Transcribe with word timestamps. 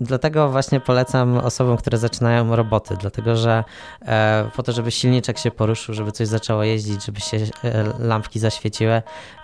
dlatego 0.00 0.50
właśnie 0.50 0.80
polecam 0.80 1.38
osobom, 1.38 1.76
które 1.76 1.98
zaczynają 1.98 2.56
roboty, 2.56 2.96
dlatego 3.00 3.36
że 3.36 3.64
e, 4.02 4.50
po 4.56 4.62
to, 4.62 4.72
żeby 4.72 4.90
silniczek 4.90 5.38
się 5.38 5.50
poruszył, 5.50 5.94
żeby 5.94 6.12
coś 6.12 6.28
zaczęło 6.28 6.62
jeździć, 6.64 7.04
żeby 7.04 7.20
się 7.20 7.36
e, 7.36 7.84
lampki 7.98 8.38
zaświeciły, 8.40 9.02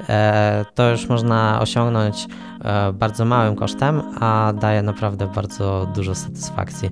e, 0.09 0.65
to 0.75 0.91
już 0.91 1.09
można 1.09 1.61
osiągnąć 1.61 2.27
bardzo 2.93 3.25
małym 3.25 3.57
kosztem, 3.57 4.03
a 4.21 4.53
daje 4.61 4.83
naprawdę 4.83 5.27
bardzo 5.27 5.87
dużo 5.95 6.15
satysfakcji. 6.15 6.91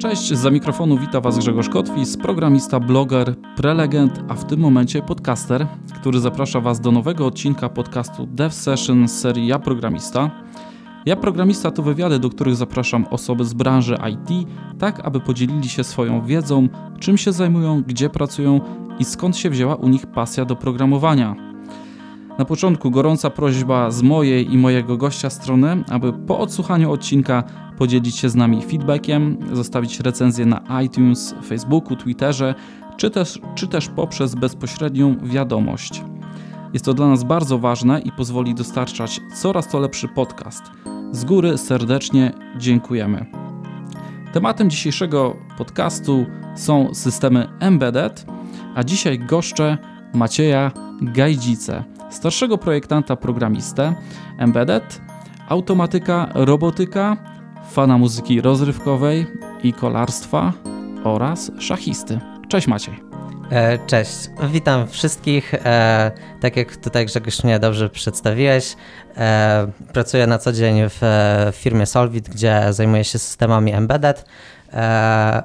Cześć, 0.00 0.32
za 0.32 0.50
mikrofonu 0.50 0.98
wita 0.98 1.20
Was 1.20 1.38
Grzegorz 1.38 1.68
Kotwis, 1.68 2.16
programista, 2.16 2.80
bloger, 2.80 3.34
prelegent, 3.56 4.20
a 4.28 4.34
w 4.34 4.44
tym 4.44 4.60
momencie 4.60 5.02
podcaster, 5.02 5.66
który 5.94 6.20
zaprasza 6.20 6.60
Was 6.60 6.80
do 6.80 6.92
nowego 6.92 7.26
odcinka 7.26 7.68
podcastu 7.68 8.26
Dev 8.26 8.54
Session 8.54 9.08
z 9.08 9.20
serii 9.20 9.46
Ja 9.46 9.58
Programista. 9.58 10.30
Ja 11.06 11.16
Programista 11.16 11.70
to 11.70 11.82
wywiady, 11.82 12.18
do 12.18 12.30
których 12.30 12.56
zapraszam 12.56 13.06
osoby 13.10 13.44
z 13.44 13.54
branży 13.54 13.96
IT, 14.10 14.48
tak 14.78 15.00
aby 15.06 15.20
podzielili 15.20 15.68
się 15.68 15.84
swoją 15.84 16.24
wiedzą, 16.24 16.68
czym 17.00 17.18
się 17.18 17.32
zajmują, 17.32 17.82
gdzie 17.82 18.10
pracują 18.10 18.60
i 18.98 19.04
skąd 19.04 19.36
się 19.36 19.50
wzięła 19.50 19.74
u 19.74 19.88
nich 19.88 20.06
pasja 20.06 20.44
do 20.44 20.56
programowania. 20.56 21.49
Na 22.38 22.44
początku 22.44 22.90
gorąca 22.90 23.30
prośba 23.30 23.90
z 23.90 24.02
mojej 24.02 24.52
i 24.52 24.58
mojego 24.58 24.96
gościa 24.96 25.30
strony, 25.30 25.84
aby 25.88 26.12
po 26.12 26.38
odsłuchaniu 26.38 26.92
odcinka 26.92 27.42
podzielić 27.78 28.16
się 28.16 28.28
z 28.28 28.34
nami 28.34 28.62
feedbackiem, 28.62 29.38
zostawić 29.52 30.00
recenzję 30.00 30.46
na 30.46 30.82
iTunes, 30.82 31.34
Facebooku, 31.46 31.96
Twitterze, 31.96 32.54
czy 32.96 33.10
też, 33.10 33.40
czy 33.54 33.68
też 33.68 33.88
poprzez 33.88 34.34
bezpośrednią 34.34 35.16
wiadomość. 35.22 36.02
Jest 36.72 36.84
to 36.84 36.94
dla 36.94 37.08
nas 37.08 37.24
bardzo 37.24 37.58
ważne 37.58 38.00
i 38.00 38.12
pozwoli 38.12 38.54
dostarczać 38.54 39.20
coraz 39.34 39.68
to 39.68 39.78
lepszy 39.78 40.08
podcast. 40.08 40.62
Z 41.12 41.24
góry 41.24 41.58
serdecznie 41.58 42.32
dziękujemy. 42.58 43.26
Tematem 44.32 44.70
dzisiejszego 44.70 45.36
podcastu 45.58 46.26
są 46.56 46.94
systemy 46.94 47.48
embedded, 47.60 48.26
a 48.74 48.84
dzisiaj 48.84 49.18
goszczę 49.18 49.78
Macieja 50.14 50.72
Gajdzice, 51.02 51.84
starszego 52.10 52.58
projektanta 52.58 53.16
programistę 53.16 53.94
embedded, 54.38 55.00
automatyka, 55.48 56.28
robotyka, 56.34 57.16
fana 57.70 57.98
muzyki 57.98 58.40
rozrywkowej 58.40 59.26
i 59.62 59.72
kolarstwa 59.72 60.52
oraz 61.04 61.50
szachisty. 61.58 62.20
Cześć 62.48 62.66
Maciej. 62.66 63.10
E, 63.50 63.78
cześć, 63.86 64.30
witam 64.52 64.88
wszystkich. 64.88 65.54
E, 65.54 66.10
tak 66.40 66.56
jak 66.56 66.76
tutaj 66.76 67.06
Grzegorz 67.06 67.44
mnie 67.44 67.58
dobrze 67.58 67.90
przedstawiłeś, 67.90 68.76
e, 69.16 69.66
pracuję 69.92 70.26
na 70.26 70.38
co 70.38 70.52
dzień 70.52 70.76
w 70.88 71.00
firmie 71.52 71.86
Solvit, 71.86 72.28
gdzie 72.28 72.62
zajmuję 72.70 73.04
się 73.04 73.18
systemami 73.18 73.72
embedded. 73.72 74.24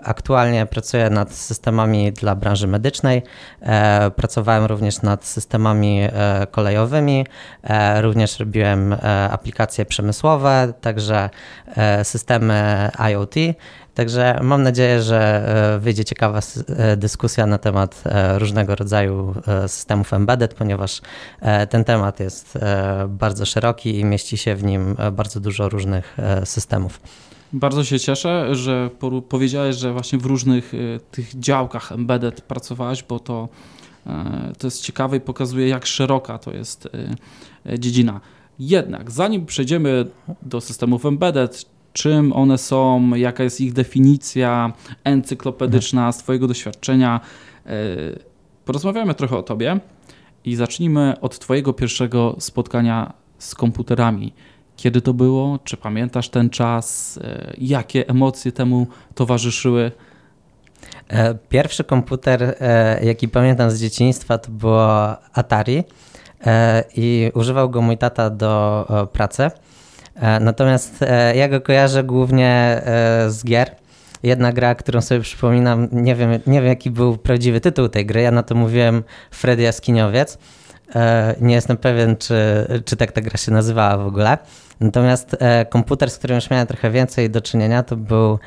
Aktualnie 0.04 0.66
pracuję 0.66 1.10
nad 1.10 1.34
systemami 1.34 2.12
dla 2.12 2.36
branży 2.36 2.68
medycznej. 2.68 3.24
Pracowałem 4.16 4.66
również 4.66 5.02
nad 5.02 5.26
systemami 5.26 6.02
kolejowymi. 6.52 7.26
Również 8.02 8.40
robiłem 8.40 8.96
aplikacje 9.32 9.86
przemysłowe, 9.86 10.74
także 10.82 11.30
systemy 12.04 12.90
IoT. 13.12 13.36
Także 13.96 14.40
mam 14.42 14.64
nadzieję, 14.64 15.02
że 15.02 15.46
e, 15.76 15.80
wyjdzie 15.80 16.06
ciekawa 16.06 16.40
e, 16.78 16.98
dyskusja 16.98 17.46
na 17.46 17.58
temat 17.58 18.04
e, 18.06 18.40
różnego 18.40 18.76
rodzaju 18.76 19.36
systemów 19.68 20.14
embedded, 20.14 20.54
ponieważ 20.54 21.02
ten 21.70 21.84
temat 21.84 22.20
jest 22.20 22.58
bardzo 23.08 23.46
szeroki 23.46 24.00
i 24.00 24.06
mieści 24.06 24.38
się 24.38 24.56
w 24.56 24.64
nim 24.64 24.96
bardzo 25.12 25.40
dużo 25.40 25.70
różnych 25.70 26.18
systemów. 26.44 27.00
Bardzo 27.56 27.84
się 27.84 28.00
cieszę, 28.00 28.56
że 28.56 28.90
powiedziałeś, 29.30 29.76
że 29.76 29.94
właśnie 29.94 30.20
w 30.20 30.26
różnych 30.26 30.74
tych 31.12 31.40
działkach 31.40 31.92
embedded 31.92 32.42
pracowałeś, 32.42 33.04
bo 33.04 33.20
to, 33.20 33.50
to 34.60 34.68
jest 34.68 34.82
ciekawe 34.82 35.18
i 35.18 35.20
pokazuje, 35.22 35.68
jak 35.68 35.86
szeroka 35.86 36.38
to 36.38 36.54
jest 36.54 36.90
dziedzina. 37.80 38.22
Jednak, 38.60 39.12
zanim 39.12 39.46
przejdziemy 39.46 40.06
do 40.42 40.62
systemów 40.62 41.06
embedded, 41.06 41.66
czym 41.94 42.34
one 42.34 42.58
są, 42.58 43.10
jaka 43.16 43.44
jest 43.44 43.62
ich 43.62 43.74
definicja 43.74 44.74
encyklopedyczna 45.04 46.12
z 46.12 46.18
Twojego 46.18 46.48
doświadczenia. 46.48 47.20
E, 47.66 47.72
porozmawiamy 48.66 49.14
trochę 49.14 49.38
o 49.38 49.44
Tobie 49.44 49.80
i 50.46 50.56
zacznijmy 50.56 51.14
od 51.22 51.40
Twojego 51.40 51.74
pierwszego 51.74 52.36
spotkania 52.40 53.14
z 53.38 53.56
komputerami. 53.56 54.34
Kiedy 54.78 55.02
to 55.02 55.14
było? 55.14 55.60
Czy 55.64 55.78
pamiętasz 55.78 56.30
ten 56.30 56.50
czas? 56.50 57.20
E, 57.24 57.54
jakie 57.58 58.08
emocje 58.08 58.52
temu 58.52 58.88
towarzyszyły? 59.16 59.92
E, 61.08 61.36
pierwszy 61.36 61.84
komputer, 61.84 62.56
jaki 63.02 63.28
pamiętam 63.28 63.72
z 63.72 63.80
dzieciństwa, 63.82 64.38
to 64.38 64.52
było 64.52 65.16
Atari 65.34 65.84
i 66.96 67.32
używał 67.34 67.70
go 67.70 67.82
mój 67.82 67.98
tata 67.98 68.30
do 68.30 69.08
pracy. 69.14 69.52
E, 70.16 70.40
natomiast 70.40 71.02
e, 71.02 71.36
ja 71.36 71.50
go 71.50 71.62
kojarzę 71.62 72.04
głównie 72.04 72.48
e, 72.48 73.30
z 73.30 73.44
gier. 73.44 73.76
Jedna 74.24 74.54
gra, 74.54 74.76
którą 74.76 75.02
sobie 75.02 75.22
przypominam, 75.22 75.88
nie 75.92 76.16
wiem, 76.16 76.32
nie 76.32 76.62
wiem 76.62 76.66
jaki 76.66 76.92
był 76.92 77.18
prawdziwy 77.18 77.62
tytuł 77.62 77.90
tej 77.90 78.06
gry, 78.06 78.22
ja 78.22 78.32
na 78.32 78.44
to 78.44 78.56
mówiłem 78.56 79.04
Freddy 79.32 79.64
Jaskiniowiec. 79.64 80.38
Nie 81.42 81.56
jestem 81.56 81.78
pewien, 81.78 82.18
czy, 82.18 82.36
czy 82.86 82.96
tak 82.96 83.12
ta 83.12 83.22
gra 83.22 83.38
się 83.38 83.52
nazywała 83.52 83.98
w 83.98 84.08
ogóle. 84.08 84.38
Natomiast 84.80 85.38
komputer, 85.70 86.10
z 86.10 86.18
którym 86.18 86.36
już 86.36 86.50
miałem 86.50 86.68
trochę 86.68 86.92
więcej 86.92 87.30
do 87.30 87.42
czynienia, 87.42 87.84
to 87.84 87.96
był 87.96 88.40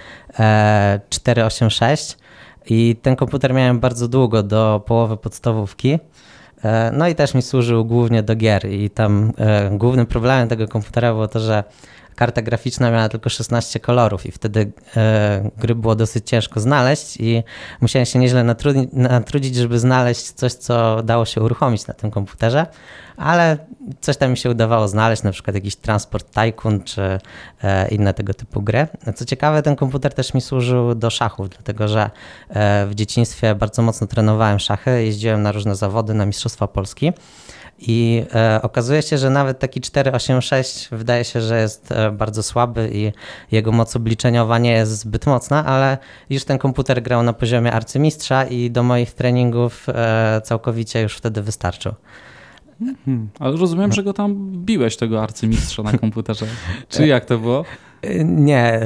486 1.11 2.19
i 2.67 2.97
ten 3.03 3.17
komputer 3.17 3.55
miałem 3.55 3.81
bardzo 3.81 4.09
długo, 4.09 4.43
do 4.43 4.83
połowy 4.87 5.17
podstawówki. 5.17 5.99
E, 6.65 6.91
no 6.95 7.09
i 7.09 7.15
też 7.15 7.35
mi 7.35 7.43
służył 7.43 7.85
głównie 7.85 8.23
do 8.23 8.37
gier 8.37 8.69
i 8.71 8.91
tam 8.91 9.33
e, 9.39 9.71
głównym 9.73 10.07
problemem 10.07 10.49
tego 10.49 10.69
komputera 10.69 11.13
było 11.13 11.29
to, 11.29 11.41
że 11.41 11.65
karta 12.19 12.43
graficzna 12.43 12.91
miała 12.91 13.09
tylko 13.09 13.31
16 13.31 13.81
kolorów 13.81 14.27
i 14.27 14.33
wtedy 14.33 14.73
e, 14.97 15.51
gry 15.57 15.75
było 15.75 15.95
dosyć 15.95 16.29
ciężko 16.29 16.61
znaleźć 16.61 17.17
i 17.17 17.43
musiałem 17.81 18.07
się 18.07 18.19
nieźle 18.19 18.45
natrudzić, 18.45 18.89
natrudzić, 18.93 19.57
żeby 19.57 19.79
znaleźć 19.79 20.33
coś, 20.33 20.53
co 20.53 21.03
dało 21.03 21.25
się 21.25 21.43
uruchomić 21.43 21.87
na 21.87 21.95
tym 21.95 22.11
komputerze, 22.11 22.67
ale 23.17 23.59
coś 24.01 24.17
tam 24.17 24.31
mi 24.31 24.37
się 24.37 24.51
udawało 24.51 24.89
znaleźć, 24.89 25.23
na 25.23 25.33
przykład 25.33 25.55
jakiś 25.55 25.77
Transport 25.77 26.35
Tycoon 26.35 26.83
czy 26.83 27.19
e, 27.63 27.89
inne 27.89 28.15
tego 28.15 28.35
typu 28.35 28.63
gry. 28.63 28.87
Co 29.17 29.25
ciekawe, 29.25 29.63
ten 29.63 29.77
komputer 29.77 30.15
też 30.15 30.35
mi 30.35 30.41
służył 30.41 30.95
do 30.95 31.11
szachów, 31.11 31.49
dlatego 31.49 31.89
że 31.89 32.11
e, 32.49 32.87
w 32.87 32.95
dzieciństwie 32.95 33.55
bardzo 33.55 33.83
mocno 33.83 34.07
trenowałem 34.07 34.59
szachy, 34.59 35.05
jeździłem 35.05 35.43
na 35.43 35.53
różne 35.53 35.77
zawody, 35.77 36.15
na 36.15 36.27
Mistrzostwa 36.27 36.67
Polski. 36.67 37.13
I 37.79 38.23
e, 38.35 38.61
okazuje 38.63 39.03
się, 39.03 39.19
że 39.19 39.31
nawet 39.31 39.59
taki 39.59 39.81
486 39.81 40.89
wydaje 40.93 41.25
się, 41.25 41.41
że 41.41 41.61
jest 41.61 41.93
e, 41.93 42.11
bardzo 42.11 42.43
słaby 42.43 42.91
i 42.93 43.13
jego 43.53 43.73
moc 43.73 43.97
obliczeniowa 43.97 44.59
nie 44.59 44.73
jest 44.73 44.99
zbyt 44.99 45.27
mocna, 45.27 45.65
ale 45.65 45.99
już 46.31 46.45
ten 46.45 46.59
komputer 46.59 47.03
grał 47.03 47.23
na 47.23 47.33
poziomie 47.33 47.73
arcymistrza 47.73 48.45
i 48.45 48.71
do 48.71 48.83
moich 48.83 49.13
treningów 49.13 49.87
e, 49.89 50.41
całkowicie 50.45 51.03
już 51.03 51.17
wtedy 51.17 51.43
wystarczył. 51.43 51.93
Hmm, 53.05 53.29
ale 53.39 53.57
rozumiem, 53.57 53.93
że 53.93 54.03
go 54.03 54.13
tam 54.13 54.53
biłeś, 54.53 54.97
tego 54.97 55.23
arcymistrza 55.23 55.83
na 55.83 55.99
komputerze. 55.99 56.47
Czy 56.89 57.07
jak 57.07 57.25
to 57.25 57.39
było? 57.39 57.65
Nie, 58.25 58.81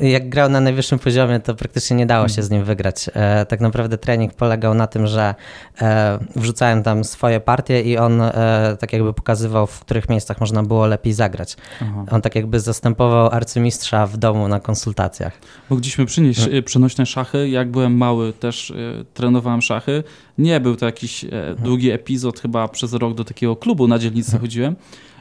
jak 0.00 0.28
grał 0.28 0.50
na 0.50 0.60
najwyższym 0.60 0.98
poziomie, 0.98 1.40
to 1.40 1.54
praktycznie 1.54 1.96
nie 1.96 2.06
dało 2.06 2.28
się 2.28 2.42
z 2.42 2.50
nim 2.50 2.64
wygrać. 2.64 3.10
E, 3.14 3.46
tak 3.46 3.60
naprawdę 3.60 3.98
trening 3.98 4.34
polegał 4.34 4.74
na 4.74 4.86
tym, 4.86 5.06
że 5.06 5.34
e, 5.80 6.18
wrzucałem 6.36 6.82
tam 6.82 7.04
swoje 7.04 7.40
partie 7.40 7.82
i 7.82 7.98
on 7.98 8.20
e, 8.20 8.76
tak 8.80 8.92
jakby 8.92 9.12
pokazywał, 9.12 9.66
w 9.66 9.80
których 9.80 10.08
miejscach 10.08 10.40
można 10.40 10.62
było 10.62 10.86
lepiej 10.86 11.12
zagrać. 11.12 11.56
Aha. 11.82 12.04
On 12.10 12.22
tak 12.22 12.34
jakby 12.34 12.60
zastępował 12.60 13.30
arcymistrza 13.30 14.06
w 14.06 14.16
domu 14.16 14.48
na 14.48 14.60
konsultacjach. 14.60 15.38
Mogliśmy 15.70 16.06
przynieść 16.06 16.40
hmm. 16.40 16.62
przenośne 16.62 17.06
szachy. 17.06 17.48
Jak 17.48 17.70
byłem 17.70 17.96
mały, 17.96 18.32
też 18.32 18.72
trenowałem 19.14 19.62
szachy. 19.62 20.02
Nie 20.38 20.60
był 20.60 20.76
to 20.76 20.86
jakiś 20.86 21.24
długi 21.58 21.90
epizod, 21.90 22.40
chyba 22.40 22.68
przez 22.68 22.92
rok 22.92 23.14
do 23.14 23.24
takiego 23.24 23.56
klubu 23.56 23.88
na 23.88 23.98
dzielnicy 23.98 24.30
hmm. 24.30 24.40
chodziłem 24.40 24.76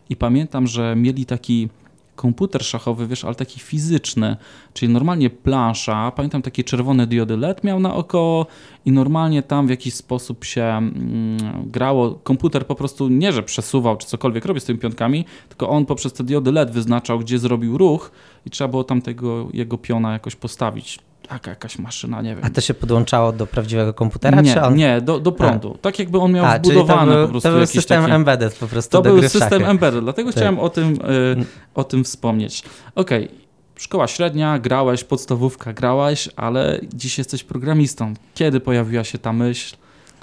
i 0.10 0.16
pamiętam, 0.16 0.68
że 0.68 0.96
mieli 0.96 1.26
taki 1.26 1.70
komputer 2.16 2.64
szachowy, 2.64 3.08
wiesz, 3.08 3.26
ale 3.26 3.36
taki 3.36 3.60
fizyczny, 3.60 4.38
czyli 4.74 4.94
normalnie 4.94 5.30
plansza, 5.30 6.12
pamiętam 6.12 6.42
takie 6.42 6.64
czerwone 6.64 7.08
diody 7.08 7.38
LED 7.38 7.64
miał 7.64 7.80
na 7.80 7.96
oko 7.96 8.46
i 8.86 8.92
normalnie 8.92 9.44
tam 9.44 9.68
w 9.68 9.70
jakiś 9.70 9.94
sposób 9.94 10.46
się 10.46 10.64
mm, 10.64 11.38
grało. 11.66 12.12
Komputer 12.24 12.68
po 12.68 12.76
prostu 12.76 13.10
nie, 13.10 13.32
że 13.32 13.44
przesuwał 13.44 13.98
czy 13.98 14.08
cokolwiek 14.08 14.46
robił 14.46 14.62
z 14.62 14.66
tymi 14.66 14.80
piątkami, 14.80 15.26
tylko 15.50 15.70
on 15.70 15.86
poprzez 15.86 16.14
te 16.14 16.24
diody 16.24 16.52
LED 16.52 16.72
wyznaczał, 16.72 17.20
gdzie 17.20 17.40
zrobił 17.40 17.78
ruch 17.78 18.12
i 18.46 18.50
trzeba 18.50 18.68
było 18.68 18.84
tam 18.84 19.02
tego 19.02 19.48
jego 19.54 19.78
piona 19.78 20.14
jakoś 20.14 20.36
postawić. 20.36 21.00
Jaka, 21.32 21.50
jakaś 21.50 21.80
maszyna, 21.80 22.22
nie 22.22 22.36
wiem. 22.36 22.46
A 22.46 22.50
to 22.50 22.62
się 22.62 22.74
podłączało 22.74 23.32
do 23.32 23.48
prawdziwego 23.48 23.94
komputera? 23.94 24.42
Nie, 24.42 24.62
on... 24.62 24.76
nie 24.76 25.02
do, 25.02 25.20
do 25.20 25.32
prądu. 25.32 25.74
A. 25.76 25.78
Tak 25.78 26.00
jakby 26.00 26.20
on 26.20 26.32
miał 26.32 26.46
A, 26.46 26.60
wbudowany 26.60 27.14
był, 27.14 27.26
po 27.26 27.32
prostu 27.32 27.50
To 27.50 27.56
był 27.56 27.66
system 27.66 28.02
taki... 28.02 28.14
embedded 28.14 28.56
po 28.56 28.68
prostu 28.68 28.92
To 28.92 29.02
był 29.02 29.30
system 29.30 29.66
embedded, 29.66 30.04
dlatego 30.04 30.30
Tak. 30.30 30.38
chciałem 30.38 30.60
o 30.60 30.70
tym, 30.70 30.94
y, 30.94 31.46
o 31.76 31.84
tym 31.84 32.04
wspomnieć. 32.04 32.64
Okej, 32.96 33.30
szkoła 33.76 34.08
średnia, 34.08 34.60
grałeś, 34.60 35.04
podstawówka 35.04 35.74
grałeś, 35.74 36.30
ale 36.36 36.80
dziś 36.94 37.18
jesteś 37.18 37.44
programistą. 37.44 38.14
Kiedy 38.34 38.60
pojawiła 38.60 39.04
się 39.04 39.18
ta 39.18 39.34
myśl, 39.34 39.76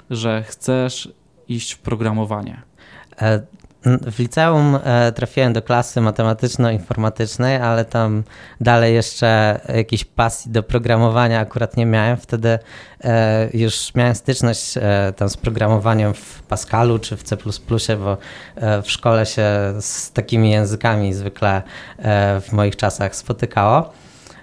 że 0.09 0.43
chcesz 0.43 1.09
iść 1.47 1.71
w 1.71 1.79
programowanie? 1.79 2.61
W 3.85 4.19
liceum 4.19 4.79
e, 4.83 5.11
trafiłem 5.11 5.53
do 5.53 5.61
klasy 5.61 6.01
matematyczno-informatycznej, 6.01 7.55
ale 7.55 7.85
tam 7.85 8.23
dalej 8.61 8.95
jeszcze 8.95 9.59
jakiejś 9.75 10.05
pasji 10.05 10.51
do 10.51 10.63
programowania 10.63 11.39
akurat 11.39 11.77
nie 11.77 11.85
miałem. 11.85 12.17
Wtedy 12.17 12.59
e, 13.03 13.49
już 13.53 13.95
miałem 13.95 14.15
styczność 14.15 14.77
e, 14.77 15.13
tam 15.17 15.29
z 15.29 15.37
programowaniem 15.37 16.13
w 16.13 16.41
Pascalu 16.43 16.99
czy 16.99 17.17
w 17.17 17.23
C++, 17.23 17.37
bo 17.97 18.17
w 18.83 18.91
szkole 18.91 19.25
się 19.25 19.43
z 19.79 20.11
takimi 20.11 20.51
językami 20.51 21.13
zwykle 21.13 21.61
w 22.41 22.51
moich 22.51 22.75
czasach 22.75 23.15
spotykało. 23.15 23.93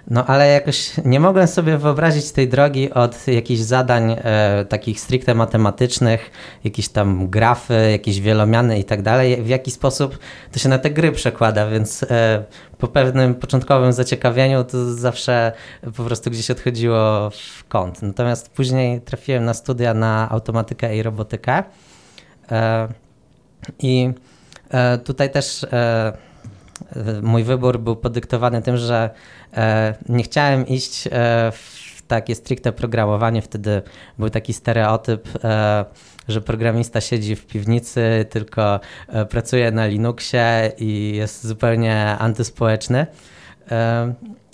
No 0.09 0.25
ale 0.25 0.47
jakoś 0.47 0.91
nie 1.05 1.19
mogłem 1.19 1.47
sobie 1.47 1.77
wyobrazić 1.77 2.31
tej 2.31 2.47
drogi 2.47 2.93
od 2.93 3.27
jakichś 3.27 3.61
zadań 3.61 4.15
e, 4.17 4.65
takich 4.69 4.99
stricte 4.99 5.35
matematycznych, 5.35 6.31
jakieś 6.63 6.89
tam 6.89 7.29
grafy, 7.29 7.91
jakieś 7.91 8.19
wielomiany 8.19 8.79
i 8.79 8.83
tak 8.83 9.01
dalej, 9.01 9.43
w 9.43 9.47
jaki 9.47 9.71
sposób 9.71 10.19
to 10.51 10.59
się 10.59 10.69
na 10.69 10.77
te 10.77 10.89
gry 10.89 11.11
przekłada, 11.11 11.67
więc 11.69 12.03
e, 12.03 12.43
po 12.77 12.87
pewnym 12.87 13.35
początkowym 13.35 13.93
zaciekawieniu 13.93 14.63
to 14.63 14.93
zawsze 14.93 15.51
po 15.95 16.03
prostu 16.03 16.31
gdzieś 16.31 16.51
odchodziło 16.51 17.29
w 17.29 17.67
kąt. 17.67 18.01
Natomiast 18.01 18.49
później 18.49 19.01
trafiłem 19.01 19.45
na 19.45 19.53
studia 19.53 19.93
na 19.93 20.29
automatykę 20.29 20.97
i 20.97 21.03
robotykę. 21.03 21.63
E, 22.51 22.87
i 23.79 24.11
e, 24.69 24.97
tutaj 24.97 25.31
też 25.31 25.63
e, 25.63 26.28
mój 27.21 27.43
wybór 27.43 27.79
był 27.79 27.95
podyktowany 27.95 28.61
tym, 28.61 28.77
że 28.77 29.09
e, 29.53 29.95
nie 30.09 30.23
chciałem 30.23 30.67
iść 30.67 31.07
e, 31.07 31.11
w 31.51 32.01
takie 32.07 32.35
stricte 32.35 32.71
programowanie. 32.71 33.41
Wtedy 33.41 33.81
był 34.19 34.29
taki 34.29 34.53
stereotyp, 34.53 35.29
e, 35.43 35.85
że 36.27 36.41
programista 36.41 37.01
siedzi 37.01 37.35
w 37.35 37.45
piwnicy, 37.45 38.25
tylko 38.29 38.79
pracuje 39.29 39.71
na 39.71 39.87
Linuxie 39.87 40.71
i 40.77 41.15
jest 41.15 41.47
zupełnie 41.47 42.05
antyspołeczny. 42.19 43.07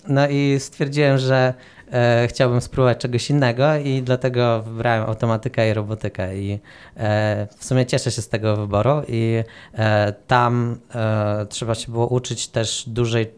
No 0.07 0.27
i 0.29 0.55
stwierdziłem, 0.59 1.17
że 1.17 1.53
e, 1.91 2.27
chciałbym 2.27 2.61
spróbować 2.61 2.97
czegoś 2.97 3.29
innego 3.29 3.75
i 3.75 4.01
dlatego 4.01 4.61
wybrałem 4.61 5.03
automatykę 5.03 5.69
i 5.69 5.73
robotykę 5.73 6.37
i 6.37 6.59
e, 6.97 7.47
w 7.57 7.65
sumie 7.65 7.85
cieszę 7.85 8.11
się 8.11 8.21
z 8.21 8.29
tego 8.29 8.55
wyboru 8.55 9.01
i 9.07 9.43
e, 9.73 10.13
tam 10.27 10.77
e, 10.95 11.45
trzeba 11.49 11.75
się 11.75 11.91
było 11.91 12.07
uczyć 12.07 12.47
też 12.47 12.83
dużej, 12.87 13.31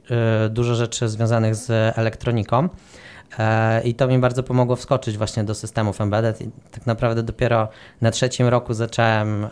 e, 0.45 0.49
dużo 0.49 0.75
rzeczy 0.75 1.09
związanych 1.09 1.55
z 1.55 1.97
elektroniką 1.97 2.69
e, 3.39 3.81
i 3.81 3.95
to 3.95 4.07
mi 4.07 4.19
bardzo 4.19 4.43
pomogło 4.43 4.75
wskoczyć 4.75 5.17
właśnie 5.17 5.43
do 5.43 5.55
systemów 5.55 6.01
embedded 6.01 6.41
i 6.41 6.49
tak 6.71 6.85
naprawdę 6.85 7.23
dopiero 7.23 7.67
na 8.01 8.11
trzecim 8.11 8.47
roku 8.47 8.73
zacząłem 8.73 9.47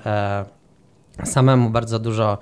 samemu 1.24 1.70
bardzo 1.70 2.00
dużo 2.00 2.38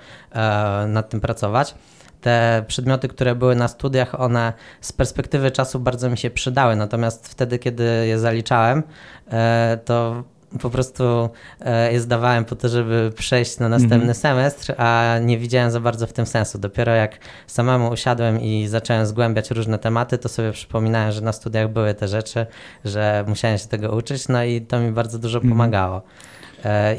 nad 0.87 1.09
tym 1.09 1.21
pracować 1.21 1.75
te 2.23 2.63
przedmioty, 2.67 3.07
które 3.07 3.35
były 3.35 3.55
na 3.55 3.67
studiach, 3.67 4.19
one 4.21 4.53
z 4.81 4.91
perspektywy 4.91 5.51
czasu 5.51 5.79
bardzo 5.79 6.09
mi 6.09 6.17
się 6.17 6.29
przydały. 6.29 6.75
Natomiast 6.75 7.27
wtedy, 7.27 7.59
kiedy 7.59 7.83
je 8.07 8.19
zaliczałem, 8.19 8.83
e, 9.31 9.77
to 9.85 10.23
po 10.61 10.69
prostu 10.69 11.29
e, 11.61 11.93
je 11.93 11.99
zdawałem 12.01 12.45
po 12.45 12.55
to, 12.55 12.69
żeby 12.69 13.11
przejść 13.15 13.59
na 13.59 13.69
następny 13.69 13.95
Mhm. 13.95 14.13
semestr, 14.15 14.73
a 14.77 15.15
nie 15.21 15.37
widziałem 15.37 15.71
za 15.71 15.79
bardzo 15.79 16.07
w 16.07 16.13
tym 16.13 16.25
sensu. 16.25 16.59
Dopiero 16.59 16.91
jak 16.91 17.17
samemu 17.47 17.89
usiadłem 17.89 18.41
i 18.41 18.67
zacząłem 18.67 19.05
zgłębiać 19.05 19.51
różne 19.51 19.79
tematy, 19.79 20.17
to 20.17 20.29
sobie 20.29 20.51
przypominałem, 20.51 21.11
że 21.11 21.21
na 21.21 21.31
studiach 21.33 21.69
były 21.69 21.93
te 21.93 22.07
rzeczy, 22.07 22.45
że 22.85 23.23
musiałem 23.27 23.57
się 23.57 23.67
tego 23.67 23.91
uczyć, 23.95 24.27
no 24.27 24.43
i 24.43 24.61
to 24.61 24.79
mi 24.79 24.91
bardzo 24.91 25.19
dużo 25.19 25.37
Mhm. 25.37 25.51
pomagało. 25.51 26.01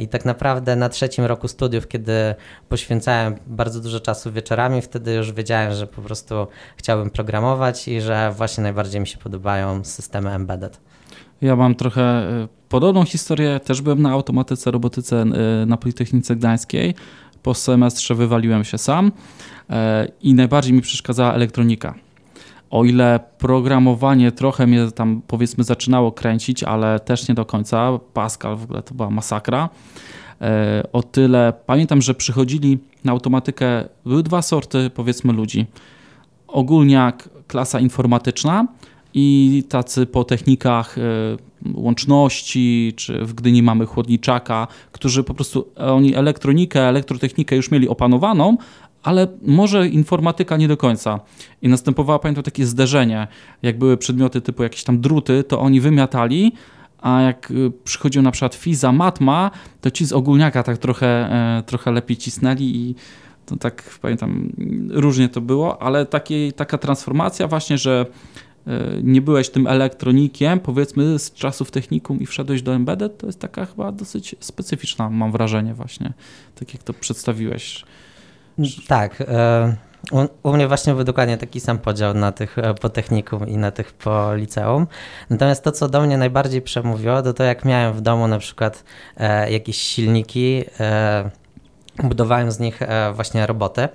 I 0.01 0.09
tak 0.09 0.25
naprawdę 0.25 0.77
na 0.77 0.89
trzecim 0.89 1.25
roku 1.25 1.49
studiów, 1.49 1.89
kiedy 1.89 2.35
poświęcałem 2.69 3.35
bardzo 3.47 3.81
dużo 3.81 4.01
czasu 4.01 4.33
wieczorami, 4.33 4.83
wtedy 4.83 5.15
już 5.15 5.33
wiedziałem, 5.33 5.75
że 5.75 5.87
po 5.87 6.03
prostu 6.03 6.47
chciałbym 6.77 7.11
programować 7.11 7.89
i 7.89 8.01
że 8.01 8.33
właśnie 8.37 8.63
najbardziej 8.63 9.01
mi 9.01 9.07
się 9.07 9.19
podobają 9.19 9.85
systemy 9.85 10.31
embedded. 10.31 10.81
Ja 11.41 11.57
mam 11.57 11.75
trochę 11.75 12.31
y, 12.45 12.49
podobną 12.69 13.05
historię. 13.05 13.61
Też 13.61 13.83
byłem 13.83 14.03
na 14.03 14.11
automatyce, 14.11 14.71
robotyce 14.71 15.25
y, 15.63 15.67
na 15.67 15.77
Politechnice 15.77 16.37
Gdańskiej. 16.37 16.95
Po 17.43 17.55
semestrze 17.55 18.15
wywaliłem 18.15 18.65
się 18.65 18.79
sam 18.79 19.13
i 20.23 20.35
najbardziej 20.35 20.73
mi 20.73 20.81
przeszkadzała 20.81 21.35
elektronika. 21.35 21.95
O 22.75 22.85
ile 22.85 23.21
programowanie 23.39 24.33
trochę 24.33 24.67
mnie 24.67 24.91
tam 24.95 25.23
powiedzmy 25.27 25.65
zaczynało 25.65 26.13
kręcić, 26.13 26.65
ale 26.65 27.01
też 27.01 27.29
nie 27.29 27.35
do 27.35 27.45
końca. 27.45 27.99
Pascal 28.15 28.57
w 28.57 28.65
ogóle 28.65 28.83
to 28.83 28.95
była 28.95 29.11
masakra. 29.11 29.69
E, 30.41 30.83
O 30.93 31.03
tyle 31.03 31.53
pamiętam, 31.67 32.03
że 32.03 32.15
przychodzili 32.15 32.79
na 33.05 33.13
automatykę, 33.13 33.85
były 34.07 34.23
dwa 34.23 34.43
sorty 34.43 34.91
powiedzmy 34.95 35.33
ludzi. 35.33 35.67
Ogólniak, 36.49 37.29
klasa 37.47 37.81
informatyczna 37.81 38.67
i 39.15 39.63
tacy 39.69 40.07
po 40.07 40.25
technikach 40.25 40.99
e, 40.99 41.03
łączności, 41.75 42.93
czy 42.97 43.25
w 43.25 43.35
Gdyni 43.35 43.63
mamy 43.63 43.87
chłodniczaka, 43.87 44.67
którzy 44.93 45.25
po 45.25 45.35
prostu 45.35 45.69
oni 45.77 46.15
elektronikę, 46.15 46.81
elektrotechnikę 46.81 47.57
już 47.57 47.71
mieli 47.71 47.89
opanowaną, 47.89 48.57
ale 49.05 49.29
może 49.43 49.89
informatyka 49.89 50.57
nie 50.57 50.69
do 50.69 50.77
końca. 50.77 51.21
I 51.63 51.69
następowało, 51.69 52.19
pamiętam, 52.19 52.45
takie 52.45 52.67
zderzenie. 52.67 53.27
Jak 53.63 53.79
były 53.79 53.97
przedmioty 53.97 54.41
typu 54.41 54.63
jakieś 54.63 54.85
tam 54.85 55.01
druty, 55.01 55.45
to 55.45 55.61
oni 55.61 55.81
wymiatali, 55.81 56.53
a 57.01 57.21
jak 57.21 57.51
y, 57.51 57.73
przychodził 57.85 58.23
na 58.23 58.31
przykład 58.31 58.55
fiza, 58.55 58.93
matma, 58.93 59.51
to 59.81 59.91
ci 59.91 60.07
z 60.07 60.13
ogólniaka 60.13 60.63
tak 60.63 60.79
trochę, 60.79 61.07
e, 61.07 61.63
trochę 61.67 61.93
lepiej 61.93 62.17
cisnęli 62.17 62.77
i 62.77 62.95
to 63.47 63.57
tak 63.57 63.99
pamiętam, 64.03 64.53
różnie 64.91 65.29
to 65.29 65.41
było, 65.41 65.83
ale 65.83 66.07
takiej, 66.07 66.53
taka 66.53 66.79
transformacja 66.79 67.49
właśnie, 67.49 67.79
że 67.79 68.07
e, 68.67 68.81
nie 69.03 69.23
byłeś 69.23 69.51
tym 69.51 69.67
elektronikiem, 69.67 70.61
powiedzmy 70.61 71.19
z 71.19 71.33
czasów 71.33 71.71
technikum 71.71 72.21
i 72.21 72.27
wszedłeś 72.27 72.63
do 72.63 72.75
embedded, 72.75 73.19
to 73.19 73.27
jest 73.27 73.41
taka 73.41 73.67
chyba 73.67 73.93
dosyć 73.93 74.37
specyficzna, 74.41 75.11
mam 75.11 75.33
wrażenie 75.33 75.75
właśnie, 75.75 76.13
tak 76.55 76.75
jak 76.75 76.83
to 76.83 76.93
przedstawiłeś. 76.93 77.85
Tak. 78.89 79.21
e, 79.21 79.77
U, 80.13 80.49
u 80.49 80.53
mnie 80.53 80.69
właśnie 80.69 80.95
był 80.95 81.05
dokładnie 81.05 81.37
taki 81.37 81.61
sam 81.61 81.79
podział 81.79 82.15
na 82.15 82.33
tych 82.33 82.59
e, 82.59 82.75
po 82.75 82.89
technikum 82.89 83.49
i 83.49 83.57
na 83.57 83.71
tych 83.71 83.93
po 83.93 84.35
liceum. 84.35 84.87
Natomiast 85.31 85.65
to, 85.65 85.73
co 85.73 85.89
do 85.89 86.01
mnie 86.01 86.19
najbardziej 86.19 86.63
przemówiło, 86.63 87.23
to 87.23 87.33
to 87.33 87.45
jak 87.45 87.65
miałem 87.65 87.93
w 87.93 88.01
domu 88.01 88.29
na 88.29 88.39
przykład 88.39 88.85
e, 89.17 89.53
jakieś 89.53 89.77
silniki, 89.77 90.65
e, 90.81 91.31
budowałem 92.03 92.51
z 92.51 92.59
nich 92.59 92.83
e, 92.83 93.13
właśnie 93.13 93.47
roboty. 93.47 93.89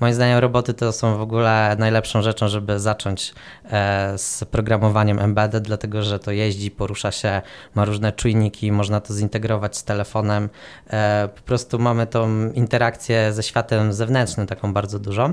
Moim 0.00 0.14
zdaniem 0.14 0.38
roboty 0.38 0.74
to 0.74 0.92
są 0.92 1.18
w 1.18 1.20
ogóle 1.20 1.76
najlepszą 1.78 2.22
rzeczą, 2.22 2.48
żeby 2.48 2.80
zacząć 2.80 3.34
e, 3.70 4.18
z 4.18 4.44
programowaniem 4.44 5.18
embedded, 5.18 5.64
dlatego 5.64 6.02
że 6.02 6.18
to 6.18 6.32
jeździ, 6.32 6.70
porusza 6.70 7.12
się, 7.12 7.42
ma 7.74 7.84
różne 7.84 8.12
czujniki, 8.12 8.72
można 8.72 9.00
to 9.00 9.14
zintegrować 9.14 9.76
z 9.76 9.84
telefonem. 9.84 10.48
E, 10.90 11.28
po 11.36 11.42
prostu 11.42 11.78
mamy 11.78 12.06
tą 12.06 12.50
interakcję 12.50 13.32
ze 13.32 13.42
światem 13.42 13.92
zewnętrznym 13.92 14.46
taką 14.46 14.72
bardzo 14.72 14.98
dużą. 14.98 15.32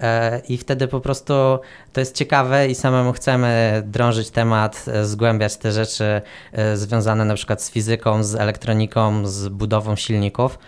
E, 0.00 0.42
I 0.48 0.56
wtedy 0.58 0.88
po 0.88 1.00
prostu 1.00 1.34
to 1.92 2.00
jest 2.00 2.16
ciekawe 2.16 2.68
i 2.68 2.74
samemu 2.74 3.12
chcemy 3.12 3.82
drążyć 3.86 4.30
temat, 4.30 4.84
e, 4.88 5.04
zgłębiać 5.04 5.56
te 5.56 5.72
rzeczy 5.72 6.22
e, 6.52 6.76
związane 6.76 7.24
na 7.24 7.34
przykład 7.34 7.62
z 7.62 7.70
fizyką, 7.70 8.24
z 8.24 8.34
elektroniką, 8.34 9.26
z 9.26 9.48
budową 9.48 9.96
silników. 9.96 10.58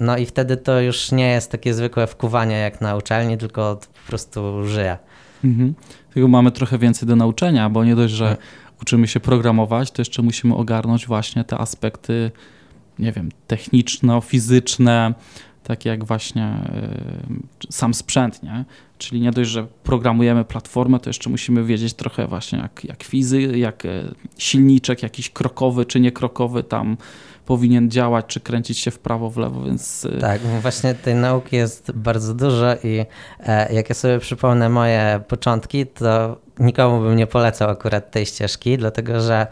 No 0.00 0.16
i 0.16 0.26
wtedy 0.26 0.56
to 0.56 0.80
już 0.80 1.12
nie 1.12 1.28
jest 1.28 1.50
takie 1.52 1.74
zwykłe 1.74 2.06
wkuwanie 2.06 2.58
jak 2.58 2.80
na 2.80 2.96
uczelni, 2.96 3.38
tylko 3.38 3.76
po 4.04 4.08
prostu 4.08 4.64
żyje. 4.66 4.98
Mhm. 5.44 5.74
Tylko 6.14 6.28
mamy 6.28 6.50
trochę 6.50 6.78
więcej 6.78 7.08
do 7.08 7.16
nauczenia, 7.16 7.70
bo 7.70 7.84
nie 7.84 7.96
dość, 7.96 8.14
że 8.14 8.28
Tak. 8.28 8.38
uczymy 8.82 9.08
się 9.08 9.20
programować, 9.20 9.90
to 9.90 10.00
jeszcze 10.00 10.22
musimy 10.22 10.54
ogarnąć 10.54 11.06
właśnie 11.06 11.44
te 11.44 11.58
aspekty, 11.58 12.30
nie 12.98 13.12
wiem, 13.12 13.28
techniczno-fizyczne, 13.46 15.14
takie 15.62 15.90
jak 15.90 16.04
właśnie 16.04 16.54
y, 17.70 17.72
sam 17.72 17.94
sprzęt, 17.94 18.42
nie? 18.42 18.64
Czyli 18.98 19.20
nie 19.20 19.30
dość, 19.30 19.50
że 19.50 19.66
programujemy 19.82 20.44
platformę, 20.44 21.00
to 21.00 21.10
jeszcze 21.10 21.30
musimy 21.30 21.64
wiedzieć 21.64 21.94
trochę 21.94 22.26
właśnie 22.26 22.58
jak, 22.58 22.84
jak 22.84 23.02
fizy, 23.02 23.40
jak 23.42 23.86
e, 23.86 23.88
silniczek 24.38 25.02
jakiś 25.02 25.30
krokowy 25.30 25.86
czy 25.86 26.00
niekrokowy 26.00 26.64
tam 26.64 26.96
powinien 27.46 27.90
działać, 27.90 28.26
czy 28.26 28.40
kręcić 28.40 28.78
się 28.78 28.90
w 28.90 28.98
prawo, 28.98 29.30
w 29.30 29.36
lewo, 29.36 29.64
więc... 29.64 30.04
Y, 30.04 30.18
tak, 30.20 30.40
właśnie 30.40 30.94
tej 30.94 31.14
nauki 31.14 31.56
jest 31.56 31.92
bardzo 31.92 32.34
dużo 32.34 32.76
i 32.84 33.04
e, 33.40 33.74
jak 33.74 33.88
ja 33.88 33.94
sobie 33.94 34.18
przypomnę 34.18 34.68
moje 34.68 35.20
początki, 35.28 35.86
to 35.86 36.36
nikomu 36.58 37.00
bym 37.00 37.16
nie 37.16 37.26
polecał 37.26 37.70
akurat 37.70 38.10
tej 38.10 38.26
ścieżki, 38.26 38.78
dlatego 38.78 39.20
że 39.20 39.46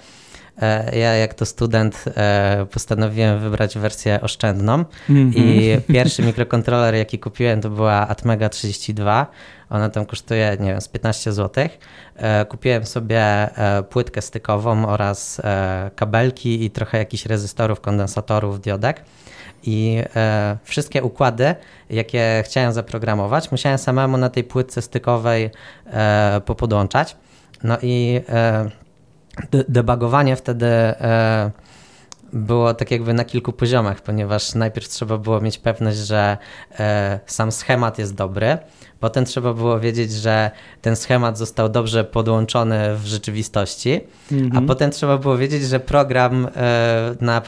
E, 0.63 0.99
ja 0.99 1.15
jako 1.15 1.47
student 1.47 2.05
e, 2.17 2.67
postanowiłem 2.71 3.41
wybrać 3.41 3.79
wersję 3.79 4.21
oszczędną 4.21 4.85
mm 5.11 5.31
-hmm. 5.31 5.37
i 5.37 5.81
pierwszy 5.93 6.23
mikrokontroler, 6.23 6.95
jaki 6.95 7.19
kupiłem, 7.19 7.61
to 7.61 7.71
była 7.71 8.09
Atmega 8.09 8.49
32. 8.49 9.27
Ona 9.71 9.89
tam 9.89 10.07
kosztuje, 10.07 10.57
nie 10.61 10.71
wiem, 10.71 10.81
z 10.81 10.89
15 10.89 11.33
zł. 11.33 11.69
E, 12.17 12.45
kupiłem 12.45 12.87
sobie 12.87 13.49
płytkę 13.91 14.23
stykową 14.23 14.89
oraz 14.89 15.41
kabelki 15.97 16.65
i 16.65 16.71
trochę 16.71 16.99
jakichś 16.99 17.27
rezystorów, 17.27 17.81
kondensatorów, 17.81 18.61
diodek. 18.61 19.03
I 19.63 20.03
e, 20.17 20.57
wszystkie 20.65 21.03
układy, 21.03 21.55
jakie 21.91 22.43
chciałem 22.47 22.73
zaprogramować, 22.73 23.51
musiałem 23.51 23.79
samemu 23.79 24.17
na 24.17 24.31
tej 24.31 24.45
płytce 24.45 24.83
stykowej 24.83 25.51
e, 25.87 26.41
popodłączać. 26.47 27.17
No 27.65 27.79
i 27.83 28.21
e, 28.29 28.71
debugowanie 29.69 30.37
wtedy 30.37 30.67
e, 30.67 31.51
było 32.33 32.75
tak 32.75 32.91
jakby 32.91 33.15
na 33.15 33.25
kilku 33.25 33.53
poziomach, 33.53 34.01
ponieważ 34.01 34.55
najpierw 34.55 34.89
trzeba 34.89 35.19
było 35.19 35.41
mieć 35.41 35.59
pewność, 35.59 35.97
że 35.99 36.39
e, 36.79 37.21
sam 37.27 37.53
schemat 37.53 37.99
jest 37.99 38.15
dobry, 38.15 38.59
potem 39.07 39.25
trzeba 39.25 39.55
było 39.55 39.81
wiedzieć, 39.81 40.13
że 40.13 40.51
ten 40.83 40.97
schemat 40.97 41.39
został 41.39 41.69
dobrze 41.69 42.05
podłączony 42.05 42.97
w 42.97 43.07
rzeczywistości, 43.07 44.01
mhm. 44.33 44.65
a 44.65 44.67
potem 44.67 44.91
trzeba 44.91 45.19
było 45.19 45.37
wiedzieć, 45.37 45.63
że 45.63 45.81
program 45.81 46.49
e, 46.57 47.15
na, 47.21 47.43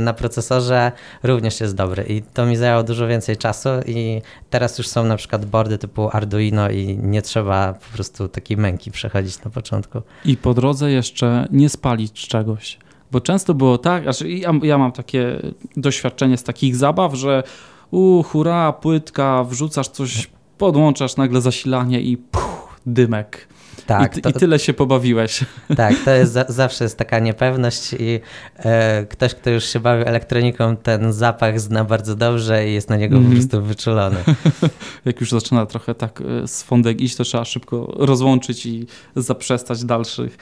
na 0.00 0.12
procesorze 0.12 0.92
również 1.22 1.60
jest 1.60 1.74
dobry 1.74 2.04
i 2.08 2.22
to 2.22 2.46
mi 2.46 2.56
zajęło 2.56 2.82
dużo 2.82 3.06
więcej 3.06 3.36
czasu 3.36 3.68
i 3.86 4.22
teraz 4.50 4.78
już 4.78 4.88
są 4.88 5.04
na 5.04 5.16
przykład 5.16 5.44
boardy 5.44 5.78
typu 5.78 6.08
Arduino 6.12 6.70
i 6.70 6.98
nie 7.02 7.22
trzeba 7.22 7.72
po 7.72 7.96
prostu 7.96 8.28
takiej 8.28 8.56
męki 8.56 8.90
przechodzić 8.90 9.44
na 9.44 9.50
początku. 9.50 10.02
I 10.24 10.36
po 10.36 10.54
drodze 10.54 10.90
jeszcze 10.90 11.48
nie 11.50 11.68
spalić 11.68 12.28
czegoś. 12.28 12.78
Bo 13.12 13.20
często 13.20 13.54
było 13.54 13.78
tak, 13.78 14.02
znaczy 14.02 14.30
ja, 14.30 14.52
ja 14.62 14.78
mam 14.78 14.92
takie 14.92 15.40
doświadczenie 15.76 16.36
z 16.36 16.42
takich 16.42 16.76
zabaw, 16.76 17.14
że 17.14 17.42
u, 17.90 18.22
hura, 18.22 18.72
płytka, 18.72 19.44
wrzucasz 19.44 19.88
coś, 19.88 20.30
podłączasz 20.58 21.16
nagle 21.16 21.40
zasilanie 21.40 22.00
i 22.00 22.16
puh, 22.16 22.78
dymek. 22.86 23.48
Tak, 23.86 24.16
I, 24.16 24.20
to, 24.20 24.30
I, 24.30 24.32
tyle 24.32 24.58
się 24.58 24.72
pobawiłeś. 24.72 25.44
Tak, 25.76 25.94
to 26.04 26.10
jest 26.10 26.32
zawsze 26.48 26.84
jest 26.84 26.98
taka 26.98 27.18
niepewność 27.18 27.92
i 27.92 28.20
e, 28.56 29.06
ktoś, 29.06 29.34
kto 29.34 29.50
już 29.50 29.64
się 29.64 29.80
bawi 29.80 30.02
elektroniką, 30.06 30.76
ten 30.76 31.12
zapach 31.12 31.60
zna 31.60 31.84
bardzo 31.84 32.16
dobrze 32.16 32.68
i 32.68 32.74
jest 32.74 32.90
na 32.90 32.96
niego 32.96 33.16
mm. 33.16 33.30
po 33.30 33.34
mhm. 33.34 33.48
prostu 33.48 33.68
wyczulony. 33.68 34.16
Jak 35.04 35.20
już 35.20 35.30
zaczyna 35.30 35.66
trochę 35.66 35.94
tak 35.94 36.20
e, 36.20 36.48
z 36.48 36.62
fondek 36.62 37.00
iść, 37.00 37.16
to 37.16 37.24
trzeba 37.24 37.44
szybko 37.44 37.94
rozłączyć 37.96 38.66
i 38.66 38.86
zaprzestać 39.16 39.84
dalszych 39.84 40.38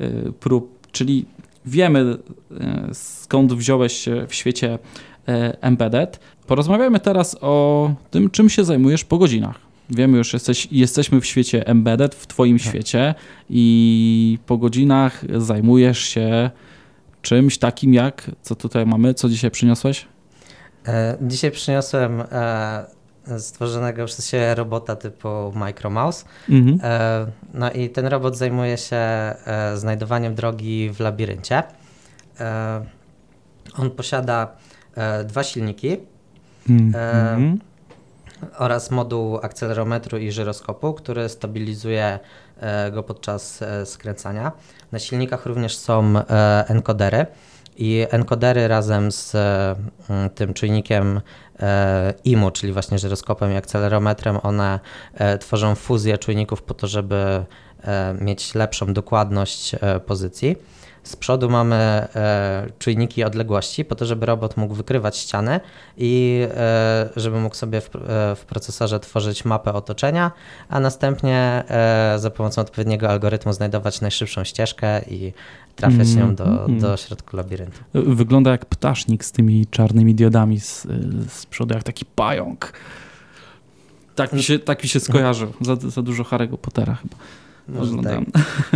e, 0.00 0.32
prób. 0.32 0.80
Czyli 0.92 1.24
wiemy 1.66 2.16
e, 2.60 2.88
skąd 2.92 3.52
wziąłeś 3.52 3.92
się 3.92 4.26
w 4.28 4.34
świecie 4.34 4.78
embedded. 5.60 6.20
Porozmawiajmy 6.50 7.00
teraz 7.00 7.36
o 7.40 7.90
tym, 8.10 8.30
czym 8.30 8.48
się 8.48 8.64
zajmujesz 8.64 9.04
po 9.04 9.18
godzinach. 9.18 9.58
Wiemy 9.90 10.18
już, 10.18 10.32
jesteś, 10.32 10.68
jesteśmy 10.70 11.20
w 11.20 11.26
świecie 11.26 11.66
embedded, 11.66 12.14
w 12.14 12.26
Twoim 12.26 12.58
tak. 12.58 12.68
świecie 12.68 13.14
i 13.50 14.38
po 14.46 14.58
godzinach 14.58 15.24
zajmujesz 15.36 15.98
się 15.98 16.50
czymś 17.22 17.58
takim 17.58 17.94
jak, 17.94 18.30
co 18.42 18.54
tutaj 18.54 18.86
mamy, 18.86 19.14
co 19.14 19.28
dzisiaj 19.28 19.50
przyniosłeś? 19.50 20.06
E, 20.86 21.16
dzisiaj 21.20 21.50
przyniosłem 21.50 22.22
stworzonego 23.38 24.06
przez 24.06 24.28
siebie 24.28 24.54
robota 24.54 24.96
typu 24.96 25.28
Micromouse. 25.54 26.24
Mhm. 26.48 26.78
E, 26.82 27.26
no 27.54 27.72
i 27.72 27.90
ten 27.90 28.06
robot 28.06 28.36
zajmuje 28.36 28.78
się 28.78 28.96
e, 28.96 29.36
znajdowaniem 29.74 30.34
drogi 30.34 30.90
w 30.90 31.00
labiryncie. 31.00 31.62
E, 32.40 32.84
on 33.78 33.90
posiada 33.90 34.56
dwa 35.24 35.42
silniki 35.42 35.96
mhm. 36.68 37.58
oraz 38.58 38.90
moduł 38.90 39.38
akcelerometru 39.42 40.18
i 40.18 40.32
żyroskopu, 40.32 40.94
który 40.94 41.28
stabilizuje 41.28 42.18
go 42.92 43.02
podczas 43.02 43.64
skręcania. 43.84 44.52
Na 44.92 44.98
silnikach 44.98 45.46
również 45.46 45.76
są 45.76 46.14
encodery. 46.68 47.26
I 47.76 48.06
encodery 48.10 48.68
razem 48.68 49.12
z 49.12 49.36
tym 50.34 50.54
czujnikiem 50.54 51.20
E, 51.62 52.14
IMU, 52.24 52.50
czyli 52.50 52.72
właśnie 52.72 52.98
żyroskopem 52.98 53.52
i 53.52 53.56
akcelerometrem, 53.56 54.38
one 54.42 54.80
e, 55.14 55.38
tworzą 55.38 55.74
fuzję 55.74 56.18
czujników 56.18 56.62
po 56.62 56.74
to, 56.74 56.86
żeby 56.86 57.16
e, 57.16 57.44
mieć 58.20 58.54
lepszą 58.54 58.92
dokładność 58.92 59.76
pozycji. 60.06 60.56
Z 61.02 61.16
przodu 61.16 61.50
mamy 61.50 61.74
e, 61.76 62.66
czujniki 62.78 63.24
odległości, 63.24 63.84
po 63.84 63.94
to, 63.94 64.06
żeby 64.06 64.26
robot 64.26 64.56
mógł 64.56 64.74
wykrywać 64.74 65.16
ściany 65.16 65.60
i 65.96 66.42
e, 66.54 67.08
żeby 67.16 67.40
mógł 67.40 67.54
sobie 67.54 67.80
w, 67.80 67.90
e, 67.96 68.36
procesorze 68.46 69.00
tworzyć 69.00 69.44
mapę 69.44 69.72
otoczenia, 69.72 70.30
a 70.68 70.80
następnie 70.80 71.64
za 72.16 72.30
pomocą 72.30 72.62
odpowiedniego 72.62 73.08
algorytmu 73.08 73.52
znajdować 73.52 74.00
najszybszą 74.00 74.44
ścieżkę 74.44 75.02
i 75.02 75.32
trafiać 75.76 76.08
mm, 76.08 76.18
nią 76.18 76.34
do, 76.34 76.64
mm. 76.64 76.80
do 76.80 76.96
środku 76.96 77.36
labiryntu. 77.36 77.80
Wygląda 77.94 78.50
jak 78.50 78.64
ptasznik 78.64 79.24
z 79.24 79.32
tymi 79.32 79.66
czarnymi 79.66 80.14
diodami 80.14 80.60
z, 80.60 80.86
z 81.28 81.46
przodu, 81.46 81.74
jak 81.74 81.82
taki 81.82 82.04
pająk. 82.04 82.72
Tak 84.14 84.32
mi 84.32 84.42
się, 84.42 84.58
tak 84.58 84.82
mi 84.82 84.88
się 84.88 85.00
skojarzył. 85.00 85.52
Za, 85.60 85.76
za 85.76 86.02
dużo 86.02 86.22
Harry'ego 86.22 86.56
Pottera 86.56 86.94
chyba. 86.94 87.16
Może 87.68 87.96
tak. 88.02 88.20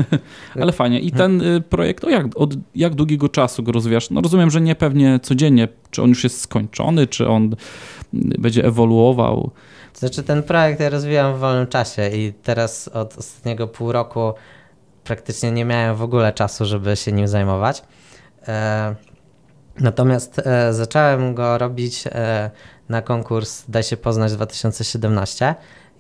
Ale 0.61 0.73
fajnie. 0.73 1.01
I 1.01 1.13
ten 1.13 1.43
y, 1.43 1.61
projekt, 1.61 2.05
o 2.05 2.11
jak, 2.11 2.27
od 2.35 2.55
jak 2.75 2.95
długiego 2.95 3.29
czasu 3.29 3.63
go 3.63 3.73
rozwijasz? 3.73 4.11
No 4.11 4.21
rozumiem, 4.21 4.51
że 4.51 4.61
nie 4.61 4.75
pewnie 4.75 5.21
codziennie. 5.23 5.69
Czy 5.91 6.03
on 6.03 6.09
już 6.09 6.25
jest 6.25 6.41
skończony, 6.41 7.07
czy 7.07 7.29
on 7.29 7.53
y, 7.53 7.57
będzie 8.39 8.65
ewoluował? 8.65 9.51
Znaczy 9.95 10.23
ten 10.23 10.43
projekt 10.43 10.81
ja 10.81 10.91
rozwijam 10.91 11.35
w 11.35 11.39
wolnym 11.39 11.67
czasie 11.67 12.09
i 12.09 12.33
teraz 12.43 12.89
od 12.89 13.19
ostatniego 13.19 13.69
pół 13.69 13.93
roku 13.93 14.35
praktycznie 15.05 15.53
nie 15.53 15.65
miałem 15.65 15.97
w 15.97 16.03
ogóle 16.03 16.33
czasu, 16.33 16.65
żeby 16.65 16.97
się 16.97 17.13
nim 17.13 17.29
zajmować. 17.29 17.83
E, 18.49 18.95
natomiast 19.81 20.39
e, 20.39 20.75
zacząłem 20.75 21.35
go 21.35 21.59
robić 21.59 22.05
e, 22.07 22.51
na 22.89 23.03
konkurs 23.03 23.65
Daj 23.69 23.83
się 23.83 23.97
poznać 23.97 24.33
2017 24.33 25.55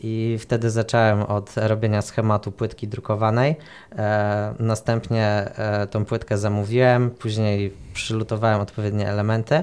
i 0.06 0.38
wtedy 0.38 0.70
zacząłem 0.70 1.22
od 1.22 1.54
robienia 1.56 2.02
schematu 2.02 2.52
płytki 2.52 2.88
drukowanej. 2.88 3.56
E, 3.96 4.54
następnie 4.58 5.26
e, 5.26 5.86
tą 5.86 6.04
płytkę 6.04 6.38
zamówiłem, 6.38 7.10
później 7.10 7.72
przylutowałem 7.94 8.60
odpowiednie 8.60 9.08
elementy. 9.08 9.62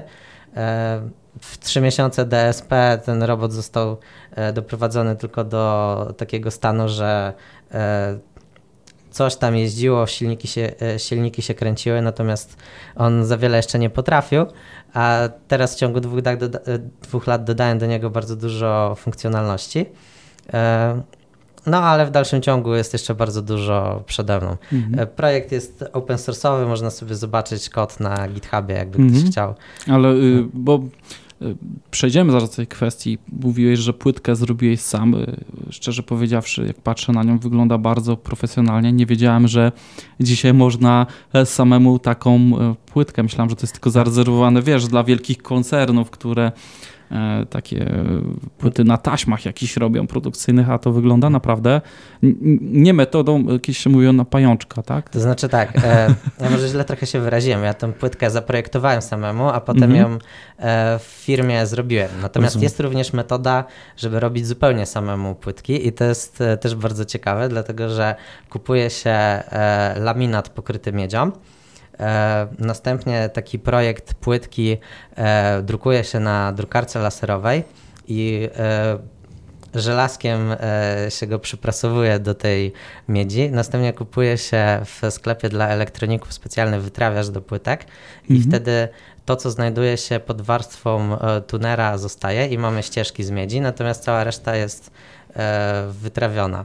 E, 0.56 1.02
w 1.40 1.58
trzy 1.58 1.80
miesiące 1.80 2.24
DSP 2.24 3.00
ten 3.04 3.22
robot 3.22 3.52
został 3.52 3.96
e, 4.30 4.52
doprowadzony 4.52 5.16
tylko 5.16 5.44
do 5.44 6.14
takiego 6.16 6.50
stanu, 6.50 6.88
że 6.88 7.32
e, 7.72 8.18
coś 9.10 9.36
tam 9.36 9.56
jeździło, 9.56 10.06
silniki 10.06 10.48
się, 10.48 10.72
e, 10.82 10.98
silniki 10.98 11.42
się 11.42 11.54
kręciły, 11.54 12.02
natomiast 12.02 12.56
on 12.96 13.24
za 13.24 13.36
wiele 13.36 13.56
jeszcze 13.56 13.78
nie 13.78 13.90
potrafił, 13.90 14.46
a 14.94 15.28
teraz 15.48 15.74
w 15.74 15.78
ciągu 15.78 16.00
dwóch, 16.00 16.20
dwóch 17.02 17.26
lat 17.26 17.44
dodałem 17.44 17.78
do 17.78 17.86
niego 17.86 18.10
bardzo 18.10 18.36
dużo 18.36 18.94
funkcjonalności. 18.98 19.86
E, 20.52 21.02
no, 21.66 21.78
ale 21.78 22.06
w 22.06 22.10
dalszym 22.10 22.42
ciągu 22.42 22.74
jest 22.74 22.92
jeszcze 22.92 23.14
bardzo 23.14 23.42
dużo 23.42 24.02
przede 24.06 24.40
mną. 24.40 24.56
Mhm. 24.72 24.98
E, 24.98 25.06
projekt 25.06 25.52
jest 25.52 25.84
open 25.92 26.16
source'owy, 26.16 26.68
można 26.68 26.90
sobie 26.90 27.14
zobaczyć 27.14 27.68
kod 27.68 28.00
na 28.00 28.28
GitHubie, 28.28 28.74
jakby 28.74 28.98
mhm. 28.98 29.20
ktoś 29.20 29.30
chciał. 29.30 29.54
Ale, 29.88 30.08
y, 30.08 30.42
no. 30.42 30.48
bo 30.54 30.80
y, 31.42 31.56
przejdziemy 31.90 32.32
zaraz 32.32 32.50
do 32.50 32.56
tej 32.56 32.66
kwestii. 32.66 33.18
Mówiłeś, 33.42 33.78
że 33.78 33.92
płytkę 33.92 34.36
zrobiłeś 34.36 34.80
sam. 34.80 35.14
Y, 35.14 35.36
szczerze 35.70 36.02
powiedziawszy, 36.02 36.66
jak 36.66 36.80
patrzę 36.80 37.12
na 37.12 37.22
nią, 37.22 37.38
wygląda 37.38 37.78
bardzo 37.78 38.16
profesjonalnie. 38.16 38.92
Nie 38.92 39.06
wiedziałem, 39.06 39.48
że 39.48 39.72
dzisiaj 40.20 40.54
można 40.54 41.06
e, 41.32 41.46
samemu 41.46 41.98
taką 41.98 42.50
płytkę. 42.92 43.22
Myślałem, 43.22 43.50
że 43.50 43.56
to 43.56 43.62
jest 43.62 43.72
tylko 43.72 43.90
zarezerwowane, 43.90 44.62
wiesz, 44.62 44.86
dla 44.86 45.04
wielkich 45.04 45.42
koncernów, 45.42 46.10
które 46.10 46.44
e, 46.44 46.52
takie 47.50 47.94
płyty 48.58 48.84
na 48.84 48.98
taśmach 48.98 49.44
jakichś 49.44 49.76
robią 49.76 50.06
produkcyjnych, 50.06 50.70
a 50.70 50.78
to 50.78 50.92
wygląda 50.92 51.30
naprawdę 51.30 51.80
nie 52.60 52.94
metodą, 52.94 53.46
kiedyś 53.46 53.78
się 53.78 53.90
mówiło 53.90 54.12
na 54.12 54.24
pajączka, 54.24 54.82
tak? 54.82 55.08
To 55.08 55.20
znaczy 55.20 55.48
tak, 55.48 55.84
e, 55.84 56.14
ja 56.40 56.50
może 56.50 56.68
źle 56.68 56.84
trochę 56.84 57.06
się 57.06 57.20
wyraziłem, 57.20 57.64
ja 57.64 57.74
tę 57.74 57.92
płytkę 57.92 58.30
zaprojektowałem 58.30 59.02
samemu, 59.02 59.48
a 59.48 59.60
potem 59.60 59.82
mhm. 59.82 60.00
ją 60.00 60.18
e, 60.58 60.98
w 60.98 61.02
firmie 61.02 61.66
zrobiłem. 61.66 62.08
Natomiast 62.22 62.54
Rozumiem. 62.54 62.64
jest 62.64 62.80
również 62.80 63.12
metoda, 63.12 63.64
żeby 63.96 64.20
robić 64.20 64.46
zupełnie 64.46 64.86
samemu 64.86 65.34
płytki 65.34 65.86
i 65.86 65.92
to 65.92 66.04
jest 66.04 66.40
e, 66.40 66.56
też 66.56 66.74
bardzo 66.74 67.04
ciekawe, 67.04 67.48
dlatego 67.48 67.88
że 67.88 68.14
kupuje 68.50 68.90
się 68.90 69.10
e, 69.10 69.94
laminat 69.98 70.48
pokryty 70.48 70.92
miedzią, 70.92 71.32
E, 71.32 71.61
następnie 72.58 73.28
taki 73.28 73.58
projekt 73.58 74.14
płytki 74.14 74.78
e, 75.16 75.62
drukuje 75.62 76.04
się 76.04 76.20
na 76.20 76.52
drukarce 76.52 76.98
laserowej 76.98 77.64
i 78.08 78.48
e, 78.56 78.98
żelazkiem 79.74 80.56
się 81.08 81.26
go 81.26 81.38
przyprasowuje 81.38 82.18
do 82.18 82.34
tej 82.34 82.72
miedzi. 83.08 83.50
Następnie 83.50 83.92
kupuje 83.92 84.38
się 84.38 84.80
w 84.84 85.10
sklepie 85.10 85.48
dla 85.48 85.68
elektroników 85.68 86.32
specjalny 86.32 86.80
wytrawiacz 86.80 87.28
do 87.28 87.42
płytek 87.42 87.86
i 88.28 88.32
mhm. 88.32 88.50
wtedy 88.50 88.88
to, 89.24 89.36
co 89.36 89.50
znajduje 89.50 89.96
się 89.96 90.20
pod 90.20 90.42
warstwą 90.42 91.18
tunera 91.46 91.98
zostaje 91.98 92.46
i 92.46 92.58
mamy 92.58 92.82
ścieżki 92.82 93.24
z 93.24 93.30
miedzi, 93.30 93.60
natomiast 93.60 94.04
cała 94.04 94.24
reszta 94.24 94.56
jest 94.56 94.90
wytrawiona. 95.90 96.64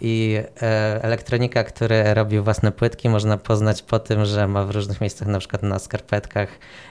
I 0.00 0.38
e, 0.62 1.02
elektronika, 1.02 1.64
który 1.64 2.14
robił 2.14 2.44
własne 2.44 2.72
płytki, 2.72 3.08
można 3.08 3.36
poznać 3.36 3.82
po 3.82 3.98
tym, 3.98 4.24
że 4.24 4.48
ma 4.48 4.64
w 4.64 4.70
różnych 4.70 5.00
miejscach, 5.00 5.28
na 5.28 5.38
przykład 5.38 5.62
na 5.62 5.78
skarpetkach, 5.78 6.48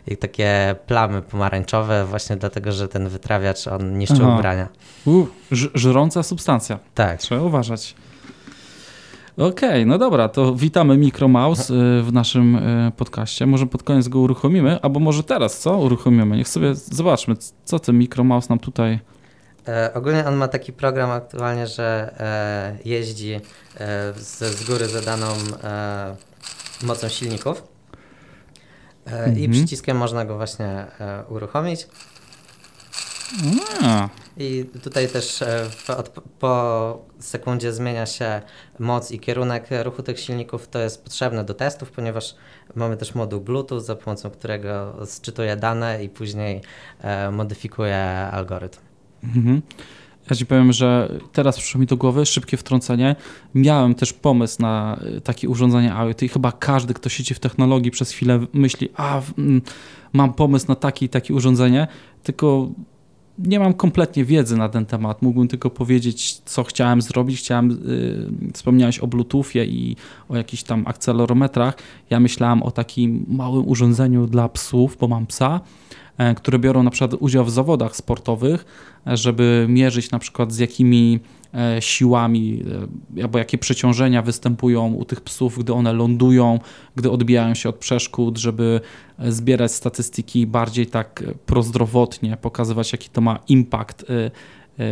i 0.07 0.17
takie 0.17 0.75
plamy 0.87 1.21
pomarańczowe, 1.21 2.05
właśnie 2.05 2.35
dlatego, 2.35 2.71
że 2.71 2.87
ten 2.87 3.09
wytrawiacz 3.09 3.67
on 3.67 3.97
niszczy 3.97 4.21
Aha. 4.21 4.35
ubrania. 4.35 4.67
U, 5.05 5.25
żrąca 5.51 6.23
substancja. 6.23 6.79
Tak. 6.95 7.19
Trzeba 7.19 7.41
uważać. 7.41 7.95
Okej, 9.37 9.49
okay, 9.49 9.85
no 9.85 9.97
dobra, 9.97 10.29
to 10.29 10.55
witamy 10.55 10.97
Micromouse 10.97 11.71
e, 11.71 11.73
w 12.03 12.13
naszym 12.13 12.55
e, 12.55 12.91
podcaście. 12.97 13.45
Może 13.45 13.65
pod 13.65 13.83
koniec 13.83 14.07
go 14.07 14.19
uruchomimy, 14.19 14.81
albo 14.81 14.99
może 14.99 15.23
teraz, 15.23 15.59
co? 15.59 15.77
Uruchomimy. 15.77 16.37
Niech 16.37 16.47
sobie 16.47 16.75
zobaczmy, 16.75 17.35
co 17.65 17.79
ten 17.79 17.97
Micromouse 17.97 18.49
nam 18.49 18.59
tutaj 18.59 18.99
E, 19.67 19.93
ogólnie 19.93 20.25
on 20.25 20.35
ma 20.35 20.47
taki 20.47 20.73
program 20.73 21.11
aktualnie, 21.11 21.67
że 21.67 22.13
e, 22.19 22.89
jeździ 22.89 23.33
e, 23.33 23.39
z, 24.13 24.37
z 24.37 24.63
góry 24.63 24.87
zadaną 24.87 25.27
e, 25.63 26.15
mocą 26.83 27.09
silników 27.09 27.63
e, 29.07 29.11
mhm. 29.11 29.37
i 29.37 29.49
przyciskiem 29.49 29.97
można 29.97 30.25
go 30.25 30.37
właśnie 30.37 30.85
e, 30.99 31.23
uruchomić. 31.29 31.87
A. 33.81 34.09
I 34.37 34.65
tutaj 34.83 35.07
też 35.07 35.43
w, 35.69 35.89
od, 35.89 36.09
po 36.39 37.05
sekundzie 37.19 37.73
zmienia 37.73 38.05
się 38.05 38.41
moc 38.79 39.11
i 39.11 39.19
kierunek 39.19 39.67
ruchu 39.83 40.03
tych 40.03 40.19
silników. 40.19 40.67
To 40.67 40.79
jest 40.79 41.03
potrzebne 41.03 41.43
do 41.43 41.53
testów, 41.53 41.91
ponieważ 41.91 42.35
mamy 42.75 42.97
też 42.97 43.15
moduł 43.15 43.41
Bluetooth, 43.41 43.81
za 43.81 43.95
pomocą 43.95 44.29
którego 44.29 44.95
sczytuje 45.05 45.55
dane 45.55 46.03
i 46.03 46.09
później 46.09 46.61
modyfikuje 47.31 47.97
algorytm. 48.31 48.86
Mhm. 49.23 49.61
Ja 50.29 50.35
ci 50.35 50.45
powiem, 50.45 50.73
że 50.73 51.19
teraz 51.33 51.57
przyszło 51.57 51.81
mi 51.81 51.87
do 51.87 51.97
głowy 51.97 52.25
szybkie 52.25 52.57
wtrącenie. 52.57 53.15
Miałem 53.55 53.95
też 53.95 54.13
pomysł 54.13 54.61
na 54.61 54.99
y, 55.17 55.21
takie 55.21 55.49
urządzenie 55.49 55.93
IoT 55.93 56.23
i 56.23 56.29
chyba 56.29 56.51
każdy, 56.51 56.93
kto 56.93 57.09
siedzi 57.09 57.33
w 57.33 57.39
technologii 57.39 57.91
przez 57.91 58.11
chwilę 58.11 58.39
myśli, 58.53 58.89
a 58.95 59.21
mam 60.13 60.33
pomysł 60.33 60.65
na 60.67 60.75
takie 60.75 61.05
i 61.05 61.09
takie 61.09 61.33
urządzenie, 61.33 61.87
tylko 62.23 62.69
nie 63.39 63.59
mam 63.59 63.73
kompletnie 63.73 64.25
wiedzy 64.25 64.57
na 64.57 64.69
ten 64.69 64.85
temat. 64.85 65.21
Mógłbym 65.21 65.47
tylko 65.47 65.69
powiedzieć, 65.69 66.41
co 66.45 66.63
chciałem 66.63 67.01
zrobić. 67.01 67.39
Chciałem, 67.39 67.69
yy, 67.69 68.51
wspomniałeś 68.53 68.99
o 68.99 69.07
Bluetoothie 69.07 69.65
i 69.65 69.95
o 70.29 70.37
jakichś 70.37 70.63
tam 70.63 70.83
akcelerometrach. 70.87 71.77
Ja 72.09 72.19
myślałem 72.19 72.63
o 72.63 72.71
takim 72.71 73.25
małym 73.27 73.67
urządzeniu 73.67 74.27
dla 74.27 74.49
psów, 74.49 74.97
bo 74.99 75.07
mam 75.07 75.25
psa 75.25 75.61
które 76.35 76.59
biorą 76.59 76.83
na 76.83 76.89
przykład 76.89 77.21
udział 77.21 77.45
w 77.45 77.51
zawodach 77.51 77.95
sportowych, 77.95 78.65
e, 79.07 79.17
żeby 79.17 79.65
mierzyć 79.69 80.11
na 80.11 80.19
przykład 80.19 80.53
z 80.53 80.57
jakimi 80.57 81.19
e, 81.53 81.81
siłami 81.81 82.63
albo 83.21 83.39
jakie 83.39 83.57
przeciążenia 83.57 84.21
występują 84.21 84.93
u 84.93 85.05
tych 85.05 85.21
psów, 85.21 85.59
gdy 85.59 85.73
one 85.73 85.93
lądują, 85.93 86.59
gdy 86.95 87.11
odbijają 87.11 87.55
się 87.55 87.69
od 87.69 87.75
przeszkód, 87.75 88.37
żeby 88.37 88.81
zbierać 89.19 89.71
statystyki 89.71 90.47
bardziej 90.47 90.87
tak 90.87 91.23
prozdrowotnie, 91.45 92.37
pokazywać 92.41 92.91
jaki 92.91 93.09
to 93.09 93.21
ma 93.21 93.39
impact 93.47 94.05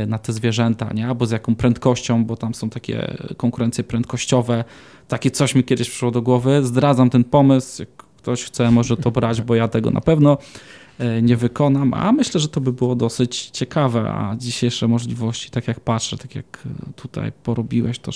na 0.07 0.17
te 0.17 0.33
zwierzęta, 0.33 0.93
nie? 0.93 1.07
albo 1.07 1.25
z 1.25 1.31
jaką 1.31 1.55
prędkością, 1.55 2.25
bo 2.25 2.37
tam 2.37 2.53
są 2.53 2.69
takie 2.69 3.17
konkurencje 3.37 3.83
prędkościowe. 3.83 4.63
Takie 5.07 5.31
coś 5.31 5.55
mi 5.55 5.63
kiedyś 5.63 5.89
przyszło 5.89 6.11
do 6.11 6.21
głowy. 6.21 6.65
Zdradzam 6.65 7.09
ten 7.09 7.23
pomysł. 7.23 7.81
Jak 7.81 7.89
ktoś 8.17 8.43
chce, 8.43 8.71
może 8.71 8.97
to 8.97 9.11
brać, 9.11 9.41
bo 9.41 9.55
ja 9.55 9.67
tego 9.67 9.91
na 9.91 10.01
pewno 10.01 10.37
E, 10.37 10.84
nie 11.21 11.37
wykonam, 11.37 11.93
a 11.93 12.11
myślę, 12.11 12.39
że 12.39 12.47
to 12.47 12.61
by 12.61 12.73
było 12.73 12.95
dosyć 12.95 13.49
ciekawe, 13.49 14.11
a 14.11 14.35
dzisiejsze 14.35 14.87
możliwości, 14.87 15.49
tak 15.49 15.67
jak 15.67 15.79
patrzę, 15.79 16.17
tak 16.17 16.35
jak 16.35 16.63
tutaj 16.95 17.31
porobiłeś 17.43 17.99
to 17.99 18.11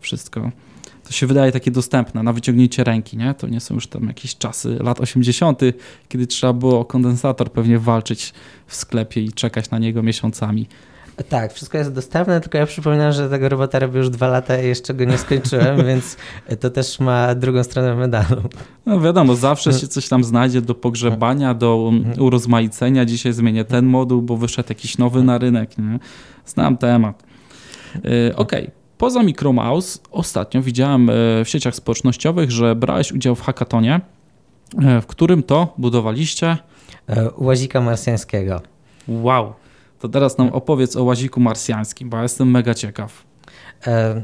wszystko, 0.00 0.50
to 1.04 1.12
się 1.12 1.26
wydaje 1.26 1.52
takie 1.52 1.70
dostępne 1.70 2.22
na 2.22 2.32
wyciągnięcie 2.32 2.84
ręki, 2.84 3.16
nie? 3.16 3.34
To 3.34 3.48
nie 3.48 3.60
są 3.60 3.74
już 3.74 3.86
tam 3.86 4.08
jakieś 4.08 4.36
czasy 4.36 4.78
lat 4.80 5.00
80., 5.00 5.60
kiedy 6.08 6.26
trzeba 6.26 6.52
było 6.52 6.80
o 6.80 6.84
kondensator 6.84 7.52
pewnie 7.52 7.78
walczyć 7.78 8.32
w 8.66 8.76
sklepie 8.76 9.22
i 9.22 9.32
czekać 9.32 9.70
na 9.70 9.78
niego 9.78 10.02
miesiącami. 10.02 10.66
Tak, 11.28 11.52
wszystko 11.52 11.78
jest 11.78 11.92
dostępne, 11.92 12.40
tylko 12.40 12.58
ja 12.58 12.66
przypominam, 12.66 13.12
że 13.12 13.30
tego 13.30 13.48
robota 13.48 13.78
robię 13.78 13.98
już 13.98 14.10
dwa 14.10 14.28
lata 14.28 14.62
i 14.62 14.66
jeszcze 14.66 14.94
go 14.94 15.04
nie 15.04 15.18
skończyłem, 15.18 15.76
więc 15.86 16.16
to 16.60 16.70
też 16.70 17.00
ma 17.00 17.34
drugą 17.34 17.64
stronę 17.64 17.94
medalu. 17.94 18.42
No 18.86 19.00
wiadomo, 19.00 19.34
zawsze 19.34 19.72
się 19.72 19.88
coś 19.88 20.08
tam 20.08 20.24
znajdzie 20.24 20.60
do 20.60 20.74
pogrzebania, 20.74 21.54
do 21.54 21.92
urozmaicenia. 22.18 23.04
Dzisiaj 23.04 23.32
zmienię 23.32 23.64
ten 23.64 23.86
moduł, 23.86 24.22
bo 24.22 24.36
wyszedł 24.36 24.68
jakiś 24.68 24.98
nowy 24.98 25.22
na 25.22 25.38
rynek. 25.38 25.78
Nie? 25.78 25.98
Znam 26.46 26.76
temat. 26.76 27.22
Y, 27.96 28.36
okej. 28.36 28.62
Okay. 28.62 28.80
Poza 28.98 29.22
Micromouse 29.22 30.00
ostatnio 30.10 30.62
widziałem 30.62 31.10
y, 31.10 31.42
w 31.44 31.48
sieciach 31.48 31.74
społecznościowych, 31.74 32.50
że 32.50 32.76
brałeś 32.76 33.12
udział 33.12 33.34
w 33.34 33.42
hackatonie, 33.42 34.00
y, 34.74 35.00
w 35.00 35.06
którym 35.06 35.42
to 35.42 35.74
budowaliście... 35.78 36.56
E, 37.08 37.30
łazika 37.36 37.80
marsjańskiego. 37.80 38.60
Wow. 39.08 39.52
To 40.00 40.08
teraz 40.08 40.38
nam 40.38 40.48
opowiedz 40.48 40.96
o 40.96 41.04
łaziku 41.04 41.40
marsjańskim, 41.40 42.10
bo 42.10 42.16
ja 42.16 42.22
jestem 42.22 42.50
mega 42.50 42.74
ciekaw. 42.74 43.24
E, 43.86 44.22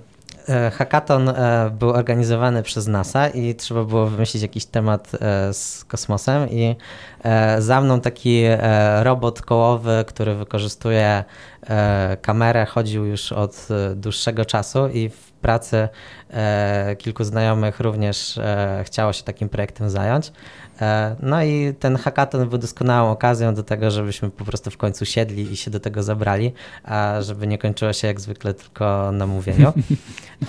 e, 0.49 0.71
hackathon 0.71 1.29
e, 1.29 1.71
był 1.79 1.91
organizowany 1.91 2.62
przez 2.62 2.87
NASA 2.87 3.29
i 3.29 3.55
trzeba 3.55 3.85
było 3.85 4.07
wymyślić 4.07 4.43
jakiś 4.43 4.67
temat 4.67 5.12
z 5.53 5.85
kosmosem 5.85 6.51
i 6.51 6.77
za 7.59 7.81
mną 7.81 8.01
taki 8.01 8.43
robot 9.03 9.43
kołowy, 9.43 10.05
który 10.07 10.35
wykorzystuje 10.35 11.25
kamerę, 12.23 12.67
chodził 12.67 13.05
już 13.05 13.33
od 13.33 13.69
dłuższego 13.97 14.45
czasu 14.45 14.89
i 14.89 15.09
w 15.09 15.33
pracy 15.33 15.89
kilku 16.99 17.25
znajomych 17.25 17.81
również 17.81 18.41
chciało 18.85 19.12
się 19.12 19.23
takim 19.23 19.49
projektem 19.49 19.91
zająć. 19.91 20.33
E, 20.81 21.17
no 21.23 21.43
i 21.43 21.75
ten 21.75 21.97
hackathon 21.97 22.49
był 22.49 22.59
doskonałą 22.59 23.11
okazją 23.11 23.55
do 23.55 23.62
tego, 23.62 23.91
żebyśmy 23.91 24.31
po 24.31 24.45
prostu 24.45 24.71
w 24.71 24.77
końcu 24.77 25.05
siedli 25.05 25.53
i 25.53 25.57
się 25.57 25.71
do 25.71 25.81
tego 25.81 26.03
zabrali, 26.03 26.53
a 26.85 27.17
żeby 27.21 27.47
nie 27.47 27.59
kończyło 27.59 27.93
się 27.93 28.09
jak 28.09 28.21
zwykle 28.21 28.55
tylko 28.55 29.12
na 29.12 29.27
mówieniu. 29.27 29.73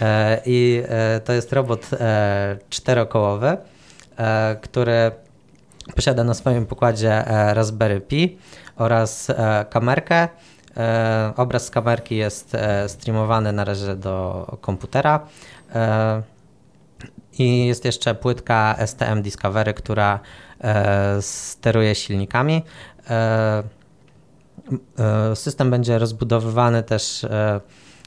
E, 0.02 0.42
I 0.46 0.84
e, 0.88 1.20
to 1.20 1.34
jest 1.34 1.54
robot 1.54 1.90
czterokołowy, 2.70 3.58
który 4.62 5.12
posiada 5.96 6.24
na 6.24 6.34
swoim 6.34 6.66
pokładzie 6.66 7.24
Raspberry 7.28 8.02
Pi 8.02 8.38
oraz 8.76 9.32
kamerkę. 9.70 10.28
Obraz 11.36 11.66
z 11.66 11.70
kamerki 11.70 12.16
jest 12.16 12.58
streamowany 12.88 13.54
na 13.54 13.66
razie 13.66 13.96
do 13.96 14.46
komputera. 14.62 15.28
I 17.40 17.66
jest 17.66 17.86
jeszcze 17.86 18.16
płytka 18.16 18.76
STM 18.86 19.22
Discovery, 19.22 19.74
która 19.74 20.20
e, 20.62 21.22
steruje 21.22 21.96
silnikami. 21.96 22.64
E, 23.10 23.64
e, 25.00 25.36
system 25.36 25.72
będzie 25.72 26.00
rozbudowywany 26.00 26.84
też 26.84 27.26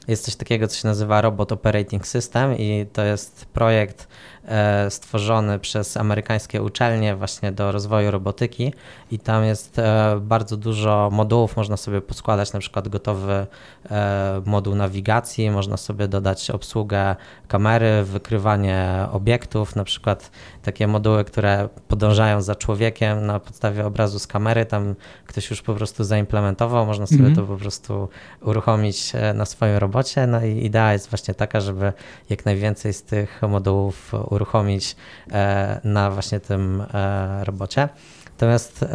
jest 0.07 0.25
coś 0.25 0.35
takiego, 0.35 0.67
co 0.67 0.77
się 0.77 0.87
nazywa 0.87 1.21
Robot 1.21 1.51
Operating 1.51 2.07
System 2.07 2.57
i 2.57 2.85
to 2.93 3.03
jest 3.03 3.45
projekt 3.45 4.07
e, 4.45 4.91
stworzony 4.91 5.59
przez 5.59 5.97
amerykańskie 5.97 6.63
uczelnie 6.63 7.15
właśnie 7.15 7.51
do 7.51 7.71
rozwoju 7.71 8.11
robotyki 8.11 8.73
i 9.11 9.19
tam 9.19 9.43
jest 9.43 9.79
e, 9.79 10.19
bardzo 10.21 10.57
dużo 10.57 11.09
modułów, 11.11 11.57
można 11.57 11.77
sobie 11.77 12.01
poskładać 12.01 12.53
na 12.53 12.59
przykład 12.59 12.87
gotowy 12.87 13.47
e, 13.91 14.41
moduł 14.45 14.75
nawigacji, 14.75 15.51
można 15.51 15.77
sobie 15.77 16.07
dodać 16.07 16.51
obsługę 16.51 17.15
kamery, 17.47 18.03
wykrywanie 18.03 19.05
obiektów, 19.11 19.75
na 19.75 19.83
przykład 19.83 20.31
takie 20.61 20.87
moduły, 20.87 21.25
które 21.25 21.69
podążają 21.87 22.41
za 22.41 22.55
człowiekiem 22.55 23.25
na 23.25 23.39
podstawie 23.39 23.85
obrazu 23.85 24.19
z 24.19 24.27
kamery, 24.27 24.65
tam 24.65 24.95
ktoś 25.27 25.49
już 25.49 25.61
po 25.61 25.73
prostu 25.73 26.03
zaimplementował, 26.03 26.85
można 26.85 27.07
sobie 27.07 27.19
Mhm. 27.19 27.35
to 27.35 27.53
po 27.53 27.57
prostu 27.57 28.09
uruchomić 28.41 29.11
e, 29.15 29.33
na 29.33 29.45
swoim 29.45 29.77
robocie. 29.77 30.27
No 30.27 30.45
i 30.45 30.65
idea 30.65 30.93
jest 30.93 31.09
właśnie 31.09 31.33
taka, 31.33 31.61
żeby 31.61 31.93
jak 32.29 32.45
najwięcej 32.45 32.93
z 32.93 33.03
tych 33.03 33.41
modułów 33.49 34.13
uruchomić 34.29 34.95
e, 35.31 35.81
na 35.83 36.11
właśnie 36.11 36.39
tym 36.39 36.83
e, 36.93 37.43
robocie. 37.45 37.89
Natomiast 38.25 38.85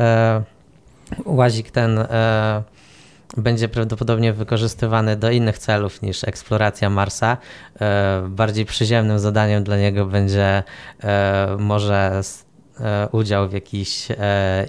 łazik 1.25 1.71
ten 1.71 1.99
będzie 3.37 3.69
prawdopodobnie 3.69 4.33
wykorzystywany 4.33 5.17
do 5.17 5.31
innych 5.31 5.59
celów 5.59 6.03
niż 6.03 6.25
eksploracja 6.25 6.91
Marsa. 6.91 7.37
E, 7.81 8.27
Bardziej 8.29 8.65
przyziemnym 8.65 9.19
zadaniem 9.19 9.65
dla 9.65 9.77
niego 9.77 10.07
będzie 10.07 10.63
e, 11.03 11.57
może 11.59 12.21
udział 13.13 13.49
w 13.49 13.53
jakichś 13.53 14.11
e, 14.11 14.17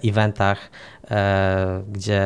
eventach, 0.03 0.69
e, 1.11 1.83
gdzie 1.91 2.21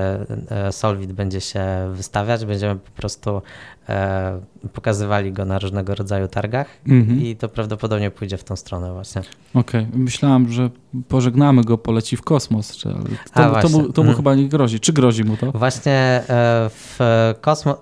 e, 0.50 0.72
Solvit 0.72 1.12
będzie 1.12 1.42
się 1.42 1.66
wystawiać. 1.94 2.46
Będziemy 2.46 2.76
po 2.76 2.92
prostu 2.92 3.42
e, 3.90 4.40
pokazywali 4.74 5.32
go 5.32 5.46
na 5.46 5.60
różnego 5.60 5.96
rodzaju 5.96 6.28
targach 6.28 6.68
Mhm. 6.88 7.22
i 7.22 7.36
to 7.36 7.50
prawdopodobnie 7.50 8.12
pójdzie 8.12 8.38
w 8.38 8.44
tą 8.44 8.56
stronę 8.56 8.94
właśnie. 8.94 9.22
Okej, 9.54 9.88
myślałem, 9.94 10.52
że 10.52 10.70
pożegnamy 11.08 11.64
go, 11.64 11.78
poleci 11.78 12.18
w 12.18 12.22
kosmos. 12.22 12.78
Czy, 12.78 12.90
to, 13.34 13.62
to, 13.62 13.70
mu, 13.70 13.80
to 13.94 14.02
mu 14.04 14.10
Mhm. 14.10 14.16
chyba 14.18 14.36
nie 14.36 14.50
grozi. 14.50 14.80
Czy 14.80 14.94
grozi 14.94 15.24
mu 15.24 15.38
to? 15.38 15.52
Właśnie 15.52 15.94
e, 15.94 16.24
w 16.70 17.00
kosmos. 17.42 17.76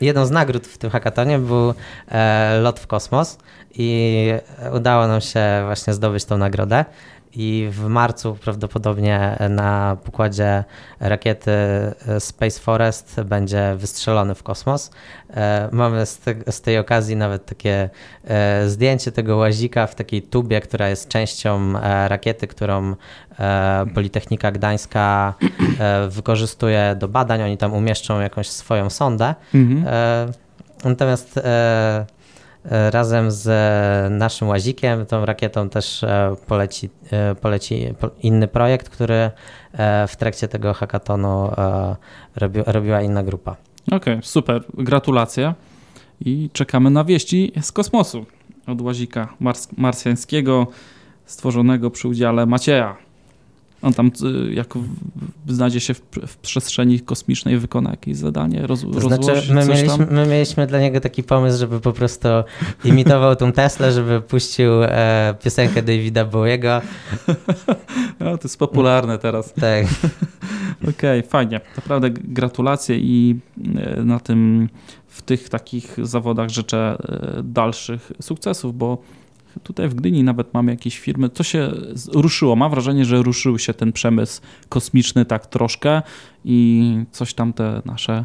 Jedną 0.00 0.26
z 0.26 0.30
nagród 0.30 0.66
w 0.66 0.78
tym 0.78 0.90
hackatonie 0.90 1.38
był 1.38 1.74
e, 2.08 2.58
lot 2.60 2.80
w 2.80 2.86
kosmos 2.86 3.38
i 3.74 4.32
udało 4.72 5.06
nam 5.06 5.20
się 5.20 5.62
właśnie 5.64 5.92
zdobyć 5.92 6.24
tą 6.24 6.38
nagrodę. 6.38 6.84
I 7.32 7.68
w 7.70 7.86
marcu 7.86 8.34
prawdopodobnie 8.34 9.36
na 9.50 9.96
pokładzie 10.04 10.64
rakiety 11.00 11.50
e, 11.50 12.20
Space 12.20 12.60
Forest 12.60 13.20
będzie 13.24 13.74
wystrzelony 13.76 14.34
w 14.34 14.42
kosmos. 14.42 14.90
E, 15.34 15.68
Mamy 15.72 16.06
z, 16.06 16.18
te, 16.18 16.34
z 16.52 16.60
tej 16.60 16.78
okazji 16.78 17.16
nawet 17.16 17.46
takie 17.46 17.90
e, 18.24 18.68
zdjęcie 18.68 19.12
tego 19.12 19.36
łazika 19.36 19.86
w 19.86 19.94
takiej 19.94 20.22
tubie, 20.22 20.60
która 20.60 20.88
jest 20.88 21.08
częścią 21.08 21.72
e, 21.82 22.08
rakiety, 22.08 22.46
którą 22.46 22.94
Politechnika 23.94 24.52
Gdańska 24.52 25.34
wykorzystuje 26.08 26.96
do 26.98 27.08
badań. 27.08 27.42
Oni 27.42 27.58
tam 27.58 27.72
umieszczą 27.74 28.20
jakąś 28.20 28.48
swoją 28.50 28.90
sondę. 28.90 29.34
Mhm. 29.54 29.84
Natomiast 30.84 31.40
razem 32.90 33.30
z 33.30 33.48
naszym 34.12 34.48
łazikiem, 34.48 35.06
tą 35.06 35.24
rakietą 35.26 35.68
też 35.68 36.04
poleci, 36.46 36.90
poleci 37.40 37.94
po- 38.00 38.10
inny 38.22 38.48
projekt, 38.48 38.88
który 38.88 39.30
w 40.08 40.16
trakcie 40.18 40.48
tego 40.48 40.74
hackatonu 40.74 41.52
e, 41.58 41.96
robi, 42.36 42.60
robiła 42.66 43.00
inna 43.00 43.22
grupa. 43.22 43.56
Okej, 43.92 44.18
super. 44.22 44.64
Gratulacje. 44.74 45.54
I 46.24 46.50
czekamy 46.52 46.90
na 46.90 47.04
wieści 47.04 47.52
z 47.60 47.72
kosmosu 47.72 48.26
od 48.66 48.80
łazika 48.80 49.34
mars 49.40 49.68
marsjańskiego 49.76 50.66
stworzonego 51.24 51.90
przy 51.90 52.08
udziale 52.08 52.46
Macieja. 52.46 52.96
On 53.82 53.92
tam, 53.92 54.10
y, 54.50 54.54
jak 54.54 54.74
znajdzie 55.48 55.80
się 55.80 55.94
w, 55.94 56.00
w 56.26 56.36
przestrzeni 56.36 57.00
kosmicznej, 57.00 57.58
wykona 57.58 57.90
jakieś 57.90 58.16
zadanie, 58.16 58.66
roz, 58.66 58.84
To 58.92 59.00
znaczy, 59.00 59.54
my 59.54 59.66
coś 59.66 59.68
mieliśmy, 59.68 60.06
tam. 60.06 60.14
my 60.14 60.26
mieliśmy 60.26 60.66
dla 60.66 60.80
niego 60.80 61.00
taki 61.00 61.22
pomysł, 61.22 61.58
żeby 61.58 61.80
po 61.80 61.92
prostu 61.92 62.28
imitował 62.84 63.36
tą 63.36 63.52
Teslę, 63.52 63.92
żeby 63.92 64.20
puścił 64.20 64.82
e, 64.82 65.34
piosenkę 65.44 65.82
Davida 65.82 66.24
Bowiego. 66.24 66.80
No, 68.20 68.38
to 68.38 68.44
jest 68.44 68.58
popularne 68.58 69.18
teraz. 69.18 69.52
Tak. 69.52 69.86
Okej, 70.90 71.22
fajnie. 71.22 71.60
Naprawdę 71.76 72.10
gratulacje 72.10 72.96
i 72.98 73.38
e, 73.76 74.04
na 74.04 74.20
tym, 74.20 74.68
w 75.06 75.22
tych 75.22 75.48
takich 75.48 75.96
zawodach 76.02 76.48
życzę 76.48 76.96
e, 77.38 77.42
dalszych 77.42 78.12
sukcesów, 78.20 78.78
bo 78.78 78.98
tutaj 79.62 79.88
w 79.88 79.94
Gdyni 79.94 80.24
nawet 80.24 80.54
mamy 80.54 80.70
jakieś 80.70 80.98
firmy, 80.98 81.28
co 81.28 81.42
się 81.42 81.72
ruszyło. 82.12 82.56
Mam 82.56 82.70
wrażenie, 82.70 83.04
że 83.04 83.22
ruszył 83.22 83.58
się 83.58 83.74
ten 83.74 83.92
przemysł 83.92 84.40
kosmiczny 84.68 85.24
tak 85.24 85.46
troszkę 85.46 86.02
i 86.44 87.04
coś 87.10 87.34
tam 87.34 87.52
te 87.52 87.82
nasze 87.84 88.24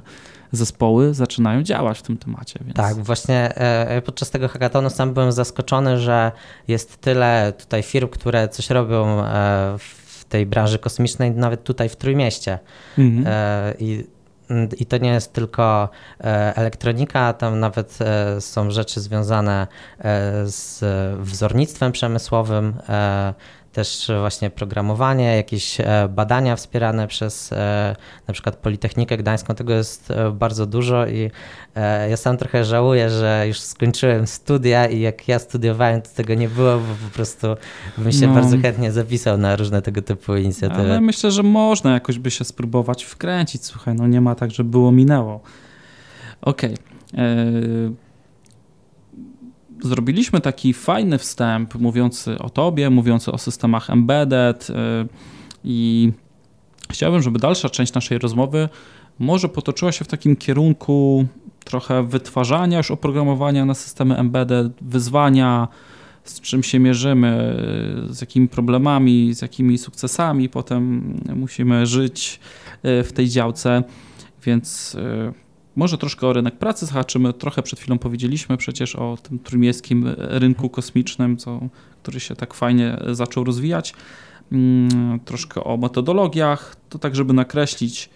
zespoły 0.52 1.14
zaczynają 1.14 1.64
działać 1.64 2.00
w 2.00 2.02
tym 2.02 2.18
temacie. 2.18 2.60
Więc... 2.66 2.76
Tak, 2.76 2.96
właśnie 2.96 3.56
e, 3.56 4.02
podczas 4.02 4.32
tego 4.32 4.48
hackathonu 4.48 4.90
sam 4.90 5.14
byłem 5.14 5.32
zaskoczony, 5.32 6.00
że 6.00 6.32
jest 6.68 6.98
tyle 6.98 7.54
tutaj 7.58 7.84
firm, 7.84 8.10
które 8.10 8.50
coś 8.50 8.70
robią 8.70 9.24
e, 9.24 9.76
w 9.78 10.26
tej 10.30 10.46
branży 10.46 10.80
kosmicznej, 10.80 11.32
nawet 11.32 11.64
tutaj 11.64 11.90
w 11.90 11.96
Trójmieście. 11.96 12.60
Mhm. 12.98 13.24
E, 13.28 13.74
I, 13.80 14.04
I 14.78 14.86
to 14.86 14.98
nie 14.98 15.10
jest 15.10 15.34
tylko 15.34 15.90
e, 16.20 16.56
elektronika, 16.56 17.34
tam 17.34 17.60
nawet 17.60 17.98
e, 18.02 18.42
są 18.42 18.72
rzeczy 18.72 19.02
związane 19.02 19.68
e, 20.00 20.04
z 20.46 20.84
wzornictwem 21.20 21.92
przemysłowym, 21.92 22.74
też 23.76 24.12
właśnie 24.20 24.50
programowanie, 24.50 25.36
jakieś 25.36 25.80
e, 25.80 26.10
badania 26.10 26.56
wspierane 26.56 27.08
przez 27.08 27.54
e, 27.54 27.96
na 28.28 28.34
przykład 28.34 28.56
Politechnikę 28.56 29.18
Gdańską. 29.18 29.56
Tego 29.56 29.74
jest 29.74 30.12
e, 30.12 30.32
bardzo 30.32 30.66
dużo 30.66 31.08
i 31.08 31.32
ja 32.10 32.18
sam 32.18 32.38
trochę 32.38 32.66
żałuję, 32.66 33.10
że 33.10 33.44
już 33.48 33.60
skończyłem 33.60 34.28
studia 34.28 34.86
i 34.88 35.00
jak 35.00 35.28
ja 35.28 35.40
studiowałem, 35.40 36.02
to 36.02 36.10
tego 36.16 36.34
nie 36.34 36.50
było, 36.50 36.78
bo 36.78 37.08
po 37.10 37.16
prostu 37.16 37.48
bym 37.98 38.12
się 38.12 38.28
No. 38.28 38.34
bardzo 38.34 38.58
chętnie 38.58 38.92
zapisał 38.92 39.38
na 39.38 39.56
różne 39.56 39.82
tego 39.82 40.02
typu 40.02 40.36
inicjatywy. 40.36 40.82
Ale 40.82 41.02
myślę, 41.02 41.32
że 41.32 41.44
można 41.44 41.94
jakoś 41.94 42.20
by 42.20 42.32
się 42.32 42.46
spróbować 42.46 43.04
wkręcić. 43.04 43.66
Słuchaj, 43.66 43.96
no 43.96 44.08
nie 44.08 44.22
ma 44.22 44.36
tak, 44.36 44.52
że 44.52 44.64
było 44.64 44.92
minęło. 44.92 45.42
Okej. 46.42 46.78
E, 47.18 47.46
Zrobiliśmy 49.86 50.42
taki 50.42 50.74
fajny 50.74 51.18
wstęp 51.18 51.76
mówiący 51.76 52.40
o 52.40 52.50
tobie, 52.50 52.90
mówiący 52.90 53.32
o 53.32 53.38
systemach 53.38 53.90
embedded 53.90 54.68
e, 54.70 55.06
i 55.64 56.12
chciałbym, 56.92 57.22
żeby 57.22 57.40
dalsza 57.40 57.70
część 57.70 57.94
naszej 57.94 58.18
rozmowy 58.18 58.70
może 59.20 59.50
potoczyła 59.50 59.92
się 59.92 60.06
w 60.06 60.08
takim 60.08 60.36
kierunku 60.36 61.26
trochę 61.64 62.04
wytwarzania 62.04 62.78
już 62.78 62.92
oprogramowania 62.92 63.66
na 63.66 63.74
systemy 63.74 64.18
embedded, 64.18 64.72
wyzwania, 64.82 65.68
z 66.24 66.42
czym 66.42 66.64
się 66.64 66.80
mierzymy, 66.80 67.56
z 68.10 68.22
jakimi 68.22 68.48
problemami, 68.48 69.34
z 69.34 69.42
jakimi 69.42 69.78
sukcesami 69.78 70.50
potem 70.50 71.14
musimy 71.36 71.86
żyć 71.86 72.40
e, 72.84 73.04
w 73.04 73.14
tej 73.14 73.30
działce, 73.30 73.84
więc 74.44 74.98
może 75.76 75.98
troszkę 75.98 76.28
o 76.28 76.34
rynek 76.34 76.58
pracy 76.58 76.86
zahaczymy, 76.86 77.34
trochę 77.34 77.64
przed 77.64 77.80
chwilą 77.80 77.98
powiedzieliśmy 77.98 78.58
przecież 78.58 78.96
o 78.96 79.18
tym 79.24 79.40
trójmiejskim 79.40 80.16
rynku 80.18 80.70
kosmicznym, 80.70 81.38
co, 81.38 81.60
który 82.04 82.20
się 82.20 82.36
tak 82.36 82.54
fajnie 82.54 82.98
zaczął 83.12 83.44
rozwijać, 83.44 83.94
Mm, 84.52 85.20
troszkę 85.26 85.64
o 85.64 85.78
metodologiach, 85.78 86.76
to 86.90 87.00
tak 87.00 87.16
żeby 87.16 87.34
nakreślić 87.34 88.10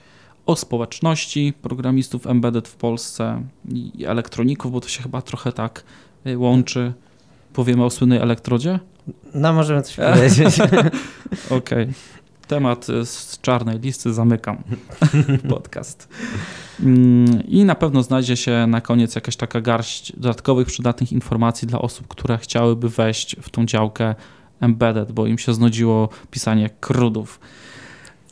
o 0.45 0.55
społeczności 0.55 1.53
programistów 1.61 2.27
embedded 2.27 2.67
w 2.67 2.75
Polsce 2.75 3.41
i 3.73 4.05
elektroników, 4.05 4.71
bo 4.71 4.81
to 4.81 4.87
się 4.87 5.03
chyba 5.03 5.21
trochę 5.21 5.51
tak 5.51 5.83
y, 6.27 6.37
łączy. 6.37 6.93
Powiemy 7.53 7.85
o 7.85 7.89
słynnej 7.89 8.19
elektrodzie? 8.19 8.79
No, 9.33 9.53
możemy 9.53 9.81
coś 9.81 9.95
powiedzieć. 10.13 10.57
Okej. 11.49 11.87
Temat 12.49 12.89
y, 12.89 13.05
z 13.05 13.39
czarnej 13.41 13.79
listy 13.79 14.13
zamykam 14.13 14.63
podcast. 15.49 16.07
Mm, 16.79 17.47
I 17.47 17.65
na 17.65 17.75
pewno 17.75 18.03
znajdzie 18.03 18.37
się 18.37 18.67
na 18.67 18.81
koniec 18.81 19.15
jakaś 19.15 19.35
taka 19.35 19.61
garść 19.61 20.13
dodatkowych, 20.15 20.67
przydatnych 20.67 21.11
informacji 21.11 21.67
dla 21.67 21.81
osób, 21.81 22.07
które 22.07 22.37
chciałyby 22.37 22.89
wejść 22.89 23.35
w 23.41 23.49
tą 23.49 23.65
działkę 23.65 24.15
embedded, 24.59 25.11
bo 25.11 25.27
im 25.27 25.37
się 25.37 25.53
znudziło 25.53 26.09
pisanie 26.31 26.69
krudów. 26.79 27.39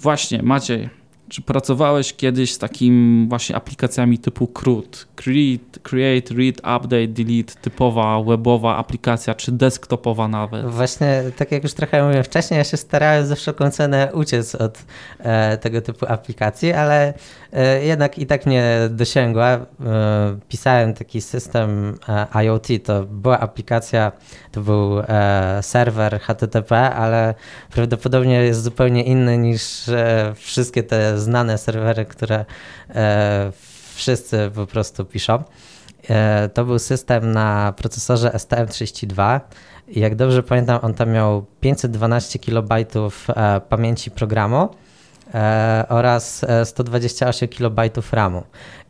Właśnie, 0.02 0.44
Maciej, 0.44 0.90
czy 1.30 1.42
pracowałeś 1.42 2.14
kiedyś 2.14 2.54
z 2.54 2.58
takim 2.58 3.26
właśnie 3.30 3.56
aplikacjami 3.56 4.20
typu 4.20 4.48
CRUD? 4.48 5.08
Create, 5.16 5.80
create, 5.84 6.34
read, 6.34 6.58
update, 6.58 7.08
delete, 7.08 7.54
typowa 7.62 8.24
webowa 8.24 8.78
aplikacja, 8.78 9.36
czy 9.36 9.52
desktopowa 9.52 10.28
nawet? 10.28 10.66
Właśnie, 10.66 11.24
tak 11.38 11.52
jak 11.52 11.64
już 11.64 11.74
trochę 11.74 12.04
mówiłem 12.04 12.24
wcześniej, 12.24 12.58
ja 12.58 12.64
się 12.64 12.78
starałem 12.78 13.26
za 13.26 13.36
wszelką 13.36 13.72
cenę 13.72 14.10
uciec 14.14 14.56
od 14.56 14.86
e, 15.20 15.58
tego 15.58 15.82
typu 15.82 16.06
aplikacji, 16.06 16.74
ale 16.74 17.14
jednak 17.82 18.20
i 18.20 18.26
tak 18.26 18.46
mnie 18.46 18.80
dosięgła. 18.90 19.48
E, 19.48 19.66
pisałem 20.50 20.94
taki 20.94 21.22
system 21.22 21.98
e, 22.10 22.44
IoT, 22.44 22.68
to 22.84 23.04
była 23.04 23.40
aplikacja, 23.40 24.12
to 24.52 24.62
był 24.62 25.02
serwer 25.62 26.20
HTTP, 26.20 26.90
ale 26.90 27.34
prawdopodobnie 27.72 28.36
jest 28.44 28.64
zupełnie 28.64 29.04
inny 29.04 29.38
niż 29.38 29.84
wszystkie 30.36 30.84
te 30.84 31.20
znane 31.20 31.58
serwery, 31.58 32.06
które 32.06 32.46
wszyscy 33.96 34.52
po 34.56 34.68
prostu 34.68 35.06
piszą. 35.06 35.44
To 36.54 36.66
był 36.66 36.80
system 36.80 37.32
na 37.32 37.74
procesorze 37.78 38.30
STM32. 38.30 39.40
Jak 39.88 40.16
dobrze 40.16 40.44
pamiętam, 40.44 40.80
on 40.82 40.94
tam 40.94 41.12
miał 41.12 41.46
512 41.60 42.40
KB 42.40 42.70
pamięci 43.70 44.12
programu 44.12 44.58
e, 44.64 44.87
oraz 45.90 46.46
128 46.64 47.50
e, 47.52 47.70
KB 47.70 47.80
RAMu. 48.12 48.44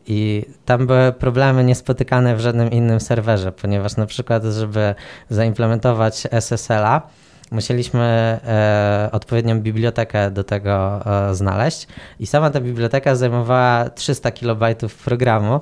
I 0.06 0.44
tam 0.64 0.86
były 0.86 1.12
problemy 1.12 1.64
niespotykane 1.64 2.36
w 2.36 2.40
żadnym 2.40 2.70
innym 2.70 3.00
serwerze, 3.00 3.52
ponieważ 3.52 3.96
na 3.96 4.06
przykład, 4.06 4.44
żeby 4.44 4.94
zaimplementować 5.30 6.28
SSL-a, 6.30 7.02
musieliśmy 7.50 8.00
e, 8.44 9.08
odpowiednią 9.12 9.60
bibliotekę 9.60 10.30
do 10.30 10.44
tego 10.44 11.00
e, 11.30 11.34
znaleźć 11.34 11.86
i 12.20 12.26
sama 12.26 12.50
ta 12.50 12.60
biblioteka 12.60 13.14
zajmowała 13.14 13.90
300 13.90 14.30
KB 14.30 14.62
programu. 15.04 15.60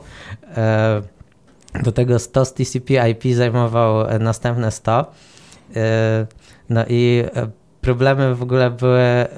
E, 0.56 1.02
do 1.82 1.92
tego 1.92 2.18
100 2.18 2.44
z 2.44 2.54
TCP 2.54 3.08
IP 3.10 3.34
zajmował 3.34 4.18
następne 4.20 4.70
100. 4.70 5.12
E, 5.76 6.26
no 6.70 6.84
i 6.88 7.24
e, 7.34 7.48
problemy 7.86 8.34
w 8.34 8.42
ogóle 8.42 8.70
były 8.70 9.00
e, 9.00 9.28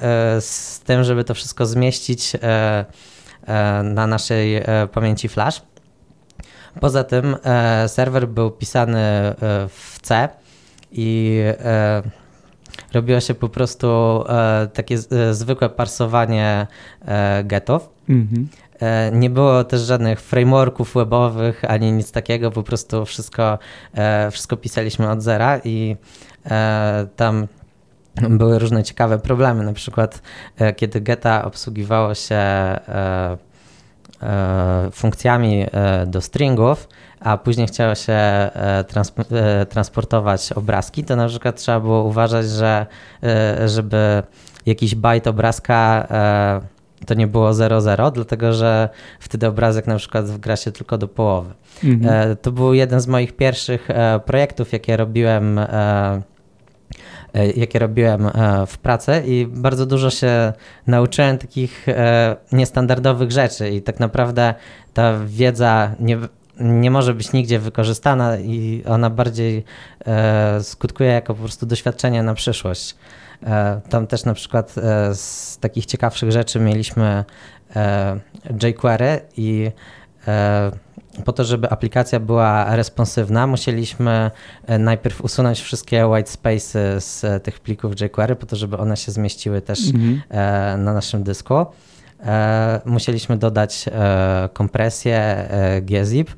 z 0.41 0.81
tym, 0.81 1.05
żeby 1.05 1.25
to 1.25 1.35
wszystko 1.35 1.67
zmieścić 1.67 2.33
na 3.85 4.07
naszej 4.07 4.63
pamięci 4.93 5.29
flash. 5.29 5.63
Poza 6.81 7.05
tym 7.05 7.37
serwer 7.87 8.29
był 8.29 8.51
pisany 8.51 8.99
w 9.69 9.99
C 10.03 10.29
i 10.93 11.41
robiło 12.93 13.21
się 13.21 13.35
po 13.35 13.49
prostu 13.49 14.25
takie 14.75 14.99
zwykłe 15.33 15.69
parsowanie 15.69 16.67
getów. 17.45 17.89
Mhm. 18.09 18.49
Nie 19.13 19.31
było 19.31 19.65
też 19.65 19.81
żadnych 19.81 20.21
frameworków 20.21 20.95
webowych 20.95 21.65
ani 21.65 21.93
nic 21.93 22.13
takiego, 22.13 22.51
po 22.51 22.63
prostu 22.63 23.05
wszystko, 23.05 23.59
wszystko 24.31 24.57
pisaliśmy 24.57 25.11
od 25.11 25.23
zera 25.23 25.61
i 25.65 25.97
tam 27.17 27.47
były 28.31 28.59
różne 28.59 28.83
ciekawe 28.85 29.19
problemy, 29.19 29.65
na 29.65 29.73
przykład 29.73 30.23
e, 30.59 30.73
kiedy 30.73 31.01
geta 31.01 31.45
obsługiwało 31.45 32.15
się 32.15 32.35
e, 32.35 33.37
e, 34.23 34.89
funkcjami 34.93 35.67
do 36.07 36.21
stringów, 36.21 36.89
a 37.21 37.39
później 37.39 37.67
chciało 37.67 37.95
się 37.95 38.19
transportować 39.69 40.53
obrazki, 40.53 41.05
to 41.05 41.17
na 41.17 41.29
przykład 41.29 41.57
trzeba 41.57 41.81
było 41.81 42.05
uważać, 42.05 42.49
że 42.49 42.87
żeby 43.67 44.23
jakiś 44.67 44.95
byte 44.95 45.31
obrazka 45.31 46.09
to 47.07 47.15
nie 47.15 47.27
było 47.27 47.51
0,0, 47.51 48.13
dlatego 48.13 48.53
że 48.53 48.89
wtedy 49.21 49.47
obrazek 49.47 49.87
na 49.87 49.97
przykład 49.97 50.25
wgra 50.25 50.57
się 50.57 50.73
tylko 50.73 50.99
do 50.99 51.09
połowy. 51.09 51.51
Mhm. 51.85 52.37
To 52.37 52.53
był 52.53 52.75
jeden 52.75 53.01
z 53.01 53.07
moich 53.07 53.37
pierwszych 53.37 53.89
projektów, 54.27 54.73
jakie 54.73 54.97
robiłem 54.97 55.61
jakie 57.57 57.79
robiłem 57.79 58.27
e, 58.27 58.67
w 58.67 58.79
pracy 58.79 59.23
i 59.27 59.47
bardzo 59.47 59.87
dużo 59.87 60.11
się 60.11 60.53
nauczyłem 60.87 61.39
takich 61.39 61.89
e, 61.89 62.37
niestandardowych 62.53 63.31
rzeczy 63.31 63.71
i 63.71 63.83
tak 63.83 64.01
naprawdę 64.01 64.55
ta 64.95 65.19
wiedza 65.27 65.95
nie, 66.01 66.19
nie 66.61 66.91
może 66.91 67.15
być 67.15 67.33
nigdzie 67.33 67.59
wykorzystana 67.59 68.39
i 68.39 68.83
ona 68.87 69.11
bardziej 69.11 69.65
skutkuje 70.63 71.11
jako 71.11 71.35
po 71.35 71.41
prostu 71.41 71.67
doświadczenie 71.67 72.23
na 72.23 72.35
przyszłość. 72.35 72.97
Tam 73.89 74.07
też 74.07 74.25
na 74.25 74.35
przykład 74.35 74.75
z 75.13 75.59
takich 75.59 75.87
ciekawszych 75.87 76.33
rzeczy 76.33 76.61
mieliśmy 76.61 77.25
jQuery 78.63 79.21
i 79.37 79.71
po 81.25 81.33
to, 81.33 81.45
żeby 81.45 81.71
aplikacja 81.71 82.21
była 82.21 82.77
responsywna, 82.77 83.47
musieliśmy 83.47 84.31
e, 84.67 84.79
najpierw 84.79 85.21
usunąć 85.21 85.61
wszystkie 85.61 86.07
white 86.07 86.31
spaces 86.31 87.19
z 87.21 87.45
tych 87.45 87.61
plików 87.61 88.01
jQuery, 88.01 88.37
po 88.37 88.47
to, 88.47 88.57
żeby 88.57 88.79
one 88.79 88.97
się 88.97 89.13
zmieściły 89.13 89.61
też 89.61 89.89
mhm. 89.89 90.23
E, 90.29 90.77
na 90.77 90.93
naszym 90.93 91.23
dysku. 91.23 91.67
E, 92.21 92.81
musieliśmy 92.85 93.37
dodać 93.37 93.85
kompresję 94.53 95.49
gzip. 95.83 96.31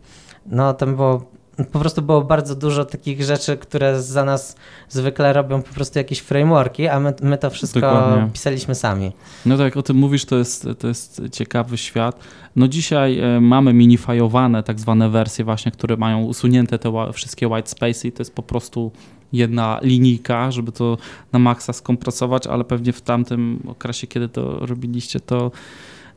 No, 0.47 0.75
tam 0.75 0.97
było 0.97 1.31
po 1.73 1.79
prostu 1.79 2.03
było 2.03 2.23
bardzo 2.23 2.55
dużo 2.55 2.85
takich 2.85 3.23
rzeczy, 3.23 3.57
które 3.57 4.03
za 4.03 4.25
nas 4.25 4.57
zwykle 4.89 5.33
robią 5.33 5.63
po 5.63 5.75
prostu 5.75 5.99
jakieś 5.99 6.19
frameworki, 6.19 6.89
a 6.89 7.01
my, 7.01 7.15
my 7.23 7.39
to 7.39 7.51
wszystko 7.51 7.81
Dokładnie. 7.81 8.31
pisaliśmy 8.33 8.75
sami. 8.75 9.13
No 9.47 9.57
tak, 9.57 9.65
jak 9.65 9.77
o 9.77 9.83
tym 9.83 9.97
mówisz, 9.97 10.25
to 10.25 10.37
jest, 10.37 10.69
to 10.79 10.89
jest 10.89 11.23
ciekawy 11.33 11.79
świat. 11.79 12.21
No 12.57 12.69
dzisiaj 12.69 13.19
e, 13.19 13.41
mamy 13.41 13.73
minifajowane 13.73 14.63
tak 14.63 14.81
zwane 14.81 15.09
wersje 15.09 15.45
właśnie, 15.45 15.73
które 15.73 15.97
mają 15.97 16.23
usunięte 16.23 16.79
te 16.79 17.13
wszystkie 17.13 17.49
white 17.49 17.69
space 17.69 18.09
i 18.09 18.13
to 18.13 18.21
jest 18.21 18.35
po 18.35 18.43
prostu 18.43 18.93
jedna 19.33 19.79
linijka, 19.83 20.51
żeby 20.51 20.73
to 20.73 20.99
na 21.33 21.39
maksa 21.39 21.73
skompresować, 21.73 22.47
ale 22.47 22.65
pewnie 22.65 22.93
w 22.93 23.01
tamtym 23.01 23.63
okresie, 23.69 24.07
kiedy 24.07 24.29
to 24.29 24.67
robiliście, 24.67 25.21
to 25.21 25.51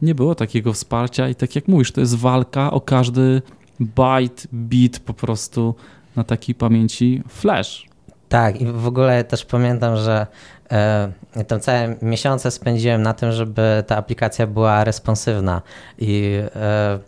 nie 0.01 0.15
było 0.15 0.35
takiego 0.35 0.73
wsparcia 0.73 1.29
i 1.29 1.35
tak 1.35 1.55
jak 1.55 1.67
mówisz, 1.67 1.91
to 1.91 2.01
jest 2.01 2.15
walka 2.15 2.71
o 2.71 2.81
każdy 2.81 3.41
byte, 3.79 4.47
bit 4.53 4.99
po 4.99 5.13
prostu 5.13 5.75
na 6.15 6.23
takiej 6.23 6.55
pamięci 6.55 7.23
flash. 7.27 7.85
Tak, 8.29 8.61
i 8.61 8.65
w 8.65 8.87
ogóle 8.87 9.23
też 9.23 9.45
pamiętam, 9.45 9.97
że 9.97 10.27
e, 10.71 11.43
tam 11.47 11.59
całe 11.59 11.95
miesiące 12.01 12.51
spędziłem 12.51 13.01
na 13.01 13.13
tym, 13.13 13.31
żeby 13.31 13.83
ta 13.87 13.97
aplikacja 13.97 14.47
była 14.47 14.83
responsywna 14.83 15.61
i 15.97 16.39
e, 16.55 16.99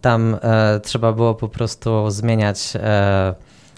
tam 0.00 0.36
e, 0.42 0.80
trzeba 0.80 1.12
było 1.12 1.34
po 1.34 1.48
prostu 1.48 2.10
zmieniać 2.10 2.72
e, 2.76 3.34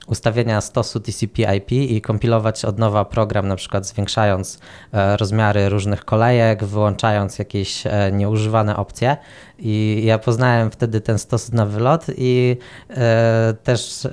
ustawienia 0.07 0.61
stosu 0.61 1.01
TCP/IP 1.01 1.73
i 1.73 2.01
kompilować 2.01 2.64
od 2.64 2.79
nowa 2.79 3.05
program, 3.05 3.49
na 3.49 3.57
przykład 3.57 3.87
zwiększając 3.87 4.59
e, 4.93 5.17
rozmiary 5.17 5.69
różnych 5.69 6.05
kolejek, 6.05 6.64
wyłączając 6.64 7.38
jakieś 7.38 7.87
e, 7.87 8.12
nieużywane 8.12 8.77
opcje. 8.77 9.17
I 9.59 10.03
ja 10.05 10.19
poznałem 10.19 10.71
wtedy 10.71 11.01
ten 11.01 11.19
stos 11.19 11.53
na 11.53 11.67
wylot 11.67 12.07
i 12.17 12.57
e, 12.90 13.55
też 13.62 14.09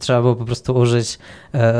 trzeba 0.00 0.20
było 0.20 0.36
po 0.36 0.44
prostu 0.44 0.74
użyć 0.74 1.18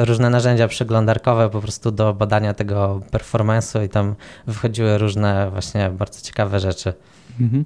różne 0.04 0.30
narzędzia 0.30 0.68
przeglądarkowe 0.68 1.50
po 1.50 1.60
prostu 1.60 1.90
do 1.90 2.14
badania 2.14 2.54
tego 2.54 3.00
performance'u 3.12 3.84
i 3.84 3.88
tam 3.88 4.14
wychodziły 4.46 4.98
różne 4.98 5.50
właśnie 5.50 5.90
bardzo 5.90 6.20
ciekawe 6.20 6.60
rzeczy. 6.60 6.94
Mhm. 7.40 7.64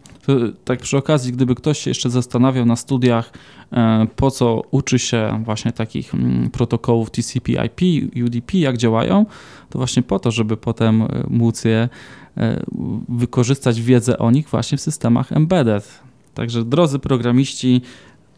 tak 0.65 0.81
przy 0.81 0.97
okazji, 0.97 1.33
gdyby 1.33 1.55
ktoś 1.55 1.79
się 1.79 1.91
jeszcze 1.91 2.11
zastanawiał 2.11 2.67
na 2.67 2.77
studiach, 2.77 3.33
e, 3.73 4.07
po 4.17 4.31
co 4.31 4.63
uczy 4.71 4.99
się 4.99 5.43
właśnie 5.45 5.73
takich 5.73 6.15
mm, 6.15 6.51
protokołów 6.51 7.11
TCP/IP, 7.11 7.81
UDP, 8.27 8.59
jak 8.59 8.77
działają, 8.77 9.27
to 9.71 9.79
właśnie 9.79 10.03
po 10.03 10.19
to, 10.19 10.31
żeby 10.31 10.57
potem 10.57 11.03
e, 11.03 11.09
móc 11.29 11.65
je 11.65 11.89
e, 12.37 12.63
wykorzystać 13.09 13.83
wiedzę 13.83 14.19
o 14.19 14.31
nich 14.31 14.49
właśnie 14.49 14.79
w 14.79 14.81
systemach 14.81 15.33
embedded. 15.33 16.01
Także 16.35 16.65
drodzy 16.65 16.99
programiści, 16.99 17.81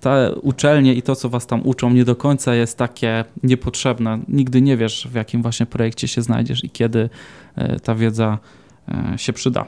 te 0.00 0.34
uczelnie 0.42 0.94
i 0.94 1.02
to, 1.02 1.16
co 1.16 1.28
was 1.28 1.46
tam 1.46 1.60
uczą, 1.64 1.90
nie 1.90 2.04
do 2.04 2.16
końca 2.16 2.54
jest 2.54 2.78
takie 2.78 3.24
niepotrzebne. 3.42 4.18
Nigdy 4.28 4.62
nie 4.62 4.76
wiesz, 4.76 5.08
w 5.10 5.14
jakim 5.14 5.42
właśnie 5.42 5.66
projekcie 5.66 6.08
się 6.08 6.22
znajdziesz 6.22 6.64
i 6.64 6.70
kiedy 6.70 7.10
ta 7.82 7.94
wiedza 7.94 8.38
się 9.16 9.32
przyda. 9.32 9.66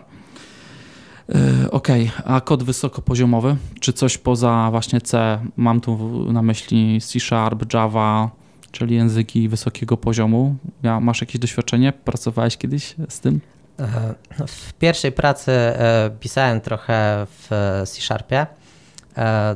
E, 1.35 1.71
OK, 1.71 1.89
a 2.25 2.41
kod 2.41 2.63
wysokopoziomowy? 2.63 3.57
Czy 3.81 3.93
coś 3.93 4.19
poza 4.19 4.69
właśnie 4.71 5.01
C? 5.01 5.41
Mam 5.57 5.81
tu 5.81 6.33
na 6.33 6.43
myśli 6.43 7.01
C 7.01 7.21
Sharp, 7.21 7.75
Java, 7.75 8.31
czyli 8.73 8.95
języki 8.95 9.49
wysokiego 9.49 9.97
poziomu. 9.97 10.57
Ja, 10.83 11.01
masz 11.01 11.21
jakieś 11.21 11.39
doświadczenie? 11.41 11.93
Pracowałeś 11.93 12.57
kiedyś 12.57 12.95
z 13.09 13.21
tym? 13.21 13.41
E, 13.79 14.15
no, 14.39 14.47
w 14.47 14.73
pierwszej 14.73 15.13
pracy 15.13 15.53
e, 15.53 16.11
pisałem 16.21 16.61
trochę 16.61 17.27
w 17.27 17.49
C 17.87 18.01
Sharpie. 18.01 18.47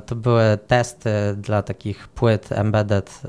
To 0.07 0.17
były 0.17 0.59
testy 0.67 1.11
dla 1.37 1.63
takich 1.63 2.09
płyt 2.09 2.53
embedded 2.53 3.23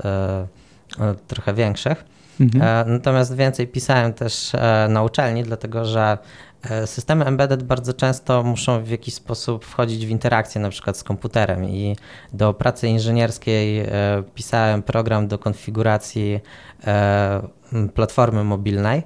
trochę 1.28 1.54
większych. 1.54 2.04
Mhm. 2.40 2.92
Natomiast 2.92 3.36
więcej 3.36 3.66
pisałem 3.66 4.12
też 4.12 4.52
na 4.88 5.02
uczelni, 5.02 5.42
dlatego 5.42 5.84
że 5.84 6.18
systemy 6.86 7.24
embedded 7.24 7.62
bardzo 7.62 7.94
często 7.94 8.42
muszą 8.42 8.84
w 8.84 8.88
jakiś 8.88 9.14
sposób 9.14 9.64
wchodzić 9.64 10.06
w 10.06 10.10
interakcję 10.10 10.60
na 10.60 10.70
przykład 10.70 10.96
z 10.96 11.04
komputerem 11.04 11.64
i 11.64 11.96
do 12.32 12.54
pracy 12.54 12.88
inżynierskiej 12.88 13.80
e, 13.80 13.88
pisałem 14.34 14.82
program 14.82 15.28
do 15.28 15.38
konfiguracji 15.38 16.40
e, 16.86 17.42
platformy 17.94 18.44
mobilnej. 18.44 19.02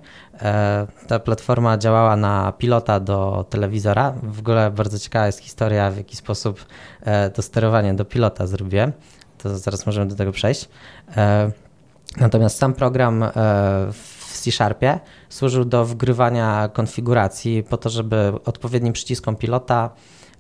Ta 1.06 1.18
platforma 1.18 1.78
działała 1.78 2.16
na 2.16 2.52
pilota 2.58 3.00
do 3.00 3.46
telewizora. 3.50 4.14
W 4.22 4.38
ogóle 4.38 4.70
bardzo 4.70 4.98
ciekawa 4.98 5.26
jest 5.26 5.38
historia, 5.38 5.90
w 5.90 5.96
jaki 5.96 6.16
sposób 6.16 6.66
to 7.34 7.42
sterowanie 7.42 7.94
do 7.94 8.04
pilota 8.04 8.46
zrobiłem. 8.46 8.92
To 9.38 9.58
zaraz 9.58 9.86
możemy 9.86 10.06
do 10.06 10.16
tego 10.16 10.32
przejść. 10.32 10.68
Natomiast 12.16 12.58
sam 12.58 12.74
program 12.74 13.24
w 13.92 14.19
C-Sharpie 14.32 15.00
służył 15.28 15.64
do 15.64 15.84
wgrywania 15.84 16.68
konfiguracji 16.72 17.62
po 17.62 17.76
to, 17.76 17.90
żeby 17.90 18.32
odpowiednim 18.44 18.92
przyciskom 18.92 19.36
pilota 19.36 19.90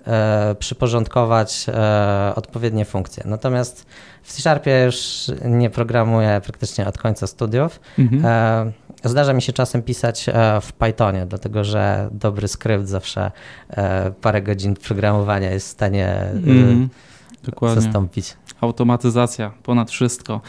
e, 0.06 0.54
przyporządkować 0.58 1.66
e, 1.68 2.32
odpowiednie 2.36 2.84
funkcje. 2.84 3.22
Natomiast 3.26 3.86
w 4.22 4.32
C-Sharpie 4.32 4.82
już 4.86 5.26
nie 5.44 5.70
programuję 5.70 6.40
praktycznie 6.44 6.86
od 6.86 6.98
końca 6.98 7.26
studiów. 7.26 7.80
Mhm. 7.98 8.24
E, 8.24 9.08
zdarza 9.08 9.32
mi 9.32 9.42
się 9.42 9.52
czasem 9.52 9.82
pisać 9.82 10.28
e, 10.28 10.60
w 10.60 10.72
Pythonie, 10.72 11.26
dlatego 11.26 11.64
że 11.64 12.08
dobry 12.12 12.48
skrypt 12.48 12.86
zawsze 12.86 13.30
e, 13.70 14.12
parę 14.20 14.42
godzin 14.42 14.74
programowania 14.76 15.50
jest 15.50 15.66
w 15.66 15.70
stanie 15.70 16.16
mhm. 16.32 16.88
zastąpić. 17.74 18.36
Automatyzacja 18.60 19.52
ponad 19.62 19.90
wszystko. 19.90 20.40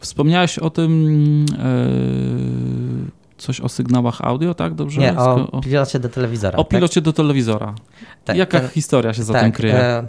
Wspomniałeś 0.00 0.58
o 0.58 0.70
tym 0.70 1.46
e, 1.58 3.36
coś 3.38 3.60
o 3.60 3.68
sygnałach 3.68 4.20
audio, 4.20 4.54
tak? 4.54 4.74
Dobrze? 4.74 5.00
Nie, 5.00 5.18
o 5.18 5.60
pilocie 5.60 5.98
do 5.98 6.08
telewizora. 6.08 6.58
O 6.58 6.64
tak? 6.64 6.70
pilocie 6.70 7.00
do 7.00 7.12
telewizora. 7.12 7.74
Tak, 8.24 8.36
Jaka 8.36 8.60
ten, 8.60 8.68
historia 8.68 9.14
się 9.14 9.22
za 9.22 9.32
tak, 9.32 9.42
tym 9.42 9.52
kryje? 9.52 9.74
E, 9.74 10.06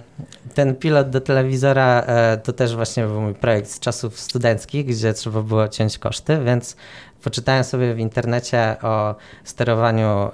ten 0.54 0.76
pilot 0.76 1.10
do 1.10 1.22
telewizora 1.22 2.04
e, 2.08 2.38
to 2.38 2.54
też 2.54 2.76
właśnie 2.76 3.08
był 3.08 3.22
mój 3.22 3.34
projekt 3.34 3.70
z 3.70 3.80
czasów 3.80 4.20
studenckich, 4.20 4.86
gdzie 4.86 5.14
trzeba 5.14 5.42
było 5.42 5.68
ciąć 5.68 5.98
koszty, 5.98 6.40
więc 6.46 6.76
poczytałem 7.24 7.64
sobie 7.64 7.94
w 7.94 8.00
internecie 8.00 8.76
o 8.82 9.16
sterowaniu 9.44 10.30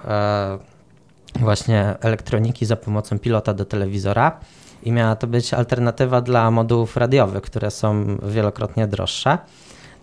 właśnie 1.40 1.96
elektroniki 2.02 2.66
za 2.66 2.76
pomocą 2.76 3.20
pilota 3.20 3.54
do 3.54 3.66
telewizora 3.66 4.40
i 4.84 4.92
miała 4.92 5.16
to 5.16 5.28
być 5.28 5.54
alternatywa 5.54 6.22
dla 6.22 6.52
modułów 6.52 6.98
radiowych, 6.98 7.42
które 7.42 7.72
są 7.72 8.18
wielokrotnie 8.24 8.88
droższe. 8.88 9.38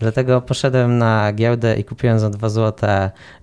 Dlatego 0.00 0.40
poszedłem 0.40 0.98
na 0.98 1.32
giełdę 1.32 1.76
i 1.76 1.84
kupiłem 1.84 2.18
za 2.18 2.30
2 2.30 2.48
zł 2.48 2.88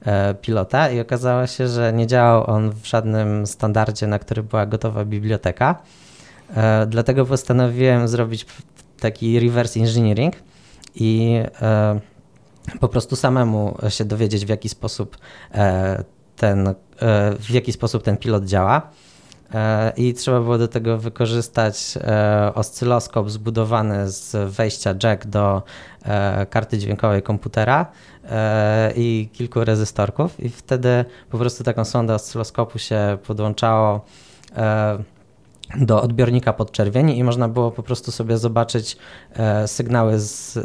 e, 0.06 0.36
pilota 0.42 0.90
i 0.90 1.00
okazało 1.00 1.48
się, 1.48 1.68
że 1.68 1.94
nie 1.94 2.08
działał 2.08 2.50
on 2.50 2.72
w 2.72 2.88
żadnym 2.88 3.48
standardzie, 3.48 4.08
na 4.08 4.20
który 4.20 4.44
była 4.44 4.66
gotowa 4.66 5.06
biblioteka. 5.06 5.82
E, 6.56 6.86
dlatego 6.86 7.26
postanowiłem 7.26 8.08
zrobić 8.08 8.46
taki 9.00 9.40
reverse 9.40 9.80
engineering 9.80 10.36
i 10.96 11.42
e, 11.62 12.00
po 12.80 12.88
prostu 12.88 13.16
samemu 13.16 13.78
się 13.90 14.06
dowiedzieć, 14.06 14.46
w 14.46 14.50
jaki 14.50 14.70
sposób 14.70 15.18
ten, 16.36 16.74
w 17.40 17.50
jaki 17.50 17.74
sposób 17.74 18.04
ten 18.04 18.18
pilot 18.18 18.46
działa. 18.46 18.92
E, 19.54 19.94
i 19.98 20.14
trzeba 20.14 20.40
było 20.40 20.58
do 20.58 20.68
tego 20.68 20.98
wykorzystać 20.98 21.98
e, 21.98 22.52
oscyloskop 22.56 23.30
zbudowany 23.30 24.12
z 24.12 24.52
wejścia 24.52 24.96
jack 25.04 25.26
do 25.26 25.64
e, 26.06 26.46
karty 26.46 26.78
dźwiękowej 26.78 27.22
komputera 27.22 27.86
i 28.96 29.30
kilku 29.34 29.64
rezystorków 29.64 30.40
i 30.40 30.50
wtedy 30.50 31.06
po 31.30 31.38
prostu 31.38 31.64
taką 31.64 31.86
sondę 31.86 32.16
oscyloskopu 32.16 32.80
się 32.80 33.18
podłączało 33.28 34.06
do 35.76 36.02
odbiornika 36.02 36.54
podczerwieni 36.54 37.18
i 37.18 37.24
można 37.24 37.48
było 37.48 37.72
po 37.72 37.84
prostu 37.84 38.12
sobie 38.12 38.38
zobaczyć 38.38 38.98
sygnały 39.66 40.20
z 40.20 40.58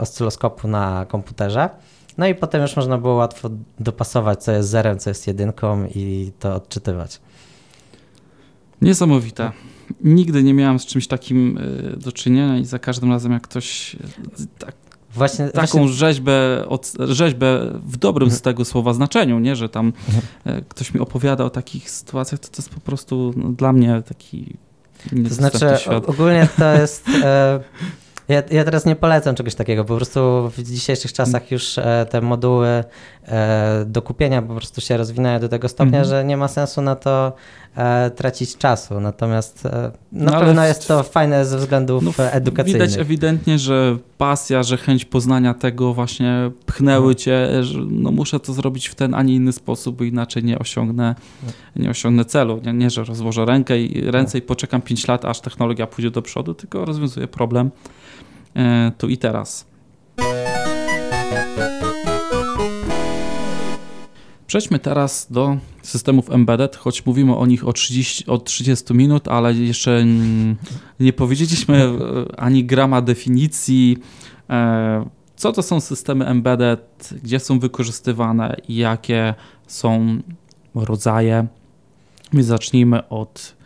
oscyloskopu 0.00 0.68
na 0.68 1.06
komputerze. 1.08 1.70
No 2.18 2.26
i 2.26 2.34
potem 2.34 2.62
już 2.62 2.76
można 2.76 2.98
było 2.98 3.14
łatwo 3.14 3.50
dopasować, 3.78 4.42
co 4.42 4.52
jest 4.52 4.68
zerem, 4.68 4.98
co 4.98 5.10
jest 5.10 5.26
jedynką 5.26 5.86
i 5.94 6.32
to 6.38 6.54
odczytywać. 6.54 7.20
Niesamowite. 8.82 9.52
Nigdy 10.04 10.42
nie 10.42 10.54
miałam 10.54 10.78
z 10.78 10.86
czymś 10.86 11.06
takim 11.06 11.58
e, 11.58 11.96
do 11.96 12.12
czynienia 12.12 12.58
i 12.58 12.64
za 12.64 12.78
każdym 12.78 13.10
razem 13.12 13.32
jak 13.32 13.42
ktoś 13.42 13.96
tak, 14.58 14.74
właśnie, 15.14 15.48
taką 15.48 15.78
właśnie... 15.78 15.88
Rzeźbę, 15.88 16.64
od, 16.68 16.92
rzeźbę 16.98 17.78
w 17.86 17.96
dobrym 17.96 18.26
mhm. 18.26 18.38
z 18.38 18.42
tego 18.42 18.64
słowa 18.64 18.92
znaczeniu, 18.92 19.38
nie, 19.38 19.56
że 19.56 19.68
tam 19.68 19.86
mhm. 20.08 20.24
E, 20.44 20.62
ktoś 20.62 20.94
mi 20.94 21.00
opowiada 21.00 21.44
o 21.44 21.50
takich 21.50 21.90
sytuacjach, 21.90 22.40
to 22.40 22.48
to 22.48 22.54
jest 22.58 22.70
po 22.70 22.80
prostu 22.80 23.34
no, 23.36 23.48
dla 23.48 23.72
mnie 23.72 24.02
taki 24.08 24.56
to 25.28 25.34
znaczy, 25.34 25.58
świat. 25.80 26.08
ogólnie 26.08 26.48
to 26.58 26.72
jest. 26.72 27.08
E, 27.22 27.60
ja, 28.30 28.42
ja, 28.50 28.64
teraz 28.64 28.86
nie 28.86 28.96
polecam 28.96 29.34
czegoś 29.34 29.54
takiego. 29.54 29.84
Po 29.84 29.96
prostu 29.96 30.50
w 30.56 30.62
dzisiejszych 30.62 31.12
czasach 31.12 31.50
już 31.50 31.78
e, 31.78 32.06
te 32.10 32.20
moduły 32.20 32.84
e, 33.28 33.84
do 33.86 34.02
kupienia 34.02 34.42
po 34.42 34.54
prostu 34.54 34.80
się 34.80 34.96
rozwinają 34.96 35.40
do 35.40 35.48
tego 35.48 35.68
stopnia, 35.68 35.98
mm 35.98 36.06
-hmm. 36.06 36.10
że 36.10 36.24
nie 36.24 36.36
ma 36.36 36.48
sensu 36.48 36.82
na 36.82 36.96
to 36.96 37.32
e, 37.76 38.10
tracić 38.10 38.56
czasu. 38.56 39.00
Natomiast 39.00 39.64
na 40.12 40.32
no, 40.32 40.40
pewno 40.40 40.64
jest 40.64 40.88
to 40.88 41.02
fajne 41.02 41.44
ze 41.44 41.58
względów 41.58 42.18
no, 42.18 42.24
edukacyjnych. 42.24 42.82
Widać 42.82 43.00
ewidentnie, 43.00 43.58
że 43.58 43.98
pasja, 44.18 44.62
że 44.62 44.76
chęć 44.76 45.04
poznania 45.04 45.54
tego 45.54 45.94
właśnie 45.94 46.50
pchnęły 46.66 47.12
mhm. 47.12 47.16
cię, 47.16 47.64
że 47.64 47.78
no 47.90 48.10
muszę 48.10 48.40
to 48.40 48.52
zrobić 48.52 48.88
w 48.88 48.94
ten, 48.94 49.14
a 49.14 49.22
nie 49.22 49.34
inny 49.34 49.52
sposób, 49.52 49.96
bo 49.96 50.04
inaczej 50.04 50.44
nie 50.44 50.58
osiągnę, 50.58 51.14
nie 51.76 51.90
osiągnę 51.90 52.24
celu. 52.24 52.60
Nie, 52.66 52.72
nie 52.72 52.90
że 52.90 53.04
rozłożę 53.04 53.44
rękę 53.44 53.80
i, 53.80 54.10
ręce 54.10 54.38
i 54.38 54.42
poczekam 54.42 54.82
5 54.82 55.08
lat, 55.08 55.24
aż 55.24 55.40
technologia 55.40 55.86
pójdzie 55.86 56.10
do 56.10 56.22
przodu, 56.22 56.54
tylko 56.54 56.84
rozwiązuję 56.84 57.28
problem 57.28 57.70
tu 58.98 59.08
i 59.08 59.18
teraz. 59.18 59.70
Przejdźmy 64.50 64.78
teraz 64.78 65.26
do 65.30 65.56
systemów 65.82 66.30
embedded, 66.30 66.76
choć 66.76 67.06
mówimy 67.06 67.36
o 67.36 67.46
nich 67.46 67.68
o 67.68 67.72
30, 67.72 68.26
o 68.26 68.38
30 68.38 68.94
minut, 68.94 69.28
ale 69.28 69.54
jeszcze 69.54 70.04
nie 71.00 71.12
powiedzieliśmy 71.12 71.76
e, 71.76 72.40
ani 72.40 72.64
grama 72.64 73.02
definicji, 73.02 73.98
e, 74.50 75.06
co 75.36 75.52
to 75.52 75.62
są 75.62 75.80
systemy 75.80 76.26
embedded, 76.26 77.14
gdzie 77.22 77.38
są 77.40 77.58
wykorzystywane 77.58 78.56
i 78.68 78.76
jakie 78.76 79.34
są 79.66 80.18
rodzaje. 80.74 81.46
My 82.32 82.42
zacznijmy 82.42 83.08
od 83.08 83.56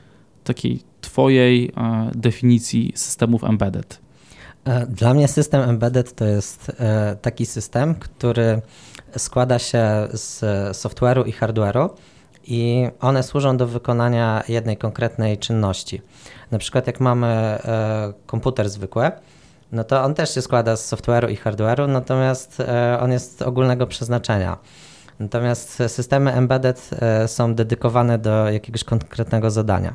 takiej 0.44 0.80
Twojej 1.00 1.72
e, 1.76 2.10
definicji 2.14 2.92
systemów 2.94 3.44
embedded. 3.44 4.03
Dla 4.88 5.14
mnie 5.14 5.28
system 5.28 5.68
embedded 5.68 6.14
to 6.14 6.24
jest 6.24 6.72
taki 7.22 7.46
system, 7.46 7.94
który 7.94 8.62
składa 9.18 9.58
się 9.58 10.08
z 10.12 10.40
software'u 10.76 11.26
i 11.26 11.32
hardware'u 11.32 11.88
i 12.46 12.88
one 13.00 13.22
służą 13.22 13.56
do 13.56 13.66
wykonania 13.66 14.42
jednej 14.48 14.76
konkretnej 14.76 15.38
czynności. 15.38 16.02
Na 16.50 16.58
przykład 16.58 16.86
jak 16.86 17.00
mamy 17.00 17.26
e, 17.26 18.12
komputer 18.26 18.70
zwykły, 18.70 19.10
no 19.72 19.84
to 19.84 20.02
on 20.02 20.14
też 20.14 20.34
się 20.34 20.42
składa 20.42 20.76
z 20.76 20.92
software'u 20.92 21.30
i 21.30 21.36
hardware'u, 21.36 21.88
natomiast 21.88 22.60
e, 22.60 22.98
on 23.00 23.12
jest 23.12 23.42
ogólnego 23.42 23.86
przeznaczenia. 23.86 24.58
Natomiast 25.20 25.82
systemy 25.88 26.32
embedded 26.32 26.90
e, 26.92 27.28
są 27.28 27.54
dedykowane 27.54 28.18
do 28.18 28.50
jakiegoś 28.50 28.84
konkretnego 28.84 29.50
zadania. 29.50 29.94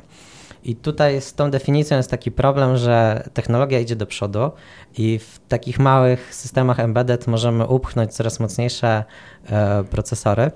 I 0.64 0.76
tutaj 0.76 1.20
z 1.20 1.34
tą 1.34 1.50
definicją 1.50 1.96
jest 1.96 2.10
taki 2.10 2.30
problem, 2.30 2.76
że 2.76 3.28
technologia 3.34 3.80
idzie 3.80 3.96
do 3.96 4.06
przodu 4.06 4.50
i 4.98 5.18
w 5.18 5.38
takich 5.48 5.78
małych 5.78 6.34
systemach 6.34 6.80
embedded 6.80 7.26
możemy 7.26 7.66
upchnąć 7.66 8.14
coraz 8.14 8.40
mocniejsze 8.40 9.04
e, 9.50 9.84
procesory. 9.84 10.50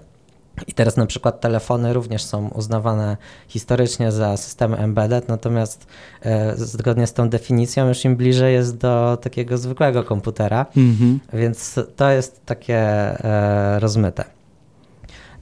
I 0.66 0.72
teraz 0.74 0.96
na 0.96 1.06
przykład 1.06 1.40
telefony 1.40 1.92
również 1.92 2.24
są 2.24 2.48
uznawane 2.48 3.16
historycznie 3.48 4.12
za 4.12 4.36
systemy 4.36 4.76
embedded, 4.76 5.28
natomiast 5.28 5.86
e, 6.22 6.54
zgodnie 6.56 7.06
z 7.06 7.12
tą 7.12 7.28
definicją 7.28 7.88
już 7.88 8.04
im 8.04 8.16
bliżej 8.16 8.54
jest 8.54 8.76
do 8.76 9.18
takiego 9.22 9.58
zwykłego 9.58 10.04
komputera, 10.04 10.66
mm-hmm. 10.76 11.18
więc 11.32 11.80
to 11.96 12.10
jest 12.10 12.46
takie 12.46 12.76
e, 12.76 13.80
rozmyte. 13.80 14.24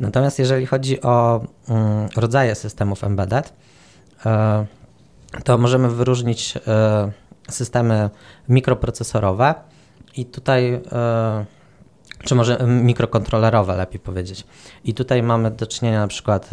Natomiast 0.00 0.38
jeżeli 0.38 0.66
chodzi 0.66 1.02
o 1.02 1.40
mm, 1.68 2.08
rodzaje 2.16 2.54
systemów 2.54 3.04
embedded, 3.04 3.52
to 5.44 5.58
możemy 5.58 5.90
wyróżnić 5.90 6.58
e, 6.66 7.12
systemy 7.48 8.10
mikroprocesorowe 8.48 9.54
i 10.16 10.26
tutaj, 10.26 10.72
e, 10.92 11.44
czy 12.24 12.34
może 12.34 12.58
mikrokontrolerowe 12.66 13.76
lepiej 13.76 14.00
powiedzieć. 14.00 14.46
I 14.84 14.94
tutaj 14.94 15.22
mamy 15.22 15.50
do 15.50 15.66
czynienia 15.66 16.00
na 16.00 16.08
przykład 16.08 16.50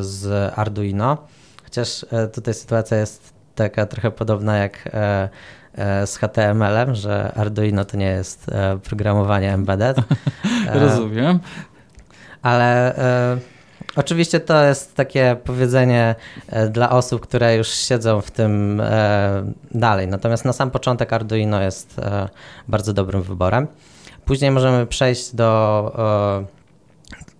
z 0.00 0.52
Arduino, 0.58 1.18
chociaż 1.64 2.06
tutaj 2.34 2.54
sytuacja 2.54 2.96
jest 2.96 3.32
taka 3.54 3.86
trochę 3.86 4.10
podobna 4.10 4.56
jak 4.56 4.88
z 6.06 6.16
HTML-em, 6.16 6.94
że 6.94 7.32
Arduino 7.34 7.84
to 7.84 7.96
nie 7.96 8.06
jest 8.06 8.46
programowanie 8.84 9.52
embedded. 9.52 9.96
Rozumiem. 10.72 11.40
ale 12.42 12.96
e, 12.96 13.38
oczywiście 13.96 14.40
to 14.40 14.64
jest 14.64 14.94
takie 14.94 15.36
powiedzenie 15.44 16.14
e, 16.48 16.68
dla 16.68 16.90
osób, 16.90 17.20
które 17.20 17.56
już 17.56 17.68
siedzą 17.68 18.20
w 18.20 18.30
tym 18.30 18.80
e, 18.80 19.52
dalej. 19.70 20.08
Natomiast 20.08 20.44
na 20.44 20.52
sam 20.52 20.70
początek 20.70 21.12
Arduino 21.12 21.62
jest 21.62 21.98
e, 21.98 22.28
bardzo 22.68 22.92
dobrym 22.92 23.22
wyborem. 23.22 23.66
Później 24.24 24.50
możemy 24.50 24.86
przejść 24.86 25.34
do, 25.34 25.92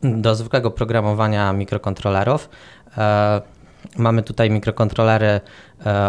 do 0.02 0.34
zwykłego 0.34 0.70
programowania 0.70 1.52
mikrokontrolerów. 1.52 2.48
Mamy 3.96 4.22
tutaj 4.22 4.50
mikrokontrolery 4.50 5.26
e, 5.26 5.40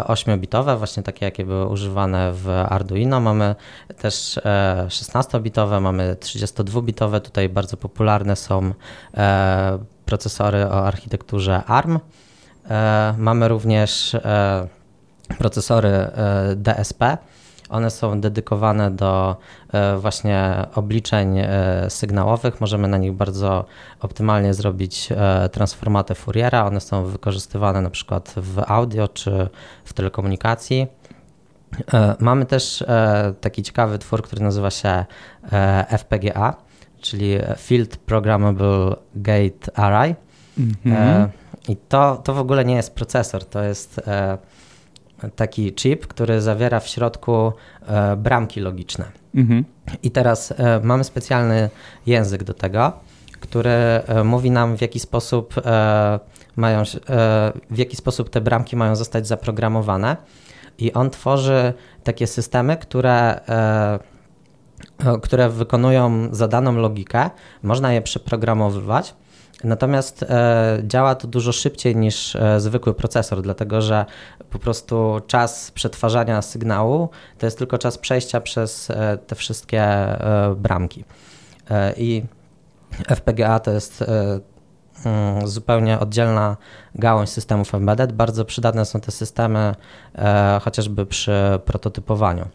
8-bitowe, 0.08 0.78
właśnie 0.78 1.04
takie, 1.04 1.26
jakie 1.26 1.46
były 1.46 1.66
używane 1.66 2.34
w 2.34 2.50
Arduino. 2.50 3.20
Mamy 3.20 3.56
też 3.98 4.38
e, 4.38 4.86
16-bitowe, 4.90 5.82
mamy 5.82 6.16
32-bitowe. 6.20 7.20
Tutaj 7.20 7.50
bardzo 7.50 7.78
popularne 7.78 8.36
są 8.36 8.74
procesory 10.06 10.66
o 10.66 10.88
architekturze 10.88 11.63
ARM. 11.66 12.00
E, 12.70 13.13
Mamy 13.18 13.48
również 13.48 14.16
e, 14.16 14.68
procesory 15.38 15.89
e, 15.89 16.10
DSP. 16.56 17.18
One 17.70 17.89
są 17.89 18.22
dedykowane 18.22 18.92
do 18.92 19.36
właśnie 19.98 20.66
obliczeń 20.76 21.38
sygnałowych. 21.89 22.62
Możemy 22.62 22.88
na 22.88 22.97
nich 22.97 23.14
bardzo 23.14 23.66
optymalnie 24.01 24.54
zrobić 24.54 25.10
transformatę 25.51 26.16
Fouriera. 26.16 26.66
One 26.66 26.82
są 26.82 27.06
wykorzystywane 27.06 27.82
na 27.82 27.89
przykład 27.89 28.34
w 28.38 28.64
audio 28.68 29.08
czy 29.08 29.49
w 29.86 29.93
telekomunikacji. 29.93 30.88
Mamy 32.20 32.45
też 32.45 32.84
taki 33.41 33.64
ciekawy 33.64 33.99
twór, 33.99 34.24
który 34.24 34.43
nazywa 34.43 34.72
się 34.72 35.06
FPGA, 35.89 36.56
czyli 37.04 37.38
Field 37.58 37.97
Programmable 37.97 38.95
Gate 39.16 39.78
Array. 39.78 40.16
Mhm. 40.60 40.95
E, 40.95 41.30
I 41.68 41.76
to, 41.76 42.18
to 42.24 42.34
w 42.34 42.39
ogóle 42.39 42.66
nie 42.66 42.76
jest 42.76 42.95
procesor, 42.95 43.45
to 43.45 43.64
jest 43.64 43.99
e, 44.08 44.38
taki 45.36 45.74
chip, 45.74 46.08
który 46.08 46.41
zawiera 46.41 46.80
w 46.80 46.88
środku 46.88 47.54
e, 47.88 48.16
bramki 48.16 48.60
logiczne. 48.60 49.06
Mhm. 49.36 49.66
I 50.04 50.12
teraz 50.12 50.51
e, 50.51 50.80
mamy 50.84 51.04
specjalny 51.04 51.70
język 52.06 52.43
do 52.43 52.54
tego, 52.54 52.91
który 53.39 53.70
e, 53.70 54.24
mówi 54.24 54.51
nam 54.51 54.78
w 54.78 54.82
jaki 54.82 54.99
sposób 54.99 55.54
e, 55.66 56.20
mają, 56.56 56.84
w 57.70 57.78
jaki 57.78 57.95
sposób 57.95 58.30
te 58.30 58.41
bramki 58.41 58.76
mają 58.76 58.95
zostać 58.95 59.28
zaprogramowane. 59.28 60.18
I 60.78 60.93
on 60.93 61.10
tworzy 61.10 61.74
takie 62.04 62.28
systemy, 62.28 62.78
które, 62.78 63.39
które 65.22 65.50
wykonują 65.50 66.28
zadaną 66.32 66.76
logikę. 66.76 67.30
Można 67.64 67.94
je 67.94 68.02
przeprogramowywać. 68.02 69.16
Natomiast 69.64 70.24
e, 70.24 70.80
działa 70.84 71.16
to 71.16 71.28
dużo 71.28 71.52
szybciej 71.52 71.96
niż 71.96 72.36
e, 72.36 72.60
zwykły 72.60 72.94
procesor, 72.94 73.41
dlatego 73.41 73.82
że 73.82 74.06
po 74.50 74.60
prostu 74.60 75.22
czas 75.28 75.72
przetwarzania 75.72 76.41
sygnału 76.41 77.10
to 77.38 77.46
jest 77.46 77.58
tylko 77.58 77.78
czas 77.78 77.98
przejścia 77.98 78.41
przez 78.41 78.89
e, 78.89 79.18
te 79.28 79.36
wszystkie 79.36 79.82
e, 79.82 80.56
bramki. 80.58 81.06
E, 81.70 81.94
I 81.98 82.24
FPGA 83.16 83.60
to 83.60 83.72
jest 83.72 84.02
e, 84.02 84.39
mm, 85.06 85.48
zupełnie 85.48 86.00
oddzielna 86.00 86.58
gałąź 86.96 87.30
systemów 87.30 87.76
embedded. 87.76 88.12
Bardzo 88.12 88.46
przydatne 88.46 88.86
są 88.86 89.02
te 89.02 89.12
systemy 89.12 89.76
e, 90.16 90.60
chociażby 90.64 91.06
przy 91.06 91.60
prototypowaniu. 91.66 92.46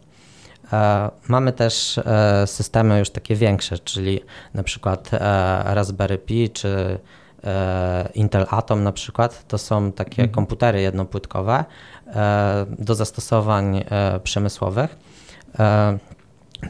E, 0.73 1.09
Mamy 1.27 1.53
też 1.53 1.97
e, 1.97 2.47
systemy 2.47 2.99
już 2.99 3.09
takie 3.09 3.35
większe, 3.35 3.79
czyli 3.79 4.21
na 4.53 4.63
przykład 4.63 5.09
e, 5.13 5.17
Raspberry 5.75 6.17
Pi 6.17 6.49
czy 6.49 6.99
Intel 8.15 8.45
Atom 8.49 8.83
na 8.83 8.91
przykład. 8.91 9.47
To 9.47 9.57
są 9.57 9.91
takie 9.91 10.21
Mhm. 10.21 10.29
komputery 10.29 10.81
jednopłytkowe 10.81 11.65
do 12.79 12.95
zastosowań 12.95 13.83
przemysłowych. 14.23 14.95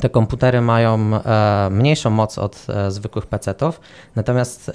Te 0.01 0.09
komputery 0.11 0.61
mają 0.61 1.11
mniejszą 1.71 2.09
moc 2.09 2.37
od 2.37 2.67
zwykłych 2.89 3.25
PC-ów, 3.25 3.81
natomiast 4.15 4.71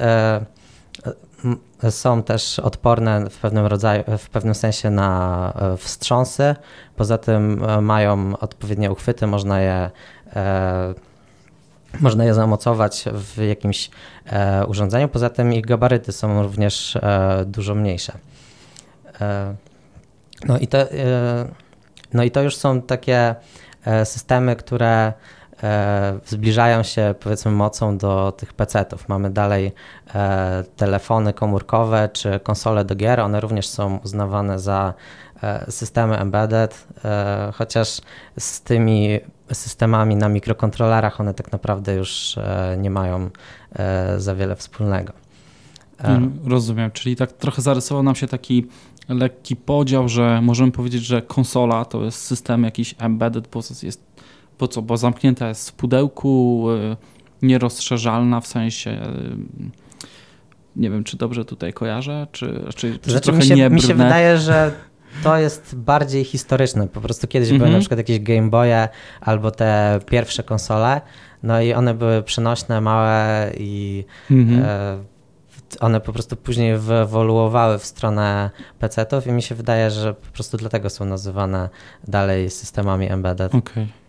są 1.90 2.22
też 2.22 2.59
odporne 2.59 3.30
w 3.30 3.38
pewnym 3.38 3.66
rodzaju, 3.66 4.05
w 4.18 4.28
pewnym 4.28 4.55
sensie 4.55 4.90
na 4.90 5.53
e, 5.57 5.76
wstrząsy. 5.76 6.55
Poza 6.97 7.18
tym 7.18 7.64
e, 7.64 7.80
mają 7.80 8.38
odpowiednie 8.38 8.90
uchwyty, 8.90 9.26
można 9.26 9.61
je, 9.61 9.90
e, 10.36 10.95
można 12.01 12.24
je 12.24 12.34
zamocować 12.34 13.05
w 13.12 13.42
jakimś 13.42 13.90
urządzeniu. 14.68 15.09
Poza 15.09 15.30
tym 15.30 15.53
ich 15.53 15.66
gabaryty 15.66 16.12
są 16.12 16.42
również 16.42 16.99
dużo 17.47 17.74
mniejsze. 17.74 18.12
No, 20.47 20.59
i 20.59 20.66
to, 20.66 20.78
no 22.12 22.22
i 22.22 22.30
to 22.30 22.42
już 22.42 22.57
są 22.57 22.82
takie 22.82 23.34
systemy, 24.05 24.57
które 24.57 25.12
e, 25.64 26.18
zbliżają 26.26 26.82
się 26.82 27.14
powiedzmy 27.20 27.50
mocą 27.50 27.98
do 27.98 28.32
tych 28.32 28.52
PC-ów. 28.52 29.08
Mamy 29.08 29.30
dalej 29.30 29.72
e, 30.14 30.64
telefony 30.76 31.32
komórkowe 31.32 32.08
czy 32.12 32.40
konsole 32.40 32.84
do 32.84 32.94
gier, 32.94 33.20
one 33.20 33.40
również 33.40 33.68
są 33.68 34.00
uznawane 34.04 34.58
za 34.58 34.94
e, 35.42 35.70
systemy 35.70 36.18
embedded, 36.18 36.86
e, 37.04 37.52
chociaż 37.54 38.00
z 38.38 38.60
tymi 38.60 39.20
systemami 39.52 40.16
na 40.16 40.28
mikrokontrolerach 40.28 41.20
one 41.20 41.34
tak 41.34 41.52
naprawdę 41.52 41.94
już 41.94 42.38
e, 42.38 42.76
nie 42.78 42.90
mają 42.90 43.30
e, 43.72 44.20
za 44.20 44.34
wiele 44.34 44.56
wspólnego. 44.56 45.12
Mm, 45.98 46.38
Rozumiem, 46.46 46.90
czyli 46.90 47.16
tak 47.16 47.32
trochę 47.32 47.62
zarysował 47.62 48.02
nam 48.02 48.14
się 48.14 48.26
taki 48.26 48.66
lekki 49.08 49.56
podział, 49.56 50.08
że 50.08 50.40
możemy 50.42 50.72
powiedzieć, 50.72 51.04
że 51.04 51.22
konsola 51.22 51.84
to 51.84 52.04
jest 52.04 52.18
system 52.18 52.64
jakiś 52.64 52.94
embedded, 52.98 53.48
bo 53.48 53.60
jest, 53.82 54.02
po 54.59 54.68
co, 54.68 54.82
bo 54.82 54.96
zamknięta 54.96 55.48
jest 55.48 55.70
w 55.70 55.72
pudełku, 55.72 56.66
y, 56.70 56.96
nierozszerzalna 57.42 58.40
w 58.40 58.46
sensie, 58.46 58.90
y, 58.90 59.36
nie 60.76 60.90
wiem, 60.90 61.05
czy 61.05 61.16
dobrze 61.16 61.44
tutaj 61.44 61.72
kojarzę, 61.72 62.26
czy, 62.32 62.64
czy, 62.74 62.98
czy 62.98 63.11
Znaczy, 63.11 63.24
trochę 63.24 63.38
mi, 63.38 63.44
się, 63.44 63.55
nie 63.55 63.70
mi 63.70 63.82
się 63.82 63.94
wydaje, 63.94 64.38
że 64.38 64.72
to 65.22 65.38
jest 65.38 65.76
bardziej 65.76 66.24
historyczne. 66.24 66.88
Po 66.88 67.00
prostu 67.00 67.26
kiedyś 67.28 67.48
były 67.48 67.57
Mhm. 67.59 67.72
na 67.72 67.78
przykład 67.80 67.98
jakieś 67.98 68.20
Game 68.20 68.50
Boye 68.50 68.88
albo 69.20 69.50
te 69.50 69.98
pierwsze 70.07 70.42
konsole, 70.42 71.00
no 71.42 71.61
i 71.61 71.72
one 71.72 71.94
były 71.94 72.22
przenośne, 72.22 72.80
małe 72.80 73.50
i 73.59 74.05
Mhm. 74.30 74.62
e, 74.64 74.98
one 75.80 76.00
po 76.00 76.12
prostu 76.12 76.36
później 76.36 76.78
wyewoluowały 76.78 77.78
w 77.78 77.84
stronę 77.84 78.50
PC-ów 78.78 79.26
i 79.26 79.32
mi 79.32 79.42
się 79.42 79.55
wydaje, 79.55 79.90
że 79.90 80.14
po 80.14 80.32
prostu 80.32 80.57
dlatego 80.57 80.90
są 80.90 81.05
nazywane 81.05 81.68
dalej 82.09 82.50
systemami 82.50 83.11
embedded. 83.11 83.55
Okej. 83.55 83.82
Y, 83.82 84.03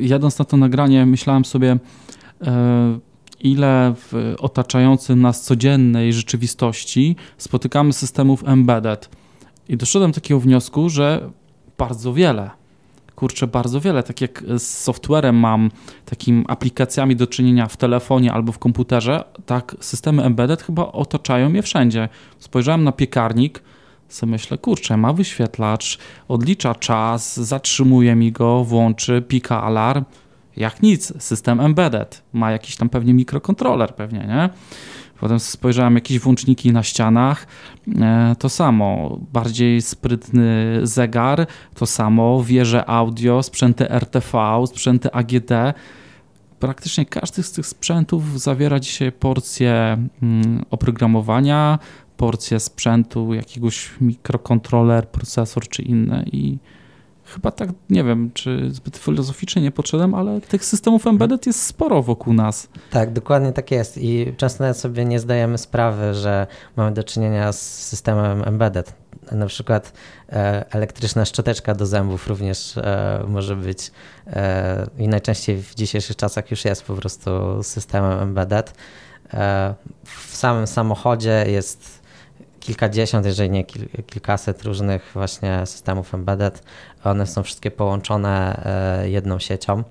Jadąc 0.00 0.38
na 0.38 0.44
to 0.44 0.56
nagranie, 0.56 1.06
myślałem 1.06 1.44
sobie, 1.44 1.78
e, 2.42 2.98
ile 3.40 3.94
w 3.96 4.34
otaczającej 4.38 5.16
nas 5.16 5.42
codziennej 5.42 6.12
rzeczywistości 6.12 7.16
spotykamy 7.38 7.92
systemów 7.92 8.48
embedded. 8.48 9.08
I 9.68 9.76
doszedłem 9.76 10.10
do 10.10 10.14
takiego 10.14 10.40
wniosku, 10.40 10.88
że 10.88 11.30
bardzo 11.78 12.12
wiele. 12.14 12.50
Kurczę, 13.16 13.46
bardzo 13.46 13.80
wiele. 13.80 14.02
Tak 14.02 14.20
jak 14.20 14.44
z 14.58 14.62
softwarem 14.62 15.36
mam, 15.36 15.70
takimi 16.04 16.44
aplikacjami 16.48 17.16
do 17.16 17.26
czynienia 17.26 17.66
w 17.66 17.76
telefonie 17.76 18.32
albo 18.32 18.52
w 18.52 18.58
komputerze, 18.58 19.24
tak 19.46 19.76
systemy 19.80 20.22
embedded 20.22 20.62
chyba 20.62 20.92
otaczają 20.92 21.52
je 21.52 21.62
wszędzie. 21.62 22.08
Spojrzałem 22.38 22.84
na 22.84 22.92
piekarnik, 22.92 23.62
sobie 24.08 24.30
myślę, 24.30 24.58
kurczę, 24.58 24.96
ma 24.96 25.12
wyświetlacz, 25.12 25.98
odlicza 26.28 26.74
czas, 26.74 27.36
zatrzymuje 27.40 28.14
mi 28.14 28.32
go, 28.32 28.64
włączy, 28.64 29.22
pika 29.28 29.62
alarm. 29.62 30.04
Jak 30.56 30.82
nic, 30.82 31.22
system 31.22 31.60
embedded. 31.60 32.22
Ma 32.32 32.50
jakiś 32.50 32.76
tam 32.76 32.88
pewnie 32.88 33.14
mikrokontroler, 33.14 33.94
pewnie, 33.94 34.18
nie? 34.18 34.50
Potem 35.20 35.40
spojrzałem 35.40 35.94
jakieś 35.94 36.18
włączniki 36.18 36.72
na 36.72 36.82
ścianach, 36.82 37.46
e, 38.00 38.36
to 38.38 38.48
samo, 38.48 39.18
bardziej 39.32 39.82
sprytny 39.82 40.80
zegar, 40.82 41.46
to 41.74 41.86
samo, 41.86 42.42
wieże 42.42 42.90
audio, 42.90 43.42
sprzęty 43.42 43.90
RTV, 43.90 44.64
sprzęty 44.66 45.12
AGD. 45.12 45.50
Praktycznie 46.58 47.06
każdy 47.06 47.42
z 47.42 47.52
tych 47.52 47.66
sprzętów 47.66 48.40
zawiera 48.40 48.80
dzisiaj 48.80 49.12
porcję 49.12 49.98
mm, 50.22 50.64
oprogramowania, 50.70 51.78
porcję 52.16 52.60
sprzętu, 52.60 53.34
jakiegoś 53.34 53.90
mikrokontroler, 54.00 55.08
procesor 55.08 55.68
czy 55.68 55.82
inne 55.82 56.24
i 56.32 56.58
chyba 57.26 57.50
tak, 57.50 57.68
nie 57.90 58.04
wiem, 58.04 58.30
czy 58.34 58.70
zbyt 58.70 58.96
filozoficznie 58.96 59.62
nie 59.62 59.70
podszedłem, 59.70 60.14
ale 60.14 60.40
tych 60.40 60.64
systemów 60.64 61.06
embedded 61.06 61.46
jest 61.46 61.62
sporo 61.62 62.02
wokół 62.02 62.32
nas. 62.32 62.68
Tak, 62.90 63.12
dokładnie 63.12 63.52
tak 63.52 63.70
jest 63.70 63.98
i 63.98 64.34
często 64.36 64.64
nawet 64.64 64.76
sobie 64.76 65.04
nie 65.04 65.20
zdajemy 65.20 65.58
sprawy, 65.58 66.14
że 66.14 66.46
mamy 66.76 66.92
do 66.92 67.04
czynienia 67.04 67.52
z 67.52 67.60
systemem 67.82 68.42
embedded. 68.48 68.94
Na 69.32 69.46
przykład 69.46 69.92
e, 70.32 70.64
elektryczna 70.70 71.24
szczoteczka 71.24 71.74
do 71.74 71.86
zębów 71.86 72.26
również 72.28 72.76
e, 72.76 73.24
może 73.28 73.56
być 73.56 73.90
e, 74.26 74.86
i 74.98 75.08
najczęściej 75.08 75.62
w 75.62 75.74
dzisiejszych 75.74 76.16
czasach 76.16 76.50
już 76.50 76.64
jest 76.64 76.84
po 76.84 76.94
prostu 76.94 77.30
systemem 77.62 78.20
embedded. 78.20 78.74
w 80.04 80.36
samym 80.36 80.66
samochodzie 80.66 81.44
jest 81.48 81.95
kilkadziesiąt, 82.60 83.26
jeżeli 83.26 83.50
nie 83.50 83.64
kilkaset 84.06 84.62
różnych 84.62 85.10
właśnie 85.14 85.66
systemów 85.66 86.14
embedded. 86.14 86.62
One 87.04 87.26
są 87.26 87.42
wszystkie 87.42 87.70
połączone 87.70 88.62
jedną 89.04 89.38
siecią. 89.38 89.82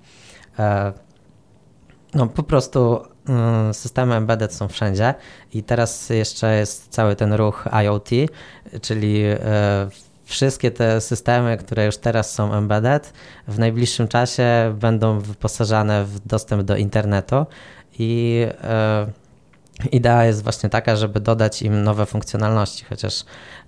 No 2.13 2.27
po 2.27 2.43
prostu 2.43 2.99
mm, 3.29 3.73
systemy 3.73 4.15
embedded 4.15 4.53
są 4.53 4.67
wszędzie 4.67 5.13
i 5.53 5.63
teraz 5.63 6.09
jeszcze 6.09 6.55
jest 6.55 6.87
cały 6.89 7.15
ten 7.15 7.33
ruch 7.33 7.67
IoT, 7.83 8.09
czyli 8.81 9.23
wszystkie 10.25 10.71
te 10.71 11.01
systemy, 11.01 11.57
które 11.57 11.85
już 11.85 11.97
teraz 11.97 12.33
są 12.33 12.53
embedded, 12.53 13.13
w 13.47 13.59
najbliższym 13.59 14.07
czasie 14.07 14.75
będą 14.79 15.19
wyposażane 15.19 16.05
w 16.05 16.19
dostęp 16.19 16.63
do 16.63 16.77
internetu 16.77 17.45
i 17.99 18.41
e, 18.63 19.07
idea 19.91 20.25
jest 20.25 20.43
właśnie 20.43 20.69
taka, 20.69 20.95
żeby 20.95 21.19
dodać 21.19 21.61
im 21.61 21.83
nowe 21.83 22.05
funkcjonalności, 22.05 22.85
chociaż 22.89 23.23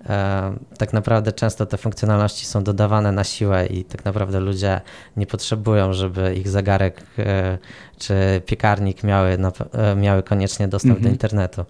e, 0.06 0.56
tak 0.78 0.94
naprawdę 0.94 1.32
często 1.32 1.66
te 1.66 1.78
funkcjonalności 1.78 2.46
są 2.46 2.64
dodawane 2.64 3.12
na 3.12 3.24
siłę 3.24 3.66
i 3.66 3.84
tak 3.84 4.06
naprawdę 4.06 4.40
ludzie 4.40 4.82
nie 5.18 5.28
potrzebują, 5.28 5.94
żeby 5.94 6.36
ich 6.36 6.50
zegarek 6.50 7.04
e, 7.20 7.58
czy 7.98 8.42
piekarnik 8.46 9.04
miały, 9.04 9.38
e, 9.74 9.96
miały 9.96 10.24
koniecznie 10.24 10.68
dostęp 10.68 10.98
mhm. 10.98 11.04
do 11.04 11.10
internetu. 11.10 11.66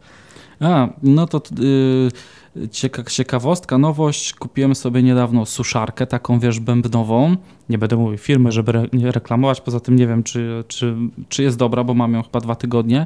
A, 0.59 0.87
no 1.03 1.27
to 1.27 1.41
yy, 1.59 2.67
ciekawostka, 3.09 3.77
nowość. 3.77 4.33
Kupiłem 4.33 4.75
sobie 4.75 5.03
niedawno 5.03 5.45
suszarkę, 5.45 6.07
taką 6.07 6.39
wiesz, 6.39 6.59
bębnową. 6.59 7.35
Nie 7.69 7.77
będę 7.77 7.95
mówił 7.95 8.17
firmy, 8.17 8.51
żeby 8.51 8.71
re 8.71 8.85
nie 8.93 9.11
reklamować, 9.11 9.61
poza 9.61 9.79
tym 9.79 9.95
nie 9.95 10.07
wiem, 10.07 10.23
czy, 10.23 10.63
czy, 10.67 10.95
czy 11.29 11.43
jest 11.43 11.57
dobra, 11.57 11.83
bo 11.83 11.93
mam 11.93 12.13
ją 12.13 12.23
chyba 12.23 12.39
dwa 12.39 12.55
tygodnie. 12.55 13.05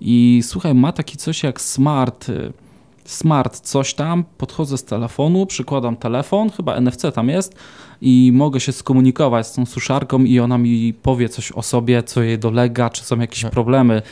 I 0.00 0.40
słuchaj, 0.44 0.74
ma 0.74 0.92
taki 0.92 1.16
coś 1.16 1.42
jak 1.42 1.60
smart, 1.60 2.28
y, 2.28 2.52
smart 3.04 3.60
coś 3.60 3.94
tam, 3.94 4.24
podchodzę 4.38 4.78
z 4.78 4.84
telefonu, 4.84 5.46
przykładam 5.46 5.96
telefon, 5.96 6.50
chyba 6.50 6.80
NFC 6.80 7.12
tam 7.14 7.28
jest 7.28 7.54
i 8.02 8.30
mogę 8.34 8.60
się 8.60 8.72
skomunikować 8.72 9.46
z 9.46 9.52
tą 9.52 9.66
suszarką 9.66 10.24
i 10.24 10.40
ona 10.40 10.58
mi 10.58 10.94
powie 10.94 11.28
coś 11.28 11.52
o 11.52 11.62
sobie, 11.62 12.02
co 12.02 12.22
jej 12.22 12.38
dolega, 12.38 12.90
czy 12.90 13.04
są 13.04 13.18
jakieś 13.18 13.44
problemy. 13.44 14.02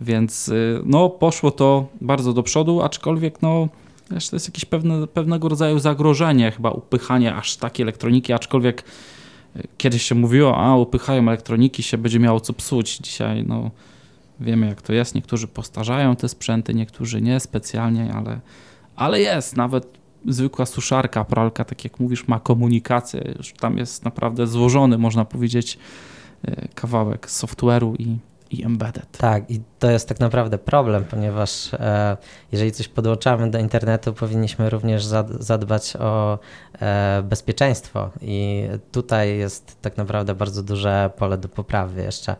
Więc 0.00 0.48
y, 0.48 0.80
no, 0.84 1.10
poszło 1.10 1.50
to 1.50 1.86
bardzo 2.00 2.32
do 2.32 2.42
przodu, 2.42 2.82
aczkolwiek 2.82 3.42
no, 3.42 3.68
wiesz, 4.10 4.28
to 4.28 4.36
jest 4.36 4.48
jakieś 4.48 4.64
pewne, 4.64 5.06
pewnego 5.06 5.48
rodzaju 5.48 5.78
zagrożenie, 5.78 6.50
chyba 6.50 6.70
upychanie 6.70 7.34
aż 7.34 7.56
takiej 7.56 7.84
elektroniki, 7.84 8.32
aczkolwiek 8.32 8.84
y, 9.56 9.68
kiedyś 9.78 10.02
się 10.02 10.14
mówiło, 10.14 10.56
a 10.56 10.76
upychają 10.76 11.28
elektroniki, 11.28 11.82
się 11.82 11.98
będzie 11.98 12.18
miało 12.18 12.40
co 12.40 12.52
psuć. 12.52 12.98
Dzisiaj 12.98 13.44
no, 13.46 13.70
wiemy 14.42 14.66
jak 14.66 14.82
to 14.82 14.92
jest, 14.92 15.14
niektórzy 15.14 15.48
postarzają 15.48 16.16
te 16.16 16.28
sprzęty, 16.28 16.74
niektórzy 16.74 17.20
nie 17.20 17.40
specjalnie, 17.40 18.14
ale, 18.14 18.40
ale 18.96 19.20
jest, 19.20 19.56
nawet 19.56 19.98
zwykła 20.28 20.66
suszarka, 20.66 21.24
pralka, 21.24 21.64
tak 21.64 21.84
jak 21.84 22.00
mówisz, 22.00 22.28
ma 22.28 22.40
komunikację, 22.40 23.34
już 23.38 23.52
tam 23.52 23.78
jest 23.78 24.04
naprawdę 24.04 24.46
złożony, 24.46 24.98
można 24.98 25.24
powiedzieć, 25.24 25.78
y, 26.48 26.68
kawałek 26.74 27.26
software'u 27.26 27.94
i 27.98 28.18
i 28.52 28.64
embedded. 28.64 29.18
Tak, 29.18 29.50
i 29.50 29.60
to 29.78 29.90
jest 29.90 30.08
tak 30.08 30.20
naprawdę 30.20 30.58
problem, 30.58 31.04
ponieważ 31.04 31.74
e, 31.74 32.16
jeżeli 32.52 32.72
coś 32.72 32.88
podłączamy 32.88 33.50
do 33.50 33.58
internetu, 33.58 34.12
powinniśmy 34.12 34.70
również 34.70 35.04
zadbać 35.38 35.96
o 35.96 36.38
e, 36.80 37.22
bezpieczeństwo 37.22 38.10
i 38.20 38.68
tutaj 38.92 39.38
jest 39.38 39.82
tak 39.82 39.96
naprawdę 39.96 40.34
bardzo 40.34 40.62
duże 40.62 41.10
pole 41.16 41.38
do 41.38 41.48
poprawy 41.48 42.02
jeszcze. 42.02 42.36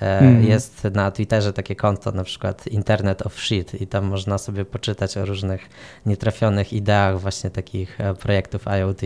Mm. 0.00 0.44
Jest 0.44 0.88
na 0.94 1.10
Twitterze 1.10 1.52
takie 1.52 1.76
konto, 1.76 2.12
na 2.12 2.24
przykład 2.24 2.66
Internet 2.66 3.26
of 3.26 3.40
Shit, 3.40 3.80
i 3.80 3.86
tam 3.86 4.04
można 4.04 4.38
sobie 4.38 4.64
poczytać 4.64 5.16
o 5.16 5.26
różnych 5.26 5.68
nietrafionych 6.06 6.72
ideach 6.72 7.20
właśnie 7.20 7.50
takich 7.50 8.00
e, 8.00 8.14
projektów 8.14 8.64
IoT. 8.66 9.00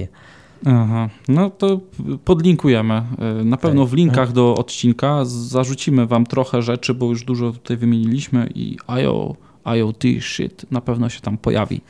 Aha, 0.67 1.09
no 1.29 1.51
to 1.51 1.81
podlinkujemy. 2.25 3.03
Y, 3.41 3.45
na 3.45 3.57
pewno 3.57 3.87
w 3.87 3.93
linkach 3.93 4.33
do 4.33 4.55
odcinka 4.55 5.25
zarzucimy 5.25 6.07
Wam 6.07 6.27
trochę 6.27 6.63
rzeczy, 6.63 6.95
bo 6.95 7.07
już 7.07 7.25
dużo 7.25 7.53
tutaj 7.53 7.77
wymieniliśmy 7.77 8.49
i 8.55 8.79
IO, 8.87 9.37
IoT 9.77 10.03
shit 10.21 10.67
na 10.71 10.81
pewno 10.81 11.09
się 11.09 11.21
tam 11.21 11.39
pojawi 11.39 11.81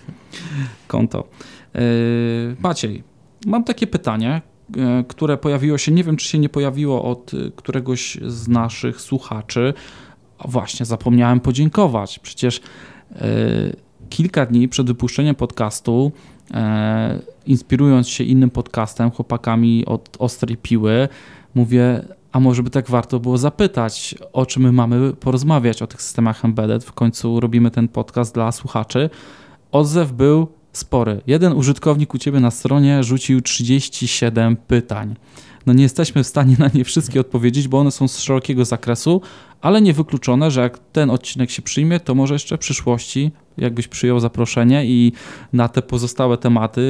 konto. 0.88 1.24
Maciej, 2.62 3.02
mam 3.46 3.64
takie 3.64 3.86
pytanie, 3.86 4.42
które 5.08 5.36
pojawiło 5.36 5.78
się, 5.78 5.92
nie 5.92 6.04
wiem 6.04 6.16
czy 6.16 6.28
się 6.28 6.38
nie 6.38 6.48
pojawiło 6.48 7.04
od 7.04 7.30
któregoś 7.56 8.18
z 8.26 8.48
naszych 8.48 9.00
słuchaczy. 9.00 9.74
Właśnie, 10.44 10.86
zapomniałem 10.86 11.40
podziękować. 11.40 12.18
Przecież 12.18 12.60
kilka 14.10 14.46
dni 14.46 14.68
przed 14.68 14.86
wypuszczeniem 14.86 15.34
podcastu 15.34 16.12
e, 16.54 17.18
inspirując 17.46 18.08
się 18.08 18.24
innym 18.24 18.50
podcastem, 18.50 19.10
chłopakami 19.10 19.86
od 19.86 20.16
Ostrej 20.18 20.56
Piły, 20.56 21.08
mówię, 21.54 22.04
a 22.32 22.40
może 22.40 22.62
by 22.62 22.70
tak 22.70 22.90
warto 22.90 23.20
było 23.20 23.38
zapytać, 23.38 24.14
o 24.32 24.46
czym 24.46 24.62
my 24.62 24.72
mamy 24.72 25.12
porozmawiać, 25.12 25.82
o 25.82 25.86
tych 25.86 26.02
systemach 26.02 26.44
embedded. 26.44 26.84
W 26.84 26.92
końcu 26.92 27.40
robimy 27.40 27.70
ten 27.70 27.88
podcast 27.88 28.34
dla 28.34 28.52
słuchaczy. 28.52 29.10
Odzew 29.72 30.12
był 30.12 30.48
spory. 30.78 31.20
Jeden 31.26 31.52
użytkownik 31.52 32.14
u 32.14 32.18
Ciebie 32.18 32.40
na 32.40 32.50
stronie 32.50 33.02
rzucił 33.02 33.40
37 33.40 34.56
pytań. 34.56 35.16
No 35.66 35.72
nie 35.72 35.82
jesteśmy 35.82 36.24
w 36.24 36.26
stanie 36.26 36.56
na 36.58 36.70
nie 36.74 36.84
wszystkie 36.84 37.20
odpowiedzieć, 37.20 37.68
bo 37.68 37.78
one 37.78 37.90
są 37.90 38.08
z 38.08 38.18
szerokiego 38.18 38.64
zakresu, 38.64 39.20
ale 39.60 39.82
niewykluczone, 39.82 40.50
że 40.50 40.60
jak 40.60 40.78
ten 40.78 41.10
odcinek 41.10 41.50
się 41.50 41.62
przyjmie, 41.62 42.00
to 42.00 42.14
może 42.14 42.34
jeszcze 42.34 42.56
w 42.56 42.60
przyszłości, 42.60 43.30
jakbyś 43.58 43.88
przyjął 43.88 44.20
zaproszenie 44.20 44.86
i 44.86 45.12
na 45.52 45.68
te 45.68 45.82
pozostałe 45.82 46.38
tematy 46.38 46.80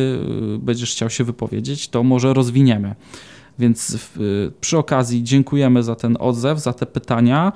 y, 0.55 0.59
będziesz 0.59 0.93
chciał 0.93 1.11
się 1.11 1.25
wypowiedzieć, 1.25 1.89
to 1.89 2.03
może 2.03 2.35
rozwiniemy. 2.35 2.95
Więc 3.59 4.11
y, 4.17 4.53
przy 4.61 4.79
okazji 4.79 5.23
dziękujemy 5.23 5.83
za 5.83 5.95
ten 5.95 6.17
odzew, 6.21 6.59
za 6.59 6.73
te 6.73 6.87
pytania 6.87 7.53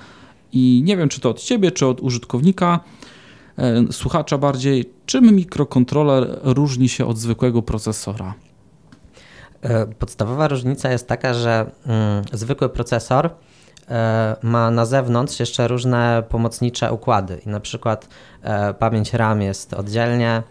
i 0.52 0.82
nie 0.84 0.96
wiem, 0.96 1.08
czy 1.08 1.20
to 1.20 1.30
od 1.30 1.40
ciebie, 1.40 1.70
czy 1.70 1.86
od 1.86 2.00
użytkownika, 2.00 2.80
słuchacza 3.90 4.38
bardziej, 4.38 4.92
czym 5.06 5.36
mikrokontroler 5.36 6.38
różni 6.42 6.88
się 6.88 7.06
od 7.06 7.18
zwykłego 7.18 7.62
procesora? 7.62 8.34
E, 9.62 9.86
podstawowa 9.86 10.48
różnica 10.48 10.90
jest 10.90 11.08
taka, 11.08 11.34
że 11.34 11.70
mm, 11.86 12.24
zwykły 12.32 12.68
procesor 12.68 13.30
e, 13.90 14.36
ma 14.42 14.70
na 14.70 14.86
zewnątrz 14.86 15.40
jeszcze 15.40 15.68
różne 15.68 16.22
pomocnicze 16.28 16.92
układy 16.92 17.40
i 17.46 17.48
na 17.48 17.60
przykład 17.60 18.08
e, 18.42 18.74
pamięć 18.74 19.12
RAM 19.14 19.42
jest 19.42 19.74
oddzielnie. 19.74 20.42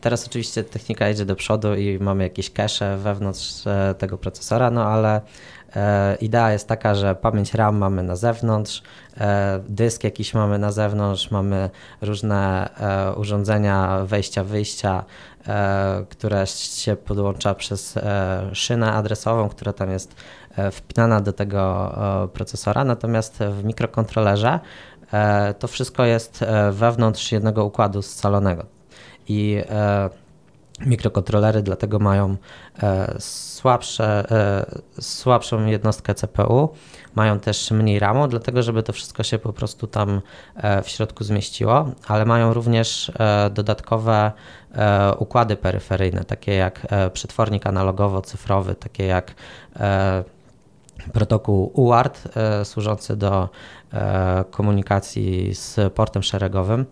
Teraz 0.00 0.26
oczywiście 0.26 0.64
technika 0.64 1.10
idzie 1.10 1.24
do 1.24 1.36
przodu 1.36 1.74
i 1.74 1.98
mamy 1.98 2.22
jakieś 2.22 2.50
cache 2.50 2.96
wewnątrz 2.96 3.64
tego 3.98 4.18
procesora, 4.18 4.70
no 4.70 4.84
ale 4.84 5.20
idea 6.20 6.52
jest 6.52 6.68
taka, 6.68 6.94
że 6.94 7.14
pamięć 7.14 7.54
RAM 7.54 7.76
mamy 7.76 8.02
na 8.02 8.16
zewnątrz, 8.16 8.82
dysk 9.68 10.04
jakiś 10.04 10.34
mamy 10.34 10.58
na 10.58 10.72
zewnątrz, 10.72 11.30
mamy 11.30 11.70
różne 12.00 12.68
urządzenia 13.16 13.98
wejścia, 14.04 14.44
wyjścia, 14.44 15.04
E, 15.48 16.04
która 16.08 16.46
się 16.46 16.96
podłącza 16.96 17.54
przez 17.54 17.96
e, 17.96 18.50
szynę 18.52 18.92
adresową, 18.92 19.48
która 19.48 19.72
tam 19.72 19.90
jest 19.90 20.14
e, 20.56 20.70
wpinana 20.70 21.20
do 21.20 21.32
tego 21.32 21.94
procesora, 22.32 22.84
natomiast 22.84 23.38
w 23.38 23.64
mikrokontrolerze 23.64 24.60
to 25.58 25.68
wszystko 25.68 26.04
jest 26.04 26.44
wewnątrz 26.72 27.32
jednego 27.32 27.64
układu 27.64 28.02
scalonego. 28.02 28.66
I 29.28 29.62
mikrokontrolery 30.80 31.62
dlatego 31.62 31.98
mają 31.98 32.36
słabsze, 33.18 34.24
słabszą 35.00 35.66
jednostkę 35.66 36.14
CPU, 36.14 36.68
mają 37.14 37.40
też 37.40 37.70
mniej 37.70 37.98
RAMu, 37.98 38.28
dlatego 38.28 38.62
żeby 38.62 38.82
to 38.82 38.92
wszystko 38.92 39.22
się 39.22 39.38
po 39.38 39.52
prostu 39.52 39.86
tam 39.86 40.20
w 40.82 40.88
środku 40.88 41.24
zmieściło, 41.24 41.90
ale 42.08 42.24
mają 42.24 42.54
również 42.54 43.12
dodatkowe 43.50 44.32
E, 44.76 45.14
układy 45.18 45.56
peryferyjne, 45.56 46.24
takie 46.24 46.54
jak 46.54 46.86
e, 46.90 47.10
przetwornik 47.10 47.64
analogowo-cyfrowy, 47.66 48.74
takie 48.74 49.06
jak 49.06 49.34
e, 49.76 50.24
protokół 51.12 51.70
UART 51.74 52.22
służący 52.64 53.16
do 53.16 53.48
komunikacji 54.50 55.54
z 55.54 55.92
portem 55.92 56.22
szeregowym. 56.22 56.86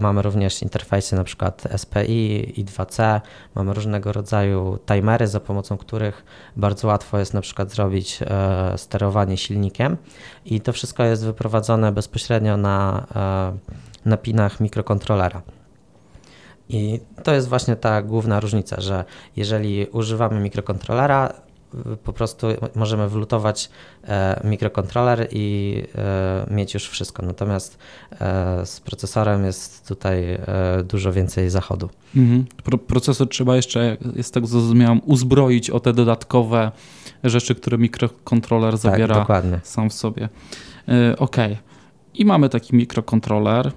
Mamy 0.00 0.22
również 0.22 0.62
interfejsy 0.62 1.16
na 1.16 1.24
przykład 1.24 1.62
SPI 1.76 2.60
i 2.60 2.64
2C, 2.64 3.20
mamy 3.54 3.74
różnego 3.74 4.12
rodzaju 4.12 4.78
timery, 4.86 5.26
za 5.26 5.40
pomocą 5.40 5.78
których 5.78 6.24
bardzo 6.56 6.88
łatwo 6.88 7.18
jest 7.18 7.34
na 7.34 7.40
przykład 7.40 7.70
zrobić 7.70 8.18
sterowanie 8.76 9.36
silnikiem 9.36 9.96
i 10.44 10.60
to 10.60 10.72
wszystko 10.72 11.04
jest 11.04 11.24
wyprowadzone 11.24 11.92
bezpośrednio 11.92 12.56
na, 12.56 13.06
na 14.04 14.16
pinach 14.16 14.60
mikrokontrolera. 14.60 15.42
I 16.68 17.00
to 17.22 17.34
jest 17.34 17.48
właśnie 17.48 17.76
ta 17.76 18.02
główna 18.02 18.40
różnica, 18.40 18.80
że 18.80 19.04
jeżeli 19.36 19.86
używamy 19.86 20.40
mikrokontrolera, 20.40 21.32
po 22.04 22.12
prostu 22.12 22.46
możemy 22.74 23.08
wlutować 23.08 23.70
mikrokontroler 24.44 25.28
i 25.30 25.76
mieć 26.50 26.74
już 26.74 26.88
wszystko. 26.88 27.22
Natomiast 27.26 27.78
z 28.64 28.80
procesorem 28.80 29.44
jest 29.44 29.88
tutaj 29.88 30.38
dużo 30.84 31.12
więcej 31.12 31.50
zachodu. 31.50 31.88
Mhm. 32.16 32.44
procesor 32.86 33.28
trzeba 33.28 33.56
jeszcze, 33.56 33.96
jest 34.16 34.34
tak 34.34 34.46
zrozumiałem, 34.46 35.00
uzbroić 35.04 35.70
o 35.70 35.80
te 35.80 35.92
dodatkowe 35.92 36.72
rzeczy, 37.24 37.54
które 37.54 37.78
mikrokontroler 37.78 38.76
zawiera 38.78 39.24
tak, 39.24 39.44
sam 39.62 39.90
w 39.90 39.92
sobie. 39.92 40.28
Ok. 41.18 41.36
I 42.14 42.24
mamy 42.24 42.48
taki 42.48 42.76
mikrokontroler, 42.76 43.72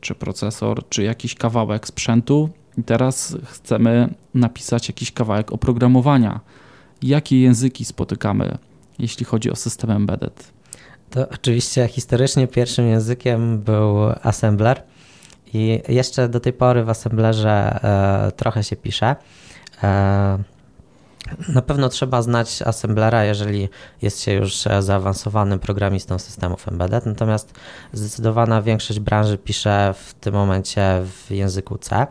czy 0.00 0.14
procesor, 0.14 0.88
czy 0.88 1.02
jakiś 1.02 1.34
kawałek 1.34 1.86
sprzętu. 1.86 2.50
I 2.78 2.82
teraz 2.82 3.36
chcemy 3.44 4.14
napisać 4.34 4.88
jakiś 4.88 5.12
kawałek 5.12 5.52
oprogramowania. 5.52 6.40
Jakie 7.02 7.40
języki 7.40 7.84
spotykamy, 7.84 8.58
jeśli 8.98 9.24
chodzi 9.24 9.50
o 9.50 9.56
system 9.56 9.90
embedded? 9.90 10.52
To 11.10 11.28
oczywiście 11.28 11.88
historycznie 11.88 12.48
pierwszym 12.48 12.88
językiem 12.88 13.58
był 13.58 13.96
assembler 14.22 14.82
i 15.54 15.82
jeszcze 15.88 16.28
do 16.28 16.40
tej 16.40 16.52
pory 16.52 16.84
w 16.84 16.88
assemblerze 16.90 17.80
e, 17.82 18.32
trochę 18.32 18.64
się 18.64 18.76
pisze. 18.76 19.16
E, 19.82 20.38
na 21.48 21.62
pewno 21.62 21.88
trzeba 21.88 22.22
znać 22.22 22.62
assemblera, 22.62 23.24
jeżeli 23.24 23.68
jest 24.02 24.22
się 24.22 24.32
już 24.32 24.64
zaawansowanym 24.80 25.58
programistą 25.58 26.18
systemów 26.18 26.68
embedded, 26.68 27.06
natomiast 27.06 27.54
zdecydowana 27.92 28.62
większość 28.62 29.00
branży 29.00 29.38
pisze 29.38 29.94
w 29.96 30.14
tym 30.14 30.34
momencie 30.34 31.02
w 31.04 31.30
języku 31.30 31.78
C. 31.78 32.06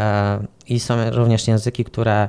E, 0.00 0.40
I 0.66 0.80
są 0.80 1.10
również 1.10 1.48
języki, 1.48 1.84
które 1.84 2.22
e, 2.22 2.28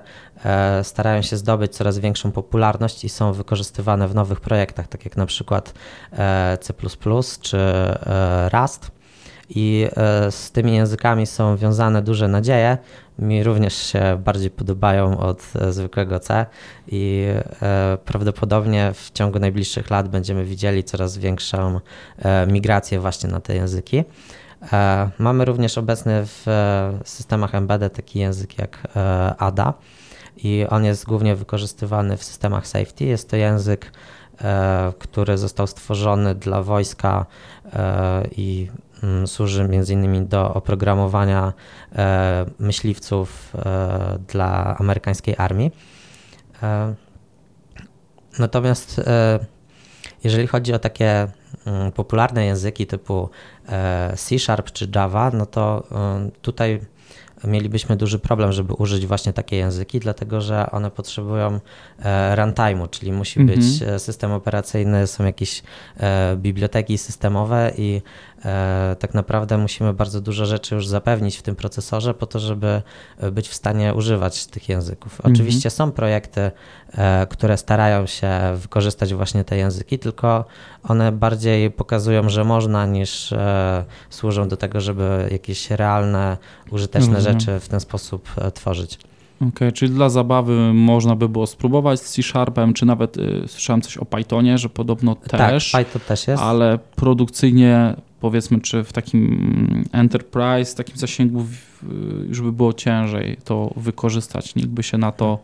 starają 0.83 1.21
się 1.21 1.37
zdobyć 1.37 1.75
coraz 1.75 1.99
większą 1.99 2.31
popularność 2.31 3.03
i 3.03 3.09
są 3.09 3.33
wykorzystywane 3.33 4.07
w 4.07 4.15
nowych 4.15 4.39
projektach, 4.39 4.87
tak 4.87 5.05
jak 5.05 5.17
na 5.17 5.25
przykład 5.25 5.73
e, 6.11 6.57
C 6.61 6.73
czy 7.41 7.57
Rust 8.53 8.91
i 9.49 9.87
e, 9.97 10.31
z 10.31 10.51
tymi 10.51 10.75
językami 10.75 11.25
są 11.25 11.57
wiązane 11.57 12.01
duże 12.01 12.27
nadzieje. 12.27 12.77
Mi 13.19 13.43
również 13.43 13.75
się 13.75 14.21
bardziej 14.25 14.49
podobają 14.49 15.17
od 15.17 15.43
e, 15.55 15.71
zwykłego 15.73 16.19
C 16.19 16.45
i 16.87 17.25
e, 17.61 17.97
prawdopodobnie 18.05 18.91
w 18.93 19.11
ciągu 19.11 19.39
najbliższych 19.39 19.89
lat 19.89 20.07
będziemy 20.07 20.45
widzieli 20.45 20.83
coraz 20.83 21.17
większą 21.17 21.79
migrację 22.47 22.99
właśnie 22.99 23.29
na 23.29 23.39
te 23.39 23.55
języki. 23.55 24.03
Mamy 25.19 25.45
również 25.45 25.77
obecny 25.77 26.21
w 26.25 26.45
systemach 27.05 27.55
embedded 27.55 27.93
taki 27.93 28.19
język 28.19 28.57
jak 28.57 28.87
ADA 29.37 29.73
i 30.43 30.65
on 30.69 30.85
jest 30.85 31.05
głównie 31.05 31.35
wykorzystywany 31.35 32.17
w 32.17 32.23
systemach 32.23 32.67
safety. 32.67 33.05
Jest 33.05 33.29
to 33.29 33.35
język, 33.35 33.91
który 34.99 35.37
został 35.37 35.67
stworzony 35.67 36.35
dla 36.35 36.63
wojska 36.63 37.25
i 38.37 38.69
Mm, 39.03 39.27
służy 39.27 39.67
między 39.67 39.93
innymi 39.93 40.21
do 40.21 40.53
oprogramowania 40.53 41.53
e, 41.95 42.45
myśliwców 42.59 43.53
e, 43.55 44.19
dla 44.27 44.77
amerykańskiej 44.77 45.35
armii. 45.37 45.71
E, 46.63 46.95
natomiast 48.39 49.01
jeżeli 50.23 50.47
chodzi 50.47 50.73
o 50.73 50.79
takie 50.79 51.27
mm, 51.65 51.91
popularne 51.91 52.45
języki 52.45 52.87
typu 52.87 53.29
C 54.15 54.39
Sharp 54.39 54.71
czy 54.71 54.87
Java, 54.95 55.31
no 55.33 55.45
to 55.45 55.83
tutaj 56.41 56.79
mielibyśmy 57.43 57.95
duży 57.95 58.19
problem, 58.19 58.51
żeby 58.51 58.73
użyć 58.73 59.07
właśnie 59.07 59.33
takie 59.33 59.55
języki, 59.55 59.99
dlatego 59.99 60.41
że 60.41 60.71
one 60.71 60.91
potrzebują 60.91 61.59
e, 61.99 62.35
runtime'u, 62.35 62.89
czyli 62.89 63.11
musi 63.11 63.39
być 63.39 63.81
mhm. 63.81 63.95
E, 63.95 63.99
system 63.99 64.31
operacyjny, 64.31 65.07
są 65.07 65.25
jakieś 65.25 65.63
e, 65.97 66.35
biblioteki 66.37 66.97
systemowe 66.97 67.71
i 67.77 68.01
tak 68.99 69.13
naprawdę 69.13 69.57
musimy 69.57 69.93
bardzo 69.93 70.21
dużo 70.21 70.45
rzeczy 70.45 70.75
już 70.75 70.87
zapewnić 70.87 71.37
w 71.37 71.41
tym 71.41 71.55
procesorze 71.55 72.13
po 72.13 72.25
to, 72.25 72.39
żeby 72.39 72.81
być 73.31 73.49
w 73.49 73.53
stanie 73.53 73.93
używać 73.93 74.45
tych 74.47 74.69
języków. 74.69 75.13
Mhm. 75.13 75.33
Oczywiście 75.33 75.69
są 75.69 75.91
projekty, 75.91 76.51
które 77.29 77.57
starają 77.57 78.05
się 78.05 78.29
wykorzystać 78.55 79.13
właśnie 79.13 79.43
te 79.43 79.57
języki, 79.57 79.99
tylko 79.99 80.45
one 80.83 81.11
bardziej 81.11 81.71
pokazują, 81.71 82.29
że 82.29 82.43
można, 82.43 82.85
niż 82.85 83.33
służą 84.09 84.47
do 84.47 84.57
tego, 84.57 84.81
żeby 84.81 85.27
jakieś 85.31 85.71
realne, 85.71 86.37
użyteczne 86.71 87.17
mhm 87.17 87.19
rzeczy 87.19 87.59
w 87.59 87.67
ten 87.67 87.79
sposób 87.79 88.29
e, 88.37 88.51
tworzyć. 88.51 88.99
Okej, 89.39 89.49
okay, 89.49 89.71
czyli 89.71 89.93
dla 89.93 90.09
zabawy 90.09 90.73
można 90.73 91.15
by 91.15 91.29
było 91.29 91.47
spróbować 91.47 91.99
z 91.99 92.11
C-Sharpem, 92.11 92.73
czy 92.73 92.85
nawet 92.85 93.17
y, 93.17 93.43
słyszałem 93.47 93.81
coś 93.81 93.97
o 93.97 94.05
Pythonie, 94.05 94.57
że 94.57 94.69
podobno 94.69 95.15
tak, 95.15 95.51
też. 95.51 95.71
Tak, 95.71 95.85
Python 95.85 96.01
też 96.07 96.27
jest. 96.27 96.43
Ale 96.43 96.79
produkcyjnie 96.95 97.95
powiedzmy, 98.19 98.61
czy 98.61 98.83
w 98.83 98.93
takim 98.93 99.85
enterprise, 99.91 100.71
w 100.71 100.75
takim 100.75 100.97
zasięgu 100.97 101.45
już 102.27 102.41
by 102.41 102.51
było 102.51 102.73
ciężej 102.73 103.37
to 103.43 103.73
wykorzystać. 103.75 104.55
Nikt 104.55 104.69
by 104.69 104.83
się 104.83 104.97
na 104.97 105.11
to 105.11 105.39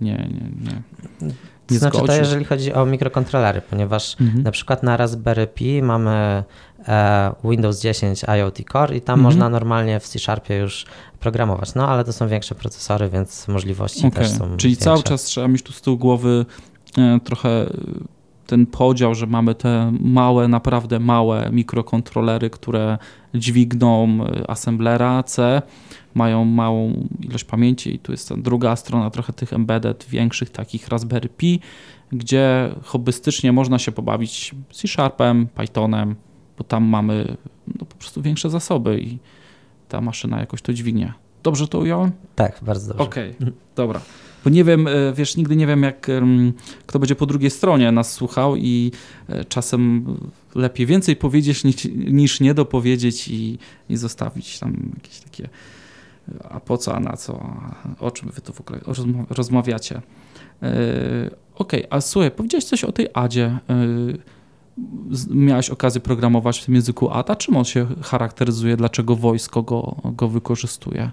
nie, 0.00 0.12
nie, 0.12 0.72
nie. 0.72 1.32
nie 1.70 1.78
znaczy 1.78 1.98
to 2.06 2.12
jeżeli 2.12 2.44
chodzi 2.44 2.72
o 2.72 2.86
mikrokontrolery, 2.86 3.60
ponieważ 3.70 4.16
mhm. 4.20 4.42
na 4.42 4.50
przykład 4.50 4.82
na 4.82 4.96
Raspberry 4.96 5.46
Pi 5.46 5.82
mamy 5.82 6.44
e, 6.88 7.32
Windows 7.44 7.80
10 7.80 8.24
IoT 8.38 8.58
Core 8.72 8.96
i 8.96 9.00
tam 9.00 9.18
mhm. 9.18 9.20
można 9.22 9.48
normalnie 9.48 10.00
w 10.00 10.08
C-Sharpie 10.08 10.56
już 10.56 10.86
programować. 11.20 11.74
No 11.74 11.88
ale 11.88 12.04
to 12.04 12.12
są 12.12 12.28
większe 12.28 12.54
procesory, 12.54 13.08
więc 13.08 13.48
możliwości 13.48 14.06
okay. 14.06 14.10
też 14.10 14.30
są 14.30 14.56
Czyli 14.56 14.72
większe. 14.72 14.84
cały 14.84 15.02
czas 15.02 15.22
trzeba 15.22 15.48
mieć 15.48 15.62
tu 15.62 15.72
z 15.72 15.80
tyłu 15.80 15.98
głowy 15.98 16.46
e, 16.98 17.20
trochę 17.24 17.66
ten 18.46 18.66
podział, 18.66 19.14
że 19.14 19.26
mamy 19.26 19.54
te 19.54 19.92
małe, 20.00 20.48
naprawdę 20.48 21.00
małe 21.00 21.50
mikrokontrolery, 21.52 22.50
które 22.50 22.98
dźwigną 23.34 24.18
e, 24.24 24.50
assemblera 24.50 25.22
C, 25.22 25.62
mają 26.14 26.44
małą 26.44 27.08
ilość 27.20 27.44
pamięci 27.44 27.94
i 27.94 27.98
tu 27.98 28.12
jest 28.12 28.28
ta 28.28 28.36
druga 28.36 28.76
strona 28.76 29.10
trochę 29.10 29.32
tych 29.32 29.52
embedded 29.52 30.06
większych, 30.08 30.50
takich 30.50 30.88
Raspberry 30.88 31.28
Pi, 31.28 31.60
gdzie 32.12 32.74
hobbystycznie 32.82 33.52
można 33.52 33.78
się 33.78 33.92
pobawić 33.92 34.54
C-Sharpem, 34.72 35.46
Pythonem, 35.46 36.14
bo 36.58 36.64
tam 36.64 36.84
mamy 36.84 37.36
no, 37.68 37.86
po 37.86 37.96
prostu 37.96 38.22
większe 38.22 38.50
zasoby 38.50 39.00
i 39.00 39.18
ta 39.90 40.00
maszyna 40.00 40.40
jakoś 40.40 40.62
to 40.62 40.72
dźwignie. 40.72 41.12
Dobrze 41.42 41.68
to 41.68 41.78
ująłem? 41.78 42.10
Tak, 42.34 42.58
bardzo 42.62 42.88
dobrze. 42.88 43.04
Okej, 43.04 43.34
okay, 43.40 43.52
dobra. 43.76 44.00
Bo 44.44 44.50
nie 44.50 44.64
wiem, 44.64 44.86
e, 44.86 44.90
wiesz, 45.14 45.36
nigdy 45.36 45.56
nie 45.56 45.66
wiem, 45.66 45.82
jak 45.82 46.06
kto 46.86 46.98
będzie 46.98 47.14
po 47.14 47.26
drugiej 47.26 47.50
stronie 47.50 47.92
nas 47.92 48.12
słuchał 48.12 48.56
i 48.56 48.92
e, 49.28 49.44
czasem 49.44 50.06
lepiej 50.54 50.86
więcej 50.86 51.16
powiedzieć 51.16 51.64
niż, 51.64 51.84
niż 51.94 52.40
nie 52.40 52.54
dopowiedzieć 52.54 53.28
i, 53.28 53.58
i 53.88 53.96
zostawić 53.96 54.58
tam 54.58 54.92
jakieś 54.94 55.20
takie 55.20 55.48
a 56.50 56.60
po 56.60 56.78
co, 56.78 56.94
a 56.94 57.00
na 57.00 57.16
co, 57.16 57.52
o 58.00 58.10
czym 58.10 58.30
wy 58.30 58.40
to 58.40 58.52
w 58.52 58.60
ogóle 58.60 58.80
rozmawiacie. 59.30 60.02
Okej, 61.54 61.86
okay, 61.86 61.86
a 61.90 62.00
słuchaj, 62.00 62.30
powiedziałeś 62.30 62.64
coś 62.64 62.84
o 62.84 62.92
tej 62.92 63.06
Adzie. 63.14 63.58
Yy, 63.68 64.18
miałeś 65.30 65.70
okazję 65.70 66.00
programować 66.00 66.60
w 66.60 66.64
tym 66.64 66.74
języku 66.74 67.10
ADA? 67.10 67.36
Czym 67.36 67.56
on 67.56 67.64
się 67.64 67.86
charakteryzuje? 68.02 68.76
Dlaczego 68.76 69.16
wojsko 69.16 69.62
go, 69.62 69.96
go 70.04 70.28
wykorzystuje? 70.28 71.10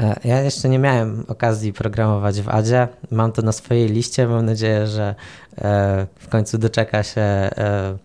E, 0.00 0.20
ja 0.24 0.40
jeszcze 0.40 0.68
nie 0.68 0.78
miałem 0.78 1.24
okazji 1.28 1.72
programować 1.72 2.40
w 2.40 2.48
Adzie. 2.48 2.88
Mam 3.10 3.32
to 3.32 3.42
na 3.42 3.52
swojej 3.52 3.88
liście. 3.88 4.26
Mam 4.26 4.46
nadzieję, 4.46 4.86
że 4.86 5.14
e, 5.58 6.06
w 6.18 6.28
końcu 6.28 6.58
doczeka 6.58 7.02
się 7.02 7.20
e, 7.20 7.98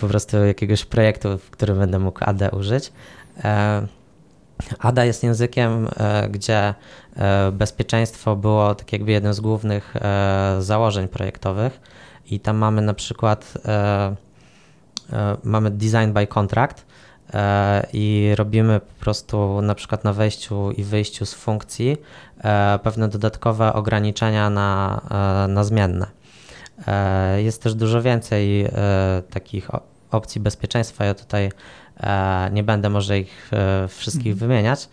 po 0.00 0.08
prostu 0.08 0.36
jakiegoś 0.44 0.84
projektu, 0.84 1.38
w 1.38 1.50
którym 1.50 1.78
będę 1.78 1.98
mógł 1.98 2.18
AD 2.24 2.52
użyć. 2.52 2.92
ADA 4.78 5.04
jest 5.04 5.22
językiem, 5.22 5.88
gdzie 6.30 6.74
bezpieczeństwo 7.52 8.36
było 8.36 8.74
tak 8.74 8.92
jakby 8.92 9.12
jednym 9.12 9.34
z 9.34 9.40
głównych 9.40 9.94
założeń 10.60 11.08
projektowych 11.08 11.80
i 12.30 12.40
tam 12.40 12.56
mamy 12.56 12.82
na 12.82 12.94
przykład 12.94 13.54
mamy 15.44 15.70
design 15.70 16.12
by 16.12 16.26
contract, 16.26 16.86
E, 17.34 17.86
i 17.92 18.32
robimy 18.36 18.80
po 18.80 19.00
prostu 19.00 19.62
na 19.62 19.74
przykład 19.74 20.04
na 20.04 20.12
wejściu 20.12 20.70
i 20.70 20.84
wyjściu 20.84 21.26
z 21.26 21.34
funkcji 21.34 21.96
e, 22.44 22.78
pewne 22.82 23.08
dodatkowe 23.08 23.72
ograniczenia 23.72 24.50
na, 24.50 25.00
e, 25.44 25.48
na 25.48 25.64
zmienne. 25.64 26.06
Jest 27.36 27.62
też 27.62 27.74
dużo 27.74 28.02
więcej 28.02 28.68
takich 29.30 29.68
opcji 30.10 30.40
bezpieczeństwa. 30.40 31.04
Ja 31.04 31.14
tutaj 31.14 31.52
nie 32.52 32.62
będę 32.62 32.90
może 32.90 33.18
ich 33.18 33.50
wszystkich 33.88 34.32
mhm. 34.32 34.38
wymieniać. 34.38 34.88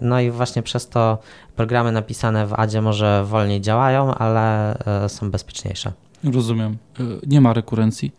No 0.00 0.20
i 0.20 0.30
właśnie 0.30 0.62
przez 0.62 0.88
to 0.88 1.18
programy 1.56 1.92
napisane 1.92 2.46
w 2.46 2.54
ADzie 2.54 2.82
może 2.82 3.24
wolniej 3.24 3.60
działają, 3.60 4.14
ale 4.14 4.74
są 5.08 5.30
bezpieczniejsze. 5.30 5.92
Rozumiem. 6.24 6.76
Nie 7.26 7.40
ma 7.40 7.52
rekurencji. 7.52 8.12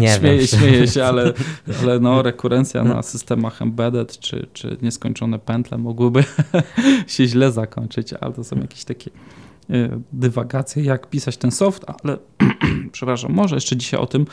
Nie 0.00 0.08
śmieję, 0.18 0.38
wiem. 0.38 0.46
śmieję 0.46 0.88
się, 0.88 1.04
ale, 1.04 1.32
ale 1.82 2.00
no, 2.00 2.22
rekurencja 2.22 2.84
na 2.84 3.02
systemach 3.02 3.62
embedded 3.62 4.18
czy, 4.18 4.46
czy 4.52 4.76
nieskończone 4.82 5.38
pętle 5.38 5.78
mogłyby 5.78 6.24
się 7.06 7.26
źle 7.26 7.52
zakończyć, 7.52 8.12
ale 8.12 8.32
to 8.32 8.44
są 8.44 8.56
jakieś 8.56 8.84
takie 8.84 9.10
y, 9.70 9.90
dywagacje, 10.12 10.82
jak 10.82 11.10
pisać 11.10 11.36
ten 11.36 11.50
soft, 11.50 11.84
ale 12.02 12.18
przepraszam, 12.92 13.32
może 13.32 13.56
jeszcze 13.56 13.76
dzisiaj 13.76 14.00
o 14.00 14.06
tym 14.06 14.26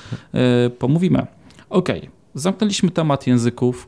y, 0.67 0.69
pomówimy. 0.69 1.27
Ok, 1.69 1.89
zamknęliśmy 2.35 2.89
temat 2.89 3.27
języków, 3.27 3.87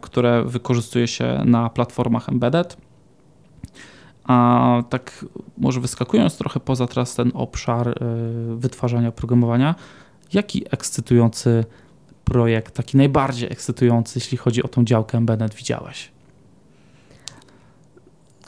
które 0.00 0.44
wykorzystuje 0.44 1.08
się 1.08 1.42
na 1.44 1.70
platformach 1.70 2.28
embedded. 2.28 2.76
A 4.24 4.82
tak 4.90 5.24
może 5.58 5.80
wyskakując 5.80 6.36
trochę 6.36 6.60
poza 6.60 6.86
teraz 6.86 7.14
ten 7.14 7.30
obszar 7.34 7.88
y, 7.88 7.94
wytwarzania 8.56 9.08
oprogramowania, 9.08 9.74
jaki 10.32 10.64
ekscytujący 10.70 11.64
projekt, 12.24 12.74
taki 12.74 12.96
najbardziej 12.96 13.52
ekscytujący, 13.52 14.18
jeśli 14.18 14.38
chodzi 14.38 14.62
o 14.62 14.68
tą 14.68 14.84
działkę 14.84 15.18
embedded 15.18 15.54
widziałeś? 15.54 16.10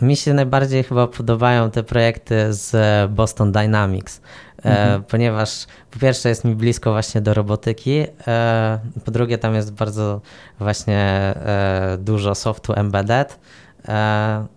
Mi 0.00 0.16
się 0.16 0.34
najbardziej 0.34 0.82
chyba 0.82 1.06
podobają 1.06 1.70
te 1.70 1.82
projekty 1.82 2.52
z 2.52 2.76
Boston 3.12 3.52
Dynamics, 3.52 4.20
mhm. 4.56 5.00
e, 5.00 5.04
ponieważ 5.04 5.66
po 5.90 5.98
pierwsze 5.98 6.28
jest 6.28 6.44
mi 6.44 6.54
blisko 6.54 6.92
właśnie 6.92 7.20
do 7.20 7.34
robotyki, 7.34 8.06
e, 8.26 8.78
po 9.04 9.10
drugie 9.10 9.38
tam 9.38 9.54
jest 9.54 9.72
bardzo 9.72 10.20
właśnie 10.58 10.98
e, 10.98 11.98
dużo 12.00 12.34
softu 12.34 12.72
embedded, 12.76 13.32
e, 13.32 13.63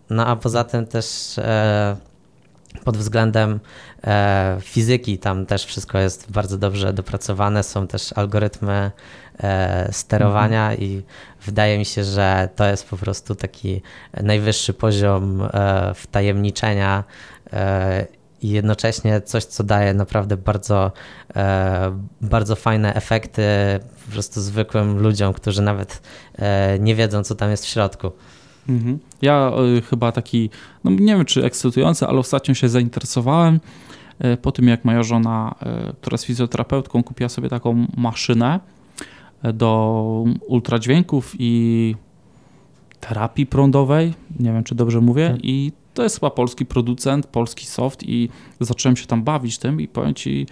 no 0.10 0.26
a 0.26 0.36
poza 0.36 0.64
tym 0.64 0.86
też 0.86 1.38
e, 1.38 1.98
pod 2.84 2.98
względem 2.98 3.60
e, 4.04 4.58
fizyki 4.62 5.18
tam 5.18 5.46
też 5.46 5.66
wszystko 5.66 6.00
jest 6.00 6.32
bardzo 6.32 6.58
dobrze 6.58 6.94
dopracowane, 6.94 7.64
są 7.64 7.88
też 7.88 8.14
algorytmy 8.14 8.92
e, 9.40 9.90
sterowania 9.92 10.72
mhm. 10.72 10.82
i 10.82 11.04
wydaje 11.46 11.78
mi 11.78 11.86
się, 11.86 12.04
że 12.04 12.50
to 12.56 12.66
jest 12.66 12.90
po 12.90 12.98
prostu 12.98 13.36
taki 13.36 13.82
najwyższy 14.24 14.74
poziom 14.74 15.50
e, 15.54 15.94
wtajemniczenia 15.94 17.04
e, 17.54 18.06
i 18.42 18.50
jednocześnie 18.50 19.22
coś, 19.22 19.46
co 19.46 19.64
daje 19.64 19.94
naprawdę 19.94 20.38
bardzo, 20.38 20.92
e, 21.36 22.00
bardzo 22.22 22.56
fajne 22.56 22.94
efekty 22.94 23.44
po 24.06 24.12
prostu 24.12 24.42
zwykłym 24.42 25.00
ludziom, 25.00 25.34
którzy 25.34 25.62
nawet 25.62 26.02
e, 26.36 26.80
nie 26.80 26.96
wiedzą, 26.96 27.24
co 27.24 27.36
tam 27.36 27.52
jest 27.52 27.66
w 27.66 27.70
środku. 27.70 28.12
Mhm. 28.70 29.00
Ja 29.22 29.52
y, 29.78 29.82
chyba 29.82 30.12
taki, 30.12 30.50
no 30.84 30.92
nie 30.92 31.16
wiem 31.16 31.26
czy 31.26 31.46
ekscytujący, 31.46 32.08
ale 32.08 32.20
ostatnio 32.20 32.54
się 32.54 32.70
zainteresowałem 32.70 33.60
y, 34.26 34.38
po 34.38 34.52
tym, 34.52 34.68
jak 34.68 34.86
moja 34.86 35.04
żona, 35.04 35.56
y, 35.90 35.94
która 36.02 36.14
jest 36.14 36.26
fizjoterapeutką, 36.26 37.04
kupiła 37.04 37.30
sobie 37.30 37.50
taką 37.50 37.88
maszynę 37.98 38.60
do 39.54 40.26
ultradźwięków 40.48 41.36
i 41.40 41.96
terapii 43.00 43.46
prądowej. 43.46 44.14
Nie 44.40 44.54
wiem, 44.54 44.64
czy 44.64 44.76
dobrze 44.76 45.02
mówię. 45.02 45.30
Tak. 45.30 45.40
I 45.44 45.72
to 45.94 46.04
jest 46.04 46.16
chyba 46.16 46.30
polski 46.30 46.66
producent, 46.66 47.28
polski 47.28 47.66
soft 47.66 48.04
i 48.04 48.30
zacząłem 48.60 48.96
się 48.96 49.06
tam 49.06 49.24
bawić 49.24 49.58
tym 49.58 49.82
i 49.82 49.88
powiem 49.88 50.14
ci, 50.14 50.48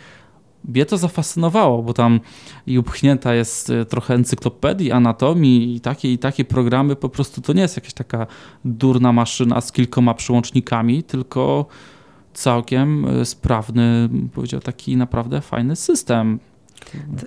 mnie 0.68 0.86
to 0.86 0.97
zafascynowało, 0.97 1.84
bo 1.84 1.93
tam 1.93 2.20
i 2.68 2.80
upchnięta 2.80 3.34
jest 3.34 3.70
y, 3.70 3.86
trochę 3.86 4.13
encyklopedii, 4.13 4.91
anatomii 4.91 5.76
i 5.76 5.80
takie 5.80 6.13
i 6.13 6.18
takie 6.18 6.45
programy, 6.45 6.95
po 6.95 7.09
prostu 7.09 7.41
to 7.41 7.53
nie 7.53 7.61
jest 7.61 7.78
jakaś 7.78 7.93
taka 7.93 8.28
durna 8.66 9.13
maszyna 9.13 9.61
z 9.61 9.72
kilkoma 9.72 10.13
przyłącznikami, 10.13 11.03
tylko 11.03 11.66
całkiem 12.34 13.20
y, 13.22 13.26
sprawny, 13.26 14.09
powiedział 14.34 14.59
taki 14.59 14.97
naprawdę 14.97 15.41
fajny 15.41 15.76
system. 15.76 16.39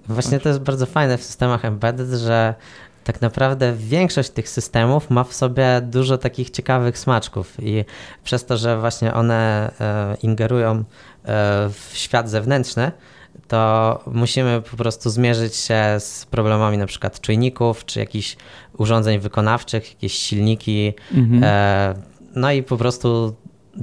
Właśnie 0.08 0.40
to 0.40 0.48
jest 0.48 0.60
bardzo 0.60 0.86
fajne 0.86 1.18
w 1.18 1.22
systemach 1.22 1.64
embedded, 1.64 2.08
że 2.08 2.54
tak 3.04 3.20
naprawdę 3.20 3.72
większość 3.72 4.30
tych 4.30 4.48
systemów 4.48 5.10
ma 5.10 5.24
w 5.24 5.34
sobie 5.34 5.80
dużo 5.82 6.18
takich 6.18 6.50
ciekawych 6.50 6.98
smaczków 6.98 7.56
i 7.62 7.84
przez 8.24 8.44
to, 8.44 8.56
że 8.56 8.80
właśnie 8.80 9.14
one 9.14 9.70
e, 9.80 10.16
ingerują 10.22 10.70
e, 10.74 10.84
w 11.68 11.90
świat 11.92 12.30
zewnętrzny, 12.30 12.92
to 13.48 14.00
musimy 14.06 14.62
po 14.70 14.76
prostu 14.76 15.10
zmierzyć 15.10 15.56
się 15.56 15.84
z 15.98 16.26
problemami 16.30 16.78
na 16.78 16.86
przykład 16.86 17.20
czujników, 17.20 17.84
czy 17.84 17.98
jakichś 18.00 18.36
urządzeń 18.78 19.18
wykonawczych, 19.18 19.88
jakieś 19.88 20.12
silniki. 20.12 20.92
Mhm. 21.14 21.44
E, 21.44 21.94
no 22.34 22.52
i 22.52 22.62
po 22.62 22.76
prostu 22.76 23.34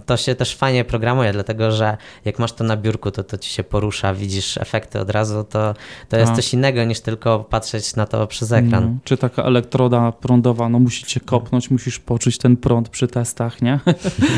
to 0.05 0.17
się 0.17 0.35
też 0.35 0.55
fajnie 0.55 0.85
programuje, 0.85 1.33
dlatego 1.33 1.71
że 1.71 1.97
jak 2.25 2.39
masz 2.39 2.51
to 2.51 2.63
na 2.63 2.77
biurku, 2.77 3.11
to 3.11 3.23
to 3.23 3.37
ci 3.37 3.49
się 3.49 3.63
porusza, 3.63 4.13
widzisz 4.13 4.57
efekty 4.57 4.99
od 4.99 5.09
razu, 5.09 5.43
to, 5.43 5.73
to 6.09 6.17
jest 6.17 6.31
A. 6.31 6.35
coś 6.35 6.53
innego 6.53 6.83
niż 6.83 6.99
tylko 6.99 7.39
patrzeć 7.39 7.95
na 7.95 8.05
to 8.05 8.27
przez 8.27 8.51
ekran. 8.51 8.83
Mm. 8.83 8.99
Czy 9.03 9.17
taka 9.17 9.43
elektroda 9.43 10.11
prądowa, 10.11 10.69
no 10.69 10.79
musi 10.79 11.05
cię 11.05 11.19
kopnąć, 11.19 11.71
musisz 11.71 11.99
poczuć 11.99 12.37
ten 12.37 12.57
prąd 12.57 12.89
przy 12.89 13.07
testach, 13.07 13.61
nie? 13.61 13.79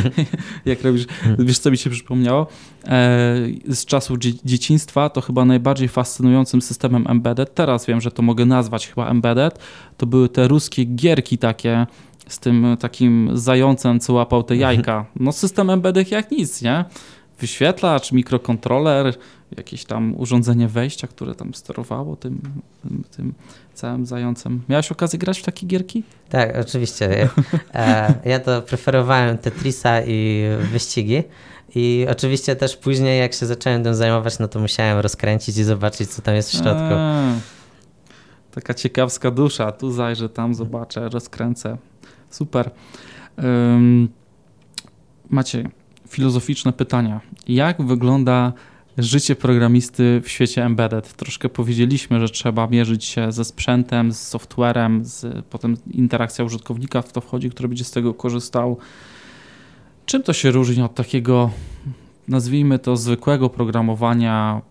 jak 0.66 0.84
robisz, 0.84 1.06
wiesz 1.40 1.60
co 1.60 1.72
mi 1.72 1.78
się 1.78 1.90
przypomniało? 1.90 2.48
E, 2.88 3.36
z 3.68 3.86
czasów 3.86 4.20
dzie 4.20 4.32
dzieciństwa 4.46 5.10
to 5.10 5.22
chyba 5.22 5.46
najbardziej 5.46 5.88
fascynującym 5.88 6.62
systemem 6.62 7.08
embedded, 7.08 7.56
teraz 7.56 7.86
wiem, 7.86 8.02
że 8.02 8.12
to 8.12 8.22
mogę 8.22 8.46
nazwać 8.46 8.88
chyba 8.88 9.10
embedded, 9.10 9.60
to 9.98 10.06
były 10.06 10.30
te 10.30 10.48
ruskie 10.48 10.86
gierki 10.86 11.38
takie, 11.38 11.88
z 12.28 12.40
tym 12.40 12.78
takim 12.80 13.30
zającem, 13.34 14.00
co 14.00 14.14
łapał 14.14 14.44
te 14.44 14.54
mhm. 14.54 14.72
jajka. 14.72 15.06
No 15.16 15.32
system 15.32 15.70
embedded 15.70 16.12
jak 16.12 16.32
nic, 16.32 16.62
nie? 16.62 16.86
Wyświetlacz, 17.40 18.12
mikrokontroler, 18.12 19.14
jakieś 19.58 19.86
tam 19.86 20.16
urządzenie 20.18 20.68
wejścia, 20.68 21.08
które 21.08 21.36
tam 21.36 21.54
sterowało 21.54 22.16
tym, 22.16 22.42
tym, 22.82 23.04
tym 23.18 23.34
całym 23.74 24.06
zającem. 24.06 24.62
Miałeś 24.70 24.92
okazję 24.92 25.20
grać 25.20 25.40
w 25.40 25.44
takie 25.44 25.68
gierki? 25.68 26.04
Tak, 26.30 26.58
oczywiście. 26.62 27.30
E, 27.74 28.14
ja 28.26 28.40
to 28.40 28.62
preferowałem 28.62 29.38
Tetrisa 29.38 30.02
i 30.02 30.44
wyścigi. 30.72 31.24
I 31.76 32.06
oczywiście 32.10 32.56
też 32.56 32.78
później, 32.78 33.20
jak 33.20 33.34
się 33.34 33.46
zacząłem 33.46 33.84
tym 33.84 33.96
zajmować, 33.96 34.40
no 34.40 34.48
to 34.48 34.60
musiałem 34.60 35.00
rozkręcić 35.00 35.58
i 35.58 35.64
zobaczyć, 35.64 36.10
co 36.10 36.22
tam 36.22 36.36
jest 36.36 36.50
w 36.50 36.54
środku. 36.54 36.94
A, 36.94 37.34
taka 38.52 38.74
ciekawska 38.74 39.32
dusza. 39.32 39.72
Tu 39.72 39.92
zajrzę, 39.92 40.30
tam 40.30 40.56
zobaczę, 40.56 41.10
rozkręcę. 41.10 41.78
Super. 42.30 42.72
Um, 43.38 44.10
macie 45.30 45.70
filozoficzne 46.08 46.74
pytania. 46.74 47.22
Jak 47.48 47.82
wygląda 47.82 48.54
życie 48.98 49.36
programisty 49.36 50.22
w 50.24 50.30
świecie 50.30 50.66
embedded? 50.66 51.14
Troszkę 51.14 51.50
powiedzieliśmy, 51.50 52.20
że 52.20 52.30
trzeba 52.30 52.68
mierzyć 52.68 53.06
się 53.06 53.32
ze 53.32 53.46
sprzętem, 53.46 54.12
z 54.12 54.28
softwarem, 54.28 55.06
z, 55.06 55.46
potem 55.46 55.78
interakcja 55.92 56.46
użytkownika 56.46 57.02
w 57.02 57.12
to 57.12 57.22
wchodzi, 57.22 57.50
który 57.50 57.70
będzie 57.70 57.84
z 57.84 57.92
tego 57.92 58.14
korzystał. 58.14 58.78
Czym 60.06 60.24
to 60.24 60.34
się 60.34 60.52
różni 60.52 60.84
od 60.84 60.96
takiego, 60.96 61.52
nazwijmy 62.28 62.80
to, 62.80 62.98
zwykłego 62.98 63.50
programowania, 63.50 64.62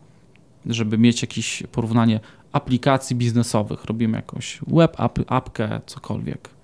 żeby 0.67 0.99
mieć 0.99 1.23
jakieś 1.23 1.63
porównanie 1.73 2.21
aplikacji 2.53 3.17
biznesowych? 3.17 3.85
Robimy 3.85 4.17
jakąś 4.17 4.59
web 4.67 4.97
apkę, 5.27 5.81
cokolwiek. 5.87 6.56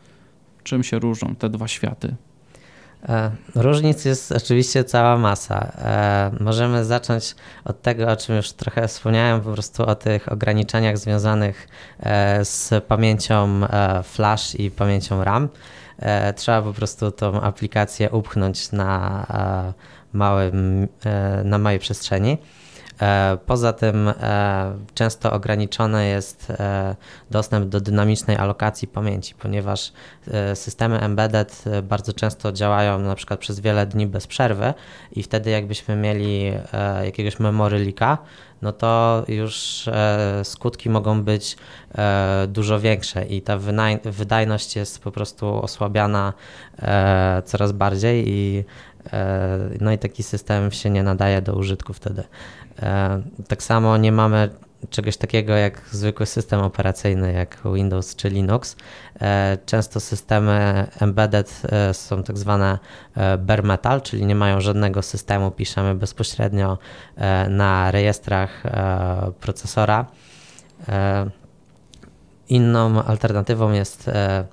Czym 0.65 0.85
się 0.85 0.99
różnią 0.99 1.35
te 1.35 1.49
dwa 1.49 1.69
światy? 1.69 2.17
E, 3.09 3.31
różnic 3.55 4.05
jest 4.05 4.33
oczywiście 4.33 4.85
cała 4.85 5.19
masa. 5.19 5.73
E, 5.79 6.31
możemy 6.41 6.85
zacząć 6.85 7.35
od 7.65 7.83
tego, 7.83 8.13
o 8.13 8.17
czym 8.17 8.37
już 8.37 8.53
trochę 8.53 8.89
wspomniałem, 8.89 9.41
po 9.41 9.53
prostu 9.53 9.87
o 9.87 9.95
tych 9.95 10.33
ograniczeniach 10.33 10.99
związanych 10.99 11.69
e, 12.01 12.45
z 12.45 12.85
pamięcią 12.85 13.61
flash 14.05 14.55
i 14.55 14.71
pamięcią 14.71 15.25
RAM. 15.25 15.49
Trzeba 16.37 16.63
po 16.63 16.73
prostu 16.73 17.11
tą 17.11 17.41
aplikację 17.41 18.11
upchnąć 18.11 18.73
na, 18.73 19.27
małym, 20.13 20.89
na 21.45 21.59
małej 21.59 21.79
przestrzeni. 21.79 22.39
E, 23.01 23.38
poza 23.47 23.72
tym 23.72 24.09
e, 24.09 24.14
często 24.95 25.32
ograniczony 25.32 26.09
jest 26.09 26.51
e, 26.51 26.97
dostęp 27.30 27.68
do 27.68 27.80
dynamicznej 27.80 28.36
alokacji 28.36 28.88
pamięci, 28.88 29.34
ponieważ 29.34 29.93
systemy 30.55 31.01
embedded 31.01 31.64
bardzo 31.82 32.12
często 32.12 32.53
działają 32.53 32.99
na 32.99 33.14
przykład 33.14 33.40
przez 33.40 33.61
wiele 33.61 33.86
dni 33.86 34.07
bez 34.07 34.26
przerwy 34.26 34.74
i 35.12 35.22
wtedy 35.22 35.51
jakbyśmy 35.51 35.97
mieli 35.97 36.53
jakiegoś 37.05 37.40
memory 37.40 37.84
leaka, 37.84 38.18
no 38.62 38.72
to 38.72 39.24
już 39.28 39.88
skutki 40.43 40.90
mogą 40.90 41.22
być 41.22 41.57
dużo 42.49 42.80
większe 42.80 43.24
i 43.24 43.43
ta 43.43 43.59
wydajność 44.05 44.76
jest 44.76 45.03
po 45.03 45.12
prostu 45.12 45.62
osłabiana 45.62 46.32
coraz 47.45 47.72
bardziej 47.72 48.24
i 48.28 48.64
no 49.81 49.93
i 49.93 49.99
taki 49.99 50.23
system 50.23 50.71
się 50.71 50.91
nie 50.91 51.03
nadaje 51.03 51.43
do 51.43 51.55
użytku 51.55 51.93
wtedy. 51.93 52.23
E, 52.83 53.23
tak 53.49 53.63
samo 53.63 53.97
nie 53.97 54.13
mamy 54.13 54.51
czegoś 54.91 55.17
takiego 55.17 55.53
jak 55.53 55.83
zwykły 55.91 56.27
system 56.27 56.61
operacyjny, 56.61 57.33
jak 57.33 57.59
Windows 57.75 58.17
czy 58.17 58.29
Linux. 58.29 58.77
Często 59.67 60.01
systemy 60.01 60.87
embedded 61.01 61.63
są 61.93 62.23
tak 62.23 62.39
zwane 62.39 62.79
bare 63.39 63.63
metal, 63.63 64.01
czyli 64.01 64.27
nie 64.27 64.35
mają 64.35 64.61
żadnego 64.61 65.03
systemu, 65.03 65.51
piszemy 65.51 65.95
bezpośrednio 65.95 66.79
na 67.49 67.91
rejestrach 67.91 68.63
procesora. 69.41 70.07
Inną 72.49 73.03
alternatywą 73.03 73.73
jest 73.73 74.09
E, 74.09 74.45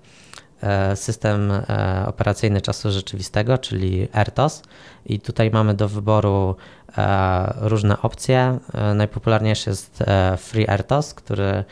system 0.95 1.51
e, 1.51 2.03
operacyjny 2.07 2.62
czasu 2.62 2.91
rzeczywistego, 2.91 3.57
czyli 3.57 4.07
RTOS. 4.24 4.64
I 5.05 5.20
tutaj 5.20 5.51
mamy 5.51 5.74
do 5.74 5.89
wyboru 5.89 6.55
e, 6.97 7.53
różne 7.57 8.01
opcje. 8.01 8.60
Najpopularniejszy 8.95 9.70
jest 9.70 10.03
Free 10.38 10.66
RTOS, 10.78 11.14
który 11.14 11.64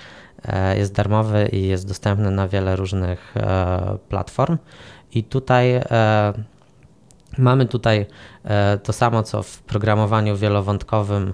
jest 0.75 0.93
darmowy 0.93 1.49
i 1.51 1.67
jest 1.67 1.87
dostępny 1.87 2.31
na 2.31 2.47
wiele 2.47 2.75
różnych 2.75 3.35
platform. 4.09 4.57
I 5.13 5.23
tutaj 5.23 5.81
mamy 7.37 7.65
tutaj 7.65 8.05
to 8.83 8.93
samo, 8.93 9.23
co 9.23 9.43
w 9.43 9.61
programowaniu 9.61 10.37
wielowątkowym 10.37 11.33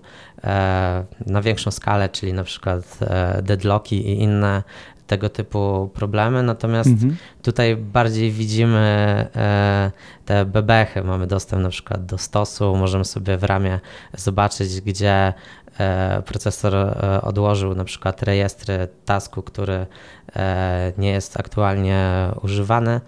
na 1.26 1.42
większą 1.42 1.72
skalę, 1.72 2.10
czyli 2.10 2.34
na 2.34 2.44
przykład 2.44 3.00
deadlocki 3.42 4.10
i 4.10 4.22
inne 4.22 4.64
tego 5.14 5.30
typu 5.30 5.90
problemy, 5.94 6.44
natomiast 6.44 6.90
mhm. 6.90 7.16
tutaj 7.42 7.76
bardziej 7.76 8.32
widzimy 8.32 8.80
e, 9.36 9.92
te 10.26 10.46
bebechy. 10.46 11.04
Mamy 11.04 11.28
dostęp 11.28 11.64
na 11.64 11.70
przykład 11.70 12.06
do 12.06 12.18
stosu, 12.18 12.76
możemy 12.76 13.06
sobie 13.06 13.38
w 13.38 13.44
ramie 13.44 13.80
zobaczyć, 14.14 14.82
gdzie 14.82 15.34
e, 15.80 16.22
procesor 16.26 16.76
e, 16.76 17.22
odłożył 17.22 17.76
na 17.76 17.84
przykład 17.84 18.24
rejestry 18.24 18.88
tasku, 19.06 19.42
który 19.42 19.86
nie 20.98 21.10
jest 21.10 21.40
aktualnie 21.40 22.30
używany 22.42 23.02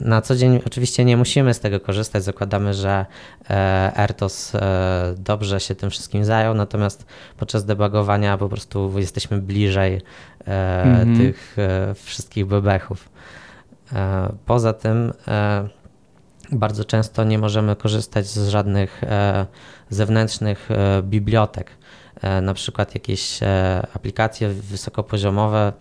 na 0.00 0.22
co 0.22 0.36
dzień 0.36 0.60
oczywiście 0.66 1.04
nie 1.04 1.16
musimy 1.16 1.54
z 1.54 1.60
tego 1.60 1.80
korzystać. 1.80 2.24
Zakładamy, 2.24 2.74
że 2.74 3.06
AirTOS 3.94 4.54
e, 4.54 5.14
dobrze 5.18 5.60
się 5.60 5.74
tym 5.74 5.90
wszystkim 5.90 6.24
zajął, 6.24 6.54
natomiast 6.54 7.06
podczas 7.36 7.64
debugowania 7.64 8.38
po 8.38 8.48
prostu 8.48 8.98
jesteśmy 8.98 9.38
bliżej 9.38 10.00
mm 10.44 11.14
-hmm. 11.14 11.18
tych 11.18 11.56
e, 11.58 11.94
wszystkich 11.94 12.46
bebechów. 12.46 13.08
Poza 14.46 14.72
tym 14.72 15.12
bardzo 16.52 16.84
często 16.84 17.24
nie 17.24 17.38
możemy 17.38 17.76
korzystać 17.76 18.26
z 18.26 18.48
żadnych 18.48 19.02
zewnętrznych 19.90 20.68
bibliotek. 21.02 21.70
Na 22.42 22.54
przykład 22.54 22.94
jakieś 22.94 23.40
aplikacje 23.94 24.48
wysokopoziomowe 24.48 25.72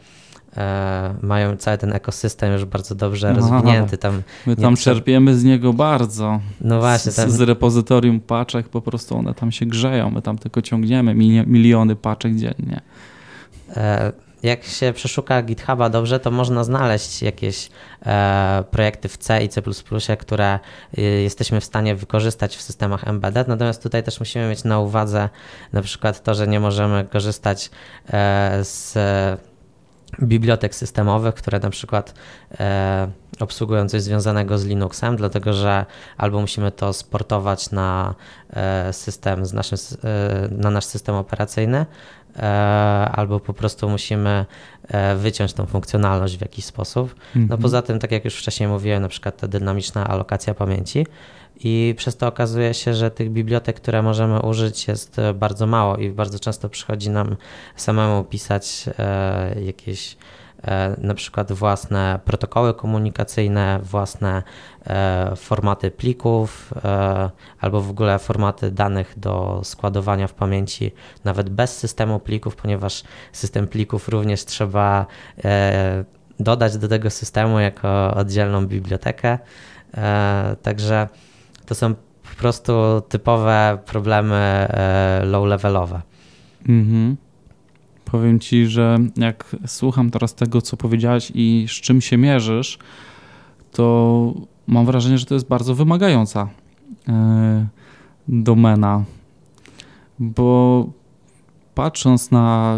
E, 0.58 1.16
mają 1.22 1.58
cały 1.58 1.78
ten 1.78 1.93
ekosystem 1.93 2.53
już 2.53 2.66
bardzo 2.66 2.95
dobrze 2.95 3.30
Aha, 3.30 3.39
rozwinięty. 3.39 3.97
Tam 3.97 4.22
my 4.45 4.56
tam 4.56 4.76
czerpiemy 4.76 5.36
z 5.36 5.43
niego 5.43 5.74
bardzo. 5.74 6.39
No 6.62 6.80
właśnie. 6.80 7.12
Z, 7.12 7.16
tam... 7.16 7.32
z 7.32 7.41
repozytorium 7.41 8.20
paczek 8.20 8.70
po 8.70 8.82
prostu 8.82 9.18
one 9.18 9.34
tam 9.34 9.51
się 9.51 9.66
grzeją, 9.66 10.12
my 10.12 10.22
tam 10.22 10.38
tylko 10.38 10.62
ciągniemy 10.62 11.16
miliony 11.45 11.95
paczek 11.95 12.36
dziennie. 12.36 12.82
E, 13.76 14.12
jak 14.43 14.64
się 14.64 14.93
przeszuka 14.93 15.41
GitHuba 15.41 15.89
dobrze, 15.89 16.20
to 16.20 16.32
można 16.32 16.64
znaleźć 16.64 17.22
jakieś 17.22 17.70
e, 18.06 18.64
projekty 18.72 19.10
w 19.10 19.18
C 19.18 19.43
i 19.43 19.49
C++, 19.49 19.62
które 20.20 20.60
jesteśmy 20.97 21.62
w 21.62 21.66
stanie 21.66 21.95
wykorzystać 21.95 22.58
w 22.58 22.62
systemach 22.62 23.08
embedded. 23.08 23.47
Natomiast 23.47 23.84
tutaj 23.84 24.03
też 24.03 24.20
musimy 24.20 24.49
mieć 24.49 24.64
na 24.64 24.80
uwadze 24.80 25.30
na 25.74 25.82
przykład 25.82 26.24
to, 26.24 26.34
że 26.34 26.47
nie 26.47 26.60
możemy 26.60 27.06
korzystać 27.06 27.72
z 28.62 28.93
bibliotek 30.22 30.76
systemowych, 30.76 31.36
które 31.36 31.60
na 31.60 31.70
przykład 31.70 32.14
e, 32.60 33.08
obsługują 33.39 33.89
coś 33.89 34.01
związanego 34.01 34.58
z 34.58 34.66
Linuxem, 34.66 35.16
dlatego 35.16 35.53
że 35.53 35.86
albo 36.18 36.41
musimy 36.41 36.72
to 36.72 36.93
sportować 36.93 37.72
na 37.72 38.16
e, 38.49 38.93
system, 38.93 39.45
z 39.45 39.53
naszym, 39.53 39.78
e, 40.03 40.47
na 40.51 40.70
nasz 40.70 40.86
system 40.86 41.16
operacyjny, 41.16 41.86
e, 42.36 42.45
albo 43.12 43.39
po 43.39 43.53
prostu 43.53 43.89
musimy 43.89 44.45
e, 44.88 45.16
wyciąć 45.16 45.53
tą 45.53 45.66
funkcjonalność 45.66 46.38
w 46.38 46.41
jakiś 46.41 46.66
sposób. 46.66 47.16
No 47.36 47.41
mhm. 47.41 47.62
poza 47.62 47.82
tym, 47.82 47.99
tak 47.99 48.12
jak 48.12 48.26
już 48.26 48.36
wcześniej 48.36 48.70
mówiłem, 48.70 49.01
na 49.01 49.08
przykład 49.08 49.38
ta 49.38 49.47
dynamiczna 49.47 50.08
alokacja 50.08 50.53
pamięci, 50.53 51.06
i 51.60 51.93
przez 51.97 52.18
to 52.18 52.28
okazuje 52.28 52.74
się, 52.74 52.93
że 52.93 53.12
tych 53.12 53.32
bibliotek, 53.32 53.76
które 53.76 54.01
możemy 54.01 54.41
użyć, 54.41 54.88
jest 54.88 55.20
e, 55.20 55.34
bardzo 55.34 55.68
mało 55.68 55.97
i 55.97 56.10
bardzo 56.10 56.39
często 56.39 56.70
przychodzi 56.70 57.10
nam 57.10 57.36
samemu 57.76 58.24
pisać 58.24 58.86
e, 58.99 59.62
jakieś 59.62 60.18
e, 60.64 60.95
na 61.01 61.14
przykład 61.14 61.51
własne 61.51 62.20
protokoły 62.26 62.74
komunikacyjne, 62.74 63.80
własne 63.84 64.43
formaty 65.36 65.91
plików 65.91 66.74
albo 67.60 67.82
w 67.82 67.89
ogóle 67.89 68.20
formaty 68.20 68.72
danych 68.72 69.20
do 69.20 69.62
składowania 69.64 70.28
w 70.28 70.34
pamięci, 70.34 70.91
nawet 71.24 71.49
bez 71.49 71.78
systemu 71.78 72.20
plików, 72.20 72.56
ponieważ 72.56 73.03
system 73.32 73.68
plików 73.68 74.10
również 74.10 74.45
trzeba 74.45 75.06
dodać 76.39 76.78
do 76.78 76.88
tego 76.88 77.10
systemu 77.10 77.60
jako 77.60 78.14
oddzielną 78.14 78.68
bibliotekę. 78.68 79.39
Także 80.62 81.08
to 81.66 81.76
są 81.76 81.93
po 81.95 82.36
prostu 82.38 82.74
typowe 83.09 83.78
problemy 83.86 84.36
e, 84.36 85.22
low-levelowe. 85.26 86.01
Mhm. 86.70 87.18
Powiem 88.05 88.39
ci, 88.39 88.68
że 88.68 88.97
jak 89.18 89.55
słucham 89.68 90.11
teraz 90.11 90.36
tego, 90.36 90.61
co 90.61 90.78
powiedziałeś 90.78 91.32
i 91.36 91.66
z 91.70 91.72
czym 91.72 92.01
się 92.01 92.18
mierzysz, 92.18 92.80
to 93.72 94.34
mam 94.68 94.86
wrażenie, 94.86 95.18
że 95.18 95.26
to 95.26 95.34
jest 95.34 95.47
bardzo 95.47 95.76
wymagająca 95.76 96.49
e, 97.07 97.68
domena, 98.28 99.03
bo 100.20 100.86
patrząc 101.76 102.32
na, 102.32 102.78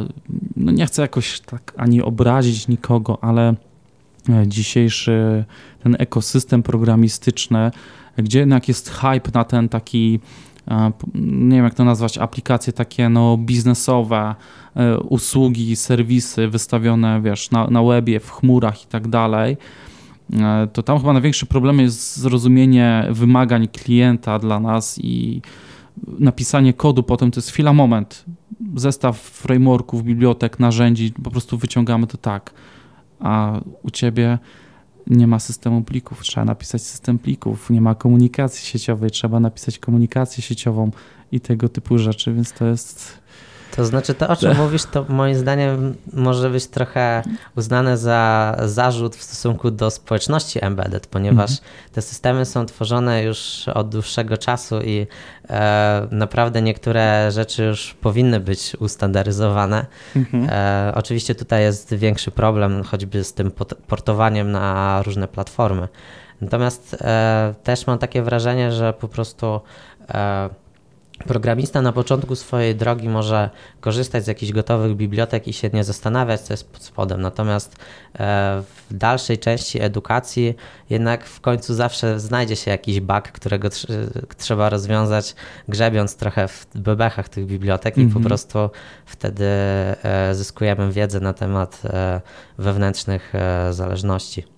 no 0.56 0.72
nie 0.72 0.86
chcę 0.86 1.02
jakoś 1.02 1.40
tak 1.40 1.74
ani 1.78 2.02
obrazić 2.02 2.68
nikogo, 2.68 3.18
ale 3.24 3.56
e, 4.30 4.48
dzisiejszy 4.48 5.46
ten 5.84 5.96
ekosystem 6.00 6.64
programistyczny 6.64 7.72
gdzie 8.18 8.40
jednak 8.40 8.68
jest 8.68 8.90
hype 8.90 9.32
na 9.34 9.44
ten 9.44 9.70
taki 9.70 10.20
e, 10.68 10.92
nie 11.16 11.56
wiem 11.56 11.66
jak 11.66 11.74
to 11.74 11.86
nazwać, 11.86 12.18
aplikacje 12.18 12.74
takie 12.74 13.10
no 13.10 13.38
biznesowe, 13.38 14.36
e, 14.76 15.00
usługi, 15.00 15.76
serwisy 15.76 16.48
wystawione, 16.48 17.22
wiesz, 17.22 17.52
na, 17.52 17.68
na 17.68 17.84
webie, 17.84 18.20
w 18.20 18.32
chmurach 18.32 18.84
i 18.84 18.88
tak 18.88 19.08
dalej, 19.08 19.58
e, 20.34 20.68
to 20.74 20.84
tam 20.84 20.98
chyba 20.98 21.14
największy 21.14 21.46
problem 21.46 21.80
jest 21.80 22.18
zrozumienie 22.18 23.08
wymagań 23.10 23.68
klienta 23.68 24.40
dla 24.40 24.60
nas 24.60 25.00
i 25.04 25.42
napisanie 26.20 26.74
kodu 26.74 27.04
potem 27.04 27.32
to 27.32 27.38
jest 27.38 27.52
chwila, 27.52 27.74
moment. 27.74 28.26
Zestaw 28.76 29.20
frameworków, 29.20 30.04
bibliotek, 30.04 30.60
narzędzi, 30.60 31.14
po 31.24 31.32
prostu 31.32 31.58
wyciągamy 31.58 32.08
to 32.08 32.18
tak. 32.18 32.54
A 33.20 33.60
u 33.84 33.92
ciebie 33.92 34.38
nie 35.10 35.28
ma 35.28 35.40
systemu 35.40 35.84
plików, 35.84 36.22
trzeba 36.22 36.46
napisać 36.46 36.82
system 36.82 37.20
plików, 37.20 37.70
nie 37.70 37.82
ma 37.82 37.96
komunikacji 37.96 38.66
sieciowej, 38.66 39.12
trzeba 39.12 39.40
napisać 39.40 39.80
komunikację 39.80 40.44
sieciową 40.44 40.92
i 41.32 41.40
tego 41.40 41.70
typu 41.70 41.98
rzeczy, 41.98 42.34
więc 42.34 42.52
to 42.52 42.66
jest 42.66 43.18
to 43.78 43.86
znaczy, 43.86 44.14
to 44.14 44.28
o 44.28 44.36
czym 44.36 44.58
mówisz, 44.64 44.84
to 44.86 45.06
moim 45.10 45.36
zdaniem 45.36 45.96
może 46.14 46.50
być 46.50 46.68
trochę 46.68 47.24
uznane 47.56 47.98
za 47.98 48.56
zarzut 48.66 49.16
w 49.16 49.24
stosunku 49.24 49.72
do 49.72 49.92
społeczności 49.92 50.66
embedded, 50.66 51.08
ponieważ 51.08 51.52
mhm. 51.52 51.70
te 51.92 52.02
systemy 52.02 52.46
są 52.46 52.66
tworzone 52.66 53.24
już 53.24 53.68
od 53.74 53.90
dłuższego 53.90 54.38
czasu 54.38 54.82
i 54.82 55.08
e, 55.50 56.08
naprawdę 56.12 56.62
niektóre 56.62 57.32
rzeczy 57.32 57.64
już 57.64 57.94
powinny 57.94 58.40
być 58.40 58.76
ustandaryzowane. 58.80 59.86
Mhm. 60.16 60.48
E, 60.52 60.92
oczywiście 60.96 61.36
tutaj 61.36 61.62
jest 61.62 61.94
większy 61.94 62.32
problem, 62.32 62.84
choćby 62.84 63.24
z 63.24 63.34
tym 63.34 63.52
portowaniem 63.88 64.52
na 64.52 65.02
różne 65.06 65.28
platformy. 65.28 65.88
Natomiast 66.42 66.98
e, 67.02 67.54
też 67.64 67.88
mam 67.88 67.98
takie 67.98 68.22
wrażenie, 68.22 68.72
że 68.72 68.94
po 68.94 69.08
prostu 69.08 69.62
e, 70.10 70.50
Programista 71.26 71.82
na 71.82 71.92
początku 71.92 72.36
swojej 72.36 72.76
drogi 72.76 73.10
może 73.10 73.50
korzystać 73.82 74.24
z 74.24 74.28
jakichś 74.28 74.52
gotowych 74.52 74.96
bibliotek 74.96 75.48
i 75.48 75.54
się 75.54 75.70
nie 75.74 75.84
zastanawiać, 75.84 76.42
co 76.42 76.54
jest 76.54 76.72
pod 76.72 76.84
spodem. 76.84 77.22
Natomiast 77.22 77.76
e, 78.20 78.64
w 78.90 78.94
dalszej 78.98 79.38
części 79.38 79.82
edukacji 79.82 80.56
jednak 80.90 81.26
w 81.26 81.42
końcu 81.42 81.74
zawsze 81.74 82.20
znajdzie 82.20 82.56
się 82.56 82.72
jakiś 82.72 83.00
bug, 83.00 83.24
którego 83.24 83.70
tr 83.70 83.88
trzeba 84.38 84.70
rozwiązać, 84.70 85.36
grzebiąc 85.68 86.16
trochę 86.16 86.48
w 86.48 86.68
bebechach 86.76 87.30
tych 87.30 87.46
bibliotek 87.46 87.98
mm 87.98 88.08
-hmm. 88.08 88.12
i 88.12 88.14
po 88.14 88.20
mhm. 88.20 88.30
prostu 88.30 88.70
wtedy 89.06 89.46
e, 89.46 90.36
zyskujemy 90.36 90.92
wiedzę 90.92 91.20
na 91.20 91.34
temat 91.34 91.82
e, 91.86 92.22
wewnętrznych 92.58 93.34
zależności. 93.72 94.57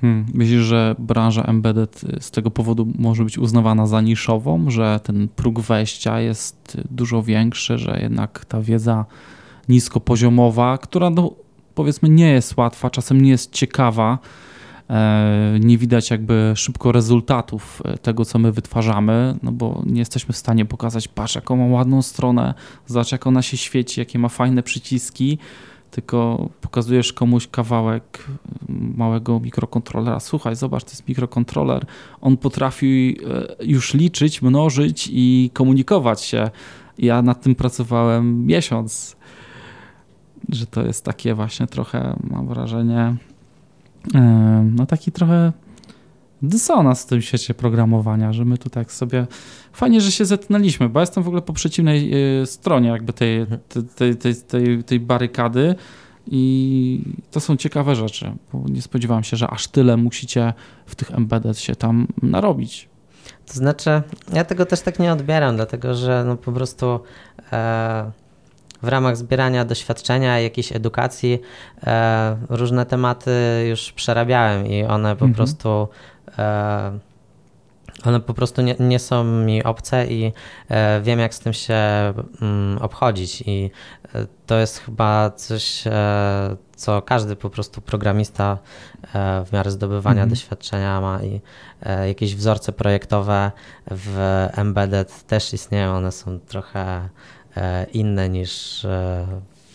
Hmm. 0.00 0.26
Myślisz, 0.34 0.60
że 0.60 0.94
branża 0.98 1.42
embedded 1.42 2.00
z 2.20 2.30
tego 2.30 2.50
powodu 2.50 2.88
może 2.98 3.24
być 3.24 3.38
uznawana 3.38 3.86
za 3.86 4.00
niszową, 4.00 4.70
że 4.70 5.00
ten 5.02 5.28
próg 5.28 5.60
wejścia 5.60 6.20
jest 6.20 6.80
dużo 6.90 7.22
większy, 7.22 7.78
że 7.78 7.98
jednak 8.02 8.44
ta 8.44 8.60
wiedza 8.60 9.04
niskopoziomowa, 9.68 10.78
która 10.78 11.10
no, 11.10 11.32
powiedzmy 11.74 12.08
nie 12.08 12.30
jest 12.30 12.56
łatwa, 12.56 12.90
czasem 12.90 13.20
nie 13.20 13.30
jest 13.30 13.52
ciekawa, 13.52 14.18
e, 14.90 15.58
nie 15.60 15.78
widać 15.78 16.10
jakby 16.10 16.52
szybko 16.56 16.92
rezultatów 16.92 17.82
e, 17.84 17.98
tego, 17.98 18.24
co 18.24 18.38
my 18.38 18.52
wytwarzamy, 18.52 19.34
no 19.42 19.52
bo 19.52 19.82
nie 19.86 19.98
jesteśmy 19.98 20.32
w 20.34 20.36
stanie 20.36 20.64
pokazać, 20.64 21.08
patrz 21.08 21.34
jaką 21.34 21.56
ma 21.56 21.66
ładną 21.66 22.02
stronę, 22.02 22.54
zobacz 22.86 23.12
jak 23.12 23.26
ona 23.26 23.42
się 23.42 23.56
świeci, 23.56 24.00
jakie 24.00 24.18
ma 24.18 24.28
fajne 24.28 24.62
przyciski, 24.62 25.38
tylko 25.90 26.48
pokazujesz 26.60 27.12
komuś 27.12 27.46
kawałek 27.46 28.26
małego 28.68 29.40
mikrokontrolera. 29.40 30.20
Słuchaj, 30.20 30.56
zobacz, 30.56 30.84
to 30.84 30.90
jest 30.90 31.08
mikrokontroler. 31.08 31.86
On 32.20 32.36
potrafi 32.36 33.16
e, 33.60 33.64
już 33.64 33.94
liczyć, 33.94 34.42
mnożyć 34.42 35.08
i 35.12 35.50
komunikować 35.52 36.22
się. 36.22 36.50
Ja 36.98 37.22
nad 37.22 37.42
tym 37.42 37.54
pracowałem 37.54 38.46
miesiąc, 38.46 39.16
że 40.48 40.66
to 40.66 40.82
jest 40.82 41.04
takie 41.04 41.34
właśnie 41.34 41.66
trochę, 41.66 42.16
mam 42.30 42.48
wrażenie, 42.48 43.16
e, 44.14 44.70
no 44.76 44.86
taki 44.86 45.12
trochę 45.12 45.52
dysonans 46.42 47.02
w 47.02 47.06
tym 47.06 47.22
świecie 47.22 47.54
programowania, 47.54 48.32
że 48.32 48.44
my 48.44 48.58
tu 48.58 48.70
tak 48.70 48.92
sobie 48.92 49.26
fajnie, 49.72 50.00
że 50.00 50.12
się 50.12 50.24
zetknęliśmy, 50.24 50.88
bo 50.88 51.00
jestem 51.00 51.22
w 51.22 51.26
ogóle 51.26 51.42
po 51.42 51.52
przeciwnej 51.52 52.10
y, 52.42 52.46
stronie 52.46 52.88
jakby 52.88 53.12
tej, 53.12 53.46
tej, 53.96 54.16
tej, 54.16 54.34
tej, 54.34 54.84
tej 54.84 55.00
barykady 55.00 55.74
i 56.30 57.02
to 57.30 57.40
są 57.40 57.56
ciekawe 57.56 57.96
rzeczy, 57.96 58.32
bo 58.52 58.64
nie 58.68 58.82
spodziewałem 58.82 59.24
się, 59.24 59.36
że 59.36 59.50
aż 59.50 59.66
tyle 59.66 59.96
musicie 59.96 60.52
w 60.86 60.94
tych 60.94 61.10
embedded 61.10 61.58
się 61.58 61.76
tam 61.76 62.06
narobić. 62.22 62.88
To 63.46 63.54
znaczy, 63.54 64.02
ja 64.32 64.44
tego 64.44 64.66
też 64.66 64.80
tak 64.80 64.98
nie 64.98 65.12
odbieram, 65.12 65.56
dlatego 65.56 65.94
że 65.94 66.24
no 66.26 66.36
po 66.36 66.52
prostu 66.52 67.00
e, 67.52 68.10
w 68.82 68.88
ramach 68.88 69.16
zbierania 69.16 69.64
doświadczenia, 69.64 70.40
jakiejś 70.40 70.72
edukacji, 70.72 71.38
e, 71.86 72.36
różne 72.48 72.86
tematy 72.86 73.30
już 73.70 73.92
przerabiałem 73.92 74.66
i 74.66 74.84
one 74.84 75.16
po 75.16 75.24
mhm. 75.24 75.34
prostu 75.34 75.68
E, 75.68 76.17
one 78.04 78.20
po 78.20 78.34
prostu 78.34 78.62
nie, 78.62 78.76
nie, 78.80 78.98
są 78.98 79.24
mi 79.24 79.64
obce 79.64 80.06
i 80.06 80.32
e, 80.68 81.00
wiem, 81.02 81.18
jak 81.18 81.34
z 81.34 81.38
tym 81.38 81.52
się 81.52 81.74
mm, 82.42 82.78
obchodzić. 82.78 83.42
I 83.46 83.70
e, 84.14 84.26
to 84.46 84.58
jest 84.58 84.78
chyba 84.78 85.30
coś, 85.30 85.84
co 86.76 87.02
każdy 87.02 87.36
po 87.36 87.50
prostu 87.50 87.80
programista 87.80 88.58
w 89.46 89.52
miarę 89.52 89.70
zdobywania 89.70 90.22
mhm. 90.22 90.30
doświadczenia 90.30 91.00
ma 91.00 91.22
i 91.22 91.40
jakieś 92.06 92.34
wzorce 92.34 92.72
projektowe 92.72 93.52
w 93.90 94.46
embedded 94.52 95.26
też 95.26 95.52
istnieją. 95.52 95.96
One 95.96 96.12
są 96.12 96.38
trochę 96.38 97.08
inne 97.92 98.28
niż 98.28 98.86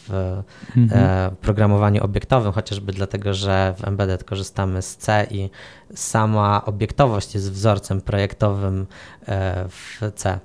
w 0.08 0.44
mhm. 0.78 1.04
E, 1.04 1.32
programowaniu 1.42 2.04
obiektowym, 2.04 2.52
chociażby 2.52 2.92
dlatego, 2.94 3.34
że 3.34 3.74
w 3.78 3.88
Embedded 3.88 4.24
korzystamy 4.24 4.82
z 4.82 4.98
C 4.98 5.28
i 5.32 5.50
sama 5.96 6.66
obiektowość 6.66 7.34
jest 7.34 7.52
wzorcem 7.52 8.02
projektowym 8.02 8.88
e, 9.28 9.66
w 9.70 10.00
C. 10.16 10.40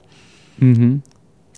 Mhm. 0.62 1.00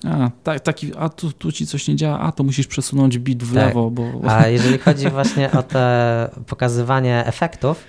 A, 0.05 0.31
tak, 0.43 0.61
taki, 0.61 0.93
a 0.99 1.09
tu, 1.09 1.33
tu 1.33 1.53
ci 1.53 1.67
coś 1.67 1.89
nie 1.89 1.97
działa, 1.97 2.21
a 2.21 2.33
to 2.33 2.45
musisz 2.45 2.67
przesunąć 2.67 3.19
bit 3.19 3.45
w 3.45 3.55
tak. 3.55 3.67
lewo. 3.67 3.91
Bo... 3.91 4.21
A 4.27 4.49
jeżeli 4.49 4.79
chodzi 4.79 5.11
właśnie 5.11 5.53
o 5.53 5.63
te 5.63 6.31
pokazywanie 6.47 7.27
efektów, 7.27 7.85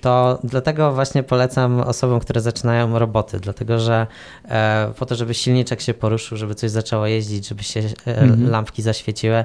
to 0.00 0.38
dlatego 0.44 0.92
właśnie 0.92 1.22
polecam 1.22 1.80
osobom, 1.80 2.20
które 2.20 2.40
zaczynają 2.40 2.98
roboty, 2.98 3.40
dlatego 3.40 3.78
że 3.78 4.06
e, 4.44 4.92
po 4.98 5.06
to, 5.06 5.14
żeby 5.14 5.34
silniczek 5.34 5.80
się 5.80 5.94
poruszył, 5.94 6.36
żeby 6.38 6.54
coś 6.54 6.70
zaczęło 6.70 7.06
jeździć, 7.06 7.48
żeby 7.48 7.62
się 7.62 7.80
e, 7.80 8.18
mhm. 8.18 8.50
lampki 8.50 8.82
zaświeciły, 8.82 9.44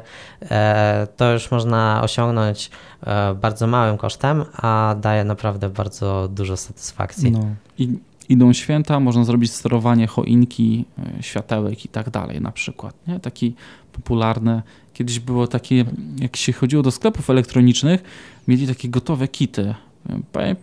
e, 0.52 1.08
to 1.18 1.34
już 1.34 1.52
można 1.52 2.02
osiągnąć 2.04 2.72
e, 3.04 3.34
bardzo 3.34 3.68
małym 3.68 3.98
kosztem, 3.98 4.46
a 4.54 4.96
daje 5.02 5.24
naprawdę 5.24 5.70
bardzo 5.70 6.28
dużo 6.32 6.58
satysfakcji. 6.58 7.32
No. 7.32 7.46
I 7.78 7.98
idą 8.30 8.54
święta, 8.54 9.00
można 9.00 9.24
zrobić 9.24 9.52
sterowanie 9.52 10.08
choinki, 10.08 10.86
e, 11.20 11.24
światełek 11.24 11.86
i 11.86 11.88
tak 11.88 12.10
dalej 12.10 12.42
na 12.42 12.52
przykład. 12.52 12.96
Nie? 13.08 13.20
Taki 13.20 13.56
popularny. 13.94 14.62
Kiedyś 14.94 15.20
było 15.20 15.48
takie, 15.48 15.86
jak 16.18 16.36
się 16.36 16.54
chodziło 16.54 16.84
do 16.84 16.92
sklepów 16.92 17.30
elektronicznych, 17.30 18.04
mieli 18.48 18.68
takie 18.68 18.90
gotowe 18.90 19.28
kity 19.28 19.76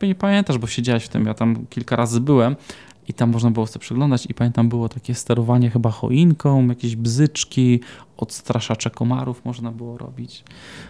nie 0.03 0.15
pamiętasz, 0.15 0.59
bo 0.59 0.67
siedziałeś 0.67 1.05
w 1.05 1.09
tym, 1.09 1.27
ja 1.27 1.35
tam 1.35 1.67
kilka 1.67 1.97
razy 1.97 2.21
byłem 2.21 2.57
i 3.09 3.15
tam 3.15 3.31
można 3.31 3.51
było 3.51 3.67
sobie 3.67 3.81
przeglądać 3.81 4.27
i 4.27 4.35
pamiętam 4.35 4.69
było 4.69 4.89
takie 4.89 5.15
sterowanie 5.15 5.71
chyba 5.71 5.91
choinką, 5.91 6.67
jakieś 6.67 6.97
bzyczki, 6.97 7.81
odstraszacze 8.17 8.91
komarów 8.91 9.45
można 9.45 9.73
było 9.73 9.99
robić. 9.99 10.45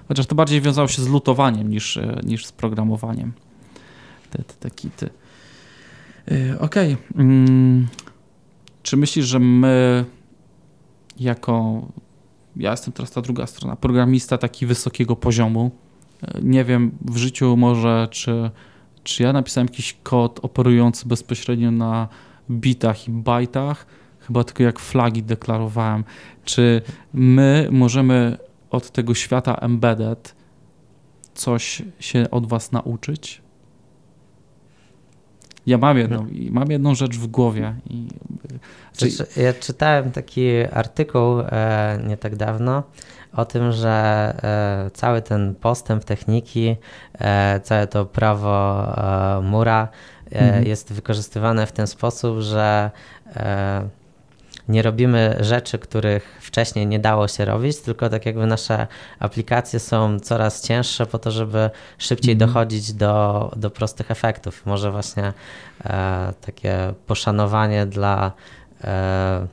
Chociaż 0.09 0.27
to 0.27 0.35
bardziej 0.35 0.61
wiązało 0.61 0.89
się 0.89 1.03
z 1.03 1.09
lutowaniem 1.09 1.71
niż, 1.71 1.97
e, 1.97 2.21
niż 2.25 2.47
z 2.47 2.53
programowaniem. 2.53 3.33
Te, 4.31 4.43
te, 4.43 4.55
te 4.55 4.71
kity. 4.71 5.11
Yy, 6.27 6.59
Okej. 6.61 6.95
Okay. 6.95 7.17
Hmm. 7.17 7.89
Czy 8.83 8.97
myślisz, 8.97 9.27
że 9.27 9.39
my 9.39 10.05
jako 11.21 11.83
ja 12.57 12.71
jestem 12.71 12.93
teraz 12.93 13.11
ta 13.11 13.23
druga 13.23 13.47
strona, 13.47 13.77
programista 13.77 14.39
taki 14.39 14.67
wysokiego 14.67 15.17
poziomu, 15.17 15.71
nie 16.43 16.65
wiem 16.65 16.91
w 17.05 17.17
życiu 17.17 17.57
może, 17.57 18.09
czy, 18.11 18.51
czy 19.03 19.23
ja 19.23 19.33
napisałem 19.33 19.69
jakiś 19.71 19.97
kod 20.03 20.41
operujący 20.43 21.09
bezpośrednio 21.09 21.71
na 21.71 22.09
bitach 22.51 23.09
i 23.09 23.11
bajtach, 23.11 23.87
chyba 24.21 24.45
tylko 24.45 24.63
jak 24.63 24.79
flagi 24.79 25.23
deklarowałem. 25.23 26.05
Czy 26.45 26.83
my 27.13 27.69
możemy 27.71 28.39
od 28.71 28.91
tego 28.91 29.15
świata 29.15 29.55
embedded 29.55 30.35
coś 31.35 31.83
się 32.01 32.31
od 32.31 32.47
was 32.47 32.73
nauczyć? 32.73 33.43
Ja 35.71 35.79
mam 35.79 35.99
jedną, 35.99 36.27
mam 36.51 36.71
jedną 36.71 36.95
rzecz 36.95 37.17
w 37.17 37.27
głowie. 37.27 37.75
I, 37.91 38.09
ja 39.37 39.53
czytałem 39.53 40.11
taki 40.11 40.49
artykuł 40.73 41.41
e, 41.41 41.99
nie 42.07 42.17
tak 42.17 42.37
dawno, 42.37 42.83
o 43.33 43.45
tym, 43.45 43.73
że 43.73 43.91
e, 44.43 44.91
cały 44.91 45.23
ten 45.23 45.55
postęp 45.55 46.05
techniki, 46.05 46.77
e, 47.19 47.61
całe 47.61 47.87
to 47.87 48.07
prawo 48.07 48.87
mura 49.43 49.89
mhm. 50.31 50.67
jest 50.67 50.93
wykorzystywane 50.93 51.67
w 51.67 51.73
ten 51.73 51.87
sposób, 51.87 52.39
że 52.39 52.91
nie 54.71 54.83
robimy 54.83 55.37
rzeczy, 55.41 55.79
których 55.79 56.39
wcześniej 56.41 56.87
nie 56.87 56.99
dało 56.99 57.29
się 57.29 57.45
robić, 57.45 57.81
tylko 57.81 58.09
tak 58.09 58.27
jakby 58.27 58.47
nasze 58.47 58.87
aplikacje 59.19 59.81
są 59.81 60.21
coraz 60.21 60.63
cięższe 60.63 61.07
po 61.07 61.19
to, 61.19 61.31
żeby 61.31 61.71
szybciej 61.99 62.33
mhm. 62.33 62.51
dochodzić 62.51 62.93
do, 62.93 63.51
do 63.57 63.71
prostych 63.71 64.11
efektów. 64.11 64.67
Może 64.67 64.91
właśnie 64.91 65.33
e, 65.85 66.33
takie 66.41 66.95
poszanowanie 67.07 67.87
dla 67.87 68.33
e, 68.85 69.47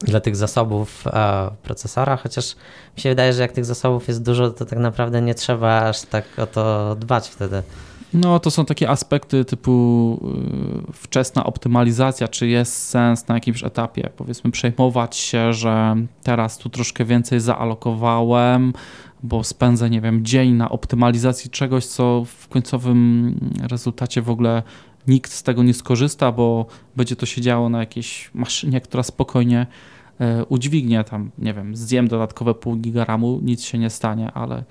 dla 0.00 0.20
tych 0.20 0.36
zasobów 0.36 1.06
e, 1.06 1.50
procesora, 1.62 2.16
chociaż 2.16 2.56
mi 2.96 3.02
się 3.02 3.08
wydaje, 3.08 3.32
że 3.32 3.42
jak 3.42 3.52
tych 3.52 3.64
zasobów 3.64 4.08
jest 4.08 4.22
dużo, 4.22 4.50
to 4.50 4.64
tak 4.64 4.78
naprawdę 4.78 5.22
nie 5.22 5.34
trzeba 5.34 5.80
aż 5.80 6.02
tak 6.02 6.24
o 6.36 6.46
to 6.46 6.94
dbać 6.94 7.28
wtedy. 7.28 7.62
No, 8.14 8.40
to 8.40 8.50
są 8.50 8.64
takie 8.64 8.90
aspekty 8.90 9.44
typu 9.44 10.20
y, 10.88 10.92
wczesna 10.92 11.44
optymalizacja, 11.44 12.28
czy 12.28 12.48
jest 12.48 12.88
sens 12.88 13.28
na 13.28 13.34
jakimś 13.34 13.64
etapie, 13.64 14.10
powiedzmy, 14.16 14.50
przejmować 14.50 15.16
się, 15.16 15.52
że 15.52 15.96
teraz 16.22 16.58
tu 16.58 16.68
troszkę 16.68 17.04
więcej 17.04 17.40
zaalokowałem, 17.40 18.72
bo 19.22 19.44
spędzę, 19.44 19.90
nie 19.90 20.00
wiem, 20.00 20.24
dzień 20.24 20.52
na 20.52 20.68
optymalizacji 20.68 21.50
czegoś, 21.50 21.86
co 21.86 22.24
w 22.24 22.48
końcowym 22.48 23.34
rezultacie 23.62 24.22
w 24.22 24.30
ogóle 24.30 24.62
nikt 25.08 25.32
z 25.32 25.42
tego 25.42 25.62
nie 25.62 25.74
skorzysta, 25.74 26.32
bo 26.32 26.66
będzie 26.96 27.16
to 27.16 27.26
się 27.26 27.40
działo 27.40 27.68
na 27.68 27.78
jakiejś 27.78 28.30
maszynie, 28.34 28.80
która 28.80 29.02
spokojnie 29.02 29.66
e, 30.20 30.44
udźwignie 30.44 31.04
tam, 31.04 31.30
nie 31.38 31.54
wiem, 31.54 31.76
zjem 31.76 32.08
dodatkowe 32.08 32.54
pół 32.54 32.76
gigaramu, 32.76 33.40
nic 33.42 33.62
się 33.62 33.78
nie 33.78 33.90
stanie, 33.90 34.32
ale, 34.32 34.64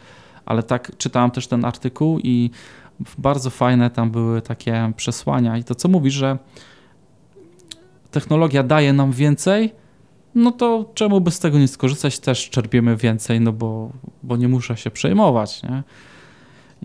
ale 0.45 0.63
tak 0.63 0.97
czytałem 0.97 1.31
też 1.31 1.47
ten 1.47 1.65
artykuł 1.65 2.19
i 2.23 2.49
bardzo 3.18 3.50
fajne 3.50 3.89
tam 3.89 4.12
były 4.12 4.41
takie 4.41 4.91
przesłania 4.95 5.58
i 5.58 5.64
to 5.64 5.76
co 5.76 5.88
mówisz, 5.88 6.14
że 6.14 6.38
technologia 8.12 8.64
daje 8.64 8.93
nam 8.93 9.12
więcej, 9.12 9.74
no 10.36 10.52
to 10.52 10.91
czemu 10.93 11.22
by 11.22 11.32
z 11.32 11.39
tego 11.39 11.60
nie 11.60 11.68
skorzystać, 11.68 12.20
też 12.20 12.50
czerpiemy 12.50 12.95
więcej, 12.95 13.41
no 13.41 13.54
bo, 13.54 13.89
bo 14.24 14.38
nie 14.38 14.48
muszę 14.48 14.78
się 14.78 14.91
przejmować, 14.91 15.64
nie? 15.64 15.84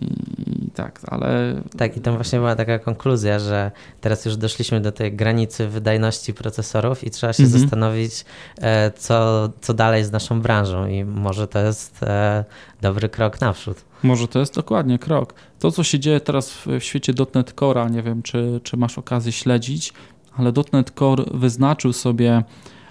I 0.01 0.71
tak, 0.75 1.01
ale... 1.07 1.63
Tak, 1.79 1.97
i 1.97 2.01
tam 2.01 2.15
właśnie 2.15 2.39
była 2.39 2.57
taka 2.57 2.79
konkluzja, 2.79 3.39
że 3.39 3.71
teraz 4.01 4.25
już 4.25 4.37
doszliśmy 4.37 4.81
do 4.81 4.93
tej 4.93 5.17
granicy 5.17 5.69
wydajności 5.69 6.35
procesorów 6.35 7.05
i 7.05 7.11
trzeba 7.11 7.33
się 7.33 7.43
mhm. 7.43 7.61
zastanowić, 7.61 8.25
e, 8.61 8.91
co, 8.91 9.49
co 9.61 9.75
dalej 9.75 10.05
z 10.05 10.13
naszą 10.13 10.41
branżą 10.41 10.87
i 10.87 11.05
może 11.05 11.49
to 11.49 11.59
jest 11.59 12.03
e, 12.03 12.45
dobry 12.81 13.09
krok 13.09 13.41
naprzód. 13.41 13.85
Może 14.03 14.29
to 14.29 14.39
jest 14.39 14.55
dokładnie 14.55 14.99
krok. 14.99 15.35
To, 15.59 15.71
co 15.71 15.85
się 15.85 15.99
dzieje 15.99 16.21
teraz 16.21 16.51
w, 16.51 16.67
w 16.67 16.83
świecie 16.83 17.13
.NET 17.35 17.55
Core'a, 17.55 17.91
nie 17.91 18.03
wiem, 18.03 18.23
czy, 18.23 18.61
czy 18.63 18.77
masz 18.77 18.99
okazję 18.99 19.33
śledzić, 19.33 19.93
ale 20.37 20.53
.NET 20.73 20.91
Core 20.99 21.25
wyznaczył 21.35 21.93
sobie 21.93 22.43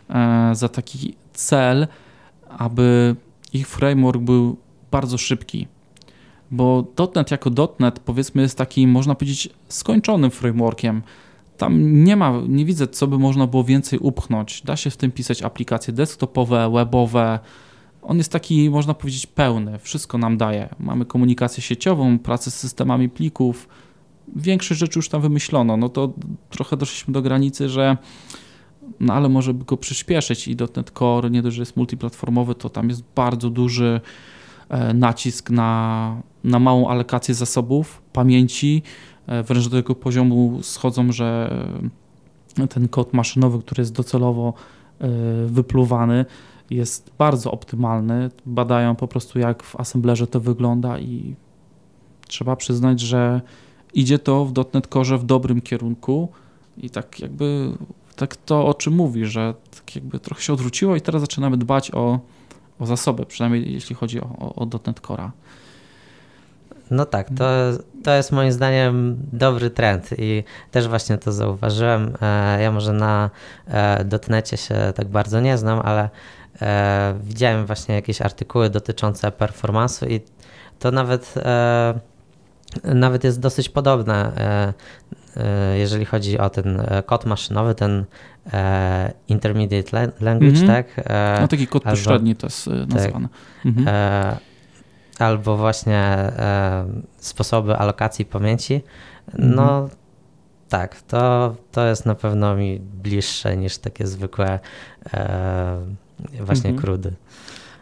e, 0.09 0.51
za 0.55 0.69
taki 0.69 1.15
cel, 1.33 1.87
aby 2.49 3.15
ich 3.53 3.67
framework 3.67 4.21
był 4.21 4.57
bardzo 4.91 5.17
szybki. 5.17 5.67
Bo 6.51 6.87
.NET 7.15 7.31
jako 7.31 7.49
.NET 7.79 7.99
powiedzmy 7.99 8.41
jest 8.41 8.57
takim, 8.57 8.89
można 8.89 9.15
powiedzieć, 9.15 9.49
skończonym 9.67 10.31
frameworkiem. 10.31 11.01
Tam 11.57 12.03
nie 12.03 12.15
ma, 12.15 12.41
nie 12.47 12.65
widzę, 12.65 12.87
co 12.87 13.07
by 13.07 13.19
można 13.19 13.47
było 13.47 13.63
więcej 13.63 13.99
upchnąć. 13.99 14.61
Da 14.61 14.75
się 14.75 14.89
w 14.89 14.97
tym 14.97 15.11
pisać 15.11 15.41
aplikacje 15.41 15.93
desktopowe, 15.93 16.71
webowe. 16.73 17.39
On 18.01 18.17
jest 18.17 18.31
taki, 18.31 18.69
można 18.69 18.93
powiedzieć, 18.93 19.25
pełny. 19.25 19.79
Wszystko 19.79 20.17
nam 20.17 20.37
daje. 20.37 20.69
Mamy 20.79 21.05
komunikację 21.05 21.63
sieciową, 21.63 22.19
pracę 22.19 22.51
z 22.51 22.55
systemami 22.55 23.09
plików. 23.09 23.69
Większość 24.35 24.79
rzeczy 24.79 24.99
już 24.99 25.09
tam 25.09 25.21
wymyślono. 25.21 25.77
No 25.77 25.89
to 25.89 26.13
trochę 26.49 26.77
doszliśmy 26.77 27.13
do 27.13 27.21
granicy, 27.21 27.69
że 27.69 27.97
no 28.99 29.13
ale 29.13 29.29
może 29.29 29.53
by 29.53 29.65
go 29.65 29.77
przyspieszyć 29.77 30.47
i 30.47 30.57
.NET 30.75 30.91
Core 30.91 31.29
nie 31.29 31.41
dość, 31.41 31.55
że 31.55 31.61
jest 31.61 31.77
multiplatformowy, 31.77 32.55
to 32.55 32.69
tam 32.69 32.89
jest 32.89 33.03
bardzo 33.15 33.49
duży 33.49 34.01
e, 34.69 34.93
nacisk 34.93 35.49
na, 35.49 36.21
na 36.43 36.59
małą 36.59 36.87
alokację 36.87 37.35
zasobów, 37.35 38.01
pamięci, 38.13 38.83
e, 39.27 39.43
wręcz 39.43 39.67
do 39.67 39.77
tego 39.77 39.95
poziomu 39.95 40.59
schodzą, 40.61 41.11
że 41.11 41.53
ten 42.69 42.87
kod 42.87 43.13
maszynowy, 43.13 43.59
który 43.59 43.81
jest 43.81 43.93
docelowo 43.93 44.53
e, 44.99 45.07
wypluwany, 45.45 46.25
jest 46.69 47.11
bardzo 47.17 47.51
optymalny. 47.51 48.29
Badają 48.45 48.95
po 48.95 49.07
prostu, 49.07 49.39
jak 49.39 49.63
w 49.63 49.79
assemblerze 49.79 50.27
to 50.27 50.39
wygląda 50.39 50.99
i 50.99 51.35
trzeba 52.27 52.55
przyznać, 52.55 52.99
że 52.99 53.41
idzie 53.93 54.19
to 54.19 54.45
w 54.45 54.53
.NET 54.73 54.87
Core 54.87 55.17
w 55.17 55.23
dobrym 55.23 55.61
kierunku 55.61 56.29
i 56.77 56.89
tak 56.89 57.19
jakby 57.19 57.71
tak 58.15 58.35
to, 58.35 58.65
o 58.65 58.73
czym 58.73 58.93
mówi, 58.93 59.25
że 59.25 59.53
tak 59.75 59.95
jakby 59.95 60.19
trochę 60.19 60.41
się 60.41 60.53
odwróciło 60.53 60.95
i 60.95 61.01
teraz 61.01 61.21
zaczynamy 61.21 61.57
dbać 61.57 61.91
o, 61.91 62.19
o 62.79 62.85
zasoby, 62.85 63.25
przynajmniej 63.25 63.73
jeśli 63.73 63.95
chodzi 63.95 64.21
o, 64.21 64.29
o, 64.39 64.55
o 64.55 64.65
.NET 64.65 65.01
Core'a. 65.01 65.29
No 66.91 67.05
tak, 67.05 67.27
to, 67.37 67.45
to 68.03 68.15
jest 68.15 68.31
moim 68.31 68.51
zdaniem 68.51 69.17
dobry 69.33 69.69
trend 69.69 70.09
i 70.17 70.43
też 70.71 70.87
właśnie 70.87 71.17
to 71.17 71.31
zauważyłem. 71.31 72.13
E, 72.21 72.61
ja 72.61 72.71
może 72.71 72.93
na 72.93 73.29
e, 73.67 74.03
dotnecie 74.03 74.57
się 74.57 74.75
tak 74.95 75.07
bardzo 75.07 75.39
nie 75.39 75.57
znam, 75.57 75.79
ale 75.79 76.09
e, 76.61 77.15
widziałem 77.23 77.65
właśnie 77.65 77.95
jakieś 77.95 78.21
artykuły 78.21 78.69
dotyczące 78.69 79.29
performance'u 79.29 80.11
i 80.11 80.21
to 80.79 80.91
nawet 80.91 81.33
nawet 82.83 83.23
jest 83.23 83.39
dosyć 83.39 83.69
podobne, 83.69 84.31
jeżeli 85.77 86.05
chodzi 86.05 86.39
o 86.39 86.49
ten 86.49 86.81
kod 87.05 87.25
maszynowy, 87.25 87.75
ten 87.75 88.05
intermediate 89.27 90.11
language, 90.21 90.57
mm 90.57 90.63
-hmm. 90.63 90.67
tak? 90.67 91.07
No 91.41 91.47
taki 91.47 91.67
kod 91.67 91.83
pośredni 91.83 92.35
to 92.35 92.47
jest 92.47 92.67
nazywany. 92.67 93.27
Tak. 93.27 93.65
Mm 93.65 93.85
-hmm 93.85 94.50
albo 95.21 95.57
właśnie 95.57 95.97
e, 95.97 96.85
sposoby 97.17 97.75
alokacji 97.75 98.25
pamięci, 98.25 98.81
no 99.37 99.79
mhm. 99.79 99.89
tak, 100.69 101.01
to, 101.01 101.55
to 101.71 101.87
jest 101.87 102.05
na 102.05 102.15
pewno 102.15 102.55
mi 102.55 102.79
bliższe 102.79 103.57
niż 103.57 103.77
takie 103.77 104.07
zwykłe 104.07 104.59
e, 105.13 105.77
właśnie 106.39 106.69
mhm. 106.69 106.77
krudy. 106.77 107.13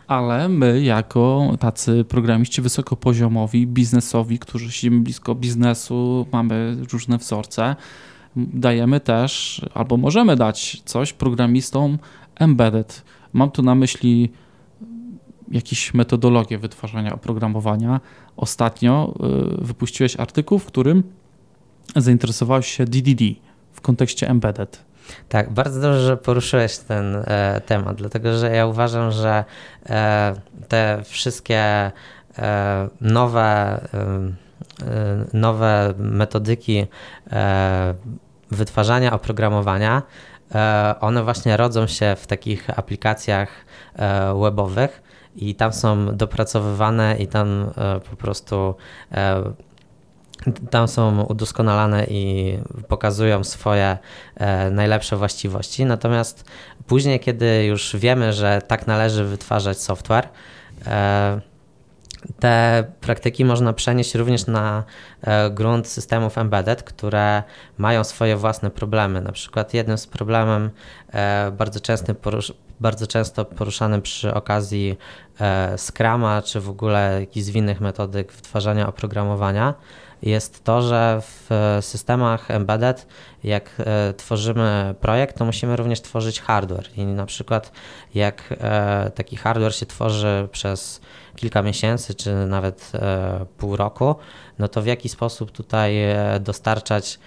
Ale 0.08 0.50
my, 0.50 0.82
jako 0.82 1.54
tacy 1.60 2.04
programiści 2.04 2.62
wysokopoziomowi, 2.62 3.68
biznesowi, 3.68 4.40
którzy 4.40 4.72
siedzimy 4.72 5.02
blisko 5.02 5.36
biznesu, 5.36 6.26
mamy 6.32 6.78
różne 6.92 7.18
wzorce, 7.18 7.76
dajemy 8.36 9.00
też, 9.00 9.62
albo 9.74 9.98
możemy 9.98 10.36
dać 10.36 10.82
coś 10.86 11.14
programistom 11.14 11.98
embedded. 12.36 13.04
Mam 13.34 13.52
tu 13.52 13.62
na 13.62 13.76
myśli 13.76 14.32
jakieś 15.52 15.93
metodologię 15.93 16.58
wytwarzania 16.58 17.14
oprogramowania. 17.14 18.00
Ostatnio 18.38 19.14
y, 19.62 19.66
wypuściłeś 19.66 20.20
artykuł, 20.20 20.60
w 20.60 20.66
którym 20.66 21.04
zainteresowałeś 21.95 22.68
się 22.68 22.86
DDD 22.86 23.24
w 23.72 23.82
kontekście 23.82 24.30
embedded. 24.30 24.89
Tak, 25.30 25.54
bardzo 25.54 25.82
dobrze, 25.82 26.02
że 26.02 26.18
poruszyłeś 26.18 26.78
ten 26.78 27.16
e, 27.16 27.62
temat, 27.66 27.97
dlatego 27.97 28.38
że 28.38 28.56
ja 28.56 28.66
uważam, 28.66 29.12
że 29.12 29.45
e, 29.89 30.36
te 30.68 31.02
wszystkie 31.06 31.60
e, 31.60 31.91
nowe, 33.02 33.82
e, 33.93 33.97
e, 34.86 35.26
nowe 35.34 35.93
metodyki 35.97 36.88
e, 37.32 37.93
wytwarzania 38.52 39.14
oprogramowania, 39.14 40.02
one 41.02 41.24
właśnie 41.24 41.58
rodzą 41.58 41.88
się 41.88 42.16
w 42.20 42.28
takich 42.28 42.80
aplikacjach 42.80 43.50
webowych, 44.41 45.02
i 45.40 45.56
tam 45.56 45.74
są 45.74 46.16
dopracowywane 46.16 47.16
i 47.20 47.28
tam 47.28 47.72
e, 47.78 48.00
po 48.00 48.16
prostu 48.16 48.76
e, 49.12 49.44
tam 50.70 50.88
są 50.88 51.22
udoskonalane 51.24 52.06
i 52.06 52.58
pokazują 52.88 53.44
swoje 53.44 53.98
e, 54.36 54.70
najlepsze 54.72 55.18
właściwości. 55.18 55.86
Natomiast 55.86 56.46
później, 56.88 57.20
kiedy 57.20 57.66
już 57.66 57.96
wiemy, 57.96 58.34
że 58.34 58.62
tak 58.68 58.88
należy 58.88 59.26
wytwarzać 59.26 59.82
software, 59.82 60.30
te 62.39 62.84
praktyki 63.01 63.45
można 63.45 63.74
przenieść 63.74 64.15
również 64.15 64.47
na 64.47 64.84
grunt 65.51 65.88
systemów 65.88 66.38
embedded, 66.38 66.84
które 66.84 67.43
mają 67.78 68.03
swoje 68.03 68.38
własne 68.38 68.70
problemy. 68.70 69.22
Na 69.22 69.32
przykład 69.32 69.74
jednym 69.74 69.97
z 69.97 70.07
problemem 70.07 70.70
bardzo 71.51 71.80
częstym 71.80 72.15
bardzo 72.80 73.07
często 73.07 73.45
poruszany 73.45 74.01
przy 74.01 74.34
okazji 74.34 74.97
e, 75.39 75.78
Scrama, 75.78 76.41
czy 76.41 76.61
w 76.61 76.70
ogóle 76.70 77.17
jakichś 77.20 77.45
zwinnych 77.45 77.82
metodyk 77.82 78.32
wytwarzania 78.34 78.88
oprogramowania, 78.88 79.74
jest 80.22 80.63
to, 80.63 80.82
że 80.82 81.22
w 81.22 81.49
systemach 81.82 82.51
embedded, 82.51 83.07
jak 83.43 83.72
e, 83.80 84.13
tworzymy 84.13 84.95
projekt, 85.01 85.38
to 85.38 85.45
musimy 85.45 85.76
również 85.76 86.01
tworzyć 86.01 86.41
hardware. 86.41 86.89
I 86.97 87.05
na 87.05 87.26
przykład, 87.26 87.72
jak 88.15 88.43
e, 88.51 89.11
taki 89.15 89.36
hardware 89.36 89.76
się 89.76 89.86
tworzy 89.86 90.47
przez 90.51 91.01
kilka 91.36 91.61
miesięcy, 91.61 92.13
czy 92.13 92.34
nawet 92.34 92.91
pół 93.57 93.76
roku, 93.76 94.15
no 94.59 94.67
to 94.67 94.82
w 94.82 94.86
jaki 94.86 95.09
sposób 95.09 95.51
tutaj 95.51 95.95
dostarczać 96.39 97.20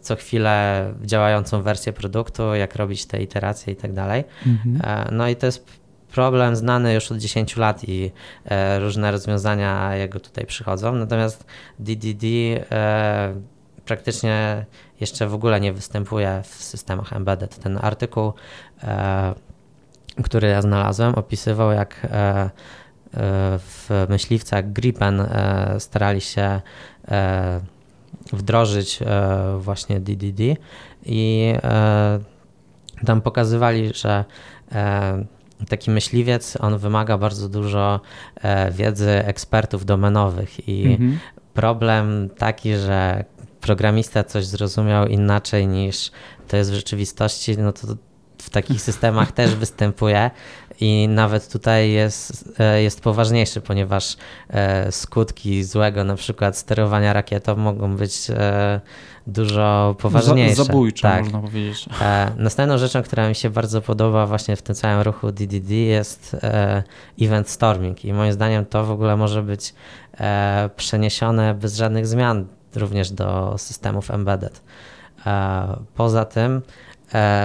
co 0.00 0.16
chwilę 0.16 0.84
działającą 1.02 1.62
wersję 1.62 1.92
produktu, 1.92 2.54
jak 2.54 2.76
robić 2.76 3.06
te 3.06 3.22
iteracje 3.22 3.72
i 3.72 3.76
tak 3.76 3.92
dalej. 3.92 4.24
Mhm. 4.46 4.80
No 5.12 5.28
i 5.28 5.36
to 5.36 5.46
jest 5.46 5.66
problem 6.16 6.56
znany 6.56 6.94
już 6.94 7.12
od 7.12 7.18
10 7.18 7.56
lat 7.56 7.88
i 7.88 8.12
e, 8.44 8.78
różne 8.78 9.10
rozwiązania 9.10 9.94
jego 9.94 10.20
tutaj 10.20 10.46
przychodzą. 10.46 10.92
Natomiast 10.92 11.46
DDD 11.78 12.24
e, 12.70 13.34
praktycznie 13.84 14.66
jeszcze 15.00 15.26
w 15.26 15.34
ogóle 15.34 15.60
nie 15.60 15.72
występuje 15.72 16.42
w 16.42 16.46
systemach 16.46 17.12
embedded. 17.12 17.58
Ten 17.58 17.78
artykuł, 17.82 18.32
e, 18.82 19.34
który 20.22 20.48
ja 20.48 20.62
znalazłem, 20.62 21.14
opisywał 21.14 21.72
jak 21.72 22.06
w 23.58 24.06
myśliwcach 24.08 24.72
Gripen 24.72 25.28
starali 25.78 26.20
się 26.20 26.60
wdrożyć 28.32 28.98
właśnie 29.58 30.00
DDD 30.00 30.40
i 31.04 31.52
tam 33.06 33.20
pokazywali, 33.20 33.94
że 33.94 34.24
taki 35.68 35.90
myśliwiec, 35.90 36.56
on 36.60 36.78
wymaga 36.78 37.18
bardzo 37.18 37.48
dużo 37.48 38.00
e, 38.36 38.70
wiedzy 38.72 39.10
ekspertów 39.10 39.84
domenowych 39.84 40.68
i 40.68 40.84
mhm. 40.86 41.18
problem 41.54 42.28
taki, 42.38 42.76
że 42.76 43.24
programista 43.60 44.24
coś 44.24 44.46
zrozumiał 44.46 45.06
inaczej 45.06 45.66
niż 45.66 46.10
to 46.48 46.56
jest 46.56 46.70
w 46.70 46.74
rzeczywistości, 46.74 47.58
no 47.58 47.72
to 47.72 47.86
w 48.46 48.50
takich 48.50 48.82
systemach 48.82 49.32
też 49.32 49.54
występuje 49.54 50.30
i 50.80 51.08
nawet 51.08 51.52
tutaj 51.52 51.90
jest, 51.90 52.54
e, 52.58 52.82
jest 52.82 53.00
poważniejszy, 53.00 53.60
ponieważ 53.60 54.16
e, 54.48 54.92
skutki 54.92 55.64
złego 55.64 56.04
na 56.04 56.14
przykład 56.14 56.56
sterowania 56.56 57.12
rakietą 57.12 57.56
mogą 57.56 57.96
być 57.96 58.30
e, 58.30 58.80
dużo 59.26 59.96
poważniejsze. 59.98 60.64
Zabójcze, 60.64 61.02
tak. 61.02 61.22
można 61.24 61.40
powiedzieć. 61.40 61.86
Następną 62.36 62.78
rzeczą, 62.78 63.02
która 63.02 63.28
mi 63.28 63.34
się 63.34 63.50
bardzo 63.50 63.82
podoba 63.82 64.26
właśnie 64.26 64.56
w 64.56 64.62
tym 64.62 64.74
całym 64.74 65.00
ruchu 65.00 65.32
DDD 65.32 65.70
jest 65.70 66.36
event 67.20 67.48
storming 67.48 68.04
i 68.04 68.12
moim 68.12 68.32
zdaniem 68.32 68.66
to 68.66 68.84
w 68.84 68.90
ogóle 68.90 69.16
może 69.16 69.42
być 69.42 69.74
przeniesione 70.76 71.54
bez 71.54 71.76
żadnych 71.76 72.06
zmian 72.06 72.46
również 72.74 73.10
do 73.10 73.54
systemów 73.58 74.10
embedded. 74.10 74.62
Poza 75.94 76.24
tym 76.24 76.62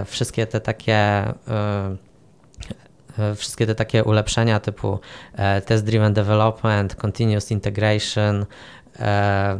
wszystkie 0.05 0.47
te 0.47 0.61
takie 0.61 1.25
E, 3.19 3.35
wszystkie 3.35 3.67
te 3.67 3.75
takie 3.75 4.03
ulepszenia 4.03 4.59
typu 4.59 4.99
e, 5.33 5.61
test 5.61 5.85
driven 5.85 6.13
development, 6.13 6.95
continuous 6.95 7.51
integration, 7.51 8.45
e, 8.99 9.59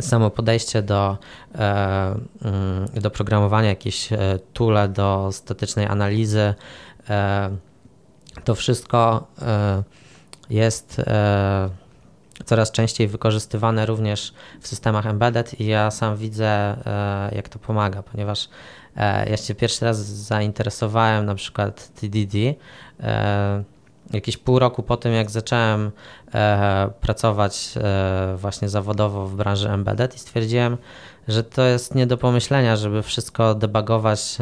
samo 0.00 0.30
podejście 0.30 0.82
do, 0.82 1.18
mm, 1.54 2.86
do 2.94 3.10
programowania, 3.10 3.68
jakieś 3.68 4.08
toole 4.52 4.88
do 4.88 5.28
statycznej 5.32 5.86
analizy, 5.86 6.54
to 8.44 8.54
wszystko 8.54 9.26
jest 10.50 11.02
coraz 12.50 12.70
częściej 12.70 13.08
wykorzystywane 13.08 13.86
również 13.86 14.34
w 14.60 14.68
systemach 14.68 15.06
embedded 15.06 15.60
i 15.60 15.66
ja 15.66 15.90
sam 15.90 16.16
widzę, 16.16 16.76
jak 17.32 17.48
to 17.48 17.58
pomaga, 17.58 18.02
ponieważ 18.02 18.48
E, 18.96 19.30
ja 19.30 19.36
się 19.36 19.54
pierwszy 19.54 19.84
raz 19.84 19.98
zainteresowałem 20.06 21.26
na 21.26 21.34
przykład 21.34 21.90
TDD 21.94 22.34
e, 23.00 23.64
jakieś 24.12 24.36
pół 24.36 24.58
roku 24.58 24.82
po 24.82 24.96
tym, 24.96 25.12
jak 25.12 25.30
zacząłem 25.30 25.90
e, 26.34 26.90
pracować 27.00 27.74
właśnie 28.36 28.68
zawodowo 28.68 29.26
w 29.26 29.34
branży 29.34 29.70
embedded 29.70 30.16
i 30.16 30.18
stwierdziłem, 30.18 30.76
że 31.28 31.44
to 31.44 31.62
jest 31.62 31.94
nie 31.94 32.06
do 32.06 32.18
pomyślenia, 32.18 32.76
żeby 32.76 33.02
wszystko 33.02 33.54
debugować 33.54 34.38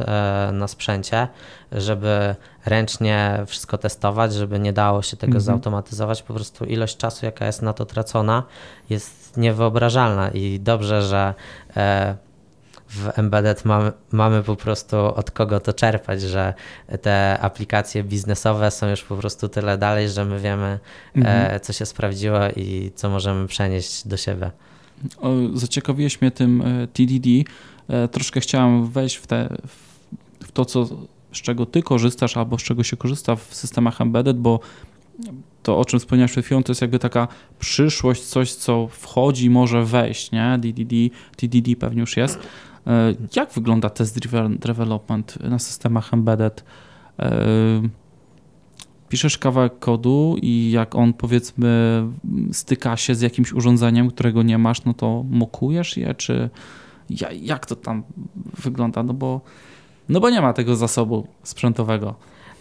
na 0.52 0.68
sprzęcie, 0.68 1.28
żeby 1.72 2.34
ręcznie 2.66 3.44
wszystko 3.46 3.78
testować, 3.78 4.34
żeby 4.34 4.58
nie 4.58 4.72
dało 4.72 5.02
się 5.02 5.16
tego 5.16 5.38
-hmm. 5.38 5.40
zautomatyzować. 5.40 6.22
Po 6.22 6.34
prostu 6.34 6.64
ilość 6.64 6.96
czasu, 6.96 7.26
jaka 7.26 7.46
jest 7.46 7.62
na 7.62 7.72
to 7.72 7.86
tracona, 7.86 8.42
jest 8.90 9.36
niewyobrażalna 9.36 10.30
i 10.30 10.60
dobrze, 10.60 11.02
że 11.02 11.34
w 12.88 13.18
embedded 13.18 13.64
mamy, 13.64 13.92
mamy 14.12 14.42
po 14.42 14.56
prostu 14.56 14.96
od 14.96 15.30
kogo 15.30 15.60
to 15.60 15.72
czerpać, 15.72 16.22
że 16.22 16.54
te 17.02 17.38
aplikacje 17.40 18.04
biznesowe 18.04 18.70
są 18.70 18.88
już 18.88 19.02
po 19.02 19.16
prostu 19.16 19.48
tyle 19.48 19.78
dalej, 19.78 20.08
że 20.08 20.24
my 20.24 20.40
wiemy, 20.40 20.78
mhm. 21.16 21.54
e, 21.54 21.60
co 21.60 21.72
się 21.72 21.86
sprawdziło 21.86 22.38
i 22.56 22.92
co 22.94 23.10
możemy 23.10 23.46
przenieść 23.46 24.08
do 24.08 24.16
siebie. 24.16 24.50
O, 25.18 25.30
zaciekawiłeś 25.54 26.20
mnie 26.20 26.30
tym 26.30 26.62
e, 26.62 26.86
TDD. 26.86 27.28
E, 27.88 28.08
troszkę 28.08 28.40
chciałem 28.40 28.86
wejść 28.86 29.16
w, 29.16 29.26
te, 29.26 29.56
w 30.44 30.52
to, 30.52 30.64
co, 30.64 30.84
z 31.32 31.42
czego 31.42 31.66
ty 31.66 31.82
korzystasz 31.82 32.36
albo 32.36 32.58
z 32.58 32.62
czego 32.62 32.82
się 32.84 32.96
korzysta 32.96 33.36
w 33.36 33.54
systemach 33.54 34.00
embedded, 34.00 34.38
bo 34.38 34.60
to, 35.62 35.78
o 35.78 35.84
czym 35.84 36.00
wspomniałeś 36.00 36.32
przed 36.32 36.44
chwilą, 36.44 36.62
to 36.62 36.72
jest 36.72 36.80
jakby 36.80 36.98
taka 36.98 37.28
przyszłość, 37.58 38.22
coś, 38.22 38.52
co 38.52 38.88
wchodzi, 38.90 39.50
może 39.50 39.84
wejść, 39.84 40.32
nie? 40.32 40.58
DDD, 40.58 40.94
TDD 41.36 41.76
pewnie 41.76 42.00
już 42.00 42.16
jest. 42.16 42.38
E, 42.88 43.14
jak 43.36 43.52
wygląda 43.52 43.90
test 43.90 44.18
development 44.58 45.38
na 45.40 45.58
systemach 45.58 46.14
embedded? 46.14 46.64
E, 47.18 47.46
piszesz 49.08 49.38
kawałek 49.38 49.78
kodu 49.78 50.36
i 50.42 50.70
jak 50.70 50.94
on 50.94 51.12
powiedzmy 51.12 52.02
styka 52.52 52.96
się 52.96 53.14
z 53.14 53.20
jakimś 53.20 53.52
urządzeniem, 53.52 54.08
którego 54.10 54.42
nie 54.42 54.58
masz, 54.58 54.84
no 54.84 54.94
to 54.94 55.24
mokujesz 55.30 55.96
je, 55.96 56.14
czy 56.14 56.50
jak 57.42 57.66
to 57.66 57.76
tam 57.76 58.02
wygląda? 58.62 59.02
No 59.02 59.14
bo, 59.14 59.40
no 60.08 60.20
bo 60.20 60.30
nie 60.30 60.40
ma 60.40 60.52
tego 60.52 60.76
zasobu 60.76 61.26
sprzętowego. 61.42 62.14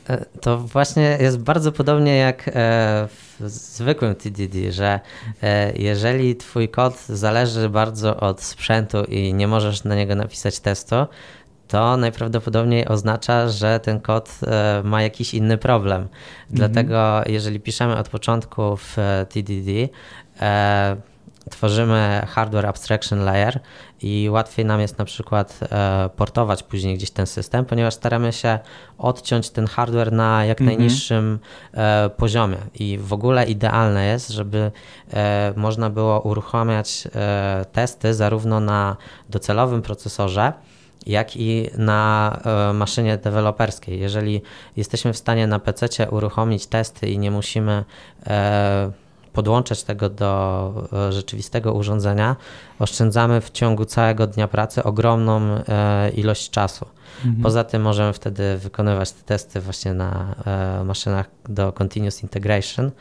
E, 0.10 0.26
to 0.42 0.58
właśnie 0.58 1.18
jest 1.22 1.40
bardzo 1.40 1.72
podobnie 1.72 2.18
jak 2.18 2.48
e, 2.48 2.52
w 3.40 3.50
zwykłym 3.50 4.16
TDD, 4.16 4.72
że 4.72 5.00
e, 5.44 5.78
jeżeli 5.78 6.36
twój 6.36 6.70
kod 6.70 7.06
zależy 7.06 7.70
bardzo 7.70 8.18
od 8.18 8.42
sprzętu 8.42 9.04
i 9.04 9.34
nie 9.34 9.48
możesz 9.48 9.84
na 9.84 9.96
niego 9.96 10.16
napisać 10.16 10.60
testu, 10.60 10.96
to 11.68 11.98
najprawdopodobniej 11.98 12.88
oznacza, 12.88 13.50
że 13.50 13.80
ten 13.80 14.00
kod 14.00 14.40
ma 14.84 15.02
jakiś 15.02 15.34
inny 15.34 15.58
problem. 15.58 16.02
Mhm. 16.02 16.10
Dlatego 16.50 17.22
jeżeli 17.26 17.60
piszemy 17.60 17.98
od 17.98 18.10
początku 18.10 18.78
w 18.78 18.96
TDD, 19.30 19.72
tworzymy 21.50 22.26
hardware 22.28 22.66
abstraction 22.66 23.26
layer 23.26 23.60
i 24.02 24.30
łatwiej 24.32 24.66
nam 24.66 24.82
jest 24.82 24.98
na 24.98 25.06
przykład 25.06 25.60
e, 25.72 26.10
portować 26.16 26.64
później 26.64 26.96
gdzieś 26.96 27.12
ten 27.12 27.28
system, 27.28 27.66
ponieważ 27.66 27.94
staramy 27.94 28.34
się 28.34 28.60
odciąć 28.98 29.50
ten 29.50 29.68
hardware 29.68 30.12
na 30.12 30.46
jak 30.46 30.62
mhm. 30.62 30.78
najniższym 30.78 31.40
e, 31.74 32.10
poziomie 32.10 32.58
i 32.80 32.98
w 32.98 33.14
ogóle 33.14 33.46
idealne 33.46 34.06
jest, 34.06 34.30
żeby 34.30 34.72
e, 35.14 35.54
można 35.56 35.90
było 35.90 36.22
uruchamiać 36.22 37.08
testy 37.72 38.14
zarówno 38.14 38.60
na 38.60 38.98
docelowym 39.30 39.82
procesorze, 39.82 40.54
jak 41.06 41.38
i 41.38 41.70
na 41.78 42.40
maszynie 42.74 43.18
deweloperskiej. 43.18 44.00
Jeżeli 44.00 44.42
jesteśmy 44.78 45.14
w 45.14 45.18
stanie 45.18 45.48
na 45.48 45.60
PC 45.60 46.10
uruchomić 46.10 46.68
testy 46.68 47.10
i 47.10 47.20
nie 47.20 47.32
musimy 47.32 47.84
podłączać 49.38 49.84
tego 49.84 50.10
do 50.10 50.74
e, 50.94 51.12
rzeczywistego 51.12 51.74
urządzenia, 51.74 52.36
oszczędzamy 52.80 53.42
w 53.42 53.52
ciągu 53.52 53.86
całego 53.86 54.28
dnia 54.28 54.48
pracy 54.48 54.84
ogromną 54.84 55.42
e, 55.42 56.10
ilość 56.10 56.50
czasu. 56.50 56.86
Mhm. 57.26 57.44
Poza 57.44 57.64
tym 57.64 57.82
możemy 57.82 58.14
wtedy 58.14 58.58
wykonywać 58.58 59.12
te 59.12 59.24
testy 59.24 59.62
właśnie 59.62 59.94
na 59.94 60.36
e, 60.46 60.84
maszynach 60.84 61.30
do 61.50 61.72
continuous 61.72 62.24
integration. 62.24 62.92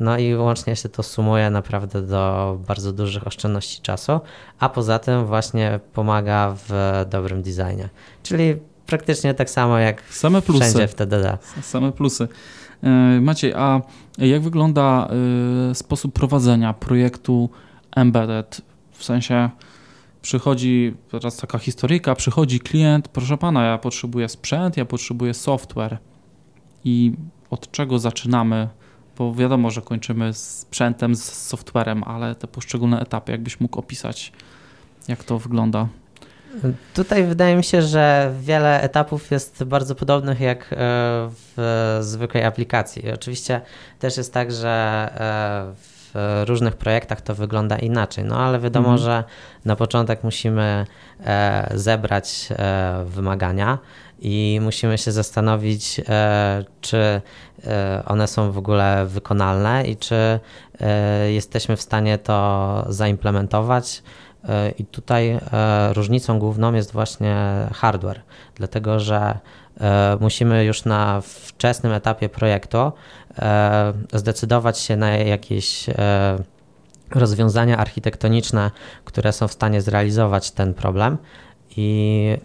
No 0.00 0.18
i 0.18 0.34
łącznie 0.34 0.76
się 0.76 0.88
to 0.88 1.02
sumuje 1.02 1.50
naprawdę 1.50 2.02
do 2.02 2.58
bardzo 2.66 2.92
dużych 2.92 3.26
oszczędności 3.26 3.82
czasu, 3.82 4.20
a 4.58 4.68
poza 4.68 4.98
tym 4.98 5.26
właśnie 5.26 5.80
pomaga 5.92 6.54
w 6.68 6.72
dobrym 7.10 7.42
designie. 7.42 7.88
Czyli 8.22 8.56
praktycznie 8.86 9.34
tak 9.34 9.50
samo 9.50 9.78
jak 9.78 10.02
Same 10.10 10.42
plusy. 10.42 10.60
wszędzie 10.60 10.88
w 10.88 10.94
TDD. 10.94 11.38
Same 11.62 11.92
plusy. 11.92 12.28
E, 12.82 13.20
Maciej, 13.20 13.54
a 13.54 13.80
jak 14.18 14.42
wygląda 14.42 15.08
e, 15.70 15.74
sposób 15.74 16.12
prowadzenia 16.14 16.72
projektu 16.72 17.50
Embedded? 17.96 18.60
W 18.92 19.04
sensie 19.04 19.50
przychodzi, 20.22 20.94
teraz 21.10 21.36
taka 21.36 21.58
historyjka, 21.58 22.14
przychodzi 22.14 22.60
klient, 22.60 23.08
proszę 23.08 23.38
pana, 23.38 23.64
ja 23.64 23.78
potrzebuję 23.78 24.28
sprzęt, 24.28 24.76
ja 24.76 24.84
potrzebuję 24.84 25.34
software. 25.34 25.98
I 26.84 27.12
od 27.50 27.70
czego 27.70 27.98
zaczynamy? 27.98 28.68
Bo 29.18 29.34
wiadomo, 29.34 29.70
że 29.70 29.82
kończymy 29.82 30.34
z 30.34 30.58
sprzętem, 30.58 31.14
z 31.14 31.24
softwarem, 31.24 32.04
ale 32.04 32.34
te 32.34 32.48
poszczególne 32.48 33.00
etapy, 33.00 33.32
jakbyś 33.32 33.60
mógł 33.60 33.78
opisać, 33.78 34.32
jak 35.08 35.24
to 35.24 35.38
wygląda? 35.38 35.88
Tutaj 36.94 37.24
wydaje 37.24 37.56
mi 37.56 37.64
się, 37.64 37.82
że 37.82 38.32
wiele 38.40 38.82
etapów 38.82 39.30
jest 39.30 39.64
bardzo 39.64 39.94
podobnych 39.94 40.40
jak 40.40 40.62
e, 40.62 40.66
w 41.56 41.98
zwykłej 42.00 42.44
aplikacji. 42.44 43.12
Oczywiście 43.12 43.60
też 43.98 44.16
jest 44.16 44.34
tak, 44.34 44.52
że 44.52 45.08
e, 45.14 45.90
w 46.14 46.42
różnych 46.48 46.76
projektach 46.76 47.20
to 47.20 47.34
wygląda 47.34 47.78
inaczej, 47.78 48.24
no 48.24 48.38
ale 48.38 48.58
wiadomo, 48.58 48.88
mhm. 48.90 49.04
że 49.04 49.24
na 49.64 49.76
początek 49.76 50.24
musimy 50.24 50.86
e, 51.24 51.70
zebrać 51.74 52.48
wymagania 53.04 53.78
i 54.18 54.58
musimy 54.62 54.98
się 54.98 55.12
zastanowić, 55.12 56.00
czy 56.80 57.20
one 58.06 58.28
są 58.28 58.52
w 58.52 58.58
ogóle 58.58 59.06
wykonalne 59.06 59.84
i 59.84 59.96
czy 59.96 60.40
jesteśmy 61.28 61.76
w 61.76 61.82
stanie 61.82 62.18
to 62.18 62.84
zaimplementować 62.88 64.02
I 64.78 64.84
tutaj 64.84 65.30
e, 65.30 65.40
różnicą 65.92 66.38
główną 66.38 66.72
jest 66.72 66.92
właśnie 66.92 67.36
hardware, 67.74 68.20
dlatego 68.54 69.00
że 69.00 69.38
e, 69.80 70.16
musimy 70.20 70.64
już 70.64 70.84
na 70.84 71.20
wczesnym 71.20 71.92
etapie 71.92 72.28
projektu 72.28 72.92
zdecydować 74.12 74.78
się 74.78 74.96
na 74.96 75.10
jakieś 75.10 75.86
rozwiązania 77.10 77.76
architektoniczne, 77.76 78.70
które 79.04 79.32
są 79.32 79.48
w 79.48 79.52
stanie 79.52 79.80
zrealizować 79.80 80.50
ten 80.50 80.74
problem. 80.74 81.18
I 81.76 82.36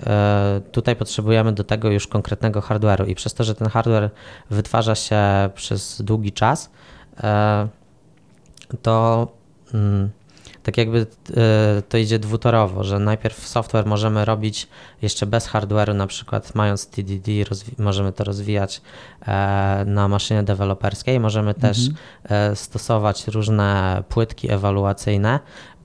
tutaj 0.71 0.95
potrzebujemy 0.95 1.53
do 1.53 1.63
tego 1.63 1.91
już 1.91 2.07
konkretnego 2.07 2.59
hardware'u. 2.59 3.09
I 3.09 3.15
przez 3.15 3.33
to, 3.33 3.43
że 3.43 3.55
ten 3.55 3.69
hardware 3.69 4.09
wytwarza 4.49 4.95
się 4.95 5.19
przez 5.55 6.01
długi 6.01 6.31
czas, 6.31 6.71
to 8.81 9.27
mm, 9.73 10.09
tak 10.65 10.77
jakby 10.77 11.07
to 11.89 11.97
idzie 11.97 12.19
dwutorowo, 12.19 12.83
że 12.83 12.99
najpierw 12.99 13.47
software 13.47 13.85
możemy 13.85 14.25
robić 14.25 14.67
jeszcze 15.01 15.25
bez 15.25 15.49
hardware'u, 15.49 15.95
na 15.95 16.07
przykład 16.07 16.55
mając 16.55 16.87
TDD, 16.87 17.31
możemy 17.79 18.11
to 18.11 18.23
rozwijać 18.23 18.81
na 19.85 20.07
maszynie 20.07 20.43
deweloperskiej, 20.43 21.19
możemy 21.19 21.51
mhm. 21.51 21.73
też 21.73 21.89
stosować 22.59 23.27
różne 23.27 24.03
płytki 24.09 24.51
ewaluacyjne, 24.51 25.39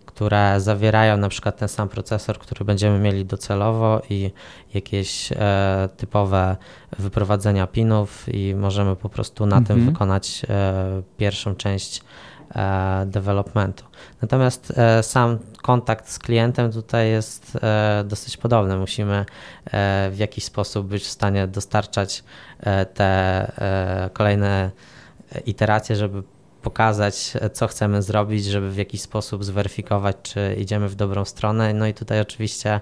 które 0.06 0.60
zawierają 0.60 1.16
na 1.16 1.28
przykład 1.28 1.56
ten 1.56 1.68
sam 1.68 1.88
procesor, 1.88 2.38
który 2.38 2.64
będziemy 2.64 2.98
mieli 2.98 3.24
docelowo 3.24 4.02
i 4.10 4.30
jakieś 4.74 5.32
e, 5.32 5.88
typowe 5.96 6.56
wyprowadzenia 6.98 7.66
pinów 7.66 8.26
i 8.28 8.54
możemy 8.54 8.96
po 8.96 9.08
prostu 9.08 9.46
na 9.46 9.56
mhm. 9.56 9.64
tym 9.78 9.92
wykonać 9.92 10.42
e, 10.48 11.02
pierwszą 11.18 11.54
część 11.54 11.98
e, 11.98 12.02
developmentu. 13.06 13.84
Natomiast 14.22 14.72
e, 14.76 15.02
sam 15.02 15.38
kontakt 15.62 16.08
z 16.08 16.18
klientem 16.18 16.72
tutaj 16.72 17.10
jest 17.10 17.58
e, 17.62 18.04
dosyć 18.06 18.36
podobny. 18.36 18.76
Musimy 18.76 19.14
e, 19.14 19.24
w 20.12 20.18
jakiś 20.18 20.44
sposób 20.44 20.86
być 20.86 21.02
w 21.02 21.08
stanie 21.10 21.46
dostarczać 21.46 22.24
te 22.94 23.52
kolejne 24.12 24.70
iteracje, 25.46 25.96
żeby 25.96 26.22
pokazać, 26.62 27.32
co 27.52 27.66
chcemy 27.66 28.02
zrobić, 28.02 28.44
żeby 28.44 28.70
w 28.70 28.76
jakiś 28.76 29.00
sposób 29.00 29.44
zweryfikować, 29.44 30.16
czy 30.22 30.56
idziemy 30.58 30.88
w 30.88 30.94
dobrą 30.94 31.24
stronę. 31.24 31.74
No 31.74 31.86
i 31.86 31.94
tutaj 31.94 32.20
oczywiście, 32.20 32.80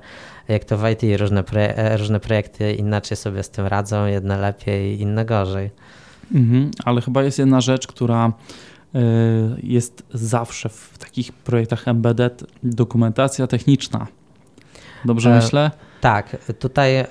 jak 0.49 0.65
to 0.65 0.79
w 0.79 0.89
IT, 0.89 1.21
różne, 1.21 1.45
proje 1.45 1.97
różne 1.97 2.21
projekty 2.21 2.75
inaczej 2.75 3.17
sobie 3.17 3.43
z 3.43 3.51
tym 3.51 3.67
radzą, 3.67 4.07
jedne 4.07 4.39
lepiej, 4.39 5.01
inne 5.01 5.25
gorzej. 5.25 5.71
Mhm, 6.35 6.71
ale 6.85 7.01
chyba 7.01 7.23
jest 7.23 7.39
jedna 7.39 7.61
rzecz, 7.61 7.87
która 7.87 8.33
jest 9.63 10.03
zawsze 10.15 10.69
w 10.69 10.99
takich 10.99 11.33
projektach 11.33 11.89
embedded 11.89 12.45
dokumentacja 12.63 13.47
techniczna. 13.47 14.07
Dobrze 15.05 15.33
e, 15.33 15.37
myślę? 15.37 15.71
Tak, 16.01 16.37
tutaj 16.59 16.97
e, 16.97 17.07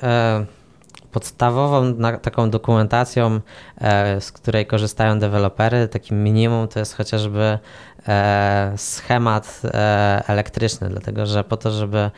podstawową 1.12 1.95
taką 2.22 2.49
dokumentacją, 2.49 3.40
e, 3.78 4.22
z 4.22 4.32
której 4.32 4.66
korzystają 4.66 5.20
dewelopery, 5.20 5.88
takim 5.88 6.24
minimum 6.24 6.68
to 6.68 6.80
jest 6.80 6.95
chociażby 6.95 7.41
e, 7.41 7.60
schemat 8.78 9.62
e, 9.66 10.24
elektryczny, 10.28 10.90
dlatego 10.90 11.26
że 11.26 11.44
po 11.44 11.58
to, 11.58 11.72
żeby 11.72 12.12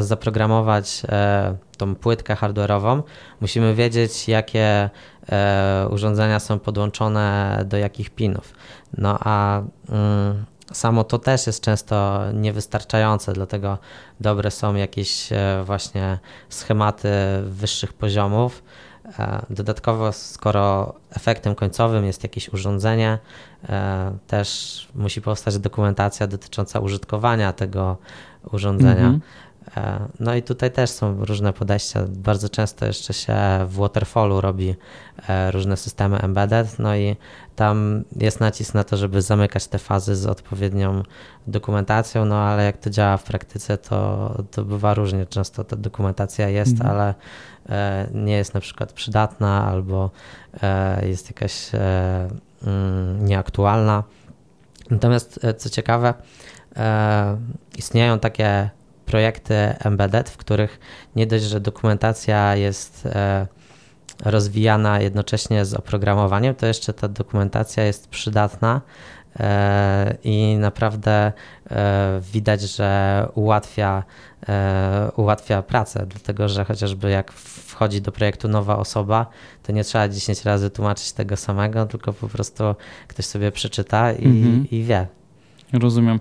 zaprogramować 0.00 1.02
tą 1.76 1.94
płytkę 1.94 2.34
hardware'ową, 2.34 3.02
musimy 3.40 3.74
wiedzieć, 3.74 4.28
jakie 4.28 4.90
urządzenia 5.90 6.40
są 6.40 6.58
podłączone 6.58 7.58
do 7.64 7.76
jakich 7.76 8.10
pinów. 8.10 8.54
No 8.98 9.18
a 9.20 9.62
mm, 9.88 10.44
Samo 10.72 11.04
to 11.04 11.18
też 11.18 11.46
jest 11.46 11.62
często 11.62 12.20
niewystarczające, 12.34 13.32
dlatego 13.32 13.78
dobre 14.20 14.50
są 14.50 14.74
jakieś 14.74 15.32
e, 15.32 15.62
właśnie 15.64 16.18
schematy 16.48 17.08
wyższych 17.44 17.92
poziomów. 17.92 18.62
E, 19.18 19.42
dodatkowo, 19.50 20.12
skoro 20.12 20.94
efektem 21.10 21.54
końcowym 21.54 22.04
jest 22.04 22.22
jakieś 22.22 22.48
urządzenie, 22.48 23.18
e, 23.68 24.12
też 24.26 24.88
musi 24.94 25.22
powstać 25.22 25.58
dokumentacja 25.58 26.26
dotycząca 26.26 26.80
użytkowania 26.80 27.52
tego 27.52 27.96
urządzenia. 28.52 29.06
Mm 29.06 29.18
-hmm. 29.18 29.50
No 30.20 30.34
i 30.34 30.42
tutaj 30.42 30.70
też 30.70 30.90
są 30.90 31.24
różne 31.24 31.52
podejścia. 31.52 32.04
Bardzo 32.08 32.48
często 32.48 32.86
jeszcze 32.86 33.12
się 33.12 33.34
w 33.66 33.74
Waterfallu 33.76 34.40
robi 34.40 34.74
różne 35.50 35.76
systemy 35.76 36.18
embedded, 36.18 36.78
no 36.78 36.96
i 36.96 37.16
tam 37.56 38.04
jest 38.16 38.40
nacisk 38.40 38.74
na 38.74 38.84
to, 38.84 38.96
żeby 38.96 39.22
zamykać 39.22 39.66
te 39.66 39.78
fazy 39.78 40.16
z 40.16 40.26
odpowiednią 40.26 41.02
dokumentacją, 41.46 42.24
no 42.24 42.36
ale 42.36 42.64
jak 42.64 42.76
to 42.76 42.90
działa 42.90 43.16
w 43.16 43.24
praktyce, 43.24 43.78
to, 43.78 44.34
to 44.50 44.64
bywa 44.64 44.94
różnie. 44.94 45.26
Często 45.26 45.64
ta 45.64 45.76
dokumentacja 45.76 46.48
jest, 46.48 46.72
mhm. 46.72 46.90
ale 46.90 47.08
e, 47.08 47.14
nie 48.14 48.36
jest 48.36 48.54
na 48.54 48.60
przykład 48.60 48.92
przydatna 48.92 49.66
albo 49.66 50.10
e, 50.62 51.08
jest 51.08 51.26
jakaś 51.26 51.74
e, 51.74 52.28
mm, 52.66 53.26
nieaktualna. 53.26 54.04
Natomiast 54.90 55.40
co 55.58 55.70
ciekawe, 55.70 56.14
istnieją 57.78 58.18
takie 58.18 58.70
projekty 59.06 59.54
embedded, 59.84 60.30
w 60.30 60.36
których 60.36 60.80
nie 61.16 61.26
dość, 61.26 61.44
że 61.44 61.60
dokumentacja 61.60 62.56
jest 62.56 63.08
rozwijana 64.24 65.00
jednocześnie 65.00 65.64
z 65.64 65.74
oprogramowaniem, 65.74 66.54
to 66.54 66.66
jeszcze 66.66 66.92
ta 66.92 67.08
dokumentacja 67.08 67.84
jest 67.84 68.08
przydatna 68.08 68.80
e, 69.40 70.16
i 70.24 70.56
naprawdę 70.58 71.32
e, 71.70 72.20
widać, 72.32 72.60
że 72.60 73.28
ułatwia, 73.34 74.04
e, 74.48 75.10
ułatwia 75.16 75.62
pracę, 75.62 76.06
dlatego 76.06 76.48
że 76.48 76.64
chociażby 76.64 77.10
jak 77.10 77.32
wchodzi 77.70 78.02
do 78.02 78.12
projektu 78.12 78.48
nowa 78.48 78.78
osoba, 78.78 79.26
to 79.62 79.72
nie 79.72 79.84
trzeba 79.84 80.08
10 80.08 80.44
razy 80.44 80.70
tłumaczyć 80.70 81.12
tego 81.12 81.36
samego, 81.36 81.86
tylko 81.86 82.12
po 82.12 82.28
prostu 82.28 82.64
ktoś 83.08 83.24
sobie 83.24 83.52
przeczyta 83.52 84.12
i, 84.12 84.26
mhm. 84.26 84.70
i 84.70 84.82
wie. 84.82 85.06
Rozumiem 85.72 86.18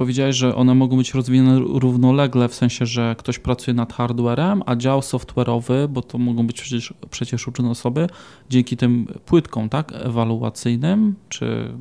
powiedziałeś, 0.00 0.36
że 0.36 0.54
one 0.54 0.74
mogą 0.74 0.96
być 0.96 1.14
rozwijane 1.14 1.58
równolegle, 1.58 2.48
w 2.48 2.54
sensie, 2.54 2.86
że 2.86 3.14
ktoś 3.18 3.38
pracuje 3.38 3.74
nad 3.74 3.92
hardwarem, 3.92 4.62
a 4.66 4.76
dział 4.76 5.00
software'owy, 5.00 5.88
bo 5.88 6.02
to 6.02 6.18
mogą 6.18 6.46
być 6.46 6.60
przecież, 6.60 6.94
przecież 7.10 7.46
różne 7.46 7.70
osoby, 7.70 8.06
dzięki 8.50 8.76
tym 8.76 9.06
płytkom 9.26 9.68
tak, 9.68 9.92
ewaluacyjnym, 9.92 11.14
czy 11.28 11.74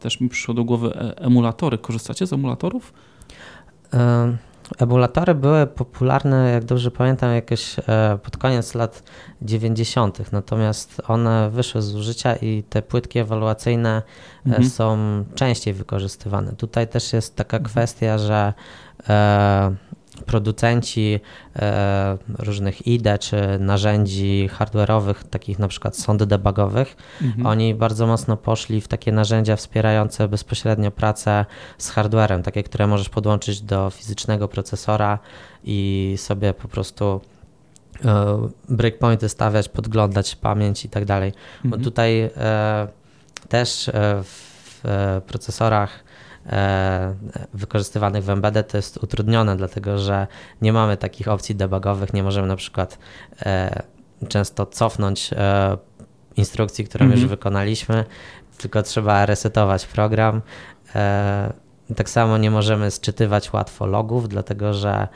też 0.00 0.20
mi 0.20 0.28
przyszło 0.28 0.54
do 0.54 0.64
głowy 0.64 0.94
e, 0.94 1.18
emulatory. 1.18 1.78
Korzystacie 1.78 2.26
z 2.26 2.32
emulatorów? 2.32 2.92
Emulatory 4.78 5.34
były 5.34 5.66
popularne, 5.66 6.50
jak 6.50 6.64
dobrze 6.64 6.90
pamiętam, 6.90 7.34
jakieś 7.34 7.78
e, 7.78 8.18
pod 8.22 8.36
koniec 8.36 8.74
lat 8.74 9.02
90., 9.42 10.32
natomiast 10.32 11.02
one 11.08 11.50
wyszły 11.50 11.82
z 11.82 11.94
użycia 11.94 12.36
i 12.36 12.62
te 12.62 12.82
płytki 12.82 13.18
ewaluacyjne 13.18 14.02
e, 14.46 14.48
mhm. 14.48 14.68
są 14.70 14.98
częściej 15.34 15.74
wykorzystywane. 15.74 16.52
Tutaj 16.52 16.88
też 16.88 17.12
jest 17.12 17.36
taka 17.36 17.56
mhm. 17.56 17.70
kwestia, 17.70 18.18
że 18.18 18.54
e, 19.08 19.74
producenci 20.26 21.20
e, 21.56 22.18
różnych 22.38 22.86
IDE 22.86 23.18
czy 23.18 23.36
narzędzi 23.60 24.48
hardware'owych, 24.58 25.14
takich 25.30 25.58
na 25.58 25.68
przykład 25.68 25.96
sąd 25.96 26.24
debugowych, 26.24 26.96
mhm. 27.22 27.46
oni 27.46 27.74
bardzo 27.74 28.06
mocno 28.06 28.36
poszli 28.36 28.80
w 28.80 28.88
takie 28.88 29.12
narzędzia 29.12 29.56
wspierające 29.56 30.28
bezpośrednio 30.28 30.90
pracę 30.90 31.44
z 31.78 31.90
hardwarem, 31.90 32.42
takie, 32.42 32.62
które 32.62 32.86
możesz 32.86 33.08
podłączyć 33.08 33.60
do 33.60 33.90
fizycznego 33.90 34.48
procesora 34.48 35.18
i 35.64 36.14
sobie 36.16 36.54
po 36.54 36.68
prostu 36.68 37.20
e, 38.04 38.48
breakpointy 38.68 39.28
stawiać, 39.28 39.68
podglądać 39.68 40.36
pamięć 40.36 40.84
i 40.84 40.88
tak 40.88 41.04
dalej. 41.04 41.32
Bo 41.64 41.76
mhm. 41.76 41.84
tutaj 41.84 42.20
e, 42.36 42.88
też 43.48 43.90
w 44.22 45.22
procesorach 45.26 46.05
E, 46.05 46.05
wykorzystywanych 47.54 48.24
w 48.24 48.30
embedded 48.30 48.68
to 48.68 48.76
jest 48.76 48.96
utrudnione, 48.96 49.56
dlatego 49.56 49.98
że 49.98 50.26
nie 50.62 50.72
mamy 50.72 50.96
takich 50.96 51.28
opcji 51.28 51.54
debugowych, 51.54 52.14
nie 52.14 52.22
możemy 52.22 52.48
na 52.48 52.56
przykład 52.56 52.98
e, 53.46 53.82
często 54.28 54.66
cofnąć 54.66 55.30
e, 55.32 55.76
instrukcji, 56.36 56.84
którą 56.84 57.06
-hmm. 57.06 57.10
już 57.10 57.22
mhm. 57.22 57.28
wykonaliśmy, 57.28 58.04
tylko 58.58 58.82
trzeba 58.82 59.26
resetować 59.26 59.86
program. 59.86 60.42
Tak 61.96 62.10
samo 62.10 62.38
nie 62.38 62.50
możemy 62.50 62.90
sczytywać 62.90 63.52
łatwo 63.52 63.86
logów, 63.86 64.28
dlatego 64.28 64.74
że 64.74 65.08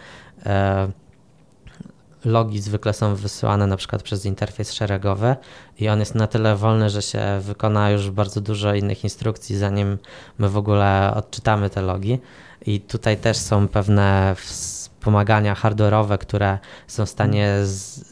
logi 2.25 2.61
zwykle 2.61 2.93
są 2.93 3.15
wysyłane 3.15 3.67
na 3.67 3.77
przykład 3.77 4.03
przez 4.03 4.27
interfejs 4.27 4.73
szeregowy 4.73 5.37
i 5.79 5.89
on 5.89 6.01
jest 6.01 6.15
na 6.15 6.27
tyle 6.27 6.57
wolny, 6.57 6.91
że 6.91 7.03
się 7.03 7.21
wykona 7.41 7.91
już 7.91 8.11
bardzo 8.11 8.41
dużo 8.41 8.75
innych 8.75 9.05
instrukcji, 9.05 9.57
zanim 9.57 9.99
my 10.39 10.49
w 10.49 10.57
ogóle 10.57 11.13
odczytamy 11.17 11.71
te 11.71 11.83
logi. 11.83 12.19
I 12.67 12.81
tutaj 12.81 13.17
też 13.17 13.37
są 13.37 13.69
pewne 13.69 14.35
wspomagania 14.39 15.55
hardware'owe, 15.55 16.19
które 16.19 16.59
są 16.87 17.07
w 17.07 17.09
stanie 17.09 17.55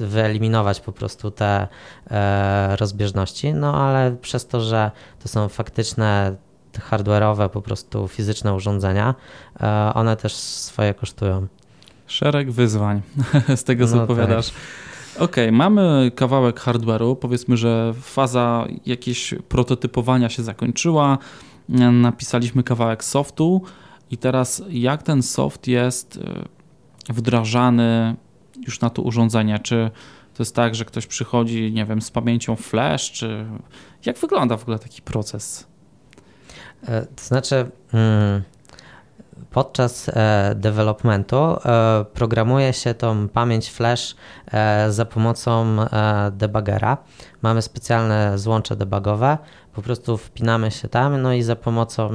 wyeliminować 0.00 0.80
po 0.80 0.92
prostu 0.92 1.30
te 1.30 1.68
e, 2.10 2.76
rozbieżności, 2.76 3.54
no 3.54 3.74
ale 3.74 4.16
przez 4.16 4.46
to, 4.46 4.60
że 4.60 4.90
to 5.22 5.28
są 5.28 5.48
faktyczne 5.48 6.36
hardware'owe, 6.90 7.48
po 7.48 7.62
prostu 7.62 8.08
fizyczne 8.08 8.54
urządzenia, 8.54 9.14
e, 9.60 9.92
one 9.94 10.16
też 10.16 10.34
swoje 10.34 10.94
kosztują. 10.94 11.46
Szereg 12.08 12.50
wyzwań 12.50 13.02
z 13.56 13.64
tego, 13.64 13.86
co 13.86 13.96
no 13.96 14.02
opowiadasz. 14.02 14.50
Tak. 14.50 14.58
Okej, 15.22 15.44
okay, 15.44 15.52
mamy 15.52 16.10
kawałek 16.14 16.60
hardware'u. 16.60 17.16
Powiedzmy, 17.16 17.56
że 17.56 17.94
faza 18.02 18.66
jakieś 18.86 19.34
prototypowania 19.48 20.28
się 20.28 20.42
zakończyła. 20.42 21.18
Napisaliśmy 21.92 22.62
kawałek 22.62 23.04
softu 23.04 23.62
i 24.10 24.16
teraz 24.16 24.62
jak 24.68 25.02
ten 25.02 25.22
soft 25.22 25.66
jest 25.66 26.16
e, 27.08 27.12
wdrażany 27.12 28.16
już 28.66 28.80
na 28.80 28.90
to 28.90 29.02
urządzenie? 29.02 29.58
Czy 29.58 29.90
to 30.34 30.42
jest 30.42 30.54
tak, 30.54 30.74
że 30.74 30.84
ktoś 30.84 31.06
przychodzi, 31.06 31.72
nie 31.72 31.84
wiem, 31.84 32.02
z 32.02 32.10
pamięcią 32.10 32.56
flash, 32.56 33.12
czy 33.12 33.46
jak 34.06 34.18
wygląda 34.18 34.56
w 34.56 34.62
ogóle 34.62 34.78
taki 34.78 35.02
proces? 35.02 35.66
E, 36.88 37.06
to 37.06 37.24
znaczy, 37.24 37.70
mm, 37.92 38.42
podczas 39.50 40.08
e, 40.08 40.52
developmentu 40.54 41.36
e, 41.36 42.04
programuje 42.14 42.72
się 42.72 42.94
tą 42.94 43.28
pamięć 43.28 43.70
flash 43.70 44.16
za 44.88 45.04
pomocą 45.04 45.76
debugera. 46.32 46.96
Mamy 47.42 47.62
specjalne 47.62 48.38
złącze 48.38 48.76
debugowe, 48.76 49.38
po 49.72 49.82
prostu 49.82 50.16
wpinamy 50.16 50.70
się 50.70 50.88
tam, 50.88 51.22
no 51.22 51.32
i 51.32 51.42
za 51.42 51.56
pomocą 51.56 52.10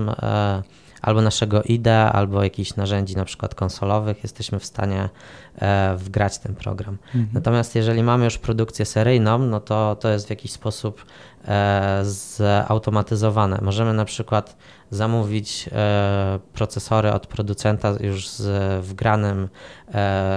albo 1.04 1.22
naszego 1.22 1.64
IDE, 1.64 2.12
albo 2.12 2.44
jakichś 2.44 2.76
narzędzi 2.76 3.16
na 3.16 3.26
przykład 3.26 3.56
konsolowych 3.56 4.24
jesteśmy 4.24 4.60
w 4.60 4.66
stanie 4.66 5.10
e, 5.56 5.96
wgrać 5.98 6.38
ten 6.40 6.56
program. 6.56 6.98
Mhm. 7.06 7.28
Natomiast 7.34 7.76
jeżeli 7.76 8.04
mamy 8.04 8.26
już 8.26 8.38
produkcję 8.38 8.86
seryjną, 8.86 9.40
no 9.40 9.60
to 9.60 9.96
to 9.96 10.10
jest 10.10 10.28
w 10.28 10.30
jakiś 10.30 10.52
sposób 10.52 11.06
e, 11.48 12.00
zautomatyzowane. 12.04 13.60
Możemy 13.62 13.94
na 13.94 14.06
przykład 14.06 14.58
zamówić 14.92 15.70
e, 15.72 16.40
procesory 16.54 17.12
od 17.12 17.28
producenta 17.28 17.94
już 18.00 18.30
z 18.30 18.86
wgranym 18.86 19.50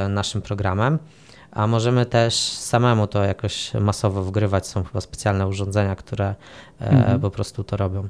naszym 0.09 0.43
programem 0.43 0.99
a 1.51 1.67
możemy 1.67 2.07
też 2.07 2.35
samemu 2.49 3.07
to 3.07 3.25
jakoś 3.25 3.75
masowo 3.75 4.23
wgrywać. 4.23 4.67
Są 4.67 4.85
chyba 4.85 5.01
specjalne 5.01 5.47
urządzenia, 5.47 5.97
które 5.97 6.35
mhm. 6.81 7.21
po 7.21 7.31
prostu 7.31 7.65
to 7.65 7.77
robią 7.77 8.09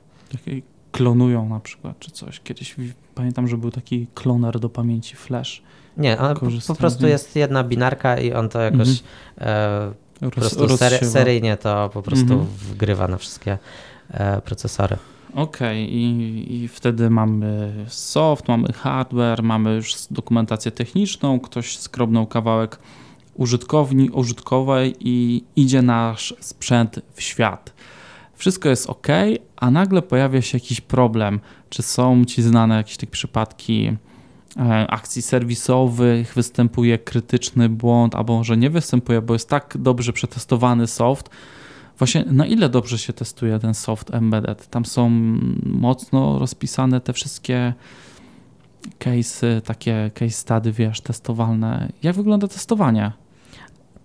klonują 0.97 1.49
na 1.49 1.61
przykład, 1.61 1.99
czy 1.99 2.11
coś. 2.11 2.41
Kiedyś 2.41 2.77
pamiętam, 3.15 3.49
że 3.49 3.57
był 3.57 3.71
taki 3.71 4.07
kloner 4.15 4.61
do 4.61 4.69
pamięci 4.69 5.17
flash. 5.17 5.63
Nie, 5.97 6.19
on 6.19 6.37
po, 6.37 6.47
po 6.67 6.75
prostu 6.75 7.07
jest 7.07 7.37
jedna 7.37 7.65
binarka 7.65 8.21
i 8.21 8.33
on 8.33 8.49
to 8.49 8.61
jakoś 8.61 8.89
mhm. 8.89 9.03
e, 9.39 9.93
po 10.21 10.31
prostu 10.31 10.77
sery, 10.77 11.07
seryjnie 11.07 11.57
to 11.57 11.91
po 11.93 12.03
prostu 12.03 12.33
mhm. 12.33 12.51
wgrywa 12.51 13.09
na 13.09 13.17
wszystkie 13.17 13.59
e, 14.11 14.41
procesory. 14.41 14.97
Okej, 15.35 15.85
okay. 15.85 15.97
I, 15.97 16.55
i 16.55 16.69
wtedy 16.69 17.11
mamy 17.11 17.73
soft, 17.89 18.49
mamy 18.49 18.73
hardware, 18.73 19.43
mamy 19.43 19.75
już 19.75 19.95
dokumentację 20.11 20.71
techniczną, 20.71 21.41
ktoś 21.41 21.79
skrobnął 21.79 22.27
kawałek 22.27 22.79
użytkowni, 23.35 24.11
użytkowej 24.11 24.95
i 25.01 25.45
idzie 25.57 25.83
nasz 25.83 26.35
sprzęt 26.41 27.01
w 27.15 27.23
świat 27.23 27.73
wszystko 28.37 28.69
jest 28.69 28.91
ok, 28.91 29.07
a 29.57 29.71
nagle 29.71 30.03
pojawia 30.03 30.43
się 30.43 30.59
jakiś 30.59 30.81
problem. 30.81 31.41
Czy 31.69 31.83
są 31.83 32.25
ci 32.25 32.43
znane 32.43 32.77
jakieś 32.77 32.97
takie 32.97 33.13
przypadki 33.13 33.97
e, 34.57 34.87
akcji 34.91 35.23
serwisowych, 35.23 36.35
występuje 36.35 36.99
krytyczny 36.99 37.69
błąd, 37.69 38.15
albo 38.15 38.37
może 38.37 38.57
nie 38.57 38.71
występuje, 38.71 39.23
bo 39.23 39.35
jest 39.35 39.49
tak 39.49 39.77
dobrze 39.79 40.13
przetestowany 40.13 40.87
soft. 40.87 41.31
Właśnie 41.99 42.25
na 42.31 42.47
ile 42.47 42.69
dobrze 42.69 42.99
się 42.99 43.13
testuje 43.13 43.59
ten 43.59 43.75
soft 43.75 44.15
embedded? 44.15 44.67
Tam 44.71 44.85
są 44.85 45.11
mocno 45.63 46.39
rozpisane 46.39 47.01
te 47.01 47.13
wszystkie 47.13 47.75
case'y, 48.99 49.61
takie 49.61 50.11
case 50.15 50.31
study, 50.31 50.73
wiesz, 50.73 51.01
testowalne. 51.01 51.89
Jak 52.03 52.17
wygląda 52.17 52.49
testowanie? 52.49 53.13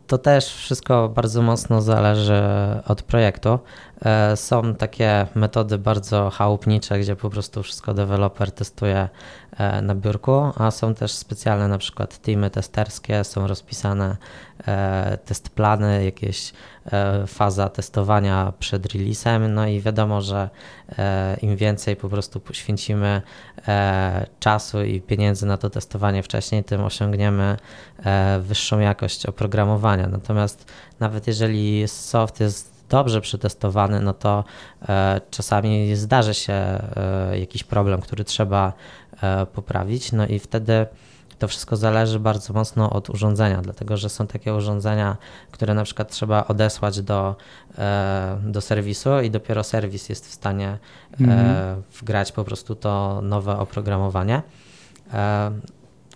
To 0.07 0.17
też 0.17 0.45
wszystko 0.53 1.09
bardzo 1.09 1.41
mocno 1.41 1.81
zależy 1.81 2.43
od 2.87 3.01
projektu. 3.01 3.59
E, 4.05 4.37
są 4.37 4.75
takie 4.75 5.27
metody 5.35 5.77
bardzo 5.77 6.29
chałupnicze, 6.29 6.99
gdzie 6.99 7.15
po 7.15 7.29
prostu 7.29 7.63
wszystko 7.63 7.93
deweloper 7.93 8.51
testuje 8.51 9.09
e, 9.57 9.81
na 9.81 9.95
biurku, 9.95 10.51
a 10.55 10.71
są 10.71 10.95
też 10.95 11.11
specjalne 11.11 11.67
na 11.67 11.77
przykład 11.77 12.17
teamy 12.17 12.49
testerskie, 12.49 13.23
są 13.23 13.47
rozpisane 13.47 14.17
e, 14.67 15.17
test 15.25 15.49
plany, 15.49 16.05
jakieś 16.05 16.53
faza 17.27 17.69
testowania 17.69 18.53
przed 18.59 18.93
releasem, 18.93 19.53
no 19.53 19.67
i 19.67 19.81
wiadomo, 19.81 20.21
że 20.21 20.49
im 21.41 21.55
więcej 21.55 21.95
po 21.95 22.09
prostu 22.09 22.39
poświęcimy 22.39 23.21
czasu 24.39 24.83
i 24.83 25.01
pieniędzy 25.01 25.45
na 25.45 25.57
to 25.57 25.69
testowanie 25.69 26.23
wcześniej, 26.23 26.63
tym 26.63 26.83
osiągniemy 26.83 27.57
wyższą 28.39 28.79
jakość 28.79 29.25
oprogramowania. 29.25 30.07
Natomiast 30.07 30.71
nawet 30.99 31.27
jeżeli 31.27 31.87
soft 31.87 32.39
jest 32.39 32.70
dobrze 32.91 33.21
przetestowany, 33.21 33.99
no 33.99 34.13
to 34.13 34.43
e, 34.89 35.21
czasami 35.31 35.95
zdarzy 35.95 36.33
się 36.33 36.53
e, 36.53 37.39
jakiś 37.39 37.63
problem, 37.63 38.01
który 38.01 38.23
trzeba 38.23 38.73
e, 39.21 39.45
poprawić, 39.45 40.11
no 40.11 40.27
i 40.27 40.39
wtedy 40.39 40.85
to 41.39 41.47
wszystko 41.47 41.77
zależy 41.77 42.19
bardzo 42.19 42.53
mocno 42.53 42.89
od 42.89 43.09
urządzenia, 43.09 43.61
dlatego 43.61 43.97
że 43.97 44.09
są 44.09 44.27
takie 44.27 44.53
urządzenia, 44.53 45.17
które 45.51 45.73
na 45.73 45.83
przykład 45.83 46.11
trzeba 46.11 46.47
odesłać 46.47 47.01
do, 47.01 47.35
do 48.43 48.61
serwisu 48.61 49.19
i 49.19 49.31
dopiero 49.31 49.63
serwis 49.63 50.09
jest 50.09 50.27
w 50.27 50.33
stanie 50.33 50.77
mhm. 51.19 51.83
wgrać 51.99 52.31
po 52.31 52.43
prostu 52.43 52.75
to 52.75 53.21
nowe 53.23 53.59
oprogramowanie. 53.59 54.41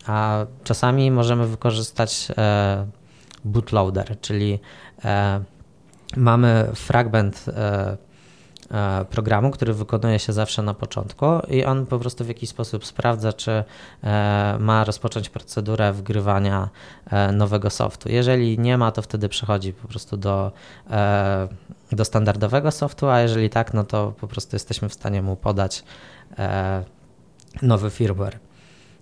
A 0.07 0.45
czasami 0.63 1.11
możemy 1.11 1.47
wykorzystać 1.47 2.27
bootloader, 3.45 4.19
czyli 4.21 4.59
mamy 6.17 6.67
fragment 6.75 7.45
e, 7.47 7.97
e, 8.71 9.05
programu, 9.05 9.51
który 9.51 9.73
wykonuje 9.73 10.19
się 10.19 10.33
zawsze 10.33 10.61
na 10.61 10.73
początku 10.73 11.25
i 11.49 11.65
on 11.65 11.85
po 11.85 11.99
prostu 11.99 12.25
w 12.25 12.27
jakiś 12.27 12.49
sposób 12.49 12.85
sprawdza, 12.85 13.33
czy 13.33 13.63
e, 14.03 14.57
ma 14.59 14.83
rozpocząć 14.83 15.29
procedurę 15.29 15.93
wgrywania 15.93 16.69
nowego 17.33 17.69
softu. 17.69 18.09
Jeżeli 18.09 18.59
nie 18.59 18.77
ma, 18.77 18.91
to 18.91 19.01
wtedy 19.01 19.29
przechodzi 19.29 19.73
po 19.73 19.87
prostu 19.87 20.17
do, 20.17 20.51
do 21.91 22.05
standardowego 22.05 22.71
softu, 22.71 23.09
a 23.09 23.19
jeżeli 23.19 23.49
tak, 23.49 23.73
no 23.73 23.83
to 23.83 24.13
po 24.19 24.27
prostu 24.27 24.55
jesteśmy 24.55 24.89
w 24.89 24.93
stanie 24.93 25.21
mu 25.21 25.35
podać 25.35 25.83
nowy 27.61 27.89
firmware. 27.89 28.39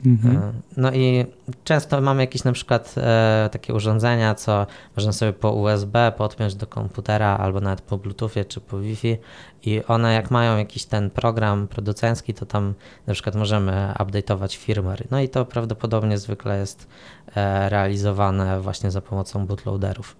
Mhm. 0.05 0.37
E, 0.37 0.53
no 0.77 0.91
i 0.91 1.25
często 1.63 2.01
mamy 2.01 2.21
jakieś 2.21 2.43
na 2.43 2.51
przykład 2.51 2.95
e, 2.97 3.49
takie 3.51 3.73
urządzenia, 3.73 4.35
co 4.35 4.67
można 4.95 5.11
sobie 5.11 5.33
po 5.33 5.51
USB 5.51 6.11
podpiąć 6.17 6.55
do 6.55 6.67
komputera 6.67 7.37
albo 7.37 7.61
nawet 7.61 7.81
po 7.81 7.97
Bluetoothie 7.97 8.45
czy 8.45 8.61
po 8.61 8.79
Wi-Fi 8.79 9.17
i 9.65 9.81
one 9.87 10.13
jak 10.13 10.31
mają 10.31 10.57
jakiś 10.57 10.85
ten 10.85 11.09
program 11.09 11.67
producencki, 11.67 12.33
to 12.33 12.45
tam 12.45 12.73
na 13.07 13.13
przykład 13.13 13.35
możemy 13.35 13.93
update'ować 13.99 14.57
firmware. 14.57 15.07
No 15.11 15.19
i 15.19 15.29
to 15.29 15.45
prawdopodobnie 15.45 16.17
zwykle 16.17 16.59
jest 16.59 16.87
e, 17.35 17.69
realizowane 17.69 18.61
właśnie 18.61 18.91
za 18.91 19.01
pomocą 19.01 19.45
bootloaderów. 19.45 20.15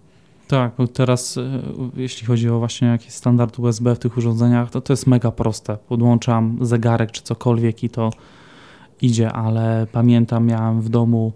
Tak, 0.48 0.72
bo 0.78 0.88
teraz 0.88 1.38
e, 1.38 1.62
jeśli 1.96 2.28
chodzi 2.28 2.50
o 2.50 2.60
właśnie 2.60 2.88
jakiś 2.88 3.14
standard 3.14 3.60
USB 3.60 3.96
w 3.96 4.00
tych 4.00 4.18
urządzeniach, 4.18 4.70
to 4.70 4.82
to 4.82 4.94
jest 4.94 5.08
mega 5.08 5.32
proste. 5.32 5.78
Podłączam 5.78 6.58
zegarek 6.62 7.12
czy 7.12 7.22
cokolwiek 7.22 7.84
i 7.84 7.90
to 7.90 8.12
idzie, 9.04 9.32
ale 9.32 9.88
pamiętam, 9.92 10.46
miałem 10.46 10.82
w 10.82 10.90
domu 10.90 11.32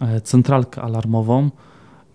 e, 0.00 0.20
centralkę 0.20 0.82
alarmową. 0.82 1.50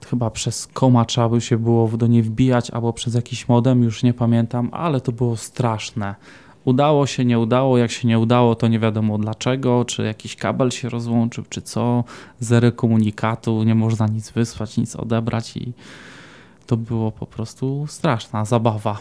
Chyba 0.05 0.29
przez 0.29 0.67
koma 0.67 1.05
trzeba 1.05 1.29
by 1.29 1.41
się 1.41 1.57
było 1.57 1.87
do 1.87 2.07
niej 2.07 2.21
wbijać, 2.23 2.71
albo 2.71 2.93
przez 2.93 3.15
jakiś 3.15 3.47
modem, 3.47 3.83
już 3.83 4.03
nie 4.03 4.13
pamiętam, 4.13 4.69
ale 4.71 5.01
to 5.01 5.11
było 5.11 5.37
straszne. 5.37 6.15
Udało 6.65 7.07
się, 7.07 7.25
nie 7.25 7.39
udało. 7.39 7.77
Jak 7.77 7.91
się 7.91 8.07
nie 8.07 8.19
udało, 8.19 8.55
to 8.55 8.67
nie 8.67 8.79
wiadomo 8.79 9.17
dlaczego, 9.17 9.85
czy 9.85 10.03
jakiś 10.03 10.35
kabel 10.35 10.71
się 10.71 10.89
rozłączył, 10.89 11.43
czy 11.49 11.61
co. 11.61 12.03
Zery 12.39 12.71
komunikatu, 12.71 13.63
nie 13.63 13.75
można 13.75 14.07
nic 14.07 14.31
wysłać, 14.31 14.77
nic 14.77 14.95
odebrać 14.95 15.57
i 15.57 15.73
to 16.67 16.77
było 16.77 17.11
po 17.11 17.25
prostu 17.25 17.85
straszna 17.87 18.45
zabawa 18.45 18.99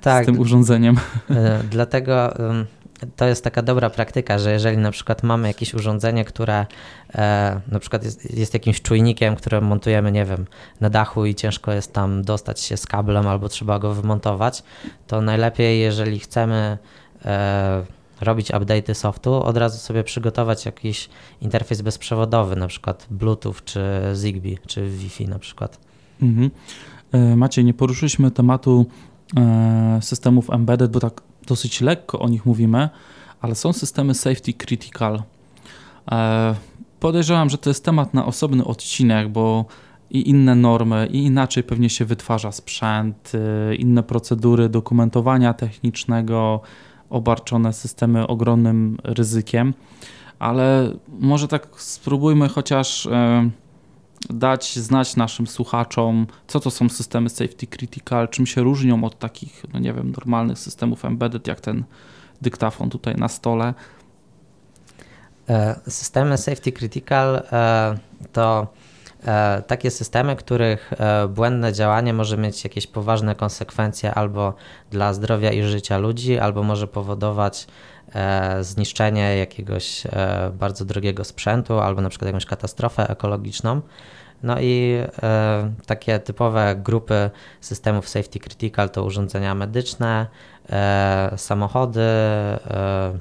tak, 0.00 0.24
z 0.24 0.26
tym 0.26 0.40
urządzeniem. 0.40 0.96
E, 1.30 1.62
dlatego 1.70 2.34
to 3.16 3.26
jest 3.26 3.44
taka 3.44 3.62
dobra 3.62 3.90
praktyka, 3.90 4.38
że 4.38 4.52
jeżeli 4.52 4.78
na 4.78 4.90
przykład 4.90 5.22
mamy 5.22 5.48
jakieś 5.48 5.74
urządzenie, 5.74 6.24
które 6.24 6.66
e, 7.14 7.60
na 7.68 7.78
przykład 7.78 8.04
jest, 8.04 8.36
jest, 8.36 8.54
jakimś 8.54 8.82
czujnikiem, 8.82 9.36
które 9.36 9.60
montujemy, 9.60 10.12
nie 10.12 10.24
wiem, 10.24 10.46
na 10.80 10.90
dachu 10.90 11.26
i 11.26 11.34
ciężko 11.34 11.72
jest 11.72 11.92
tam 11.92 12.22
dostać 12.22 12.60
się 12.60 12.76
z 12.76 12.86
kablem 12.86 13.26
albo 13.26 13.48
trzeba 13.48 13.78
go 13.78 13.94
wymontować, 13.94 14.62
to 15.06 15.20
najlepiej, 15.20 15.80
jeżeli 15.80 16.18
chcemy 16.18 16.78
e, 17.24 17.84
robić 18.20 18.52
update'y 18.52 18.94
softu, 18.94 19.34
od 19.34 19.56
razu 19.56 19.78
sobie 19.78 20.04
przygotować 20.04 20.66
jakiś 20.66 21.08
interfejs 21.40 21.82
bezprzewodowy, 21.82 22.56
na 22.56 22.68
przykład 22.68 23.06
Bluetooth, 23.10 23.54
czy 23.64 23.80
Zigbee, 24.14 24.58
czy 24.66 24.90
Wi-Fi 24.90 25.28
na 25.28 25.38
przykład. 25.38 25.78
Mhm. 26.22 26.50
E, 27.12 27.36
Maciej, 27.36 27.64
nie 27.64 27.74
poruszyliśmy 27.74 28.30
tematu 28.30 28.86
e, 29.36 29.98
systemów 30.02 30.50
embedded, 30.50 30.90
bo 30.90 31.00
tak 31.00 31.22
dosyć 31.46 31.80
lekko 31.80 32.18
o 32.18 32.28
nich 32.28 32.46
mówimy, 32.46 32.88
ale 33.40 33.54
są 33.54 33.72
systemy 33.72 34.14
safety 34.14 34.52
critical. 34.52 35.22
E, 36.12 36.54
podejrzewam, 37.00 37.50
że 37.50 37.58
to 37.58 37.70
jest 37.70 37.84
temat 37.84 38.14
na 38.14 38.26
osobny 38.26 38.64
odcinek, 38.64 39.28
bo 39.28 39.64
i 40.12 40.30
inne 40.30 40.54
normy, 40.54 41.08
i 41.10 41.24
inaczej 41.24 41.62
pewnie 41.62 41.90
się 41.90 42.04
wytwarza 42.04 42.52
sprzęt, 42.52 43.32
y, 43.34 43.74
inne 43.74 44.02
procedury 44.02 44.68
dokumentowania 44.68 45.54
technicznego, 45.54 46.60
obarczone 47.10 47.72
systemy 47.72 48.26
ogromnym 48.26 48.98
ryzykiem, 49.04 49.74
ale 50.38 50.92
może 51.08 51.48
tak 51.48 51.68
spróbujmy 51.76 52.48
chociaż 52.48 53.06
e, 53.06 53.50
dać 54.30 54.78
znać 54.78 55.16
naszym 55.16 55.46
słuchaczom, 55.46 56.26
co 56.46 56.60
to 56.60 56.70
są 56.70 56.88
systemy 56.88 57.28
safety 57.28 57.66
critical, 57.66 58.28
czym 58.28 58.46
się 58.46 58.62
różnią 58.62 59.04
od 59.04 59.18
takich, 59.18 59.64
no 59.74 59.80
nie 59.80 59.92
wiem, 59.92 60.12
normalnych 60.12 60.58
systemów 60.58 61.04
embedded, 61.04 61.46
jak 61.46 61.60
ten 61.60 61.84
dyktafon 62.42 62.90
tutaj 62.90 63.14
na 63.14 63.28
stole. 63.28 63.74
E, 65.48 65.80
systemy 65.88 66.38
safety 66.38 66.72
critical 66.72 67.42
to 68.32 68.66
takie 69.66 69.90
systemy, 69.90 70.36
których 70.36 70.92
błędne 71.28 71.72
działanie 71.72 72.12
może 72.12 72.36
mieć 72.36 72.64
jakieś 72.64 72.86
poważne 72.86 73.34
konsekwencje 73.34 74.14
albo 74.14 74.54
dla 74.90 75.12
zdrowia 75.12 75.52
i 75.52 75.62
życia 75.62 75.98
ludzi, 75.98 76.38
albo 76.38 76.62
może 76.62 76.88
powodować 76.88 77.66
zniszczenie 78.60 79.36
jakiegoś 79.36 80.02
bardzo 80.52 80.84
drogiego 80.84 81.24
sprzętu, 81.24 81.78
albo 81.78 82.02
na 82.02 82.08
przykład 82.08 82.26
jakąś 82.26 82.46
katastrofę 82.46 83.08
ekologiczną. 83.08 83.80
No 84.42 84.60
i 84.60 84.98
e, 85.22 85.72
takie 85.86 86.18
typowe 86.18 86.76
grupy 86.76 87.30
systemów 87.60 88.08
safety 88.08 88.38
critical 88.38 88.90
to 88.90 89.04
urządzenia 89.04 89.54
medyczne, 89.54 90.26
e, 90.70 91.32
samochody, 91.36 92.00
e, 92.00 93.18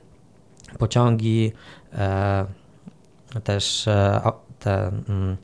pociągi, 0.79 1.51
e, 1.93 2.45
też 3.43 3.87
e, 3.87 4.21
te 4.59 4.87
mm, 4.87 5.37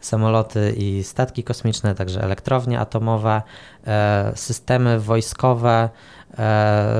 samoloty 0.00 0.74
i 0.76 1.04
statki 1.04 1.44
kosmiczne, 1.44 1.94
także 1.94 2.22
elektrownie 2.22 2.80
atomowe, 2.80 3.42
e, 3.86 4.32
systemy 4.34 5.00
wojskowe 5.00 5.88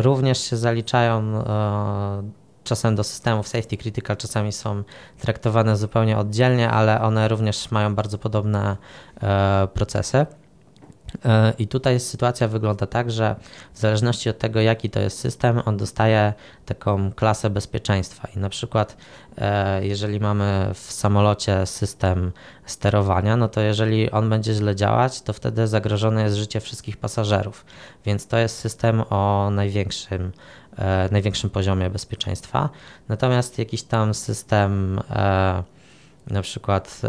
również 0.02 0.38
się 0.38 0.56
zaliczają 0.56 1.44
czasem 2.64 2.96
do 2.96 3.04
systemów 3.04 3.48
safety 3.48 3.76
critical 3.76 4.16
czasami 4.16 4.52
są 4.52 4.82
traktowane 5.20 5.76
zupełnie 5.76 6.18
oddzielnie, 6.18 6.70
ale 6.70 7.00
one 7.00 7.28
również 7.28 7.70
mają 7.70 7.94
bardzo 7.94 8.18
podobne 8.18 8.76
e, 9.22 9.68
procesy. 9.74 10.26
E, 11.24 11.52
I 11.58 11.68
tutaj 11.68 12.00
sytuacja 12.00 12.48
wygląda 12.48 12.86
tak, 12.86 13.10
że 13.10 13.36
w 13.74 13.78
zależności 13.78 14.30
od 14.30 14.38
tego, 14.38 14.60
jaki 14.60 14.90
to 14.90 15.00
jest 15.00 15.18
system, 15.18 15.62
on 15.64 15.76
dostaje 15.76 16.32
taką 16.66 17.12
klasę 17.12 17.50
bezpieczeństwa. 17.50 18.28
I 18.36 18.38
na 18.38 18.48
przykład, 18.48 18.96
e, 19.38 19.86
jeżeli 19.86 20.20
mamy 20.20 20.70
w 20.74 20.92
samolocie 20.92 21.66
system 21.66 22.32
sterowania, 22.66 23.36
no 23.36 23.48
to 23.48 23.60
jeżeli 23.60 24.10
on 24.10 24.30
będzie 24.30 24.54
źle 24.54 24.76
działać, 24.76 25.22
to 25.22 25.32
wtedy 25.32 25.66
zagrożone 25.66 26.22
jest 26.22 26.36
życie 26.36 26.60
wszystkich 26.60 26.96
pasażerów. 26.96 27.64
Więc 28.04 28.26
to 28.26 28.38
jest 28.38 28.58
system 28.58 29.02
o 29.10 29.50
największym 29.50 30.32
E, 30.78 31.08
największym 31.12 31.50
poziomie 31.50 31.90
bezpieczeństwa. 31.90 32.68
Natomiast 33.08 33.58
jakiś 33.58 33.82
tam 33.82 34.14
system, 34.14 35.00
na 36.26 36.42
przykład 36.42 37.00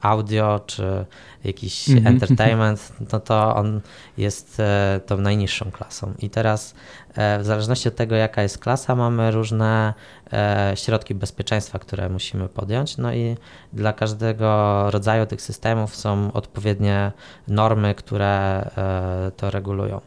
audio 0.00 0.60
czy 0.66 1.04
jakiś 1.44 1.88
mm 1.88 2.04
-hmm. 2.04 2.08
entertainment, 2.08 2.92
no 3.12 3.20
to 3.20 3.56
on 3.56 3.80
jest 4.16 4.62
tą 5.06 5.16
najniższą 5.16 5.70
klasą. 5.70 6.14
I 6.18 6.30
teraz 6.30 6.74
w 7.40 7.44
zależności 7.44 7.88
od 7.88 7.96
tego, 7.96 8.14
jaka 8.14 8.42
jest 8.42 8.58
klasa, 8.58 8.94
mamy 8.94 9.30
różne 9.30 9.94
środki 10.74 11.14
bezpieczeństwa, 11.14 11.78
które 11.78 12.08
musimy 12.08 12.48
podjąć. 12.48 12.96
No 12.96 13.12
i 13.12 13.36
dla 13.72 13.92
każdego 13.92 14.86
rodzaju 14.90 15.26
tych 15.26 15.42
systemów 15.42 15.96
są 15.96 16.32
odpowiednie 16.32 17.12
normy, 17.48 17.94
które 17.94 18.68
to 19.36 19.50
regulują. 19.50 20.00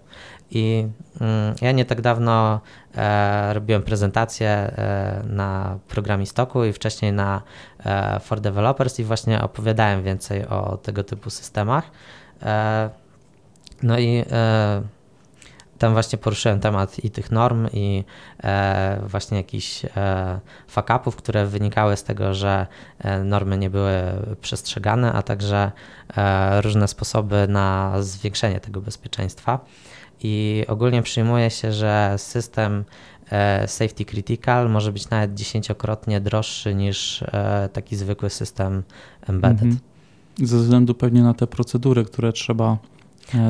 I 0.56 0.88
mm, 1.22 1.56
ja 1.62 1.72
nie 1.72 1.86
tak 1.86 2.02
dawno 2.02 2.60
e, 2.96 3.54
robiłem 3.54 3.82
prezentację 3.84 4.50
e, 4.50 5.24
na 5.26 5.80
programistoku 5.88 6.66
i 6.66 6.74
wcześniej 6.74 7.14
na 7.14 7.42
e, 7.86 8.20
For 8.20 8.42
Developers 8.42 9.00
i 9.00 9.04
właśnie 9.04 9.42
opowiadałem 9.42 10.04
więcej 10.04 10.48
o 10.48 10.78
tego 10.78 11.04
typu 11.04 11.30
systemach. 11.30 11.92
No 13.84 14.00
i 14.00 14.26
tam 15.80 15.94
właśnie 15.94 16.18
poruszyłem 16.18 16.60
temat 16.60 17.00
i 17.04 17.12
tych 17.12 17.32
norm, 17.32 17.68
i 17.74 18.04
e, 18.44 19.00
właśnie 19.08 19.38
jakichś 19.38 19.86
e, 19.86 20.40
fakapów, 20.68 21.16
które 21.16 21.46
wynikały 21.46 21.98
z 21.98 22.04
tego, 22.04 22.34
że 22.34 22.68
e, 23.00 23.24
normy 23.24 23.58
nie 23.58 23.70
były 23.70 23.94
przestrzegane, 24.42 25.14
a 25.14 25.22
także 25.22 25.72
e, 26.18 26.62
różne 26.62 26.88
sposoby 26.88 27.48
na 27.50 27.94
zwiększenie 28.02 28.60
tego 28.60 28.82
bezpieczeństwa 28.82 29.60
i 30.26 30.66
ogólnie 30.68 31.02
przyjmuje 31.02 31.50
się, 31.50 31.72
że 31.72 32.16
system 32.18 32.84
e, 33.32 33.68
safety 33.68 34.06
critical 34.06 34.70
może 34.70 34.92
być 34.92 35.10
nawet 35.10 35.34
dziesięciokrotnie 35.34 36.22
droższy 36.22 36.76
niż 36.76 37.24
e, 37.24 37.70
taki 37.74 37.96
zwykły 37.96 38.30
system 38.30 38.84
embedded. 39.28 39.64
Mhm. 39.64 39.80
Ze 40.38 40.58
względu 40.58 40.94
pewnie 40.94 41.24
na 41.24 41.34
te 41.34 41.48
procedury, 41.48 42.06
które 42.06 42.34
trzeba 42.34 42.78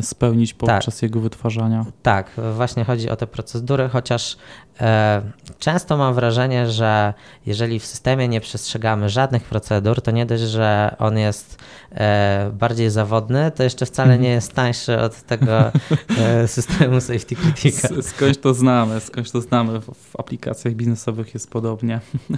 spełnić 0.01 0.53
podczas 0.53 0.95
tak. 0.95 1.03
jego 1.03 1.19
wytwarzania. 1.19 1.85
Tak, 2.03 2.31
właśnie 2.55 2.83
chodzi 2.83 3.09
o 3.09 3.15
te 3.15 3.27
procedury, 3.27 3.89
chociaż 3.89 4.37
e, 4.81 5.21
często 5.59 5.97
mam 5.97 6.13
wrażenie, 6.13 6.71
że 6.71 7.13
jeżeli 7.45 7.79
w 7.79 7.85
systemie 7.85 8.27
nie 8.27 8.41
przestrzegamy 8.41 9.09
żadnych 9.09 9.43
procedur, 9.43 10.01
to 10.01 10.11
nie 10.11 10.25
dość, 10.25 10.43
że 10.43 10.95
on 10.99 11.17
jest 11.17 11.63
e, 11.91 12.51
bardziej 12.53 12.89
zawodny, 12.89 13.51
to 13.51 13.63
jeszcze 13.63 13.85
wcale 13.85 14.17
nie 14.17 14.29
jest 14.29 14.53
tańszy 14.53 14.99
od 14.99 15.21
tego 15.21 15.51
e, 16.17 16.47
systemu 16.47 17.01
safety 17.01 17.35
critical. 17.35 18.03
Skądś 18.03 18.37
to 18.37 18.53
znamy, 18.53 18.99
skądś 18.99 19.31
to 19.31 19.41
znamy, 19.41 19.79
w, 19.79 19.85
w 19.85 20.19
aplikacjach 20.19 20.73
biznesowych 20.73 21.33
jest 21.33 21.49
podobnie. 21.49 21.99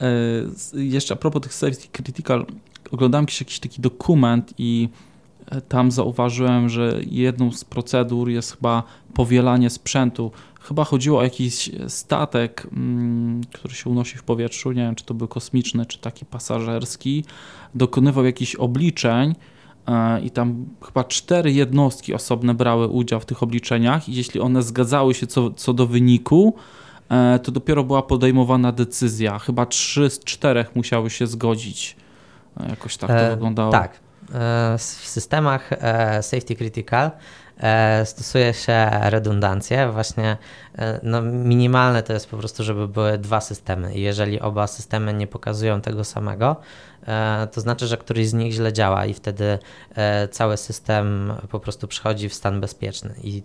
E, 0.00 0.80
jeszcze 0.80 1.14
a 1.14 1.16
propos 1.16 1.42
tych 1.42 1.54
safety 1.54 1.88
critical, 1.92 2.46
oglądałem 2.90 3.26
jakiś 3.40 3.60
taki 3.60 3.82
dokument 3.82 4.54
i 4.58 4.88
tam 5.68 5.90
zauważyłem, 5.90 6.68
że 6.68 7.00
jedną 7.06 7.52
z 7.52 7.64
procedur 7.64 8.30
jest 8.30 8.52
chyba 8.56 8.82
powielanie 9.14 9.70
sprzętu. 9.70 10.32
Chyba 10.60 10.84
chodziło 10.84 11.18
o 11.18 11.22
jakiś 11.22 11.70
statek, 11.88 12.66
mm, 12.72 13.40
który 13.54 13.74
się 13.74 13.90
unosi 13.90 14.18
w 14.18 14.22
powietrzu, 14.22 14.72
nie 14.72 14.82
wiem 14.82 14.94
czy 14.94 15.04
to 15.04 15.14
był 15.14 15.28
kosmiczny, 15.28 15.86
czy 15.86 15.98
taki 15.98 16.26
pasażerski, 16.26 17.24
dokonywał 17.74 18.24
jakichś 18.24 18.54
obliczeń 18.54 19.34
e, 19.86 20.20
i 20.20 20.30
tam 20.30 20.66
chyba 20.86 21.04
cztery 21.04 21.52
jednostki 21.52 22.14
osobne 22.14 22.54
brały 22.54 22.88
udział 22.88 23.20
w 23.20 23.26
tych 23.26 23.42
obliczeniach 23.42 24.08
i 24.08 24.14
jeśli 24.14 24.40
one 24.40 24.62
zgadzały 24.62 25.14
się 25.14 25.26
co, 25.26 25.50
co 25.50 25.72
do 25.72 25.86
wyniku, 25.86 26.54
e, 27.08 27.38
to 27.38 27.52
dopiero 27.52 27.84
była 27.84 28.02
podejmowana 28.02 28.72
decyzja. 28.72 29.38
Chyba 29.38 29.66
trzy 29.66 30.10
z 30.10 30.18
czterech 30.18 30.76
musiały 30.76 31.10
się 31.10 31.26
zgodzić. 31.26 31.96
E, 32.60 32.68
jakoś 32.70 32.96
tak 32.96 33.10
to 33.10 33.16
e, 33.16 33.30
wyglądało. 33.30 33.72
Tak, 33.72 34.07
w 34.78 34.82
systemach 34.82 35.70
e, 35.72 36.22
safety 36.22 36.56
critical 36.56 37.10
e, 37.60 38.06
stosuje 38.06 38.54
się 38.54 38.90
redundancję. 39.02 39.92
Właśnie 39.92 40.36
e, 40.78 41.00
no, 41.02 41.22
minimalne 41.22 42.02
to 42.02 42.12
jest 42.12 42.30
po 42.30 42.36
prostu, 42.36 42.64
żeby 42.64 42.88
były 42.88 43.18
dwa 43.18 43.40
systemy. 43.40 43.94
I 43.94 44.00
jeżeli 44.00 44.40
oba 44.40 44.66
systemy 44.66 45.14
nie 45.14 45.26
pokazują 45.26 45.80
tego 45.80 46.04
samego, 46.04 46.56
to 47.52 47.60
znaczy, 47.60 47.86
że 47.86 47.96
któryś 47.96 48.28
z 48.28 48.32
nich 48.32 48.52
źle 48.52 48.72
działa 48.72 49.06
i 49.06 49.14
wtedy 49.14 49.58
cały 50.30 50.56
system 50.56 51.32
po 51.50 51.60
prostu 51.60 51.88
przechodzi 51.88 52.28
w 52.28 52.34
stan 52.34 52.60
bezpieczny. 52.60 53.14
I 53.22 53.42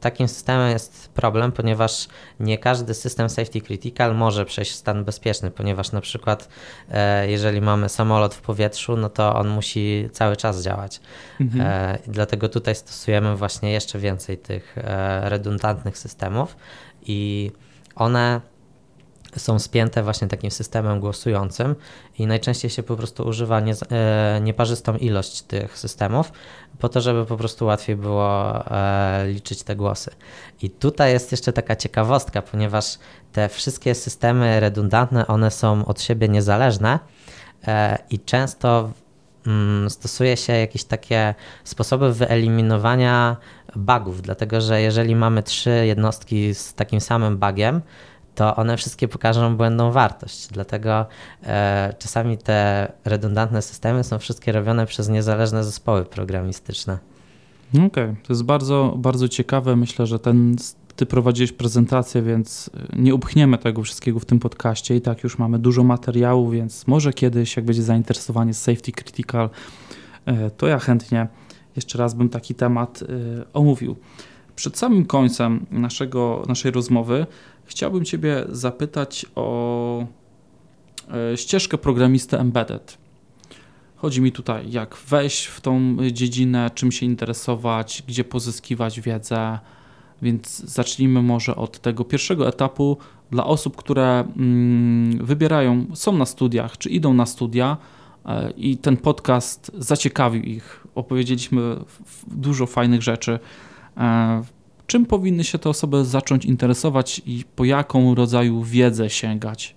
takim 0.00 0.28
systemem 0.28 0.70
jest 0.70 1.08
problem, 1.14 1.52
ponieważ 1.52 2.08
nie 2.40 2.58
każdy 2.58 2.94
system 2.94 3.28
safety 3.30 3.60
critical 3.60 4.14
może 4.14 4.44
przejść 4.44 4.72
w 4.72 4.74
stan 4.74 5.04
bezpieczny, 5.04 5.50
ponieważ 5.50 5.92
na 5.92 6.00
przykład 6.00 6.48
e, 6.90 7.30
jeżeli 7.30 7.60
mamy 7.60 7.88
samolot 7.88 8.34
w 8.34 8.40
powietrzu, 8.40 8.96
no 8.96 9.08
to 9.08 9.36
on 9.36 9.48
musi 9.48 10.08
cały 10.12 10.36
czas 10.36 10.62
działać. 10.62 11.00
Mhm. 11.40 11.66
E, 11.66 11.98
dlatego 12.06 12.48
tutaj 12.48 12.74
stosujemy 12.74 13.36
właśnie 13.36 13.72
jeszcze 13.72 13.98
więcej 13.98 14.38
tych 14.38 14.78
e, 14.78 15.28
redundantnych 15.28 15.98
systemów 15.98 16.56
i 17.02 17.50
one 17.94 18.40
są 19.36 19.58
spięte 19.58 20.02
właśnie 20.02 20.28
takim 20.28 20.50
systemem 20.50 21.00
głosującym 21.00 21.74
i 22.18 22.26
najczęściej 22.26 22.70
się 22.70 22.82
po 22.82 22.96
prostu 22.96 23.22
używa 23.28 23.60
nie, 23.60 23.74
e, 23.90 24.40
nieparzystą 24.42 24.96
ilość 24.96 25.42
tych 25.42 25.78
systemów 25.78 26.32
po 26.78 26.88
to, 26.88 27.00
żeby 27.00 27.26
po 27.26 27.36
prostu 27.36 27.66
łatwiej 27.66 27.96
było 27.96 28.64
e, 28.70 29.26
liczyć 29.26 29.62
te 29.62 29.76
głosy. 29.76 30.10
I 30.62 30.70
tutaj 30.70 31.12
jest 31.12 31.30
jeszcze 31.32 31.52
taka 31.52 31.76
ciekawostka, 31.76 32.42
ponieważ 32.42 32.98
te 33.32 33.48
wszystkie 33.48 33.94
systemy 33.94 34.60
redundantne, 34.60 35.26
one 35.26 35.50
są 35.50 35.84
od 35.84 36.00
siebie 36.00 36.28
niezależne 36.28 36.98
e, 37.66 37.98
i 38.10 38.20
często 38.20 38.90
mm, 39.46 39.90
stosuje 39.90 40.36
się 40.36 40.52
jakieś 40.52 40.84
takie 40.84 41.34
sposoby 41.64 42.12
wyeliminowania 42.12 43.36
bugów, 43.76 44.22
dlatego 44.22 44.60
że 44.60 44.80
jeżeli 44.80 45.16
mamy 45.16 45.42
trzy 45.42 45.86
jednostki 45.86 46.54
z 46.54 46.74
takim 46.74 47.00
samym 47.00 47.38
bugiem, 47.38 47.82
to 48.36 48.56
one 48.56 48.76
wszystkie 48.76 49.08
pokażą 49.08 49.56
błędną 49.56 49.92
wartość. 49.92 50.48
Dlatego 50.48 51.06
e, 51.42 51.94
czasami 51.98 52.38
te 52.38 52.92
redundantne 53.04 53.62
systemy 53.62 54.04
są 54.04 54.18
wszystkie 54.18 54.52
robione 54.52 54.86
przez 54.86 55.08
niezależne 55.08 55.64
zespoły 55.64 56.04
programistyczne. 56.04 56.98
Okej, 57.70 57.86
okay. 57.86 58.16
to 58.22 58.32
jest 58.32 58.42
bardzo, 58.42 58.94
bardzo 58.98 59.28
ciekawe. 59.28 59.76
Myślę, 59.76 60.06
że 60.06 60.18
ten, 60.18 60.56
ty 60.96 61.06
prowadziłeś 61.06 61.52
prezentację, 61.52 62.22
więc 62.22 62.70
e, 62.74 63.00
nie 63.00 63.14
upchniemy 63.14 63.58
tego 63.58 63.82
wszystkiego 63.82 64.20
w 64.20 64.24
tym 64.24 64.38
podcaście 64.38 64.96
i 64.96 65.00
tak 65.00 65.24
już 65.24 65.38
mamy 65.38 65.58
dużo 65.58 65.84
materiału, 65.84 66.50
więc 66.50 66.86
może 66.86 67.12
kiedyś, 67.12 67.56
jak 67.56 67.64
będzie 67.64 67.82
zainteresowanie 67.82 68.54
safety 68.54 68.92
critical, 68.92 69.50
e, 70.26 70.50
to 70.50 70.66
ja 70.66 70.78
chętnie 70.78 71.28
jeszcze 71.76 71.98
raz 71.98 72.14
bym 72.14 72.28
taki 72.28 72.54
temat 72.54 73.02
e, 73.02 73.06
omówił. 73.52 73.96
Przed 74.56 74.78
samym 74.78 75.04
końcem 75.04 75.66
naszego, 75.70 76.42
naszej 76.48 76.70
rozmowy 76.70 77.26
chciałbym 77.66 78.04
Ciebie 78.04 78.44
zapytać 78.48 79.26
o 79.34 80.06
e, 81.32 81.36
ścieżkę 81.36 81.78
programisty 81.78 82.38
embedded. 82.38 82.98
Chodzi 83.96 84.20
mi 84.20 84.32
tutaj, 84.32 84.70
jak 84.70 84.96
wejść 84.96 85.46
w 85.46 85.60
tą 85.60 85.96
dziedzinę, 86.12 86.70
czym 86.74 86.92
się 86.92 87.06
interesować, 87.06 88.02
gdzie 88.08 88.24
pozyskiwać 88.24 89.00
wiedzę. 89.00 89.58
Więc 90.22 90.58
zacznijmy 90.58 91.22
może 91.22 91.56
od 91.56 91.78
tego 91.78 92.04
pierwszego 92.04 92.48
etapu 92.48 92.98
dla 93.30 93.44
osób, 93.44 93.76
które 93.76 94.24
mm, 94.36 95.26
wybierają, 95.26 95.86
są 95.94 96.12
na 96.12 96.26
studiach, 96.26 96.78
czy 96.78 96.90
idą 96.90 97.14
na 97.14 97.26
studia 97.26 97.76
e, 98.26 98.50
i 98.50 98.76
ten 98.76 98.96
podcast 98.96 99.70
zaciekawił 99.78 100.42
ich. 100.42 100.86
Opowiedzieliśmy 100.94 101.76
dużo 102.26 102.66
fajnych 102.66 103.02
rzeczy. 103.02 103.38
Czym 104.86 105.06
powinny 105.06 105.44
się 105.44 105.58
te 105.58 105.68
osoby 105.68 106.04
zacząć 106.04 106.44
interesować 106.44 107.22
i 107.26 107.44
po 107.56 107.64
jaką 107.64 108.14
rodzaju 108.14 108.62
wiedzę 108.62 109.10
sięgać? 109.10 109.76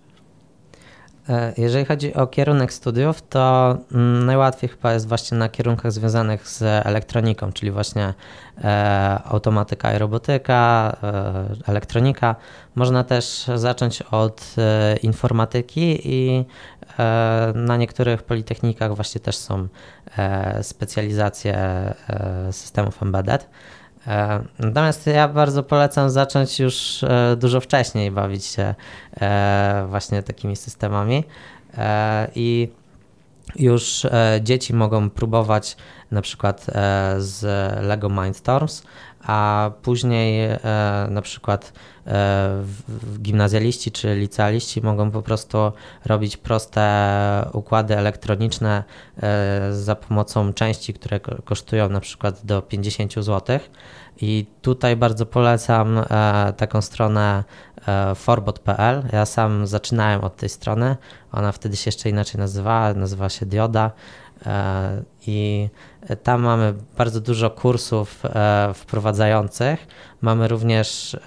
E, 1.30 1.54
jeżeli 1.58 1.86
chodzi 1.86 2.14
o 2.14 2.28
kierunek 2.28 2.74
studiów, 2.74 3.22
to 3.22 3.78
mm, 3.92 4.26
najłatwiej 4.26 4.70
chyba 4.70 4.94
jest 4.94 5.08
właśnie 5.08 5.38
na 5.38 5.50
kierunkach 5.50 5.92
związanych 5.92 6.48
z 6.48 6.62
elektroniką, 6.86 7.52
czyli 7.52 7.72
właśnie 7.72 8.14
e, 8.64 9.20
automatyka 9.26 9.94
i 9.94 9.98
robotyka, 9.98 10.98
e, 11.04 11.70
elektronika. 11.72 12.36
Można 12.76 13.04
też 13.04 13.46
zacząć 13.56 14.02
od 14.02 14.56
informatyki 15.04 16.02
i 16.04 16.46
na 17.56 17.78
niektórych 17.78 18.24
politechnikach 18.24 18.96
właśnie 18.96 19.22
też 19.22 19.38
są 19.38 19.68
specjalizacje 20.62 21.58
systemów 22.52 23.04
embedded. 23.04 23.50
E, 24.10 24.44
natomiast 24.60 25.08
ja 25.08 25.28
bardzo 25.28 25.64
polecam 25.64 26.10
zacząć 26.10 26.60
już 26.60 27.04
e, 27.04 27.36
dużo 27.36 27.62
wcześniej 27.62 28.12
bawić 28.12 28.46
się 28.46 28.76
e, 29.22 29.86
właśnie 29.90 30.24
takimi 30.24 30.56
systemami. 30.56 31.24
I 32.36 32.70
już 33.56 34.08
dzieci 34.42 34.74
mogą 34.74 35.10
próbować 35.10 35.78
na 36.12 36.22
przykład 36.22 36.66
z 37.18 37.42
Lego 37.86 38.10
Mindstorms, 38.10 38.84
a 39.24 39.72
później 39.82 40.50
na 41.10 41.22
przykład 41.22 41.74
gimnazjaliści 43.20 43.92
czy 43.92 44.16
licealiści 44.16 44.82
mogą 44.82 45.12
po 45.12 45.22
prostu 45.22 45.72
robić 46.06 46.38
proste 46.38 47.50
układy 47.54 47.98
elektroniczne 47.98 48.84
za 49.72 49.96
pomocą 49.96 50.54
części, 50.54 50.94
które 50.94 51.20
kosztują 51.20 51.90
na 51.90 52.00
przykład 52.00 52.46
do 52.46 52.62
50 52.62 53.14
zł 53.14 53.60
i 54.22 54.46
tutaj 54.62 54.96
bardzo 54.96 55.26
polecam 55.26 55.98
e, 55.98 56.54
taką 56.58 56.82
stronę 56.82 57.44
e, 57.88 58.16
forbot.pl. 58.16 59.04
Ja 59.14 59.26
sam 59.26 59.68
zaczynałem 59.68 60.22
od 60.22 60.36
tej 60.36 60.50
strony. 60.50 60.96
Ona 61.32 61.52
wtedy 61.52 61.78
się 61.78 61.88
jeszcze 61.88 62.10
inaczej 62.10 62.40
nazywała, 62.40 62.94
nazywała 62.94 63.30
się 63.30 63.46
Dioda. 63.46 63.92
E, 65.22 65.32
I 65.32 65.70
tam 66.24 66.42
mamy 66.42 66.74
bardzo 66.98 67.22
dużo 67.22 67.50
kursów 67.50 68.24
wprowadzających. 68.74 69.88
Mamy 70.22 70.48
również 70.48 71.18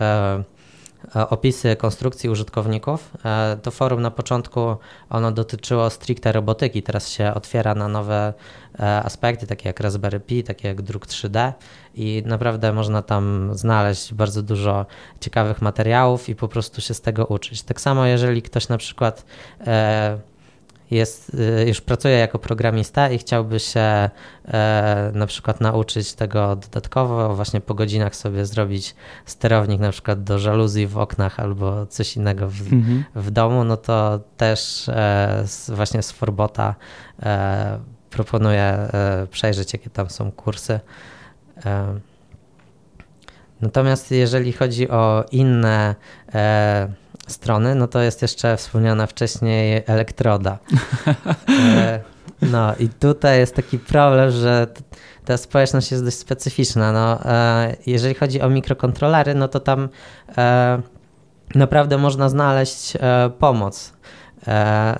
E, 1.17 1.29
opisy 1.29 1.77
konstrukcji 1.77 2.31
użytkowników. 2.31 3.11
E, 3.25 3.57
to 3.63 3.71
forum 3.71 4.03
na 4.03 4.11
początku 4.11 4.77
ono 5.11 5.33
dotyczyło 5.33 5.91
stricte 5.91 6.33
robotyki, 6.33 6.83
teraz 6.83 7.09
się 7.09 7.35
otwiera 7.35 7.75
na 7.75 7.89
nowe 7.89 8.35
e, 8.81 9.03
aspekty, 9.03 9.47
takie 9.47 9.69
jak 9.69 9.81
Raspberry 9.81 10.21
Pi, 10.21 10.45
takie 10.45 10.69
jak 10.69 10.83
druk 10.83 11.07
3D 11.07 11.53
i 11.95 12.23
naprawdę 12.27 12.73
można 12.73 13.03
tam 13.03 13.51
znaleźć 13.53 14.15
bardzo 14.15 14.43
dużo 14.43 14.87
ciekawych 15.21 15.63
materiałów 15.63 16.29
i 16.29 16.35
po 16.35 16.49
prostu 16.49 16.81
się 16.81 16.95
z 16.95 17.01
tego 17.01 17.27
uczyć. 17.27 17.63
Tak 17.63 17.81
samo 17.81 18.07
jeżeli 18.07 18.43
ktoś 18.43 18.69
na 18.69 18.79
przykład 18.79 19.25
jest, 20.93 21.35
y, 21.35 21.69
już 21.69 21.81
pracuje 21.81 22.15
jako 22.15 22.39
programista 22.39 23.11
i 23.11 23.19
chciałby 23.19 23.61
się 23.61 23.81
e, 23.81 25.11
na 25.15 25.27
przykład 25.27 25.61
nauczyć 25.61 26.15
tego 26.15 26.57
dodatkowo, 26.57 27.37
właśnie 27.37 27.61
po 27.61 27.75
godzinach 27.75 28.17
sobie 28.17 28.47
zrobić 28.47 28.95
sterownik 29.27 29.81
na 29.81 29.91
przykład 29.91 30.25
do 30.25 30.39
żaluzji 30.39 30.87
w 30.87 30.99
oknach 30.99 31.41
albo 31.41 31.87
coś 31.87 32.17
innego 32.17 32.49
w, 32.49 32.61
mhm. 32.73 33.05
w 33.15 33.31
domu, 33.31 33.65
no 33.65 33.77
to 33.77 34.21
też 34.37 34.89
e, 34.89 35.45
właśnie 35.69 36.03
z 36.03 36.13
Forbota 36.13 36.75
e, 37.23 37.79
proponuję 38.11 38.89
przejrzeć, 39.31 39.73
jakie 39.73 39.91
tam 39.91 40.11
są 40.11 40.33
kursy. 40.33 40.81
Natomiast 43.63 44.11
jeżeli 44.11 44.53
chodzi 44.53 44.89
o 44.89 45.25
inne 45.31 45.95
e, 46.35 46.89
strony, 47.33 47.75
no 47.75 47.89
to 47.89 48.01
jest 48.01 48.23
jeszcze 48.23 48.57
wspomniana 48.57 49.07
wcześniej 49.07 49.83
elektroda. 49.87 50.59
E, 51.79 52.01
no 52.43 52.75
i 52.79 52.89
tutaj 52.89 53.39
jest 53.39 53.55
taki 53.55 53.79
problem, 53.79 54.31
że 54.31 54.67
ta 55.25 55.37
społeczność 55.37 55.91
jest 55.91 56.05
dość 56.05 56.19
specyficzna. 56.19 56.93
No, 56.93 57.25
e, 57.25 57.77
jeżeli 57.87 58.15
chodzi 58.15 58.41
o 58.41 58.49
mikrokontrolery, 58.49 59.35
no 59.35 59.49
to 59.49 59.61
tam 59.61 59.89
e, 60.39 60.83
naprawdę 61.55 61.99
można 61.99 62.29
znaleźć 62.29 62.93
pomoc. 63.39 63.93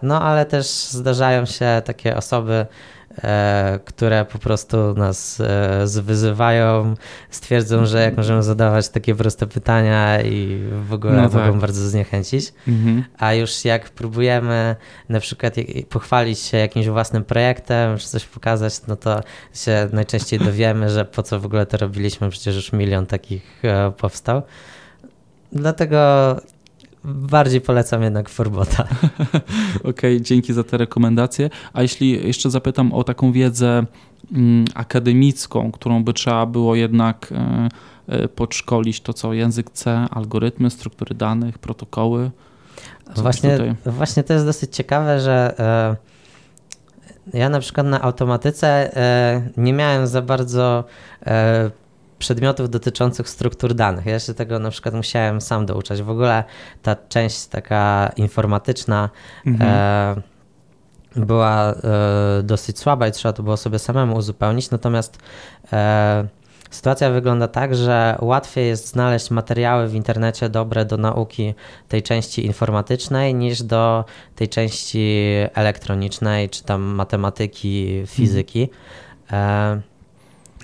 No 0.03 0.23
ale 0.23 0.47
też 0.47 0.67
zdarzają 0.71 1.47
się 1.47 1.83
takie 1.85 2.17
osoby, 2.17 2.67
które 3.85 4.25
po 4.25 4.39
prostu 4.39 4.95
nas 4.95 5.41
e, 5.41 5.87
zwyzywają, 5.87 6.95
stwierdzą, 7.31 7.87
że 7.87 8.03
jak 8.03 8.17
możemy 8.17 8.43
zadawać 8.43 8.89
takie 8.89 9.15
proste 9.15 9.47
pytania 9.47 10.23
i 10.23 10.69
w 10.89 10.93
ogóle 10.93 11.13
no 11.13 11.29
tak. 11.29 11.47
mogą 11.47 11.61
bardzo 11.61 11.89
zniechęcić. 11.89 12.53
Mhm. 12.69 13.05
A 13.19 13.35
już 13.35 13.65
jak 13.65 13.91
próbujemy 13.91 14.77
na 15.09 15.21
przykład 15.21 15.55
pochwalić 15.89 16.39
się 16.39 16.59
jakimś 16.59 16.89
własnym 16.89 17.25
projektem, 17.25 17.99
czy 17.99 18.09
coś 18.09 18.25
pokazać, 18.25 18.75
no 18.89 18.97
to 18.97 19.21
się 19.55 19.89
najczęściej 19.93 20.39
dowiemy, 20.51 20.91
że 20.91 21.05
po 21.05 21.23
co 21.23 21.41
w 21.41 21.47
ogóle 21.47 21.67
to 21.67 21.77
robiliśmy, 21.77 22.31
przecież 22.31 22.57
już 22.57 22.73
milion 22.73 23.07
takich 23.07 23.65
e, 23.65 23.93
powstał. 23.97 24.43
Dlatego 25.53 26.37
bardziej 27.05 27.61
polecam 27.61 28.03
jednak 28.03 28.29
Forbota. 28.29 28.85
Okej, 29.79 29.91
okay, 29.91 30.21
dzięki 30.21 30.53
za 30.53 30.65
te 30.65 30.77
rekomendacje. 30.77 31.51
A 31.73 31.83
jeśli 31.83 32.27
jeszcze 32.27 32.51
zapytam 32.51 32.93
o 32.93 33.05
taką 33.05 33.33
wiedzę 33.33 33.85
mm, 34.33 34.65
akademicką, 34.75 35.73
którą 35.73 36.05
by 36.05 36.13
trzeba 36.13 36.47
było 36.47 36.75
jednak 36.75 37.33
e, 37.33 37.69
e, 38.07 38.29
podszkolić, 38.29 39.01
to 39.01 39.13
co 39.13 39.33
język 39.33 39.71
C, 39.71 40.07
algorytmy, 40.11 40.71
struktury 40.71 41.15
danych, 41.15 41.59
protokoły? 41.59 42.31
Właśnie, 43.17 43.75
właśnie 43.87 44.23
to 44.23 44.33
jest 44.33 44.47
dosyć 44.47 44.77
ciekawe, 44.77 45.21
że 45.21 45.55
e, 47.35 47.39
ja 47.39 47.49
na 47.49 47.61
przykład 47.61 47.87
na 47.87 48.03
automatyce 48.03 48.91
nie 49.57 49.73
miałem 49.73 50.07
za 50.07 50.23
bardzo 50.23 50.85
przedmiotów 52.23 52.71
dotyczących 52.71 53.29
struktur 53.29 53.75
danych. 53.75 54.07
Ja 54.07 54.21
się 54.21 54.35
tego 54.35 54.59
na 54.59 54.71
przykład 54.71 54.95
musiałem 54.95 55.41
sam 55.41 55.67
douczać. 55.67 56.03
W 56.03 56.11
ogóle 56.11 56.45
ta 56.83 56.97
część 57.09 57.47
taka 57.47 58.13
informatyczna 58.17 59.11
mhm. 59.47 59.71
e, 59.71 61.21
była 61.27 61.73
e, 61.73 62.43
dosyć 62.43 62.79
słaba 62.79 63.09
i 63.09 63.13
trzeba 63.13 63.33
to 63.33 63.43
było 63.43 63.57
sobie 63.57 63.79
samemu 63.79 64.17
uzupełnić. 64.17 64.71
Natomiast 64.71 65.19
e, 65.73 66.29
sytuacja 66.71 67.11
wygląda 67.11 67.49
tak, 67.49 67.75
że 67.75 68.19
łatwiej 68.21 68.69
jest 68.69 68.89
znaleźć 68.89 69.31
materiały 69.31 69.89
w 69.89 69.95
internecie 69.95 70.49
dobre 70.49 70.85
do 70.85 70.97
nauki 70.97 71.55
tej 71.89 72.03
części 72.03 72.47
informatycznej 72.47 73.35
niż 73.35 73.63
do 73.63 74.05
tej 74.37 74.49
części 74.49 75.25
elektronicznej, 75.55 76.51
czy 76.51 76.65
tam 76.65 76.83
matematyki, 76.83 78.03
fizyki. 78.07 78.71
Mhm. 79.27 79.92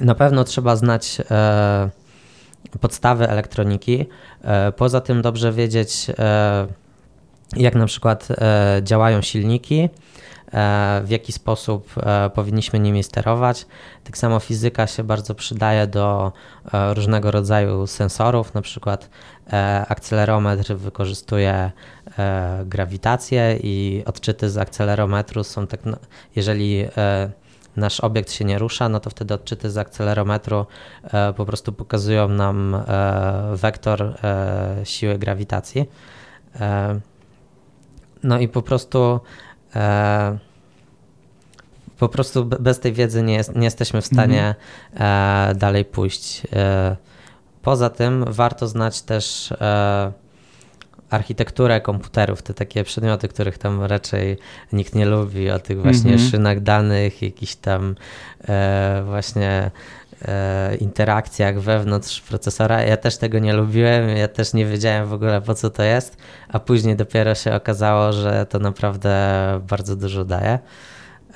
Na 0.01 0.15
pewno 0.15 0.45
trzeba 0.45 0.77
znać 0.77 1.19
e, 1.31 1.91
podstawy 2.81 3.29
elektroniki. 3.29 4.07
E, 4.43 4.73
poza 4.73 5.01
tym 5.01 5.23
dobrze 5.23 5.53
wiedzieć, 5.53 6.07
e, 6.19 6.66
jak 7.57 7.75
na 7.75 7.87
przykład 7.87 8.29
e, 8.31 8.81
działają 8.83 9.23
silniki, 9.23 9.89
e, 10.53 11.03
w 11.05 11.11
jaki 11.11 11.33
sposób 11.33 11.95
e, 11.97 12.31
powinniśmy 12.31 12.79
nimi 12.79 13.03
sterować. 13.03 13.66
Tak 14.05 14.19
samo 14.19 14.41
fizyka 14.41 14.87
się 14.87 15.05
bardzo 15.05 15.35
przydaje 15.35 15.87
do 15.87 16.33
różnego 16.95 17.31
rodzaju 17.31 17.87
sensorów, 17.87 18.55
na 18.55 18.62
przykład 18.62 19.11
akcelerometr 19.89 20.75
wykorzystuje 20.77 21.70
grawitację 22.65 23.59
i 23.62 24.03
odczyty 24.07 24.51
z 24.51 24.59
akcelerometru 24.59 25.45
są 25.45 25.66
tak, 25.66 25.81
jeżeli 26.37 26.87
nasz 27.78 28.00
obiekt 28.00 28.32
się 28.32 28.44
nie 28.44 28.59
rusza, 28.59 28.88
no 28.88 29.00
to 29.00 29.10
wtedy 29.10 29.34
odczyty 29.34 29.70
z 29.70 29.78
akcelerometru 29.78 30.66
e, 31.05 31.32
po 31.32 31.46
prostu 31.46 31.72
pokazują 31.72 32.28
nam 32.28 32.74
e, 32.74 32.82
wektor 33.55 34.02
e, 34.02 34.80
siły 34.84 35.18
grawitacji. 35.18 35.84
No 38.22 38.38
i 38.38 38.48
po 38.48 38.62
prostu 38.62 39.20
po 41.98 42.09
prostu 42.09 42.44
bez 42.44 42.80
tej 42.80 42.92
wiedzy 42.92 43.22
nie, 43.22 43.34
jest, 43.34 43.56
nie 43.56 43.64
jesteśmy 43.64 44.00
w 44.00 44.06
stanie 44.06 44.55
mhm. 44.92 45.59
dalej 45.59 45.84
pójść. 45.84 46.42
Poza 47.62 47.90
tym 47.90 48.24
warto 48.28 48.68
znać 48.68 49.02
też 49.02 49.55
architekturę 51.10 51.80
komputerów, 51.80 52.43
te 52.43 52.55
takie 52.55 52.85
przedmioty, 52.85 53.28
których 53.28 53.59
tam 53.59 53.82
raczej 53.85 54.39
nikt 54.72 54.94
nie 54.94 55.06
lubi, 55.06 55.51
o 55.51 55.59
tych 55.59 55.82
właśnie 55.82 56.12
Mhm. 56.12 56.30
szynach 56.30 56.60
danych, 56.60 57.22
jakichś 57.22 57.55
tam 57.55 57.94
e, 58.48 59.02
właśnie 59.06 59.70
e, 60.28 60.76
interakcjach 60.76 61.60
wewnątrz 61.60 62.20
procesora. 62.20 62.82
Ja 62.82 62.97
też 62.97 63.16
tego 63.16 63.39
nie 63.39 63.52
lubiłem, 63.52 64.09
ja 64.09 64.28
też 64.28 64.52
nie 64.55 64.66
wiedziałem 64.66 65.06
w 65.09 65.12
ogóle 65.12 65.40
po 65.40 65.55
co 65.55 65.70
to 65.70 65.82
jest, 65.82 66.16
a 66.48 66.59
później 66.60 66.97
dopiero 66.97 67.35
się 67.35 67.55
okazało, 67.55 68.12
że 68.12 68.47
to 68.47 68.59
naprawdę 68.59 69.18
bardzo 69.68 69.97
dużo 69.97 70.24
daje. 70.24 70.59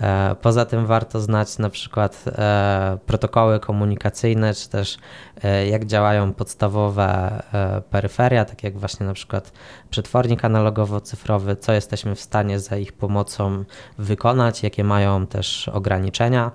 E, 0.02 0.36
Poza 0.42 0.64
tym 0.64 0.86
warto 0.86 1.20
znać 1.20 1.58
na 1.58 1.70
przykład 1.70 2.24
e, 2.26 2.98
protokoły 3.06 3.60
komunikacyjne, 3.60 4.54
czy 4.54 4.68
też 4.68 4.98
e, 5.44 5.66
jak 5.68 5.84
działają 5.86 6.32
podstawowe 6.32 7.42
peryferia, 7.90 8.44
tak 8.44 8.62
jak 8.62 8.78
właśnie 8.78 9.06
na 9.06 9.12
przykład 9.14 9.52
przetwornik 9.90 10.42
analogowo-cyfrowy, 10.42 11.56
co 11.56 11.72
jesteśmy 11.72 12.14
w 12.14 12.20
stanie 12.20 12.60
za 12.60 12.76
ich 12.76 12.92
pomocą 12.92 13.64
wykonać, 13.98 14.62
jakie 14.62 14.84
mają 14.84 15.26
też 15.26 15.68
ograniczenia. 15.68 16.50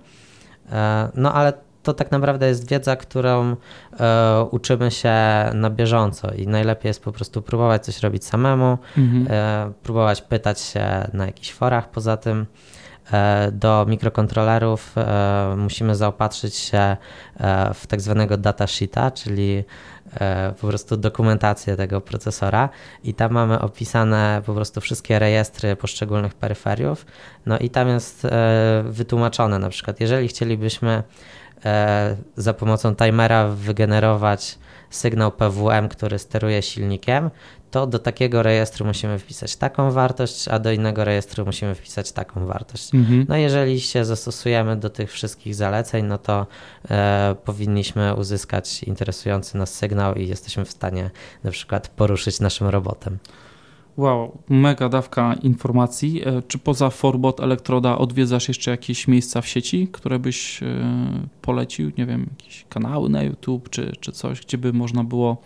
No 1.15 1.33
ale 1.33 1.53
to 1.83 1.93
tak 1.93 2.11
naprawdę 2.11 2.47
jest 2.47 2.69
wiedza, 2.69 2.95
którą 2.95 3.55
e, 3.99 4.47
uczymy 4.51 4.91
się 4.91 5.13
na 5.53 5.69
bieżąco 5.69 6.31
i 6.33 6.47
najlepiej 6.47 6.89
jest 6.89 7.03
po 7.03 7.11
prostu 7.11 7.41
próbować 7.41 7.85
coś 7.85 7.99
robić 8.03 8.25
samemu, 8.25 8.77
Mhm. 8.97 9.27
e, 9.29 9.73
próbować 9.83 10.21
pytać 10.21 10.59
się 10.61 10.85
na 11.13 11.25
jakichś 11.25 11.51
forach. 11.53 11.89
Poza 11.89 12.17
tym 12.17 12.45
do 13.51 13.85
mikrokontrolerów 13.89 14.97
e, 14.97 15.55
musimy 15.57 15.95
zaopatrzyć 15.95 16.55
się 16.55 16.77
e, 16.77 16.97
w 17.73 17.87
tak 17.87 18.01
zwanego 18.01 18.37
datasheeta, 18.37 19.11
czyli 19.11 19.63
e, 20.19 20.53
po 20.61 20.67
prostu 20.67 20.97
dokumentację 20.97 21.75
tego 21.75 22.01
procesora 22.01 22.69
i 23.03 23.13
tam 23.13 23.31
mamy 23.31 23.59
opisane 23.59 24.41
po 24.45 24.53
prostu 24.53 24.81
wszystkie 24.81 25.19
rejestry 25.19 25.75
poszczególnych 25.75 26.33
peryferiów. 26.33 27.05
No 27.45 27.59
i 27.59 27.69
tam 27.69 27.87
jest 27.87 28.25
e, 28.25 28.83
wytłumaczone 28.85 29.59
na 29.59 29.69
przykład, 29.69 29.99
jeżeli 29.99 30.27
chcielibyśmy 30.27 31.03
e, 31.65 32.17
za 32.37 32.53
pomocą 32.53 32.95
timera 32.95 33.47
wygenerować 33.47 34.57
sygnał 34.89 35.31
PWM, 35.31 35.89
który 35.89 36.19
steruje 36.19 36.61
silnikiem, 36.61 37.29
to 37.71 37.87
do 37.87 37.99
takiego 37.99 38.43
rejestru 38.43 38.85
musimy 38.85 39.19
wpisać 39.19 39.55
taką 39.55 39.91
wartość, 39.91 40.47
a 40.47 40.59
do 40.59 40.71
innego 40.71 41.03
rejestru 41.03 41.45
musimy 41.45 41.75
wpisać 41.75 42.11
taką 42.11 42.45
wartość. 42.45 42.95
Mhm. 42.95 43.25
No 43.29 43.35
jeżeli 43.37 43.81
się 43.81 44.05
zastosujemy 44.05 44.75
do 44.75 44.89
tych 44.89 45.11
wszystkich 45.11 45.55
zaleceń, 45.55 46.05
no 46.05 46.17
to 46.17 46.47
e, 46.89 47.35
powinniśmy 47.45 48.15
uzyskać 48.15 48.83
interesujący 48.83 49.57
nas 49.57 49.73
sygnał 49.73 50.15
i 50.15 50.27
jesteśmy 50.27 50.65
w 50.65 50.71
stanie 50.71 51.09
na 51.43 51.51
przykład 51.51 51.87
poruszyć 51.87 52.39
naszym 52.39 52.67
robotem. 52.67 53.17
Wow, 53.97 54.37
mega 54.49 54.89
dawka 54.89 55.35
informacji. 55.43 56.21
E, 56.27 56.41
Czy 56.47 56.57
poza 56.57 56.89
Forbot 56.89 57.39
Elektroda 57.39 57.97
odwiedzasz 57.97 58.47
jeszcze 58.47 58.71
jakieś 58.71 59.07
miejsca 59.07 59.41
w 59.41 59.47
sieci, 59.47 59.87
które 59.91 60.19
byś 60.19 60.63
e, 60.63 60.65
polecił? 61.41 61.91
Nie 61.97 62.05
wiem, 62.05 62.29
jakieś 62.29 62.65
kanały 62.69 63.09
na 63.09 63.23
YouTube 63.23 63.69
czy, 63.69 63.93
czy 63.99 64.11
coś, 64.11 64.41
gdzie 64.41 64.57
by 64.57 64.73
można 64.73 65.03
było 65.03 65.37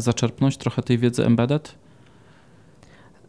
zaczerpnąć 0.00 0.56
trochę 0.56 0.82
tej 0.82 0.98
wiedzy 0.98 1.24
embedded? 1.26 1.74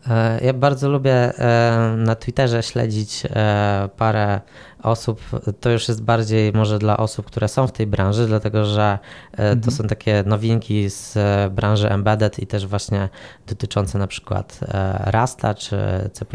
E, 0.09 0.45
Ja 0.45 0.53
bardzo 0.53 0.89
lubię 0.89 1.13
e, 1.39 1.95
na 1.97 2.15
Twitterze 2.15 2.63
śledzić 2.63 3.23
e, 3.25 3.89
parę 3.97 4.41
osób. 4.83 5.21
To 5.61 5.69
już 5.69 5.87
jest 5.87 6.03
bardziej 6.03 6.53
może 6.53 6.79
dla 6.79 6.97
osób, 6.97 7.25
które 7.25 7.47
są 7.47 7.67
w 7.67 7.71
tej 7.71 7.87
branży, 7.87 8.27
dlatego 8.27 8.65
że 8.65 8.99
e, 9.31 9.37
to 9.37 9.43
Mhm. 9.53 9.71
są 9.71 9.83
takie 9.83 10.23
nowinki 10.25 10.89
z 10.89 11.17
e, 11.17 11.49
branży 11.51 11.89
embedded 11.89 12.39
i 12.39 12.47
też 12.47 12.67
właśnie 12.67 13.09
dotyczące 13.47 13.97
na 13.97 14.07
przykład 14.07 14.59
e, 14.61 14.97
Rasta 15.11 15.53
czy 15.53 15.77
C++. 16.13 16.25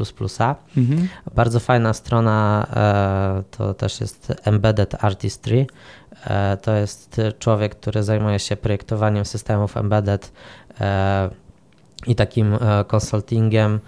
Mhm. 0.76 1.08
Bardzo 1.34 1.60
fajna 1.60 1.92
strona 1.92 2.66
e, 2.76 3.42
to 3.56 3.74
też 3.74 4.00
jest 4.00 4.32
Embedded 4.44 5.04
Artistry. 5.04 5.66
E, 6.26 6.56
To 6.56 6.72
jest 6.74 7.20
człowiek, 7.38 7.74
który 7.74 8.02
zajmuje 8.02 8.38
się 8.38 8.56
projektowaniem 8.56 9.24
systemów 9.24 9.76
embedded 9.76 10.32
e, 10.80 11.30
i 12.06 12.14
takim 12.14 12.54
e, 12.54 12.84
consultingiem 12.84 13.80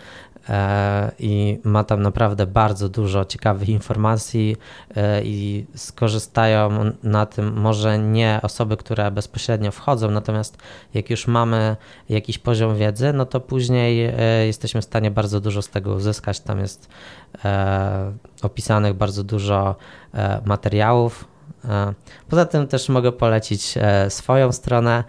e, 0.49 1.13
i 1.19 1.59
ma 1.65 1.85
tam 1.85 2.03
naprawdę 2.03 2.47
bardzo 2.47 2.89
dużo 2.89 3.25
ciekawych 3.25 3.69
informacji 3.69 4.57
i 5.23 5.65
skorzystają 5.75 6.71
na 7.03 7.27
tym 7.27 7.53
może 7.61 7.99
nie 7.99 8.41
osoby, 8.43 8.77
które 8.77 9.11
bezpośrednio 9.11 9.71
wchodzą, 9.71 10.11
natomiast 10.11 10.59
jak 10.95 11.11
już 11.11 11.27
mamy 11.27 11.77
jakiś 12.09 12.39
poziom 12.39 12.77
wiedzy, 12.77 13.13
no 13.13 13.27
to 13.27 13.41
później 13.41 14.15
jesteśmy 14.47 14.81
w 14.81 14.85
stanie 14.85 15.11
bardzo 15.11 15.41
dużo 15.41 15.63
z 15.63 15.69
tego 15.69 15.95
uzyskać. 15.95 16.41
Tam 16.41 16.59
jest 16.61 16.89
opisanych 18.43 18.95
bardzo 18.95 19.25
dużo 19.25 19.77
materiałów. 20.45 21.25
E, 21.65 21.95
Poza 22.29 22.45
tym 22.47 22.67
też 22.67 22.89
mogę 22.89 23.13
polecić 23.13 23.75
e, 23.77 24.11
swoją 24.11 24.53
stronę 24.53 25.05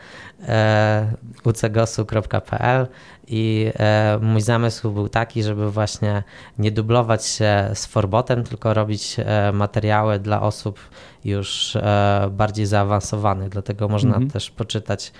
e, 0.47 1.13
ucegosu.pl 1.43 2.87
i 3.27 3.71
mój 4.21 4.41
zamysł 4.41 4.91
był 4.91 5.09
taki, 5.09 5.43
żeby 5.43 5.71
właśnie 5.71 6.23
nie 6.57 6.71
dublować 6.71 7.25
się 7.25 7.69
z 7.73 7.85
Forbotem, 7.85 8.43
tylko 8.43 8.73
robić 8.73 9.17
materiały 9.53 10.19
dla 10.19 10.41
osób 10.41 10.79
już 11.23 11.77
bardziej 12.31 12.65
zaawansowanych. 12.65 13.49
Dlatego 13.49 13.87
można 13.87 14.09
Mhm. 14.09 14.31
też 14.31 14.51
poczytać 14.51 15.11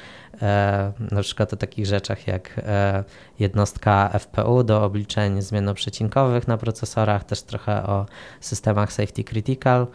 na 1.12 1.22
przykład 1.22 1.54
o 1.54 1.58
takich 1.58 1.86
rzeczach 1.86 2.28
jak 2.28 2.62
jednostka 3.40 4.10
FPU 4.20 4.64
do 4.64 4.84
obliczeń 4.84 5.42
zmiennoprzecinkowych 5.42 6.48
na 6.48 6.58
procesorach, 6.58 7.24
też 7.24 7.42
trochę 7.42 7.84
o 7.84 8.06
systemach 8.42 8.94
safety 8.94 9.24
critical. 9.24 9.88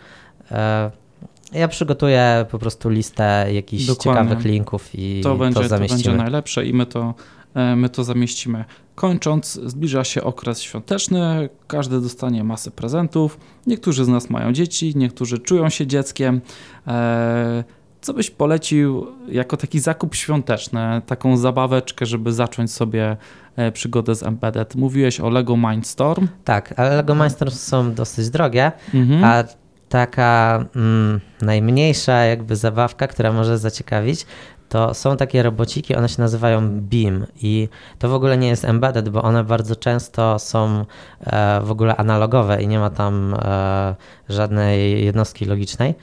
Ja 1.53 1.69
przygotuję 1.69 2.47
po 2.51 2.59
prostu 2.59 2.89
listę 2.89 3.47
jakichś 3.53 3.87
Dokładnie. 3.87 4.23
ciekawych 4.23 4.45
linków 4.45 4.89
i 4.95 5.21
To, 5.23 5.29
to, 5.29 5.37
będzie, 5.37 5.55
to 5.55 5.61
będzie 5.61 5.69
zamieścimy. 5.89 6.17
najlepsze 6.17 6.67
i 6.67 6.75
my 6.75 6.87
to, 6.87 7.15
e, 7.55 7.77
my 7.77 7.89
to 7.89 8.05
zamieścimy. 8.05 8.65
Kończąc, 8.95 9.53
zbliża 9.65 10.05
się 10.05 10.23
okres 10.23 10.61
świąteczny, 10.63 11.49
każdy 11.67 12.01
dostanie 12.01 12.45
masę 12.45 12.71
prezentów. 12.71 13.39
Niektórzy 13.67 14.05
z 14.05 14.09
nas 14.09 14.31
mają 14.31 14.53
dzieci, 14.53 14.93
niektórzy 14.97 15.39
czują 15.39 15.69
się 15.69 15.87
dzieckiem. 15.87 16.41
E, 16.87 17.65
Co 18.01 18.15
byś 18.15 18.31
polecił 18.31 19.07
jako 19.29 19.57
taki 19.57 19.81
zakup 19.81 20.15
świąteczny, 20.15 21.03
taką 21.07 21.37
zabaweczkę, 21.37 22.07
żeby 22.07 22.33
zacząć 22.33 22.73
sobie 22.73 23.17
e, 23.57 23.73
przygodę 23.73 24.15
z 24.15 24.23
Embedded? 24.23 24.75
Mówiłeś 24.75 25.21
o 25.21 25.29
Lego 25.31 25.57
Mindstorm. 25.57 26.29
Tak, 26.45 26.75
ale 26.77 26.97
Lego 26.97 27.15
Mindstorms 27.15 27.61
są 27.63 27.95
dosyć 27.95 28.31
drogie, 28.31 28.73
Mhm. 28.95 29.25
a 29.25 29.45
taka 29.89 30.65
mm, 30.77 31.21
najmniejsza 31.43 32.13
jakby 32.13 32.57
zabawka, 32.57 33.07
która 33.07 33.33
może 33.33 33.59
zaciekawić, 33.59 34.27
to 34.69 34.95
są 34.95 35.17
takie 35.17 35.43
robociki, 35.43 35.95
one 35.97 36.09
się 36.09 36.23
nazywają 36.23 36.81
BEAM 36.81 37.27
i 37.43 37.69
to 37.99 38.09
w 38.09 38.15
ogóle 38.15 38.39
nie 38.39 38.49
jest 38.49 38.65
embedded, 38.65 39.09
bo 39.09 39.23
one 39.23 39.45
bardzo 39.45 39.77
często 39.77 40.39
są 40.39 40.85
e, 41.21 41.61
w 41.61 41.71
ogóle 41.71 41.97
analogowe 41.97 42.63
i 42.63 42.69
nie 42.69 42.79
ma 42.79 42.91
tam 42.91 43.35
e, 43.35 43.95
żadnej 44.29 45.05
jednostki 45.05 45.45
logicznej. 45.45 45.95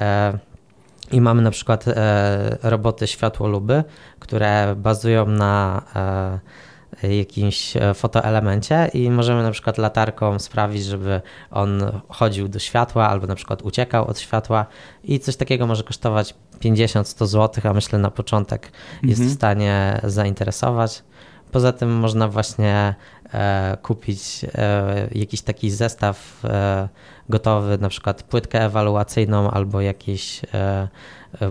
E, 0.00 0.38
I 1.12 1.20
mamy 1.20 1.42
na 1.42 1.50
przykład 1.50 1.88
e, 1.88 2.56
roboty 2.62 3.06
światłoluby, 3.06 3.84
które 4.18 4.74
bazują 4.76 5.26
na 5.26 5.82
e, 5.96 6.38
jakimś 7.02 7.76
e, 7.76 7.94
fotoelemencie 7.94 8.90
i 8.94 9.10
możemy 9.10 9.42
na 9.42 9.50
przykład 9.50 9.78
latarką 9.78 10.38
sprawić, 10.38 10.84
żeby 10.84 11.20
on 11.50 12.00
chodził 12.08 12.48
do 12.48 12.58
światła 12.58 13.08
albo 13.08 13.26
na 13.26 13.34
przykład 13.34 13.62
uciekał 13.62 14.06
od 14.08 14.18
światła 14.18 14.66
i 15.04 15.20
coś 15.20 15.36
takiego 15.36 15.66
może 15.66 15.82
kosztować 15.82 16.34
50-100 16.60 17.26
zł, 17.26 17.70
a 17.70 17.74
myślę 17.74 17.98
na 17.98 18.10
początek 18.10 18.72
jest 19.02 19.20
Mhm. 19.20 19.28
w 19.30 19.32
stanie 19.32 20.00
zainteresować. 20.04 21.02
Poza 21.52 21.72
tym 21.72 21.92
można 21.92 22.28
właśnie 22.28 22.94
e, 23.34 23.76
kupić 23.82 24.46
e, 24.54 25.08
jakiś 25.14 25.42
taki 25.42 25.70
zestaw 25.70 26.44
e, 26.44 26.88
gotowy, 27.28 27.78
na 27.80 27.88
przykład 27.88 28.22
płytkę 28.22 28.64
ewaluacyjną 28.64 29.50
albo 29.50 29.80
jakieś 29.80 30.40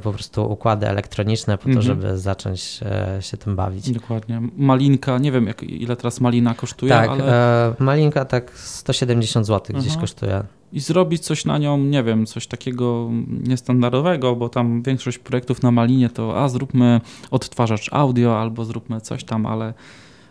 po 0.04 0.12
prostu 0.12 0.52
układy 0.52 0.88
elektroniczne 0.88 1.58
po 1.58 1.64
to, 1.64 1.70
Mhm. 1.70 1.86
żeby 1.86 2.18
zacząć 2.18 2.80
się 3.20 3.38
tym 3.38 3.56
bawić. 3.56 3.92
Dokładnie. 3.92 4.42
Malinka, 4.58 5.18
nie 5.18 5.32
wiem 5.32 5.48
jak, 5.48 5.64
ile 5.64 5.96
teraz 5.96 6.22
malina 6.22 6.54
kosztuje, 6.54 6.92
tak, 6.92 7.10
ale 7.10 7.74
malinka 7.80 8.26
tak 8.26 8.52
170 8.56 9.48
zł 9.48 9.76
gdzieś 9.80 9.92
Aha. 9.92 10.02
kosztuje. 10.02 10.44
I 10.76 10.80
zrobić 10.80 11.24
coś 11.24 11.46
na 11.46 11.58
nią, 11.58 11.78
nie 11.78 12.04
wiem, 12.04 12.26
coś 12.26 12.48
takiego 12.48 13.10
niestandardowego, 13.28 14.36
bo 14.36 14.50
tam 14.50 14.82
większość 14.82 15.18
projektów 15.18 15.64
na 15.64 15.72
Malinie 15.72 16.10
to 16.10 16.44
a 16.44 16.50
zróbmy 16.50 17.02
odtwarzacz 17.32 17.90
audio 17.94 18.40
albo 18.42 18.66
zróbmy 18.66 19.02
coś 19.02 19.24
tam, 19.24 19.46
ale, 19.46 19.74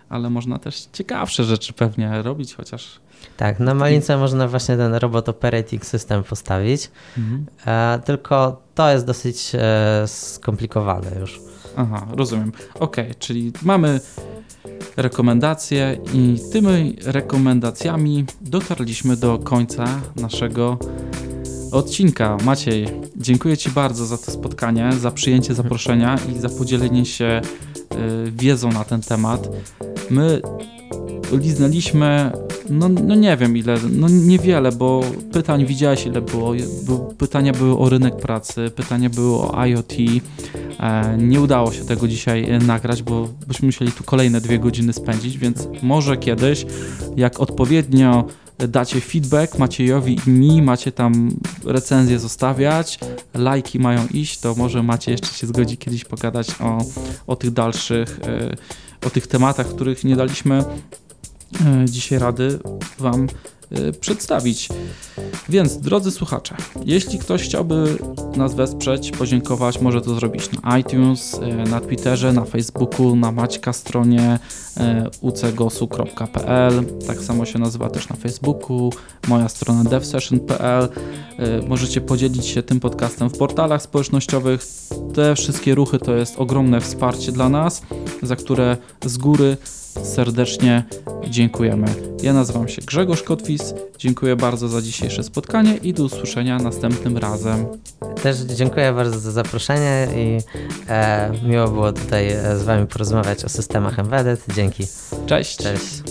ale 0.08 0.30
można 0.30 0.58
też 0.58 0.88
ciekawsze 0.92 1.44
rzeczy 1.44 1.72
pewnie 1.72 2.22
robić, 2.22 2.54
chociaż 2.54 3.00
Tak, 3.36 3.60
na 3.60 3.74
malince 3.74 4.16
można 4.16 4.48
właśnie 4.48 4.76
ten 4.76 4.94
robot 4.94 5.28
operating 5.28 5.86
system 5.86 6.22
postawić. 6.22 6.90
mhm. 7.18 7.46
E, 7.66 8.00
tylko 8.04 8.62
to 8.74 8.90
jest 8.90 9.06
dosyć 9.06 9.52
e, 9.54 10.04
skomplikowane 10.06 11.10
już. 11.20 11.40
Aha, 11.76 12.06
rozumiem. 12.10 12.52
Ok, 12.80 12.96
czyli 13.18 13.52
mamy 13.62 14.00
rekomendacje 14.96 15.98
i 16.14 16.38
tymi 16.52 16.96
rekomendacjami 17.04 18.24
dotarliśmy 18.40 19.16
do 19.16 19.38
końca 19.38 19.84
naszego 20.16 20.78
odcinka. 21.72 22.36
Maciej, 22.44 22.86
dziękuję 23.16 23.56
Ci 23.56 23.70
bardzo 23.70 24.06
za 24.06 24.18
to 24.18 24.30
spotkanie, 24.30 24.92
za 24.92 25.10
przyjęcie 25.10 25.54
zaproszenia 25.54 26.18
i 26.36 26.38
za 26.38 26.48
podzielenie 26.48 27.04
się 27.04 27.40
wiedzą 28.36 28.72
na 28.72 28.84
ten 28.84 29.00
temat. 29.00 29.48
My 30.10 30.42
liznęliśmy, 31.32 32.32
no, 32.70 32.88
no 32.88 33.14
nie 33.14 33.36
wiem 33.36 33.56
ile, 33.56 33.76
no 33.90 34.08
niewiele, 34.08 34.72
bo 34.72 35.00
pytań 35.32 35.66
widziałeś 35.66 36.06
ile 36.06 36.20
było. 36.20 36.54
Pytania 37.18 37.52
były 37.52 37.78
o 37.78 37.88
rynek 37.88 38.16
pracy, 38.16 38.70
pytania 38.76 39.10
były 39.10 39.36
o 39.36 39.66
IoT. 39.66 39.92
E, 40.80 41.16
nie 41.18 41.40
udało 41.40 41.72
się 41.72 41.84
tego 41.84 42.08
dzisiaj 42.08 42.50
e, 42.50 42.58
nagrać, 42.58 43.02
bo 43.02 43.28
byśmy 43.46 43.66
musieli 43.66 43.92
tu 43.92 44.04
kolejne 44.04 44.40
dwie 44.40 44.58
godziny 44.58 44.92
spędzić, 44.92 45.38
więc 45.38 45.68
może 45.82 46.16
kiedyś, 46.16 46.66
jak 47.16 47.40
odpowiednio 47.40 48.24
dacie 48.58 49.00
feedback 49.00 49.58
Maciejowi 49.58 50.18
i 50.26 50.30
mi, 50.30 50.62
macie 50.62 50.92
tam 50.92 51.30
recenzję 51.64 52.18
zostawiać, 52.18 52.98
lajki 53.34 53.78
mają 53.78 54.06
iść, 54.06 54.40
to 54.40 54.54
może 54.54 54.82
Macie 54.82 55.12
jeszcze 55.12 55.28
się 55.34 55.46
zgodzi 55.46 55.76
kiedyś 55.76 56.04
pogadać 56.04 56.48
o, 56.60 56.84
o 57.26 57.36
tych 57.36 57.50
dalszych, 57.50 58.20
e, 58.26 58.56
o 59.06 59.10
tych 59.10 59.26
tematach, 59.26 59.68
których 59.68 60.04
nie 60.04 60.16
daliśmy 60.16 60.64
dzisiaj 61.84 62.18
rady 62.18 62.58
Wam 62.98 63.26
przedstawić. 64.00 64.68
Więc, 65.48 65.76
drodzy 65.76 66.10
słuchacze, 66.10 66.56
jeśli 66.84 67.18
ktoś 67.18 67.42
chciałby 67.42 67.98
nas 68.36 68.54
wesprzeć, 68.54 69.10
podziękować, 69.10 69.80
może 69.80 70.00
to 70.00 70.14
zrobić 70.14 70.50
na 70.52 70.78
iTunes, 70.78 71.34
e, 71.34 71.70
na 71.70 71.80
Twitterze, 71.80 72.32
na 72.32 72.44
Facebooku, 72.44 73.16
na 73.16 73.32
Maćka 73.32 73.72
stronie 73.72 74.38
e, 74.76 75.10
ucegosu.pl, 75.20 76.84
tak 77.06 77.18
samo 77.20 77.44
się 77.44 77.58
nazywa 77.58 77.90
też 77.90 78.08
na 78.08 78.16
Facebooku, 78.16 78.92
moja 79.28 79.48
strona 79.48 79.84
devsession.pl. 79.84 80.88
Możecie 81.68 82.00
podzielić 82.00 82.46
się 82.46 82.62
tym 82.62 82.80
podcastem 82.80 83.30
w 83.30 83.38
portalach 83.38 83.82
społecznościowych. 83.82 84.66
Te 85.14 85.34
wszystkie 85.34 85.74
ruchy 85.74 85.98
to 85.98 86.14
jest 86.14 86.38
ogromne 86.38 86.80
wsparcie 86.80 87.32
dla 87.32 87.48
nas, 87.48 87.82
za 88.22 88.36
które 88.36 88.76
z 89.04 89.16
góry 89.16 89.56
serdecznie 90.02 90.84
dziękujemy. 91.30 91.86
Ja 92.22 92.32
nazywam 92.32 92.68
się 92.68 92.82
Grzegorz 92.82 93.22
Kotwis. 93.22 93.74
Dziękuję 93.98 94.36
bardzo 94.36 94.68
za 94.68 94.82
dzisiejsze 94.82 95.22
spotkanie 95.22 95.76
i 95.76 95.92
do 95.92 96.04
usłyszenia 96.04 96.58
następnym 96.58 97.18
razem. 97.18 97.66
Też 98.22 98.36
dziękuję 98.36 98.92
bardzo 98.92 99.18
za 99.18 99.30
zaproszenie 99.30 100.08
i 100.16 100.38
e, 100.88 101.32
miło 101.48 101.68
było 101.68 101.92
tutaj 101.92 102.28
e, 102.28 102.58
z 102.58 102.62
Wami 102.62 102.86
porozmawiać 102.86 103.44
o 103.44 103.48
systemach 103.48 103.98
embedded. 103.98 104.44
Dzięki. 104.54 104.86
Cześć. 105.26 105.56
Cześć. 105.56 106.02